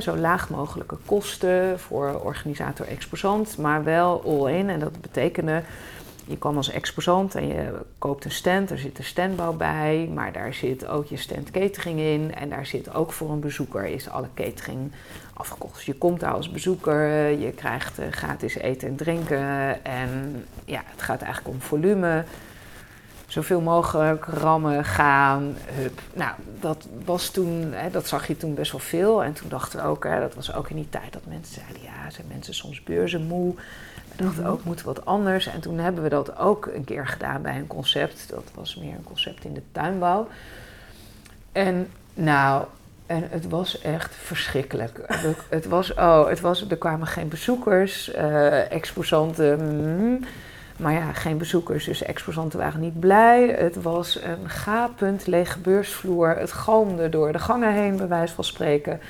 Zo 0.00 0.16
laag 0.16 0.50
mogelijke 0.50 0.96
kosten 1.06 1.80
voor 1.80 2.20
organisator 2.20 2.86
exposant, 2.86 3.58
maar 3.58 3.84
wel 3.84 4.22
all-in. 4.26 4.70
En 4.70 4.80
dat 4.80 5.00
betekende, 5.00 5.62
je 6.26 6.38
kwam 6.38 6.56
als 6.56 6.70
exposant 6.70 7.34
en 7.34 7.46
je 7.46 7.72
koopt 7.98 8.24
een 8.24 8.30
stand, 8.30 8.70
er 8.70 8.78
zit 8.78 8.98
een 8.98 9.04
standbouw 9.04 9.52
bij, 9.52 10.10
maar 10.14 10.32
daar 10.32 10.54
zit 10.54 10.86
ook 10.86 11.06
je 11.06 11.16
stand 11.16 11.50
catering 11.50 12.00
in. 12.00 12.34
En 12.34 12.48
daar 12.48 12.66
zit 12.66 12.94
ook 12.94 13.12
voor 13.12 13.30
een 13.30 13.40
bezoeker 13.40 13.84
is 13.84 14.08
alle 14.08 14.28
catering 14.34 14.92
afgekocht. 15.32 15.74
Dus 15.74 15.84
je 15.84 15.94
komt 15.94 16.20
daar 16.20 16.32
als 16.32 16.50
bezoeker, 16.50 17.30
je 17.38 17.50
krijgt 17.50 17.98
eh, 17.98 18.06
gratis 18.10 18.54
eten 18.54 18.88
en 18.88 18.96
drinken. 18.96 19.84
En 19.84 20.44
ja, 20.64 20.82
het 20.84 21.02
gaat 21.02 21.22
eigenlijk 21.22 21.54
om 21.54 21.60
volume. 21.60 22.24
Zoveel 23.26 23.60
mogelijk 23.60 24.24
rammen, 24.24 24.84
gaan, 24.84 25.56
hup. 25.66 26.00
Nou, 26.14 26.32
dat 26.60 26.88
was 27.04 27.30
toen, 27.30 27.72
hè, 27.72 27.90
dat 27.90 28.08
zag 28.08 28.26
je 28.26 28.36
toen 28.36 28.54
best 28.54 28.72
wel 28.72 28.80
veel. 28.80 29.24
En 29.24 29.32
toen 29.32 29.48
dachten 29.48 29.78
we 29.78 29.86
ook, 29.86 30.04
hè, 30.04 30.20
dat 30.20 30.34
was 30.34 30.54
ook 30.54 30.70
in 30.70 30.76
die 30.76 30.88
tijd 30.88 31.12
dat 31.12 31.22
mensen 31.26 31.54
zeiden, 31.54 31.82
ja, 31.82 32.10
zijn 32.10 32.26
mensen 32.28 32.54
soms 32.54 32.82
beurzenmoe. 32.82 33.54
We 34.16 34.22
dachten 34.24 34.46
ook, 34.46 34.64
moet 34.64 34.82
wat 34.82 35.04
anders. 35.04 35.46
En 35.46 35.60
toen 35.60 35.78
hebben 35.78 36.02
we 36.02 36.08
dat 36.08 36.38
ook 36.38 36.66
een 36.74 36.84
keer 36.84 37.06
gedaan 37.06 37.42
bij 37.42 37.56
een 37.56 37.66
concept. 37.66 38.26
Dat 38.30 38.44
was 38.54 38.76
meer 38.76 38.92
een 38.94 39.04
concept 39.04 39.44
in 39.44 39.54
de 39.54 39.62
tuinbouw. 39.72 40.28
En 41.52 41.88
nou, 42.14 42.64
en 43.06 43.24
het 43.30 43.48
was 43.48 43.80
echt 43.80 44.14
verschrikkelijk. 44.14 45.00
Het- 45.06 45.36
Het 45.50 45.66
was, 45.66 45.94
oh, 45.94 46.28
het 46.28 46.40
was, 46.40 46.68
er 46.68 46.76
kwamen 46.76 47.06
geen 47.06 47.28
bezoekers, 47.28 48.10
eh, 48.12 48.70
exposanten, 48.72 49.60
mm, 49.98 50.20
maar 50.76 50.92
ja, 50.92 51.12
geen 51.12 51.38
bezoekers, 51.38 51.84
dus 51.84 52.02
exposanten 52.02 52.58
waren 52.58 52.80
niet 52.80 53.00
blij. 53.00 53.48
Het 53.48 53.82
was 53.82 54.22
een 54.22 54.48
gapend 54.48 55.26
lege 55.26 55.58
beursvloer. 55.58 56.36
Het 56.36 56.52
galmde 56.52 57.08
door 57.08 57.32
de 57.32 57.38
gangen 57.38 57.72
heen, 57.72 57.96
bij 57.96 58.08
wijze 58.08 58.34
van 58.34 58.44
spreken. 58.44 59.00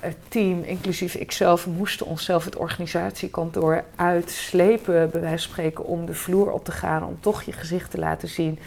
Het 0.00 0.16
team, 0.28 0.62
inclusief 0.62 1.14
ikzelf, 1.14 1.66
moesten 1.66 2.06
onszelf 2.06 2.44
het 2.44 2.56
organisatiekantoor 2.56 3.84
uitslepen, 3.96 5.10
bij 5.10 5.20
wijze 5.20 5.42
van 5.44 5.52
spreken, 5.52 5.84
om 5.84 6.06
de 6.06 6.14
vloer 6.14 6.50
op 6.52 6.64
te 6.64 6.72
gaan, 6.72 7.04
om 7.04 7.16
toch 7.20 7.42
je 7.42 7.52
gezicht 7.52 7.90
te 7.90 7.98
laten 7.98 8.28
zien. 8.28 8.58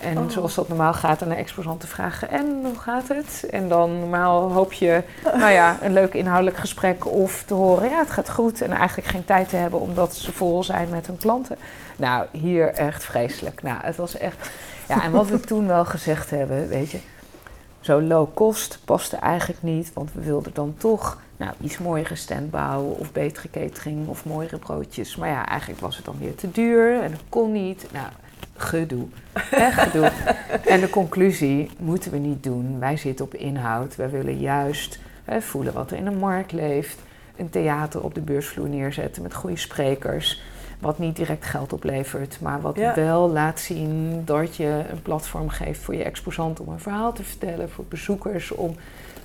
En 0.00 0.18
Oh. 0.18 0.30
zoals 0.30 0.54
dat 0.54 0.68
normaal 0.68 0.92
gaat, 0.94 1.22
aan 1.22 1.28
de 1.28 1.34
exposant 1.34 1.80
te 1.80 1.86
vragen: 1.86 2.30
En 2.30 2.60
hoe 2.64 2.78
gaat 2.78 3.08
het? 3.08 3.46
En 3.50 3.68
dan 3.68 3.98
normaal 3.98 4.52
hoop 4.52 4.72
je, 4.72 5.02
nou 5.24 5.52
ja, 5.52 5.78
een 5.82 5.92
leuk 5.92 6.14
inhoudelijk 6.14 6.56
gesprek 6.56 7.06
of 7.06 7.42
te 7.46 7.54
horen: 7.54 7.88
Ja, 7.88 7.98
het 7.98 8.10
gaat 8.10 8.30
goed. 8.30 8.60
En 8.60 8.70
eigenlijk 8.70 9.08
geen 9.08 9.24
tijd 9.24 9.48
te 9.48 9.56
hebben 9.56 9.80
omdat 9.80 10.14
ze 10.14 10.32
vol 10.32 10.64
zijn 10.64 10.88
met 10.88 11.06
hun 11.06 11.16
klanten. 11.16 11.56
Nou, 11.96 12.26
hier 12.30 12.68
echt 12.68 13.04
vreselijk. 13.04 13.62
Nou, 13.62 13.78
het 13.82 13.96
was 13.96 14.16
echt. 14.16 14.50
Ja, 14.88 15.02
en 15.02 15.10
wat 15.12 15.28
we 15.28 15.40
toen 15.40 15.66
wel 15.66 15.84
gezegd 15.84 16.30
hebben, 16.30 16.68
weet 16.68 16.90
je. 16.90 16.98
Zo 17.82 18.00
low 18.00 18.34
cost 18.34 18.78
paste 18.84 19.16
eigenlijk 19.16 19.62
niet, 19.62 19.92
want 19.92 20.12
we 20.12 20.20
wilden 20.20 20.54
dan 20.54 20.74
toch 20.78 21.20
nou, 21.36 21.52
iets 21.60 21.78
mooiere 21.78 22.14
stand 22.14 22.50
bouwen 22.50 22.98
of 22.98 23.12
betere 23.12 23.50
catering 23.50 24.08
of 24.08 24.24
mooiere 24.24 24.58
broodjes. 24.58 25.16
Maar 25.16 25.28
ja, 25.28 25.46
eigenlijk 25.46 25.80
was 25.80 25.96
het 25.96 26.04
dan 26.04 26.16
weer 26.18 26.34
te 26.34 26.50
duur 26.50 27.02
en 27.02 27.10
dat 27.10 27.20
kon 27.28 27.52
niet. 27.52 27.86
Nou, 27.92 28.06
gedoe. 28.56 29.06
Echt 29.50 29.80
gedoe. 29.80 30.12
en 30.66 30.80
de 30.80 30.90
conclusie 30.90 31.70
moeten 31.78 32.10
we 32.10 32.18
niet 32.18 32.42
doen. 32.42 32.78
Wij 32.78 32.96
zitten 32.96 33.24
op 33.24 33.34
inhoud. 33.34 33.96
Wij 33.96 34.10
willen 34.10 34.38
juist 34.38 34.98
hè, 35.24 35.40
voelen 35.40 35.72
wat 35.72 35.90
er 35.90 35.96
in 35.96 36.04
de 36.04 36.10
markt 36.10 36.52
leeft. 36.52 36.98
Een 37.36 37.50
theater 37.50 38.02
op 38.02 38.14
de 38.14 38.20
beursvloer 38.20 38.68
neerzetten 38.68 39.22
met 39.22 39.34
goede 39.34 39.56
sprekers. 39.56 40.42
Wat 40.82 40.98
niet 40.98 41.16
direct 41.16 41.44
geld 41.44 41.72
oplevert, 41.72 42.38
maar 42.40 42.60
wat 42.60 42.76
Ja. 42.76 42.94
wel 42.94 43.30
laat 43.30 43.60
zien 43.60 44.22
dat 44.24 44.56
je 44.56 44.82
een 44.90 45.02
platform 45.02 45.48
geeft 45.48 45.80
voor 45.80 45.94
je 45.94 46.02
exposant 46.02 46.60
om 46.60 46.68
een 46.68 46.80
verhaal 46.80 47.12
te 47.12 47.24
vertellen, 47.24 47.70
voor 47.70 47.84
bezoekers 47.88 48.50
om 48.50 48.76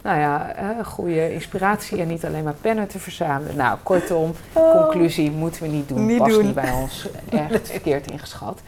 nou 0.03 0.19
ja, 0.19 0.51
eh, 0.55 0.85
goede 0.85 1.33
inspiratie 1.33 2.01
en 2.01 2.07
niet 2.07 2.25
alleen 2.25 2.43
maar 2.43 2.53
pennen 2.61 2.87
te 2.87 2.99
verzamelen. 2.99 3.55
Nou, 3.55 3.77
kortom, 3.83 4.33
conclusie 4.53 5.31
moeten 5.31 5.61
we 5.61 5.67
niet 5.67 5.87
doen. 5.87 5.97
Oh. 5.97 6.05
Niet 6.05 6.17
Past 6.17 6.31
doen. 6.35 6.45
niet 6.45 6.53
bij 6.55 6.71
ons. 6.71 7.07
Echt 7.29 7.69
verkeerd 7.77 8.11
ingeschat. 8.11 8.59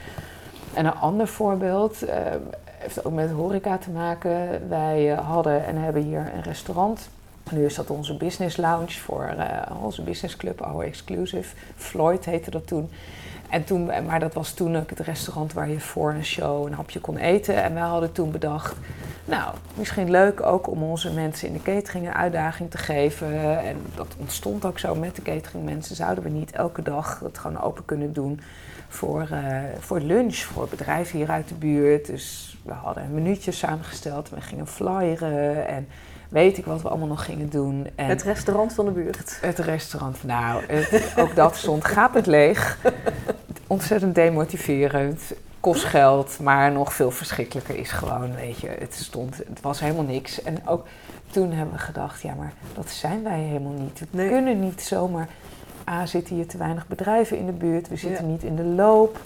En 0.74 0.86
een 0.86 0.96
ander 0.96 1.28
voorbeeld 1.28 2.02
eh, 2.04 2.16
heeft 2.78 3.06
ook 3.06 3.14
met 3.14 3.32
horeca 3.32 3.78
te 3.78 3.90
maken. 3.90 4.62
Wij 4.70 5.12
eh, 5.14 5.28
hadden 5.28 5.66
en 5.66 5.76
hebben 5.78 6.02
hier 6.02 6.32
een 6.36 6.44
restaurant. 6.44 7.10
Nu 7.52 7.66
is 7.66 7.76
dat 7.76 7.90
onze 7.90 8.18
business 8.18 8.58
lounge 8.58 8.92
voor 8.92 9.24
eh, 9.24 9.84
onze 9.84 10.02
businessclub, 10.02 10.62
Our 10.62 10.84
Exclusive. 10.84 11.56
Floyd 11.76 12.26
heette 12.26 12.52
dat 12.52 12.68
toen. 12.68 12.90
En 13.50 13.64
toen. 13.64 13.86
Maar 14.06 14.20
dat 14.20 14.34
was 14.34 14.54
toen 14.54 14.78
ook 14.78 14.90
het 14.90 15.00
restaurant 15.00 15.54
waar 15.54 15.70
je 15.70 15.80
voor 15.80 16.14
een 16.14 16.26
show 16.26 16.66
een 16.66 16.74
hapje 16.74 17.00
kon 17.00 17.18
eten. 17.18 17.64
En 17.64 17.74
wij 17.74 17.84
hadden 17.84 18.12
toen 18.12 18.32
bedacht, 18.32 18.76
nou, 19.26 19.56
misschien 19.74 20.12
leuk 20.12 20.42
ook 20.42 20.68
om 20.68 20.84
onze 20.84 21.14
mensen 21.14 21.48
in 21.48 21.54
de 21.54 21.62
catering 21.62 22.08
een 22.08 22.14
uitdaging 22.14 22.72
te 22.72 22.78
geven. 22.78 23.60
En 23.60 23.78
dat 23.96 24.16
ontstond 24.20 24.66
ook 24.66 24.80
zo 24.80 24.96
met 24.96 25.16
de 25.16 25.22
cateringmensen. 25.22 25.96
Zouden 25.96 26.24
we 26.24 26.30
niet 26.30 26.52
elke 26.52 26.82
dag 26.82 27.20
het 27.20 27.38
gewoon 27.38 27.62
open 27.62 27.86
kunnen 27.86 28.14
doen 28.14 28.40
voor, 28.88 29.28
eh, 29.32 29.58
voor 29.80 30.00
lunch, 30.00 30.36
voor 30.36 30.68
bedrijven 30.68 31.18
hier 31.18 31.30
uit 31.30 31.48
de 31.48 31.56
buurt. 31.56 32.06
Dus 32.06 32.58
we 32.64 32.74
hadden 32.74 33.04
een 33.04 33.14
minuutje 33.14 33.52
samengesteld. 33.52 34.30
We 34.30 34.42
gingen 34.42 34.68
flyeren 34.68 35.68
en 35.68 35.88
weet 36.30 36.58
ik 36.58 36.66
wat 36.66 36.82
we 36.82 36.90
allemaal 36.90 37.08
nog 37.08 37.26
gingen 37.26 37.50
doen. 37.50 37.88
En 37.96 38.06
Het 38.06 38.24
restaurant 38.24 38.74
van 38.74 38.86
de 38.86 38.92
buurt. 38.92 39.38
het 39.42 39.60
restaurant, 39.60 40.24
nou, 40.24 40.64
het- 40.68 41.14
ook 41.18 41.36
dat 41.36 41.56
stond 41.56 41.86
gapend 41.86 42.26
leeg. 42.26 42.78
Ontzettend 43.68 44.16
demotiverend. 44.16 45.22
Kost 45.60 45.84
geld, 45.84 46.40
maar 46.42 46.72
nog 46.72 46.94
veel 46.94 47.12
verschrikkelijker 47.12 47.76
is 47.78 47.92
gewoon, 47.92 48.36
weet 48.36 48.60
je, 48.60 48.68
het 48.80 48.94
stond, 48.94 49.38
het 49.38 49.62
was 49.62 49.80
helemaal 49.80 50.04
niks. 50.04 50.44
En 50.44 50.58
ook 50.68 50.86
toen 51.32 51.52
hebben 51.52 51.74
we 51.74 51.80
gedacht, 51.80 52.22
ja, 52.22 52.34
maar 52.34 52.54
dat 52.74 52.90
zijn 52.90 53.24
wij 53.24 53.40
helemaal 53.40 53.72
niet. 53.72 54.00
We 54.00 54.06
Nee. 54.12 54.30
kunnen 54.30 54.60
niet 54.60 54.82
zomaar, 54.82 55.28
A, 55.90 56.06
zitten 56.06 56.36
hier 56.36 56.48
te 56.48 56.58
weinig 56.58 56.88
bedrijven 56.88 57.38
in 57.38 57.46
de 57.46 57.52
buurt, 57.52 57.88
we 57.88 57.96
zitten 57.96 58.26
Ja. 58.26 58.32
niet 58.32 58.44
in 58.44 58.56
de 58.56 58.64
loop. 58.64 59.20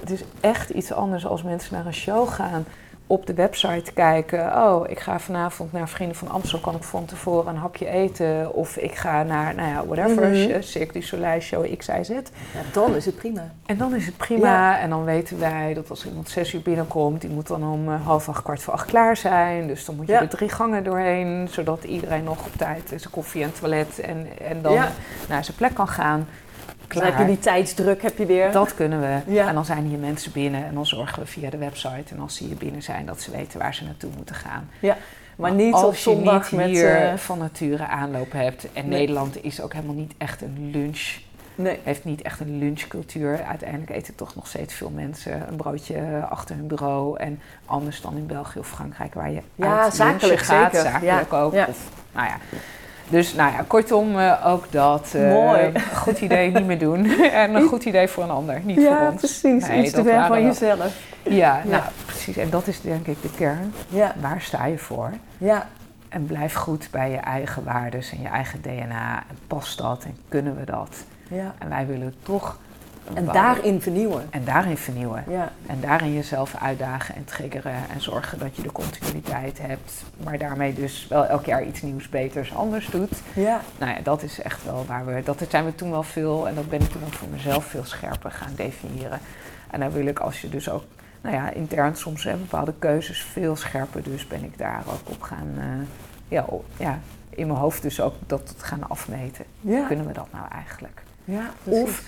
Het 0.00 0.10
is 0.10 0.24
echt 0.40 0.70
iets 0.70 0.92
anders 0.92 1.26
als 1.26 1.42
mensen 1.42 1.74
naar 1.74 1.86
een 1.86 1.94
show 1.94 2.28
gaan 2.28 2.64
op 3.10 3.26
de 3.26 3.34
website 3.34 3.92
kijken. 3.92 4.56
Oh, 4.56 4.90
ik 4.90 5.00
ga 5.00 5.18
vanavond 5.18 5.72
naar 5.72 5.88
Vrienden 5.88 6.16
van 6.16 6.30
Amstel. 6.30 6.58
Kan 6.58 6.74
ik 6.74 6.82
van 6.82 7.04
tevoren 7.04 7.46
een 7.54 7.60
hapje 7.60 7.86
eten? 7.88 8.54
Of 8.54 8.76
ik 8.76 8.94
ga 8.94 9.22
naar, 9.22 9.54
nou 9.54 9.68
ja, 9.68 9.86
whatever. 9.86 10.28
Mhm. 10.28 10.62
Cirque 10.62 10.92
du 10.92 11.02
Soleil 11.02 11.40
show 11.40 11.76
X, 11.76 11.86
Y, 11.88 12.02
Z. 12.02 12.08
Ja, 12.08 12.20
dan 12.72 12.94
is 12.94 13.06
het 13.06 13.16
prima. 13.16 13.50
En 13.66 13.76
dan 13.76 13.94
is 13.94 14.06
het 14.06 14.16
prima. 14.16 14.78
En 14.78 14.90
dan 14.90 15.04
weten 15.04 15.38
wij 15.38 15.74
dat 15.74 15.90
als 15.90 16.06
iemand 16.06 16.28
zes 16.28 16.54
uur 16.54 16.62
binnenkomt, 16.62 17.20
die 17.20 17.30
moet 17.30 17.46
dan 17.46 17.64
om 17.64 17.88
eh, 17.88 18.06
half 18.06 18.28
acht, 18.28 18.42
kwart 18.42 18.62
voor 18.62 18.72
acht 18.74 18.86
klaar 18.86 19.16
zijn. 19.16 19.66
Dus 19.66 19.84
dan 19.84 19.96
moet 19.96 20.06
je 20.06 20.12
Ja. 20.12 20.20
er 20.20 20.28
drie 20.28 20.48
gangen 20.48 20.84
doorheen, 20.84 21.48
zodat 21.50 21.84
iedereen 21.84 22.24
nog 22.24 22.46
op 22.46 22.52
tijd 22.56 22.88
zijn 22.88 23.10
koffie 23.10 23.42
en 23.42 23.52
toilet 23.52 23.98
en, 24.00 24.26
en 24.48 24.62
dan 24.62 24.78
naar 25.28 25.44
zijn 25.44 25.56
plek 25.56 25.74
kan 25.74 25.88
gaan. 25.88 26.26
Dan 26.94 27.04
heb 27.04 27.18
je 27.18 27.24
die 27.24 27.38
tijdsdruk 27.38 28.02
heb 28.02 28.18
je 28.18 28.26
weer. 28.26 28.52
Dat 28.52 28.74
kunnen 28.74 29.00
we. 29.00 29.32
Ja. 29.32 29.48
En 29.48 29.54
dan 29.54 29.64
zijn 29.64 29.86
hier 29.86 29.98
mensen 29.98 30.32
binnen 30.32 30.64
en 30.64 30.74
dan 30.74 30.86
zorgen 30.86 31.22
we 31.22 31.28
via 31.28 31.50
de 31.50 31.58
website. 31.58 32.14
En 32.14 32.20
als 32.20 32.36
ze 32.36 32.44
hier 32.44 32.56
binnen 32.56 32.82
zijn, 32.82 33.06
dat 33.06 33.20
ze 33.20 33.30
weten 33.30 33.58
waar 33.58 33.74
ze 33.74 33.84
naartoe 33.84 34.10
moeten 34.16 34.34
gaan. 34.34 34.70
maar 35.36 35.52
niet 35.52 35.74
als 35.74 36.06
op 36.06 36.14
je 36.14 36.20
niet 36.20 36.50
met... 36.52 36.66
hier 36.66 36.96
eh, 36.96 37.16
van 37.16 37.38
nature 37.38 37.86
aanloop 37.86 38.32
hebt. 38.32 38.72
En 38.72 38.88
Nee. 38.88 38.98
Nederland 38.98 39.44
is 39.44 39.60
ook 39.60 39.72
helemaal 39.72 39.94
niet 39.94 40.14
echt 40.18 40.42
een 40.42 40.70
lunch 40.72 41.18
nee. 41.60 41.78
heeft 41.82 42.04
niet 42.04 42.22
echt 42.22 42.40
een 42.40 42.58
lunchcultuur. 42.58 43.42
Uiteindelijk 43.42 43.90
eten 43.90 44.14
toch 44.14 44.34
nog 44.34 44.46
steeds 44.46 44.74
veel 44.74 44.90
mensen 44.90 45.48
een 45.48 45.56
broodje 45.56 46.26
achter 46.28 46.56
hun 46.56 46.66
bureau. 46.66 47.18
En 47.18 47.40
anders 47.66 48.00
dan 48.00 48.16
in 48.16 48.26
België 48.26 48.58
of 48.58 48.68
Frankrijk, 48.68 49.14
waar 49.14 49.30
je 49.30 49.40
Ja, 49.54 49.82
uit 49.82 49.94
zakelijk 49.94 50.40
gaat, 50.40 50.74
zeker. 50.74 50.90
zakelijk 50.90 51.30
Ja, 51.30 51.40
ook. 51.40 51.52
ja. 51.52 51.66
Of, 51.68 51.88
nou 52.12 52.26
ja. 52.26 52.36
Dus 53.10 53.34
nou 53.34 53.52
ja, 53.52 53.64
kortom, 53.66 54.18
eh, 54.18 54.46
ook 54.46 54.72
dat. 54.72 55.12
eh, 55.14 55.28
Mooi. 55.32 55.60
Een 55.74 55.80
goed 56.04 56.20
idee 56.20 56.50
niet 56.50 56.66
meer 56.66 56.78
doen. 56.78 57.04
en 57.44 57.54
een 57.54 57.68
goed 57.68 57.84
idee 57.84 58.08
voor 58.08 58.24
een 58.24 58.30
ander, 58.30 58.60
niet 58.64 58.76
voor 58.76 58.84
Ja, 58.84 59.08
ons. 59.10 59.16
precies. 59.18 59.68
Nee, 59.68 59.82
Iets 59.82 59.92
te 59.92 60.02
ver 60.02 60.26
van 60.26 60.42
jezelf. 60.44 60.96
Ja, 61.22 61.30
Ja. 61.32 61.62
nou 61.64 61.82
precies. 62.06 62.36
En 62.36 62.50
dat 62.50 62.66
is 62.66 62.80
denk 62.80 63.06
ik 63.06 63.22
de 63.22 63.30
kern. 63.36 63.72
Ja, 63.88 64.14
Waar 64.20 64.40
sta 64.40 64.66
je 64.66 64.78
voor? 64.78 65.10
ja, 65.38 65.66
En 66.08 66.26
blijf 66.26 66.54
goed 66.54 66.88
bij 66.90 67.10
je 67.10 67.16
eigen 67.16 67.64
waarden 67.64 68.00
en 68.12 68.22
je 68.22 68.28
eigen 68.28 68.60
DNA. 68.62 69.16
En 69.28 69.38
past 69.46 69.78
dat 69.78 70.04
en 70.04 70.16
kunnen 70.28 70.56
we 70.56 70.64
dat? 70.64 70.96
ja. 71.28 71.54
En 71.58 71.68
wij 71.68 71.86
willen 71.86 72.14
toch... 72.22 72.58
En 73.14 73.24
daarin 73.24 73.80
vernieuwen. 73.80 74.26
En 74.30 74.44
daarin 74.44 74.76
vernieuwen. 74.76 75.24
Ja, 75.28 75.52
En 75.66 75.80
daarin 75.80 76.12
jezelf 76.14 76.54
uitdagen 76.54 77.14
en 77.14 77.24
triggeren 77.24 77.74
en 77.92 78.00
zorgen 78.00 78.38
dat 78.38 78.56
je 78.56 78.62
de 78.62 78.72
continuïteit 78.72 79.58
hebt. 79.58 79.92
Maar 80.24 80.38
daarmee 80.38 80.74
dus 80.74 81.06
wel 81.08 81.26
elk 81.26 81.44
jaar 81.44 81.64
iets 81.64 81.82
nieuws, 81.82 82.08
beters, 82.08 82.54
anders 82.54 82.86
doet. 82.86 83.10
ja. 83.34 83.60
Nou 83.78 83.92
ja, 83.92 83.98
dat 84.02 84.22
is 84.22 84.42
echt 84.42 84.64
wel 84.64 84.84
waar 84.86 85.06
we... 85.06 85.22
Dat 85.24 85.42
zijn 85.48 85.64
we 85.64 85.74
toen 85.74 85.90
wel 85.90 86.02
veel 86.02 86.48
en 86.48 86.54
dat 86.54 86.68
ben 86.68 86.80
ik 86.80 86.88
toen 86.90 87.02
ook 87.06 87.12
voor 87.12 87.28
mezelf 87.28 87.64
veel 87.64 87.84
scherper 87.84 88.30
gaan 88.30 88.52
definiëren. 88.56 89.20
En 89.70 89.80
dan 89.80 89.90
wil 89.90 90.06
ik 90.06 90.18
als 90.18 90.40
je 90.40 90.48
dus 90.48 90.70
ook... 90.70 90.84
Nou 91.20 91.34
ja, 91.34 91.50
intern 91.50 91.96
soms 91.96 92.24
hè, 92.24 92.36
bepaalde 92.36 92.74
keuzes 92.78 93.22
veel 93.22 93.56
scherper. 93.56 94.02
Dus 94.02 94.26
ben 94.26 94.44
ik 94.44 94.58
daar 94.58 94.82
ook 94.86 95.10
op 95.10 95.22
gaan... 95.22 95.48
eh, 95.56 95.64
ja, 96.28 96.44
ja, 96.76 96.98
in 97.30 97.46
mijn 97.46 97.58
hoofd 97.58 97.82
dus 97.82 98.00
ook 98.00 98.14
dat 98.26 98.54
gaan 98.56 98.88
afmeten. 98.88 99.44
ja. 99.60 99.86
Kunnen 99.86 100.06
we 100.06 100.12
dat 100.12 100.26
nou 100.32 100.44
eigenlijk? 100.52 101.02
ja 101.24 101.50
Of 101.64 102.02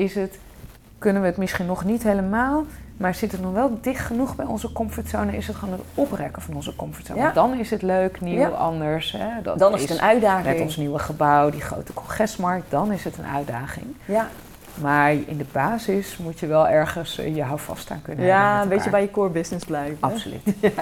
is 0.00 0.14
het, 0.14 0.38
kunnen 0.98 1.22
we 1.22 1.28
het 1.28 1.36
misschien 1.36 1.66
nog 1.66 1.84
niet 1.84 2.02
helemaal, 2.02 2.64
maar 2.96 3.14
zit 3.14 3.32
het 3.32 3.40
nog 3.40 3.52
wel 3.52 3.78
dicht 3.80 4.04
genoeg 4.06 4.36
bij 4.36 4.46
onze 4.46 4.72
comfortzone? 4.72 5.36
Is 5.36 5.46
het 5.46 5.56
gewoon 5.56 5.74
het 5.74 5.82
oprekken 5.94 6.42
van 6.42 6.54
onze 6.54 6.76
comfortzone? 6.76 7.20
Ja. 7.20 7.30
Dan 7.32 7.54
is 7.58 7.70
het 7.70 7.82
leuk, 7.82 8.20
nieuw, 8.20 8.38
Ja. 8.38 8.48
anders. 8.48 9.12
Hè? 9.12 9.42
Dat 9.42 9.58
Dan 9.58 9.74
is 9.74 9.80
het 9.80 9.90
een 9.90 10.00
uitdaging. 10.00 10.46
Met 10.46 10.60
ons 10.60 10.76
nieuwe 10.76 10.98
gebouw, 10.98 11.50
die 11.50 11.60
grote 11.60 11.92
congresmarkt, 11.92 12.70
dan 12.70 12.92
is 12.92 13.04
het 13.04 13.18
een 13.18 13.26
uitdaging. 13.34 13.86
Ja, 14.04 14.28
Maar 14.74 15.12
in 15.12 15.36
de 15.36 15.46
basis 15.52 16.16
moet 16.16 16.38
je 16.40 16.46
wel 16.46 16.68
ergens 16.68 17.18
eh, 17.18 17.34
je 17.36 17.42
houvast 17.42 17.90
aan 17.90 18.02
kunnen 18.02 18.24
ja 18.24 18.36
hebben. 18.42 18.62
een 18.62 18.68
met 18.68 18.76
beetje 18.76 18.90
bij 18.90 19.02
je 19.02 19.10
core 19.10 19.30
business 19.30 19.64
blijven. 19.64 19.96
Absoluut. 20.00 20.42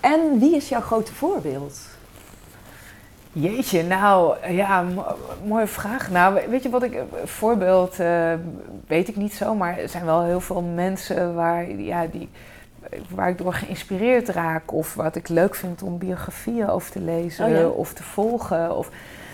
En 0.00 0.38
wie 0.38 0.56
is 0.56 0.68
jouw 0.68 0.80
grote 0.80 1.14
voorbeeld? 1.14 1.78
Jeetje, 3.32 3.82
nou 3.82 4.34
ja, 4.52 4.82
mo- 4.82 5.16
mooie 5.44 5.66
vraag. 5.66 6.10
Nou, 6.10 6.34
we- 6.34 6.46
weet 6.50 6.62
je 6.62 6.70
wat 6.70 6.82
ik, 6.82 6.94
een 6.94 7.28
voorbeeld 7.28 8.00
eh, 8.00 8.32
weet 8.86 9.08
ik 9.08 9.16
niet 9.16 9.34
zo, 9.34 9.54
maar 9.54 9.78
er 9.78 9.88
zijn 9.88 10.04
wel 10.04 10.22
heel 10.24 10.40
veel 10.40 10.62
mensen 10.62 11.34
waar, 11.34 11.70
ja, 11.70 12.06
die, 12.06 12.28
waar 13.08 13.28
ik 13.28 13.38
door 13.38 13.54
geïnspireerd 13.54 14.28
raak. 14.28 14.72
Of 14.72 14.94
wat 14.94 15.16
ik 15.16 15.28
leuk 15.28 15.54
vind 15.54 15.82
om 15.82 15.98
biografieën 15.98 16.68
over 16.68 16.90
te 16.92 17.00
lezen 17.00 17.44
Oh 17.46 17.50
ja. 17.50 17.66
of 17.66 17.92
te 17.92 18.02
volgen. 18.02 18.76
Of, 18.76 18.90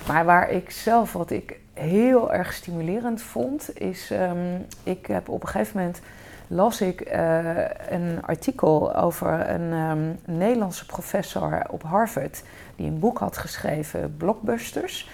maar 0.07 0.25
waar 0.25 0.51
ik 0.51 0.71
zelf, 0.71 1.13
wat 1.13 1.31
ik 1.31 1.59
heel 1.75 2.33
erg 2.33 2.53
stimulerend 2.53 3.23
vond, 3.23 3.79
is, 3.81 4.11
ehm, 4.11 4.37
ik 4.83 5.07
heb 5.07 5.29
op 5.29 5.43
een 5.43 5.49
gegeven 5.49 5.77
moment 5.79 6.01
las 6.47 6.81
ik 6.81 7.01
eh, 7.01 7.39
een 7.89 8.19
artikel 8.27 8.95
over 8.97 9.51
een 9.51 9.73
ehm, 9.73 10.37
Nederlandse 10.39 10.87
professor 10.87 11.63
op 11.71 11.83
Harvard 11.83 12.43
die 12.79 12.87
een 12.87 12.99
boek 12.99 13.19
had 13.19 13.37
geschreven, 13.37 14.15
Blockbusters. 14.17 15.11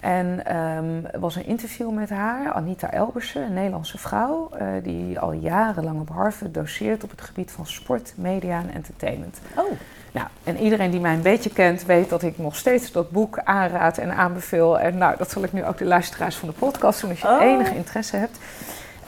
En 0.00 0.46
ehm, 0.46 1.04
er 1.12 1.20
was 1.20 1.36
een 1.36 1.46
interview 1.46 1.90
met 1.90 2.10
haar, 2.10 2.52
Anita 2.52 2.90
Elbersen, 2.92 3.42
een 3.42 3.52
Nederlandse 3.52 3.98
vrouw, 3.98 4.50
eh, 4.50 4.66
die 4.82 5.18
al 5.18 5.32
jarenlang 5.32 6.00
op 6.00 6.08
Harvard 6.08 6.54
doseert 6.54 7.04
op 7.04 7.10
het 7.10 7.20
gebied 7.20 7.50
van 7.50 7.66
sport, 7.66 8.12
media 8.16 8.58
en 8.60 8.70
entertainment. 8.74 9.38
Oh, 9.56 9.70
Nou, 10.12 10.26
en 10.44 10.56
iedereen 10.56 10.90
die 10.90 11.00
mij 11.00 11.14
een 11.14 11.22
beetje 11.22 11.50
kent, 11.50 11.84
weet 11.84 12.08
dat 12.08 12.22
ik 12.22 12.38
nog 12.38 12.56
steeds 12.56 12.92
dat 12.92 13.10
boek 13.10 13.38
aanraad 13.44 13.98
en 13.98 14.14
aanbeveel. 14.16 14.80
En 14.80 14.98
nou, 14.98 15.16
dat 15.16 15.30
zal 15.30 15.42
ik 15.42 15.52
nu 15.52 15.64
ook 15.64 15.78
de 15.78 15.84
luisteraars 15.84 16.36
van 16.36 16.48
de 16.48 16.54
podcast 16.54 17.00
doen 17.00 17.10
als 17.10 17.20
je 17.20 17.28
Oh. 17.28 17.42
enige 17.42 17.74
interesse 17.76 18.16
hebt. 18.16 18.38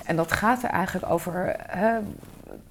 En 0.05 0.17
dat 0.17 0.33
gaat 0.33 0.63
er 0.63 0.71
eigenlijk 0.71 1.11
over 1.13 1.55
hè, 1.67 1.99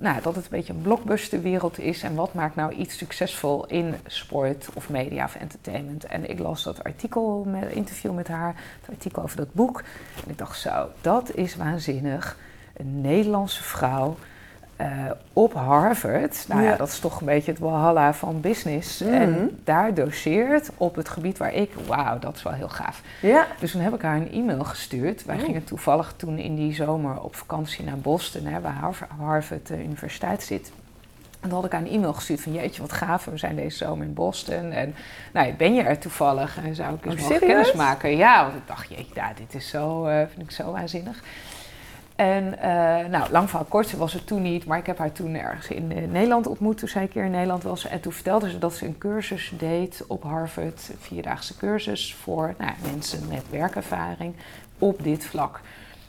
nou, 0.04 0.22
dat 0.22 0.36
het 0.36 0.44
een 0.44 0.50
beetje 0.50 0.74
een 0.74 0.82
blockbusterwereld 0.82 1.80
is. 1.80 2.04
En 2.04 2.16
wat 2.16 2.34
maakt 2.34 2.56
nou 2.56 2.74
iets 2.74 2.98
succesvol 2.98 3.66
in 3.66 3.96
sport 4.06 4.70
of 4.74 4.90
media 4.90 5.26
of 5.26 5.36
entertainment. 5.36 6.06
En 6.06 6.30
ik 6.30 6.40
las 6.40 6.64
dat 6.64 6.84
artikel, 6.84 7.44
met 7.48 7.72
interview 7.72 8.14
met 8.14 8.28
haar, 8.28 8.56
het 8.82 8.90
artikel 8.90 9.24
over 9.24 9.38
dat 9.38 9.54
boek. 9.54 9.84
En 10.24 10.32
ik 10.32 10.38
dacht 10.38 10.60
zo, 10.60 10.88
dat 11.02 11.36
is 11.36 11.56
waanzinnig. 11.56 12.38
Een 12.74 13.02
Nederlandse 13.02 13.64
vrouw 13.64 14.16
eh, 14.76 14.88
op 15.34 15.54
Harvard. 15.54 16.46
Nou 16.48 16.62
ja. 16.62 16.70
Ja. 16.70 16.76
dat 16.76 16.88
is 16.88 17.00
toch 17.00 17.20
een 17.20 17.26
beetje 17.26 17.52
het 17.52 17.60
walhalla 17.60 18.14
van 18.14 18.42
business. 18.42 19.00
Mhm. 19.02 19.14
En 19.14 19.60
daar 19.64 19.94
doseert 19.94 20.70
op 20.78 20.96
het 20.96 21.10
gebied 21.10 21.38
waar 21.38 21.54
ik, 21.54 21.72
wauw, 21.88 22.20
dat 22.20 22.36
is 22.36 22.44
wel 22.44 22.54
heel 22.54 22.70
gaaf. 22.70 23.02
ja. 23.22 23.48
Dus 23.60 23.72
toen 23.72 23.82
heb 23.82 23.94
ik 23.94 24.02
haar 24.02 24.16
een 24.16 24.32
e-mail 24.32 24.64
gestuurd. 24.64 25.26
Wij 25.26 25.36
Oh. 25.38 25.44
gingen 25.44 25.64
toevallig 25.64 26.14
toen 26.18 26.38
in 26.38 26.56
die 26.56 26.74
zomer 26.74 27.22
op 27.22 27.36
vakantie 27.36 27.86
naar 27.86 27.98
Boston, 27.98 28.46
hè, 28.46 28.62
waar 28.62 28.74
Harvard, 28.74 29.12
Harvard 29.20 29.70
eh, 29.72 29.80
Universiteit 29.84 30.44
zit. 30.44 30.72
En 31.42 31.50
toen 31.50 31.58
had 31.58 31.66
ik 31.68 31.72
haar 31.72 31.82
een 31.82 31.90
e-mail 31.92 32.14
gestuurd 32.14 32.42
van 32.42 32.54
jeetje, 32.54 32.82
wat 32.82 32.92
gaaf, 32.92 33.26
we 33.26 33.38
zijn 33.38 33.56
deze 33.56 33.78
zomer 33.78 34.06
in 34.06 34.14
Boston. 34.14 34.72
En 34.72 34.96
nou, 35.34 35.54
ben 35.54 35.74
je 35.74 35.82
er 35.82 36.00
toevallig? 36.00 36.58
En 36.64 36.76
zou 36.76 36.94
ik 36.94 37.06
eens 37.06 37.24
Oh, 37.30 37.40
kennis 37.40 37.74
maken? 37.74 38.16
Ja, 38.18 38.44
want 38.44 38.56
ik 38.56 38.68
dacht, 38.68 38.90
jeetje, 38.90 39.22
dit 39.38 39.54
is 39.56 39.70
zo, 39.70 40.06
eh, 40.06 40.18
vind 40.18 40.42
ik 40.42 40.52
zo 40.52 40.72
waanzinnig. 40.72 41.24
En 42.16 42.60
eh, 42.60 43.10
nou, 43.10 43.32
lang 43.32 43.50
verhaal 43.50 43.68
kort, 43.70 43.88
ze 43.88 43.98
was 43.98 44.14
het 44.14 44.28
toen 44.28 44.42
niet, 44.42 44.66
maar 44.66 44.78
ik 44.78 44.86
heb 44.86 44.98
haar 44.98 45.12
toen 45.12 45.36
ergens 45.36 45.68
in 45.68 45.92
eh, 45.92 46.08
Nederland 46.08 46.48
ontmoet 46.48 46.78
toen 46.78 46.88
zij 46.88 47.02
een 47.02 47.10
keer 47.10 47.26
in 47.26 47.32
Nederland 47.32 47.64
was. 47.64 47.88
En 47.88 48.00
toen 48.00 48.12
vertelde 48.12 48.50
ze 48.50 48.58
dat 48.58 48.74
ze 48.74 48.86
een 48.86 48.98
cursus 48.98 49.54
deed 49.58 50.04
op 50.08 50.24
Harvard, 50.24 50.90
een 50.92 50.98
vierdaagse 51.00 51.58
cursus 51.58 52.16
voor 52.16 52.54
nou, 52.58 52.72
mensen 52.92 53.28
met 53.28 53.44
werkervaring 53.50 54.34
op 54.80 55.04
dit 55.04 55.26
vlak. 55.26 55.62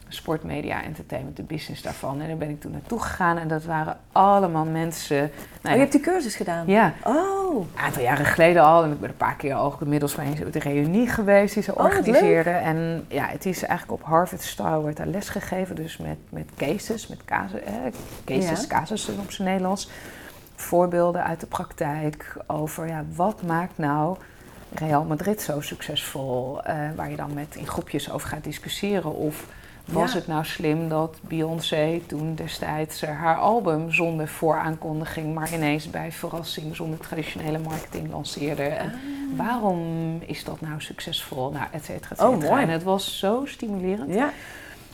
Sport, 0.09 0.43
media, 0.43 0.83
entertainment, 0.83 1.37
de 1.37 1.43
business 1.43 1.83
daarvan. 1.83 2.21
En 2.21 2.29
daar 2.29 2.37
ben 2.37 2.49
ik 2.49 2.61
toen 2.61 2.73
naartoe 2.73 3.01
gegaan 3.03 3.39
en 3.39 3.49
dat 3.49 3.65
waren 3.65 3.97
allemaal 4.13 4.65
mensen. 4.65 5.17
Oh, 5.23 5.31
Nou, 5.31 5.39
je 5.63 5.71
ja, 5.71 5.79
hebt 5.79 5.93
die 5.93 6.01
cursus 6.01 6.35
gedaan? 6.37 6.67
ja, 6.67 6.93
Oh, 7.05 7.61
een 7.61 7.81
aantal 7.81 8.03
jaren 8.03 8.25
geleden 8.27 8.63
al. 8.63 8.85
En 8.85 8.93
ik 8.93 9.01
ben 9.01 9.09
een 9.09 9.17
paar 9.17 9.37
keer 9.37 9.57
ook 9.57 9.81
inmiddels 9.81 10.15
bij 10.15 10.35
de 10.51 10.59
reunie 10.59 11.09
geweest 11.09 11.55
die 11.55 11.63
ze 11.63 11.71
Oh, 11.71 11.77
wat 11.77 11.87
organiseerde. 11.87 12.51
En 12.51 13.05
ja, 13.09 13.27
het 13.27 13.47
is 13.47 13.63
eigenlijk 13.63 14.03
op 14.03 14.09
Harvard 14.09 14.43
Star 14.43 14.81
wordt 14.81 14.97
daar 14.97 15.07
lesgegeven. 15.07 15.77
Dus 15.77 15.97
met, 15.97 16.17
met 16.29 16.49
cases, 16.57 17.07
met 17.07 17.25
casus, 17.25 17.61
eh, 17.61 17.75
cases, 18.25 18.61
Ja. 18.61 18.67
casussen 18.79 19.19
op 19.19 19.31
zijn 19.31 19.49
Nederlands. 19.49 19.91
Voorbeelden 20.57 21.25
uit 21.25 21.41
de 21.41 21.47
praktijk 21.47 22.37
over 22.47 22.87
ja, 22.87 23.05
wat 23.15 23.43
maakt 23.43 23.79
nou 23.79 24.17
Real 24.75 25.05
Madrid 25.05 25.43
zo 25.43 25.61
succesvol. 25.61 26.63
eh, 26.63 26.77
waar 26.97 27.11
je 27.11 27.17
dan 27.17 27.35
met 27.35 27.55
in 27.57 27.67
groepjes 27.67 28.11
over 28.11 28.29
gaat 28.29 28.45
discussiëren. 28.45 29.15
Of 29.15 29.47
was 29.85 30.13
Ja. 30.13 30.19
het 30.19 30.27
nou 30.27 30.45
slim 30.45 30.89
dat 30.89 31.17
Beyoncé 31.21 32.01
toen 32.07 32.35
destijds 32.35 33.03
eh, 33.03 33.19
haar 33.19 33.37
album 33.39 33.93
zonder 33.93 34.29
vooraankondiging, 34.29 35.35
maar 35.35 35.53
ineens 35.55 35.91
bij 35.91 36.13
verrassing 36.13 36.77
zonder 36.77 36.99
traditionele 36.99 37.59
marketing 37.59 38.11
lanceerde? 38.11 38.63
En 38.63 38.93
waarom 39.37 39.83
is 40.27 40.45
dat 40.45 40.61
nou 40.61 40.81
succesvol? 40.81 41.51
Nou, 41.51 41.65
et 41.73 41.85
cetera, 41.85 42.11
et 42.15 42.21
Oh, 42.21 42.33
cetera. 42.33 42.51
mooi. 42.51 42.63
En 42.63 42.69
het 42.69 42.83
was 42.83 43.19
zo 43.19 43.43
stimulerend. 43.47 44.15
ja. 44.15 44.31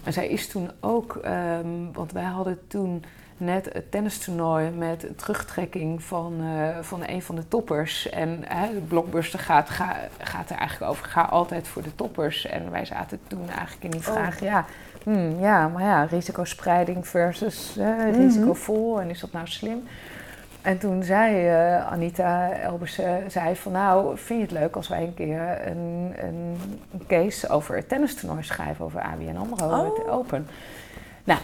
En 0.05 0.12
zij 0.12 0.28
is 0.28 0.49
toen 0.49 0.70
ook, 0.80 1.16
ehm, 1.22 1.66
want 1.93 2.12
wij 2.12 2.22
hadden 2.24 2.59
toen 2.68 3.05
net 3.41 3.68
het 3.72 3.91
tennistoernooi 3.91 4.70
met 4.70 5.07
terugtrekking 5.16 6.03
van, 6.03 6.34
eh, 6.41 6.78
van 6.80 7.03
een 7.07 7.22
van 7.22 7.34
de 7.34 7.49
toppers. 7.49 8.09
En 8.09 8.41
hè, 8.45 8.74
de 8.74 8.80
blockbuster 8.80 9.38
gaat, 9.38 9.70
ga, 9.70 9.97
gaat 10.18 10.51
er 10.51 10.57
eigenlijk 10.57 10.91
over, 10.93 11.07
ga 11.07 11.22
altijd 11.22 11.68
voor 11.68 11.82
de 11.82 11.95
toppers. 11.95 12.47
En 12.47 12.70
wij 12.70 12.84
zaten 12.84 13.20
toen 13.26 13.49
eigenlijk 13.49 13.84
in 13.84 13.91
die 13.91 14.01
Oh. 14.01 14.07
vraag, 14.07 14.41
ja, 14.41 14.64
hmm, 15.03 15.41
ja, 15.41 15.68
maar 15.68 15.82
ja, 15.82 16.03
risicospreiding 16.05 17.09
versus 17.09 17.76
eh, 17.76 18.12
risicovol. 18.14 19.01
En 19.01 19.11
is 19.11 19.20
dat 19.20 19.32
nou 19.32 19.47
slim? 19.47 19.82
en 20.62 20.78
toen 20.78 21.03
zei 21.03 21.47
uh, 21.47 21.86
Anita 21.86 22.51
Elbers 22.53 22.99
zei 23.28 23.57
van 23.57 23.72
nou, 23.72 24.18
vind 24.18 24.41
je 24.41 24.47
het 24.47 24.64
leuk 24.64 24.76
als 24.76 24.88
wij 24.88 25.03
een 25.03 25.14
keer 25.14 25.66
een, 25.66 26.14
een, 26.16 26.57
een 26.93 27.07
case 27.07 27.49
over 27.49 27.76
het 27.76 27.88
tennistoernooi 27.88 28.43
schrijven 28.43 28.84
over 28.84 29.01
ABN 29.01 29.36
AMRO, 29.36 29.66
Oh. 29.66 29.99
het 29.99 30.09
Open. 30.09 30.47
Nou, 31.25 31.41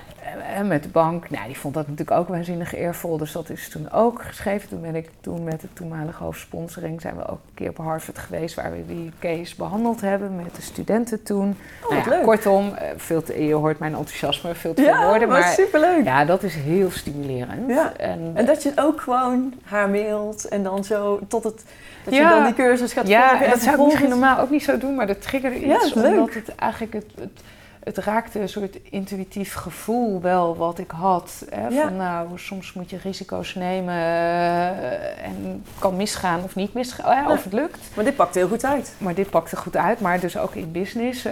en 0.54 0.66
met 0.66 0.82
de 0.82 0.88
bank, 0.88 1.30
nou, 1.30 1.46
die 1.46 1.58
vond 1.58 1.74
dat 1.74 1.88
natuurlijk 1.88 2.18
ook 2.18 2.28
waanzinnig 2.28 2.74
eervol. 2.74 3.16
Dus 3.16 3.32
dat 3.32 3.50
is 3.50 3.68
toen 3.68 3.90
ook 3.92 4.22
geschreven. 4.22 4.68
Toen 4.68 4.80
ben 4.80 4.94
ik 4.96 5.10
toen 5.20 5.44
met 5.44 5.60
de 5.60 5.68
toenmalige 5.72 6.22
hoofdsponsoring... 6.22 7.00
zijn 7.00 7.16
we 7.16 7.22
ook 7.28 7.38
een 7.48 7.54
keer 7.54 7.68
op 7.68 7.76
Harvard 7.76 8.18
geweest... 8.18 8.54
waar 8.54 8.72
we 8.72 8.86
die 8.86 9.12
case 9.18 9.56
behandeld 9.56 10.00
hebben 10.00 10.36
met 10.36 10.56
de 10.56 10.62
studenten 10.62 11.22
toen. 11.22 11.56
Oh, 11.82 11.90
Nou 11.90 12.02
ja, 12.02 12.08
leuk. 12.10 12.22
Kortom, 12.22 12.74
eh, 12.74 12.88
veel 12.96 13.22
te, 13.22 13.44
je 13.44 13.54
hoort 13.54 13.78
mijn 13.78 13.94
enthousiasme, 13.94 14.54
veel 14.54 14.74
te 14.74 14.82
veel 14.82 14.90
Ja, 14.92 15.06
woorden. 15.08 15.28
maar 15.28 15.42
superleuk. 15.52 16.04
ja, 16.04 16.24
dat 16.24 16.42
is 16.42 16.54
heel 16.54 16.90
stimulerend. 16.90 17.68
Ja. 17.70 17.92
En, 17.96 18.30
En 18.34 18.46
dat 18.46 18.62
je 18.62 18.72
ook 18.76 19.00
gewoon 19.00 19.54
haar 19.64 19.88
mailt 19.90 20.48
en 20.48 20.62
dan 20.62 20.84
zo 20.84 21.20
tot 21.28 21.44
het... 21.44 21.64
Dat 22.04 22.14
Ja. 22.14 22.20
je 22.28 22.34
dan 22.34 22.44
die 22.44 22.54
cursus 22.54 22.92
gaat 22.92 23.08
ja, 23.08 23.28
volgen. 23.28 23.44
en 23.44 23.50
dat 23.50 23.60
zou 23.60 23.76
ik 23.80 23.84
misschien 23.86 24.08
normaal 24.08 24.38
ook 24.38 24.50
niet 24.50 24.62
zo 24.64 24.78
doen, 24.78 24.94
maar 24.94 25.06
dat 25.06 25.22
triggerde 25.22 25.66
Ja, 25.66 25.76
iets. 25.76 25.92
Omdat 25.92 26.34
het 26.34 26.54
eigenlijk 26.54 26.92
het, 26.92 27.06
het, 27.18 27.40
het 27.86 27.98
raakte 27.98 28.40
een 28.40 28.48
soort 28.48 28.78
intuïtief 28.90 29.54
gevoel 29.54 30.20
wel 30.20 30.56
wat 30.56 30.78
ik 30.78 30.90
had. 30.90 31.44
Hè, 31.50 31.66
Ja. 31.66 31.82
Van 31.82 31.96
nou, 31.96 32.28
soms 32.34 32.72
moet 32.72 32.90
je 32.90 32.98
risico's 33.02 33.54
nemen 33.54 33.94
eh, 33.94 35.24
en 35.24 35.64
kan 35.78 35.96
misgaan 35.96 36.42
of 36.42 36.54
niet 36.54 36.74
misgaan, 36.74 37.24
eh, 37.24 37.30
of 37.30 37.44
het 37.44 37.52
lukt. 37.52 37.78
Maar 37.94 38.04
dit 38.04 38.16
pakt 38.16 38.34
heel 38.34 38.48
goed 38.48 38.64
uit. 38.64 38.94
Maar 38.98 39.14
dit 39.14 39.30
pakte 39.30 39.56
goed 39.56 39.76
uit, 39.76 40.00
maar 40.00 40.20
dus 40.20 40.38
ook 40.38 40.54
in 40.54 40.72
business. 40.72 41.22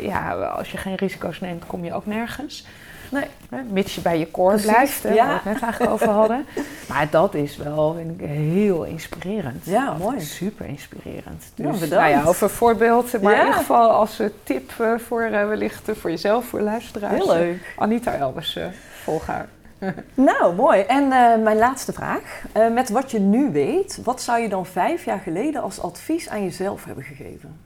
Ja, 0.00 0.32
als 0.32 0.70
je 0.72 0.78
geen 0.78 0.94
risico's 0.94 1.40
neemt, 1.40 1.66
kom 1.66 1.84
je 1.84 1.94
ook 1.94 2.06
nergens. 2.06 2.66
Nee. 3.14 3.24
Hè, 3.50 3.62
mits 3.62 3.94
je 3.94 4.00
bij 4.00 4.18
je 4.18 4.30
core 4.30 4.48
Precies, 4.50 4.70
blijft, 4.72 5.02
hè, 5.02 5.12
ja. 5.12 5.26
waar 5.26 5.28
we 5.28 5.34
het 5.34 5.52
net 5.52 5.62
eigenlijk 5.62 5.92
over 5.92 6.08
hadden. 6.08 6.44
Maar 6.88 7.10
dat 7.10 7.34
is 7.34 7.56
wel 7.56 7.94
vind 7.94 8.20
ik, 8.20 8.26
heel 8.26 8.84
inspirerend. 8.84 9.64
Ja, 9.64 9.96
mooi. 9.98 10.20
Super 10.20 10.66
inspirerend. 10.66 11.52
Ja, 11.54 11.70
Dus 11.70 11.78
bedankt. 11.80 12.04
nou 12.04 12.08
ja, 12.22 12.28
over 12.28 12.50
voorbeeld, 12.50 13.22
maar 13.22 13.32
Ja. 13.32 13.38
in 13.40 13.44
ieder 13.44 13.60
geval 13.60 13.90
als 13.90 14.18
eh, 14.20 14.28
tip 14.42 14.72
eh, 14.80 14.98
voor 14.98 15.22
eh, 15.22 15.46
wellicht 15.48 15.82
voor 15.92 16.10
jezelf, 16.10 16.44
voor 16.44 16.60
luisteraars. 16.60 17.14
Heel 17.14 17.32
leuk. 17.34 17.74
Anita 17.76 18.12
Elbers, 18.14 18.58
volg 19.02 19.26
haar. 19.26 19.48
Nou, 20.14 20.54
mooi. 20.54 20.80
En 20.80 21.08
mijn 21.42 21.56
laatste 21.56 21.92
vraag. 21.92 22.42
Met 22.72 22.88
wat 22.90 23.10
je 23.10 23.18
nu 23.20 23.52
weet, 23.52 24.00
wat 24.04 24.22
zou 24.22 24.40
je 24.40 24.48
dan 24.48 24.66
vijf 24.66 25.04
jaar 25.04 25.18
geleden 25.18 25.62
als 25.62 25.80
advies 25.80 26.28
aan 26.28 26.42
jezelf 26.44 26.84
hebben 26.84 27.04
gegeven? 27.04 27.56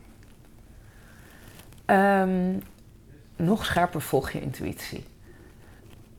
Ehm, 1.85 2.53
nog 3.37 3.65
scherper 3.65 4.01
volg 4.01 4.31
je 4.31 4.41
intuïtie. 4.41 5.05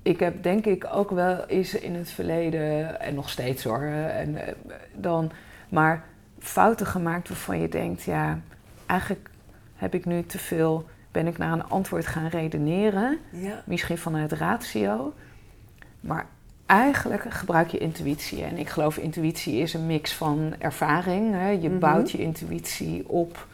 Ik 0.02 0.20
heb 0.20 0.44
denk 0.44 0.66
ik 0.66 0.88
ook 0.94 1.10
wel 1.12 1.46
eens 1.46 1.74
in 1.74 1.96
het 1.96 2.10
verleden, 2.10 3.00
en 3.02 3.16
nog 3.16 3.30
steeds 3.30 3.64
hoor, 3.64 3.82
en, 3.82 4.48
eh, 4.48 4.54
dan, 4.94 5.32
maar 5.70 6.04
fouten 6.40 6.86
gemaakt 6.86 7.28
waarvan 7.30 7.60
je 7.62 7.70
denkt, 7.70 8.04
ja, 8.04 8.40
eigenlijk 8.86 9.30
heb 9.76 9.94
ik 9.94 10.06
nu 10.06 10.24
te 10.26 10.38
veel, 10.40 10.86
ben 11.12 11.28
ik 11.28 11.38
naar 11.38 11.52
een 11.54 11.70
antwoord 11.70 12.08
gaan 12.08 12.28
redeneren, 12.28 13.18
Ja. 13.32 13.64
misschien 13.66 13.98
vanuit 13.98 14.32
ratio, 14.32 15.14
maar 16.00 16.26
eigenlijk 16.66 17.26
gebruik 17.34 17.70
je 17.70 17.78
intuïtie. 17.78 18.44
En 18.44 18.58
ik 18.58 18.70
geloof 18.70 18.98
intuïtie 18.98 19.56
is 19.58 19.74
een 19.74 19.86
mix 19.86 20.14
van 20.14 20.54
ervaring. 20.60 21.34
Hè. 21.34 21.50
Je 21.50 21.70
Mhm. 21.70 21.80
bouwt 21.80 22.12
je 22.12 22.18
intuïtie 22.18 23.10
op 23.10 23.48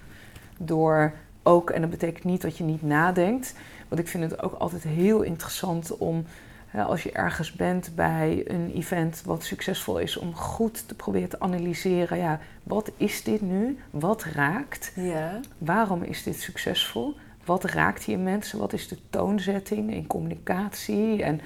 door 0.57 1.13
ook, 1.43 1.69
en 1.69 1.81
dat 1.81 1.89
betekent 1.89 2.23
niet 2.23 2.41
dat 2.41 2.57
je 2.57 2.63
niet 2.63 2.81
nadenkt. 2.81 3.55
Want 3.87 4.01
ik 4.01 4.07
vind 4.07 4.23
het 4.23 4.41
ook 4.41 4.53
altijd 4.53 4.83
heel 4.83 5.21
interessant 5.21 5.97
om, 5.97 6.25
hè, 6.67 6.83
als 6.83 7.03
je 7.03 7.11
ergens 7.11 7.51
bent 7.51 7.91
bij 7.95 8.43
een 8.47 8.71
event 8.75 9.21
wat 9.25 9.43
succesvol 9.43 9.99
is, 9.99 10.17
om 10.17 10.35
goed 10.35 10.87
te 10.87 10.95
proberen 10.95 11.29
te 11.29 11.39
analyseren. 11.39 12.17
Ja, 12.17 12.39
wat 12.63 12.91
is 12.97 13.23
dit 13.23 13.41
nu? 13.41 13.77
Wat 13.89 14.23
raakt? 14.23 14.91
Ja. 14.95 15.39
Waarom 15.57 16.03
is 16.03 16.23
dit 16.23 16.39
succesvol? 16.39 17.15
Wat 17.45 17.63
raakt 17.63 18.03
hier 18.03 18.19
mensen? 18.19 18.59
Wat 18.59 18.73
is 18.73 18.87
de 18.87 18.97
toonzetting 19.09 19.93
in 19.93 20.07
communicatie? 20.07 21.23
En 21.23 21.41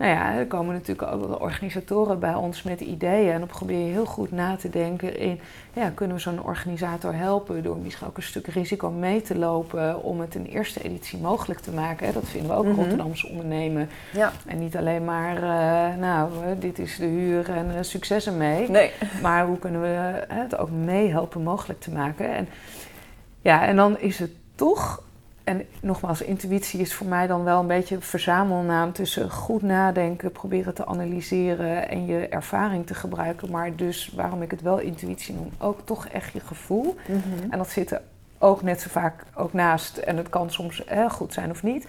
nou 0.00 0.12
ja, 0.12 0.34
er 0.34 0.46
komen 0.46 0.74
natuurlijk 0.74 1.12
ook 1.12 1.26
wel 1.26 1.36
organisatoren 1.36 2.18
bij 2.18 2.34
ons 2.34 2.62
met 2.62 2.80
ideeën. 2.80 3.32
En 3.32 3.38
dan 3.38 3.48
probeer 3.48 3.78
je 3.78 3.92
heel 3.92 4.06
goed 4.06 4.32
na 4.32 4.56
te 4.56 4.70
denken 4.70 5.18
in... 5.18 5.40
Ja, 5.72 5.90
kunnen 5.94 6.16
we 6.16 6.22
zo'n 6.22 6.42
organisator 6.42 7.14
helpen 7.14 7.62
door 7.62 7.76
misschien 7.76 8.06
ook 8.06 8.16
een 8.16 8.22
stuk 8.22 8.46
risico 8.46 8.90
mee 8.90 9.22
te 9.22 9.38
lopen... 9.38 10.02
om 10.02 10.20
het 10.20 10.34
in 10.34 10.44
eerste 10.44 10.82
editie 10.82 11.18
mogelijk 11.18 11.60
te 11.60 11.70
maken. 11.70 12.12
Dat 12.12 12.28
vinden 12.28 12.50
we 12.50 12.56
ook 12.56 12.64
Mhm. 12.64 12.74
Rotterdamse 12.74 13.28
ondernemen. 13.28 13.88
Ja. 14.12 14.32
En 14.46 14.58
niet 14.58 14.76
alleen 14.76 15.04
maar, 15.04 15.36
eh, 15.36 15.96
nou, 15.96 16.30
dit 16.58 16.78
is 16.78 16.96
de 16.96 17.06
huur 17.06 17.50
en 17.50 17.76
eh, 17.76 17.82
succes 17.82 18.26
ermee. 18.26 18.70
Nee. 18.70 18.90
Maar 19.22 19.46
hoe 19.46 19.58
kunnen 19.58 19.80
we 19.80 20.24
het 20.28 20.56
ook 20.56 20.70
meehelpen 20.70 21.42
mogelijk 21.42 21.80
te 21.80 21.90
maken? 21.90 22.34
En, 22.34 22.48
ja, 23.40 23.66
en 23.66 23.76
dan 23.76 23.98
is 23.98 24.18
het 24.18 24.30
toch, 24.54 25.02
en 25.50 25.66
nogmaals, 25.80 26.22
intuïtie 26.22 26.80
is 26.80 26.94
voor 26.94 27.06
mij 27.06 27.26
dan 27.26 27.44
wel 27.44 27.60
een 27.60 27.66
beetje 27.66 27.94
een 27.94 28.02
verzamelnaam 28.02 28.92
tussen 28.92 29.30
goed 29.30 29.62
nadenken, 29.62 30.32
proberen 30.32 30.74
te 30.74 30.86
analyseren 30.86 31.88
en 31.88 32.06
je 32.06 32.28
ervaring 32.28 32.86
te 32.86 32.94
gebruiken. 32.94 33.50
Maar 33.50 33.76
dus 33.76 34.12
waarom 34.14 34.42
ik 34.42 34.50
het 34.50 34.62
wel 34.62 34.78
intuïtie 34.78 35.34
noem, 35.34 35.50
ook 35.58 35.80
toch 35.84 36.06
echt 36.06 36.32
je 36.32 36.40
gevoel. 36.40 36.96
Mhm. 37.08 37.50
En 37.50 37.58
dat 37.58 37.70
zit 37.70 37.90
er 37.90 38.00
ook 38.38 38.62
net 38.62 38.80
zo 38.80 38.88
vaak 38.90 39.24
ook 39.34 39.52
naast. 39.52 39.96
En 39.96 40.16
het 40.16 40.28
kan 40.28 40.50
soms 40.50 40.82
hè, 40.86 41.10
goed 41.10 41.32
zijn 41.32 41.50
of 41.50 41.62
niet. 41.62 41.86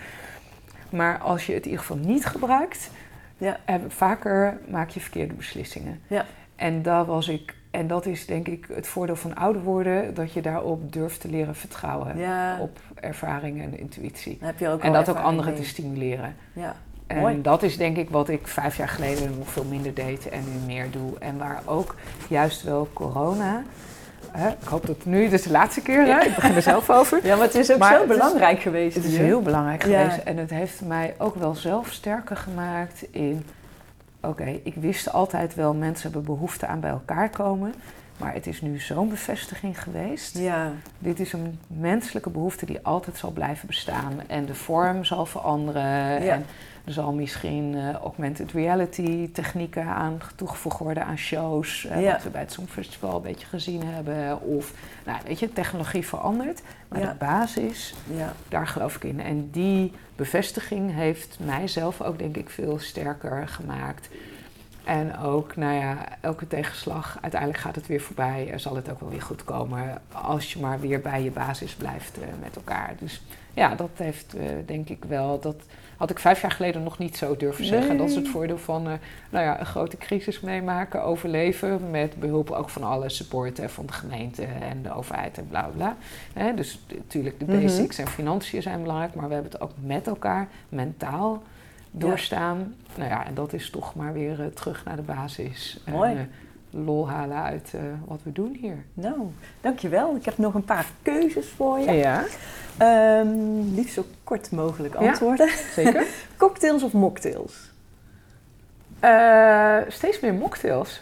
Maar 0.90 1.18
als 1.20 1.46
je 1.46 1.54
het 1.54 1.66
in 1.66 1.70
ieder 1.72 1.86
geval 1.86 2.04
niet 2.06 2.26
gebruikt, 2.26 2.90
Ja. 3.38 3.58
eh, 3.66 3.76
vaker 3.88 4.58
maak 4.68 4.90
je 4.90 5.00
verkeerde 5.00 5.34
beslissingen. 5.34 6.02
Ja. 6.08 6.26
En 6.56 6.82
daar 6.82 7.06
was 7.06 7.28
ik. 7.28 7.56
En 7.72 7.88
dat 7.88 8.06
is 8.06 8.26
denk 8.26 8.48
ik 8.48 8.66
het 8.74 8.88
voordeel 8.88 9.16
van 9.16 9.36
ouder 9.36 9.62
worden, 9.64 10.14
dat 10.14 10.34
je 10.34 10.42
daarop 10.42 10.94
durft 10.94 11.22
te 11.22 11.30
leren 11.30 11.56
vertrouwen. 11.56 12.18
Ja. 12.18 12.58
Op 12.60 12.80
ervaring 13.02 13.62
en 13.62 13.80
intuïtie. 13.80 14.38
Dan 14.40 14.48
heb 14.48 14.60
je 14.60 14.68
ook 14.70 14.84
En 14.84 14.94
dat 14.94 15.10
ook 15.10 15.18
anderen 15.18 15.52
mee. 15.54 15.62
te 15.62 15.68
stimuleren. 15.68 16.36
Ja. 16.54 16.76
En 17.08 17.18
Mooi. 17.18 17.42
dat 17.42 17.64
is 17.64 17.78
denk 17.78 17.98
ik 17.98 18.10
wat 18.10 18.30
ik 18.30 18.48
vijf 18.48 18.78
jaar 18.78 18.90
geleden 18.90 19.38
nog 19.38 19.50
veel 19.50 19.64
minder 19.66 19.94
deed 19.94 20.30
en 20.30 20.44
nu 20.52 20.66
meer 20.74 20.92
doe. 20.92 21.12
En 21.20 21.38
waar 21.38 21.62
ook 21.66 21.96
juist 22.28 22.64
wel 22.64 22.88
corona. 22.94 23.64
Hè, 24.32 24.48
ik 24.50 24.68
hoop 24.68 24.86
dat 24.86 25.06
nu 25.06 25.30
dus 25.30 25.42
de 25.44 25.52
laatste 25.52 25.82
keer, 25.82 26.06
hè, 26.06 26.20
ik 26.26 26.36
begin 26.36 26.56
er 26.56 26.62
zelf 26.62 26.90
over. 26.90 27.20
Ja, 27.26 27.36
maar 27.36 27.46
het 27.46 27.56
is 27.56 27.72
ook 27.72 27.78
Maar 27.78 27.96
zo 27.96 28.02
is- 28.02 28.08
belangrijk 28.08 28.60
geweest. 28.60 28.96
Het 28.96 29.04
is 29.06 29.12
hier. 29.12 29.20
heel 29.26 29.42
belangrijk 29.42 29.86
Ja. 29.86 30.02
geweest 30.04 30.24
en 30.26 30.38
het 30.38 30.50
heeft 30.50 30.82
mij 30.82 31.16
ook 31.18 31.36
wel 31.36 31.56
zelf 31.56 31.92
sterker 31.92 32.38
gemaakt 32.38 33.06
in... 33.12 33.46
Oké, 34.22 34.60
ik 34.64 34.76
wist 34.76 35.12
altijd 35.14 35.56
wel, 35.56 35.74
mensen 35.74 36.04
hebben 36.12 36.24
behoefte 36.34 36.68
aan 36.68 36.80
bij 36.80 36.90
elkaar 36.90 37.30
komen. 37.30 37.74
Maar 38.18 38.34
het 38.34 38.48
is 38.48 38.62
nu 38.62 38.80
zo'n 38.80 39.10
bevestiging 39.10 39.82
geweest. 39.84 40.38
Ja. 40.38 40.72
Dit 41.00 41.20
is 41.20 41.34
een 41.34 41.60
menselijke 41.68 42.30
behoefte 42.30 42.66
die 42.66 42.80
altijd 42.84 43.18
zal 43.18 43.32
blijven 43.32 43.68
bestaan. 43.68 44.14
En 44.28 44.46
de 44.46 44.56
vorm 44.56 45.04
zal 45.06 45.26
veranderen. 45.26 46.24
Ja. 46.24 46.34
En 46.34 46.46
er 46.86 46.94
zal 46.94 47.14
misschien 47.14 47.76
eh, 47.76 47.94
augmented 47.94 48.52
reality 48.52 49.32
technieken 49.32 49.86
aan 49.86 50.20
toegevoegd 50.36 50.78
worden 50.80 51.06
aan 51.06 51.18
shows. 51.18 51.86
eh, 51.86 52.02
Ja. 52.02 52.12
Wat 52.12 52.24
we 52.24 52.30
bij 52.30 52.42
het 52.42 52.52
Songfestival 52.52 53.16
een 53.16 53.22
beetje 53.22 53.48
gezien 53.48 53.82
hebben. 53.86 54.42
Of, 54.42 54.74
nou 55.06 55.18
weet 55.26 55.40
je, 55.40 55.54
technologie 55.54 56.06
verandert. 56.08 56.62
Maar 56.88 57.00
de 57.02 57.16
basis, 57.20 57.94
Ja. 58.16 58.34
daar 58.50 58.68
geloof 58.68 58.96
ik 58.96 59.04
in. 59.04 59.20
En 59.20 59.50
die 59.52 59.92
bevestiging 60.16 60.94
heeft 60.94 61.38
mijzelf 61.40 62.02
ook 62.02 62.20
denk 62.20 62.38
ik 62.38 62.50
veel 62.50 62.80
sterker 62.80 63.48
gemaakt. 63.48 64.10
En 64.84 65.18
ook, 65.18 65.56
nou 65.56 65.74
ja, 65.74 65.98
elke 66.22 66.48
tegenslag, 66.48 67.18
uiteindelijk 67.22 67.62
gaat 67.62 67.76
het 67.76 67.88
weer 67.88 68.02
voorbij. 68.02 68.50
Er 68.52 68.60
zal 68.60 68.76
het 68.76 68.92
ook 68.92 69.00
wel 69.00 69.10
weer 69.10 69.22
goed 69.22 69.44
komen 69.44 70.02
als 70.12 70.54
je 70.54 70.60
maar 70.60 70.80
weer 70.80 71.02
bij 71.02 71.24
je 71.24 71.32
basis 71.32 71.74
blijft 71.74 72.18
eh, 72.18 72.28
met 72.42 72.56
elkaar. 72.56 72.94
Dus 73.00 73.22
ja, 73.54 73.76
dat 73.76 73.90
heeft 73.94 74.36
eh, 74.36 74.44
denk 74.66 74.90
ik 74.90 75.06
wel, 75.06 75.40
dat 75.40 75.56
had 75.98 76.10
ik 76.10 76.20
vijf 76.20 76.42
jaar 76.42 76.52
geleden 76.52 76.84
nog 76.84 76.98
niet 76.98 77.18
zo 77.18 77.38
durven 77.38 77.66
zeggen. 77.66 77.88
Nee. 77.90 77.98
Dat 77.98 78.10
is 78.10 78.16
het 78.16 78.28
voordeel 78.28 78.58
van, 78.58 78.88
eh, 78.88 78.94
nou 79.30 79.46
ja, 79.46 79.60
een 79.60 79.66
grote 79.66 79.98
crisis 79.98 80.40
meemaken, 80.40 81.04
overleven. 81.04 81.90
Met 81.92 82.20
behulp 82.20 82.50
ook 82.52 82.70
van 82.70 82.84
alle 82.84 83.10
support 83.10 83.60
van 83.66 83.86
de 83.86 83.94
gemeente 83.94 84.44
en 84.44 84.82
de 84.82 84.94
overheid 84.94 85.38
en 85.38 85.48
bla 85.48 85.70
bla. 85.76 85.96
Hè, 86.34 86.54
dus 86.54 86.80
natuurlijk 86.88 87.40
de 87.40 87.46
Mhm. 87.46 87.62
basics 87.62 87.98
en 87.98 88.08
financiën 88.08 88.62
zijn 88.62 88.82
belangrijk, 88.82 89.16
maar 89.16 89.28
we 89.28 89.34
hebben 89.34 89.52
het 89.52 89.62
ook 89.62 89.72
met 89.80 90.08
elkaar 90.08 90.48
mentaal 90.70 91.44
doorstaan. 91.92 92.76
Nou 92.96 93.10
ja, 93.10 93.26
en 93.26 93.34
dat 93.34 93.54
is 93.54 93.70
toch 93.70 93.96
maar 93.96 94.14
weer 94.14 94.42
eh, 94.42 94.46
terug 94.48 94.86
naar 94.86 94.96
de 94.96 95.02
basis. 95.02 95.80
Mooi. 95.92 96.12
En, 96.12 96.18
eh, 96.18 96.24
lol 96.86 97.10
halen 97.10 97.38
uit 97.44 97.72
eh, 97.74 97.82
wat 98.06 98.20
we 98.24 98.32
doen 98.32 98.58
hier. 98.62 98.86
Nou, 98.94 99.16
dankjewel. 99.62 100.16
Ik 100.16 100.26
heb 100.26 100.38
nog 100.38 100.54
een 100.54 100.66
paar 100.66 100.86
keuzes 101.02 101.48
voor 101.48 101.80
je. 101.80 101.92
Ja, 101.92 102.24
Ehm, 102.78 103.30
liefst 103.76 103.94
zo 103.94 104.06
kort 104.24 104.52
mogelijk 104.52 105.00
Ja. 105.00 105.08
antwoorden. 105.10 105.50
zeker. 105.74 106.06
Cocktails 106.38 106.84
of 106.84 106.94
mocktails? 106.94 107.70
Steeds 109.88 110.20
meer 110.20 110.34
mocktails. 110.34 111.02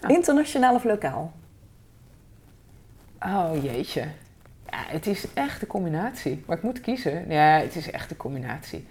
Ja. 0.00 0.08
Internationaal 0.08 0.74
of 0.74 0.84
lokaal? 0.84 1.32
Oh 3.22 3.50
jeetje. 3.62 4.00
Ja, 4.70 4.78
het 4.86 5.06
is 5.06 5.32
echt 5.34 5.62
een 5.62 5.68
combinatie. 5.68 6.42
Maar 6.46 6.56
ik 6.56 6.62
moet 6.62 6.80
kiezen. 6.80 7.24
Ja, 7.28 7.58
het 7.58 7.76
is 7.76 7.90
echt 7.90 8.10
een 8.10 8.16
combinatie. 8.16 8.86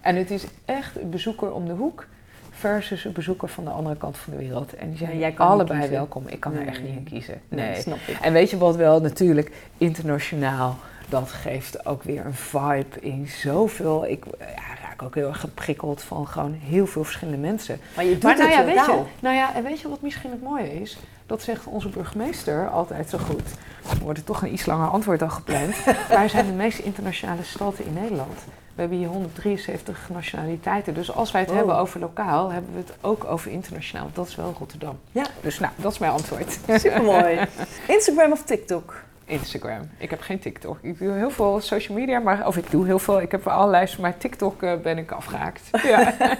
En 0.00 0.16
het 0.16 0.30
is 0.30 0.44
echt 0.64 1.00
een 1.00 1.10
bezoeker 1.10 1.52
om 1.52 1.66
de 1.66 1.72
hoek. 1.72 2.06
versus 2.50 3.04
een 3.04 3.12
bezoeker 3.12 3.48
van 3.48 3.64
de 3.64 3.70
andere 3.70 3.96
kant 3.96 4.16
van 4.16 4.32
de 4.32 4.38
wereld. 4.38 4.74
En 4.74 4.88
die 4.88 4.98
zijn 4.98 5.18
jij 5.18 5.32
kan 5.32 5.46
allebei 5.48 5.88
welkom. 5.88 6.24
Ik 6.26 6.40
kan 6.40 6.54
er 6.56 6.66
echt 6.66 6.82
niet 6.82 6.96
in 6.96 7.04
kiezen. 7.04 7.40
Nee, 7.48 7.70
Nee. 7.70 7.80
snap 7.80 7.98
ik. 8.06 8.18
En 8.22 8.32
weet 8.32 8.50
je 8.50 8.58
wat 8.58 8.76
wel 8.76 9.00
natuurlijk 9.00 9.52
internationaal, 9.78 10.76
dat 11.08 11.30
geeft 11.32 11.86
ook 11.86 12.02
weer 12.02 12.24
een 12.26 12.34
vibe 12.34 13.00
in 13.00 13.28
zoveel. 13.28 14.06
Ik 14.06 14.24
ja, 14.38 14.46
raak 14.88 15.02
ook 15.02 15.14
heel 15.14 15.28
erg 15.28 15.40
geprikkeld 15.40 16.02
van 16.02 16.26
gewoon 16.26 16.52
heel 16.52 16.86
veel 16.86 17.04
verschillende 17.04 17.38
mensen. 17.40 17.78
Maar 17.96 18.04
je 18.04 18.12
doet 18.12 18.22
Maar 18.22 18.36
nou 18.36 18.48
het 18.48 18.58
ja, 18.58 18.64
weet 18.64 18.74
je, 18.74 18.80
lokaal. 18.80 19.06
nou 19.20 19.36
ja, 19.36 19.54
en 19.54 19.62
weet 19.62 19.80
je 19.80 19.88
wat 19.88 20.00
misschien 20.02 20.30
het 20.30 20.42
mooie 20.42 20.80
is? 20.80 20.98
Dat 21.26 21.42
zegt 21.42 21.66
onze 21.66 21.88
burgemeester 21.88 22.68
altijd 22.68 23.08
zo 23.08 23.18
goed. 23.18 23.42
Er 23.90 23.98
wordt 24.02 24.18
er 24.18 24.24
toch 24.24 24.42
een 24.42 24.52
iets 24.52 24.66
langer 24.66 24.88
antwoord 24.88 25.18
dan 25.18 25.30
gepland. 25.30 25.74
Wij 26.08 26.28
zijn 26.28 26.46
de 26.46 26.52
meest 26.52 26.78
internationale 26.78 27.42
stad 27.44 27.78
in 27.78 27.92
Nederland. 27.92 28.38
We 28.80 28.86
hebben 28.86 29.04
hier 29.04 29.14
173 29.14 30.08
nationaliteiten. 30.12 30.94
Dus 30.94 31.12
als 31.12 31.30
wij 31.30 31.40
het 31.40 31.50
Wow. 31.50 31.58
hebben 31.58 31.76
over 31.76 32.00
lokaal, 32.00 32.50
hebben 32.50 32.72
we 32.72 32.78
het 32.78 32.92
ook 33.00 33.24
over 33.24 33.50
internationaal. 33.50 34.10
Dat 34.12 34.26
is 34.26 34.34
wel 34.36 34.54
Rotterdam. 34.58 34.98
Ja. 35.12 35.24
Dus 35.40 35.58
nou, 35.58 35.72
dat 35.76 35.92
is 35.92 35.98
mijn 35.98 36.12
antwoord. 36.12 36.58
Supermooi. 36.68 37.38
Instagram 37.96 38.32
of 38.32 38.42
TikTok? 38.42 38.94
Instagram. 39.24 39.90
Ik 39.98 40.10
heb 40.10 40.20
geen 40.20 40.38
TikTok. 40.38 40.78
Ik 40.80 40.98
doe 40.98 41.12
heel 41.12 41.30
veel 41.30 41.60
social 41.60 41.98
media, 41.98 42.18
maar 42.18 42.46
of 42.46 42.56
ik 42.56 42.70
doe 42.70 42.86
heel 42.86 42.98
veel. 42.98 43.20
Ik 43.20 43.30
heb 43.30 43.46
allerlei, 43.46 43.94
maar 44.00 44.16
TikTok 44.18 44.62
eh, 44.62 44.76
ben 44.82 44.98
ik 44.98 45.10
afgehaakt. 45.12 45.62
Ja. 45.82 46.14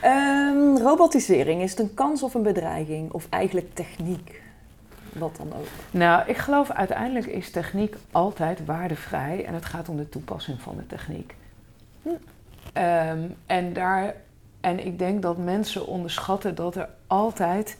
Ehm, 0.00 0.76
robotisering, 0.76 1.62
is 1.62 1.70
het 1.70 1.80
een 1.80 1.94
kans 1.94 2.22
of 2.22 2.34
een 2.34 2.42
bedreiging? 2.42 3.12
Of 3.12 3.26
eigenlijk 3.30 3.74
techniek? 3.74 4.40
Wat 5.12 5.36
dan 5.36 5.52
ook. 5.58 5.66
nou, 5.90 6.22
ik 6.26 6.36
geloof 6.36 6.70
uiteindelijk 6.70 7.26
is 7.26 7.50
techniek 7.50 7.96
altijd 8.12 8.64
waardevrij 8.64 9.44
en 9.44 9.54
het 9.54 9.64
gaat 9.64 9.88
om 9.88 9.96
de 9.96 10.08
toepassing 10.08 10.60
van 10.60 10.76
de 10.76 10.86
techniek. 10.86 11.34
Hm. 12.06 12.14
Ehm, 12.72 13.28
en, 13.46 13.72
daar, 13.72 14.14
en 14.60 14.86
ik 14.86 14.98
denk 14.98 15.22
dat 15.22 15.36
mensen 15.36 15.86
onderschatten 15.86 16.54
dat 16.54 16.76
er 16.76 16.88
altijd 17.06 17.78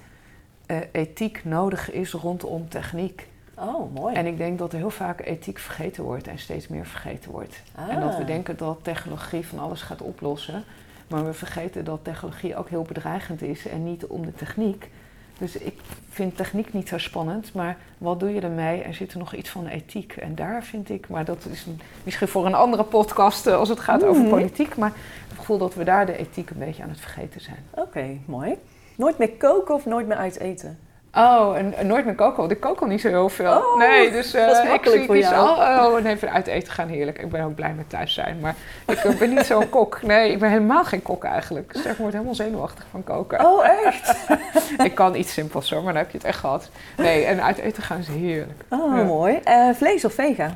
eh, 0.66 0.76
ethiek 0.92 1.44
nodig 1.44 1.92
is 1.92 2.12
rondom 2.12 2.68
techniek. 2.68 3.28
Oh, 3.58 3.94
mooi. 3.94 4.14
En 4.14 4.26
ik 4.26 4.36
denk 4.36 4.58
dat 4.58 4.72
er 4.72 4.78
heel 4.78 4.90
vaak 4.90 5.20
ethiek 5.20 5.58
vergeten 5.58 6.04
wordt 6.04 6.26
en 6.26 6.38
steeds 6.38 6.68
meer 6.68 6.86
vergeten 6.86 7.30
wordt. 7.30 7.62
Ah. 7.74 7.88
En 7.88 8.00
dat 8.00 8.16
we 8.16 8.24
denken 8.24 8.56
dat 8.56 8.78
technologie 8.82 9.46
van 9.46 9.58
alles 9.58 9.82
gaat 9.82 10.02
oplossen. 10.02 10.64
Maar 11.08 11.24
we 11.24 11.32
vergeten 11.32 11.84
dat 11.84 12.04
technologie 12.04 12.56
ook 12.56 12.68
heel 12.68 12.82
bedreigend 12.82 13.42
is 13.42 13.66
en 13.66 13.84
niet 13.84 14.06
om 14.06 14.24
de 14.24 14.34
techniek. 14.34 14.90
Dus 15.38 15.56
ik 15.56 15.80
vind 16.10 16.36
techniek 16.36 16.72
niet 16.72 16.88
zo 16.88 16.98
spannend, 16.98 17.52
maar 17.54 17.76
wat 17.98 18.20
doe 18.20 18.34
je 18.34 18.40
ermee? 18.40 18.82
Er 18.82 18.94
zit 18.94 19.12
er 19.12 19.18
nog 19.18 19.34
iets 19.34 19.50
van 19.50 19.66
ethiek. 19.66 20.12
En 20.12 20.34
daar 20.34 20.62
vind 20.64 20.90
ik, 20.90 21.08
maar 21.08 21.24
dat 21.24 21.46
is 21.50 21.66
misschien 22.04 22.28
voor 22.28 22.46
een 22.46 22.54
andere 22.54 22.84
podcast 22.84 23.46
eh, 23.46 23.56
als 23.56 23.68
het 23.68 23.80
gaat 23.80 24.04
over 24.04 24.20
Mhm. 24.22 24.30
politiek. 24.30 24.76
Maar 24.76 24.92
het 25.28 25.38
gevoel 25.38 25.58
dat 25.58 25.74
we 25.74 25.84
daar 25.84 26.06
de 26.06 26.16
ethiek 26.16 26.50
een 26.50 26.58
beetje 26.58 26.82
aan 26.82 26.88
het 26.88 27.00
vergeten 27.00 27.40
zijn. 27.40 27.64
Oké, 27.70 28.06
mooi. 28.24 28.54
Nooit 28.96 29.18
meer 29.18 29.30
koken 29.30 29.74
of 29.74 29.86
nooit 29.86 30.06
meer 30.06 30.16
uit 30.16 30.38
eten? 30.40 30.78
Oh, 31.16 31.56
en, 31.56 31.74
en 31.74 31.86
nooit 31.86 32.04
meer 32.04 32.14
koken, 32.14 32.36
want 32.36 32.50
ik 32.50 32.60
kook 32.60 32.80
al 32.80 32.86
niet 32.86 33.00
zo 33.00 33.08
heel 33.08 33.28
veel. 33.28 33.50
Oh, 33.56 33.78
nee, 33.78 34.10
dus 34.10 34.34
eh, 34.34 34.46
dat 34.46 34.56
is 34.56 34.62
ik 34.62 34.68
makkelijk 34.68 35.04
voor 35.04 35.16
jou. 35.18 35.34
al. 35.58 35.86
Oh, 35.96 36.02
nee, 36.02 36.14
even 36.14 36.32
uit 36.32 36.46
eten 36.46 36.72
gaan 36.72 36.88
heerlijk. 36.88 37.18
Ik 37.18 37.28
ben 37.30 37.44
ook 37.44 37.54
blij 37.54 37.72
met 37.76 37.90
thuis 37.90 38.14
zijn, 38.14 38.40
maar 38.40 38.54
ik 38.86 38.96
eh, 38.98 39.18
ben 39.18 39.28
niet 39.34 39.46
zo'n 39.46 39.68
kok. 39.78 40.02
Nee, 40.02 40.30
ik 40.30 40.38
ben 40.38 40.50
helemaal 40.50 40.84
geen 40.84 41.02
kok 41.02 41.24
eigenlijk. 41.24 41.72
Dus 41.72 41.84
ik 41.84 41.96
word 41.96 42.12
helemaal 42.12 42.34
zenuwachtig 42.34 42.84
van 42.90 43.04
koken. 43.04 43.44
Oh, 43.46 43.66
echt? 43.84 44.16
Ik 44.84 44.94
kan 44.94 45.14
iets 45.14 45.32
simpels 45.32 45.68
zo, 45.68 45.82
maar 45.82 45.92
dan 45.92 46.02
heb 46.02 46.10
je 46.10 46.16
het 46.18 46.26
echt 46.26 46.38
gehad. 46.38 46.70
Nee, 46.96 47.24
en 47.24 47.42
uit 47.42 47.58
eten 47.58 47.82
gaan 47.82 47.98
is 47.98 48.08
heerlijk. 48.08 48.60
Oh, 48.68 48.96
Ja. 48.96 49.02
mooi. 49.02 49.40
Eh, 49.44 49.68
vlees 49.74 50.04
of 50.04 50.12
vega? 50.12 50.54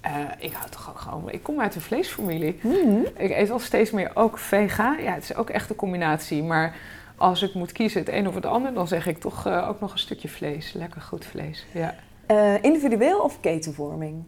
Eh, 0.00 0.10
ik 0.38 0.52
hou 0.52 0.70
toch 0.70 0.88
ook 0.90 0.98
gewoon... 0.98 1.30
Ik 1.30 1.42
kom 1.42 1.60
uit 1.60 1.74
een 1.74 1.80
vleesfamilie. 1.80 2.58
Mhm. 2.62 2.98
Ik 3.16 3.30
eet 3.30 3.48
wel 3.48 3.58
steeds 3.58 3.90
meer 3.90 4.10
ook 4.14 4.38
vega. 4.38 4.96
Ja, 5.02 5.12
het 5.12 5.22
is 5.22 5.36
ook 5.36 5.50
echt 5.50 5.70
een 5.70 5.76
combinatie. 5.76 6.42
Maar 6.42 6.74
als 7.16 7.42
ik 7.42 7.54
moet 7.54 7.72
kiezen 7.72 8.00
het 8.00 8.08
een 8.08 8.28
of 8.28 8.34
het 8.34 8.46
ander, 8.46 8.74
dan 8.74 8.88
zeg 8.88 9.06
ik 9.06 9.18
toch 9.18 9.46
eh, 9.46 9.68
ook 9.68 9.80
nog 9.80 9.92
een 9.92 9.98
stukje 9.98 10.28
vlees. 10.28 10.72
Lekker 10.72 11.00
goed 11.00 11.24
vlees, 11.24 11.66
ja. 11.72 11.94
Eh, 12.26 12.62
individueel 12.62 13.18
of 13.18 13.40
ketenvorming? 13.40 14.24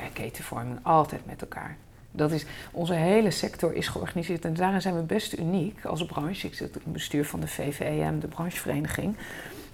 eh, 0.00 0.06
ketenvorming 0.12 0.78
altijd 0.82 1.26
met 1.26 1.40
elkaar. 1.40 1.76
Dat 2.12 2.30
is, 2.30 2.46
onze 2.72 2.94
hele 2.94 3.30
sector 3.30 3.74
is 3.74 3.88
georganiseerd 3.88 4.44
en 4.44 4.54
daarin 4.54 4.80
zijn 4.80 4.96
we 4.96 5.02
best 5.02 5.38
uniek 5.38 5.84
als 5.84 6.04
branche. 6.04 6.46
Ik 6.46 6.54
zit 6.54 6.68
in 6.68 6.80
het 6.84 6.92
bestuur 6.92 7.24
van 7.24 7.40
de 7.40 7.48
VVEM, 7.48 8.20
de 8.20 8.28
branchevereniging. 8.28 9.16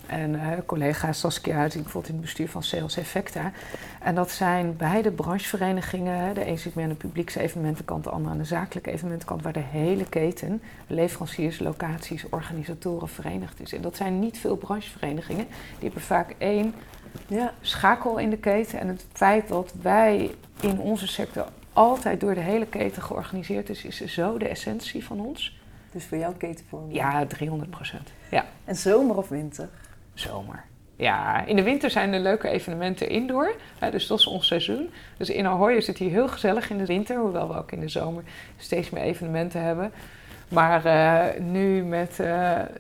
En 0.07 0.35
eh 0.35 0.59
collega 0.67 1.13
Saskia 1.13 1.63
zit 1.69 1.83
bijvoorbeeld 1.83 2.07
in 2.09 2.15
het 2.15 2.25
bestuur 2.25 2.49
van 2.49 2.63
Sales 2.63 2.97
Effecta. 2.97 3.53
En 4.01 4.15
dat 4.15 4.31
zijn 4.31 4.77
beide 4.77 5.11
brancheverenigingen. 5.11 6.35
De 6.35 6.47
een 6.47 6.59
zit 6.59 6.75
meer 6.75 6.85
aan 6.85 6.91
de 6.91 6.97
publiekse 6.97 7.41
evenementenkant, 7.41 8.05
de 8.05 8.11
andere 8.11 8.33
aan 8.33 8.39
de 8.39 8.45
zakelijke 8.45 8.91
evenementenkant, 8.91 9.43
waar 9.43 9.53
de 9.53 9.63
hele 9.71 10.05
keten, 10.09 10.63
leveranciers, 10.87 11.59
locaties, 11.59 12.29
organisatoren 12.29 13.09
verenigd 13.09 13.61
is. 13.61 13.73
En 13.73 13.81
dat 13.83 13.97
zijn 13.97 14.19
niet 14.19 14.39
veel 14.39 14.57
brancheverenigingen. 14.57 15.47
Die 15.47 15.85
hebben 15.85 16.03
vaak 16.03 16.35
één 16.39 16.75
Ja. 17.27 17.53
schakel 17.61 18.19
in 18.19 18.31
de 18.31 18.37
keten. 18.39 18.79
En 18.81 18.89
het 18.89 19.05
feit 19.13 19.49
dat 19.49 19.75
wij 19.83 20.35
in 20.61 20.79
onze 20.79 21.07
sector 21.07 21.47
altijd 21.73 22.21
door 22.21 22.35
de 22.35 22.41
hele 22.41 22.67
keten 22.67 23.03
georganiseerd 23.03 23.69
is, 23.69 23.85
is 23.85 24.13
zo 24.13 24.39
de 24.39 24.49
essentie 24.49 25.05
van 25.05 25.21
ons. 25.21 25.61
Dus 25.93 26.05
voor 26.05 26.19
jou 26.19 26.35
ketenvorming. 26.35 26.95
Ja, 26.95 27.27
300 27.27 27.71
procent. 27.71 28.09
Ja, 28.31 28.45
En 28.65 28.77
zomer 28.77 29.17
of 29.17 29.29
winter? 29.29 29.69
Zomer. 30.19 30.65
Ja, 30.97 31.45
in 31.45 31.57
de 31.57 31.63
winter 31.63 31.91
zijn 31.91 32.13
er 32.13 32.21
leuke 32.21 32.49
evenementen 32.49 33.09
indoor. 33.09 33.55
Hè, 33.79 33.91
dus 33.91 34.07
dat 34.07 34.19
is 34.19 34.27
ons 34.27 34.47
seizoen. 34.47 34.91
Dus 35.17 35.31
in 35.31 35.47
Ahoy 35.47 35.73
is 35.73 35.87
het 35.87 35.99
hier 35.99 36.11
heel 36.11 36.29
gezellig 36.29 36.71
in 36.71 36.79
de 36.79 36.87
winter. 36.87 37.17
Hoewel 37.17 37.49
we 37.49 37.59
ook 37.59 37.73
in 37.73 37.81
de 37.81 37.89
zomer 37.89 38.23
steeds 38.57 38.91
meer 38.91 39.03
evenementen 39.03 39.63
hebben. 39.63 39.93
Maar 40.49 40.85
eh, 40.85 41.41
nu 41.41 41.85
met 41.85 42.21
eh, 42.21 42.29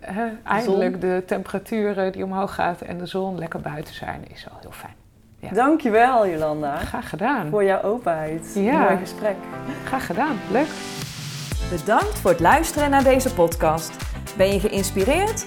hè, 0.00 0.26
eindelijk 0.44 1.00
de 1.00 1.22
temperaturen 1.26 2.12
die 2.12 2.24
omhoog 2.24 2.54
gaat 2.54 2.80
en 2.80 2.98
de 2.98 3.06
zon 3.06 3.38
lekker 3.38 3.60
buiten 3.60 3.94
zijn, 3.94 4.24
is 4.32 4.44
wel 4.44 4.58
heel 4.60 4.70
fijn. 4.70 4.94
Ja. 5.38 5.48
Dankjewel, 5.50 6.28
Jolanda. 6.28 6.76
Graag 6.76 7.08
gedaan. 7.08 7.48
Voor 7.48 7.64
jouw 7.64 7.82
openheid. 7.82 8.52
Ja. 8.54 8.82
Mooi 8.82 8.96
gesprek. 8.96 9.36
Graag 9.84 10.06
gedaan. 10.06 10.36
Leuk. 10.50 10.68
Bedankt 11.70 12.18
voor 12.18 12.30
het 12.30 12.40
luisteren 12.40 12.90
naar 12.90 13.04
deze 13.04 13.34
podcast. 13.34 13.96
Ben 14.36 14.52
je 14.52 14.60
geïnspireerd 14.60 15.46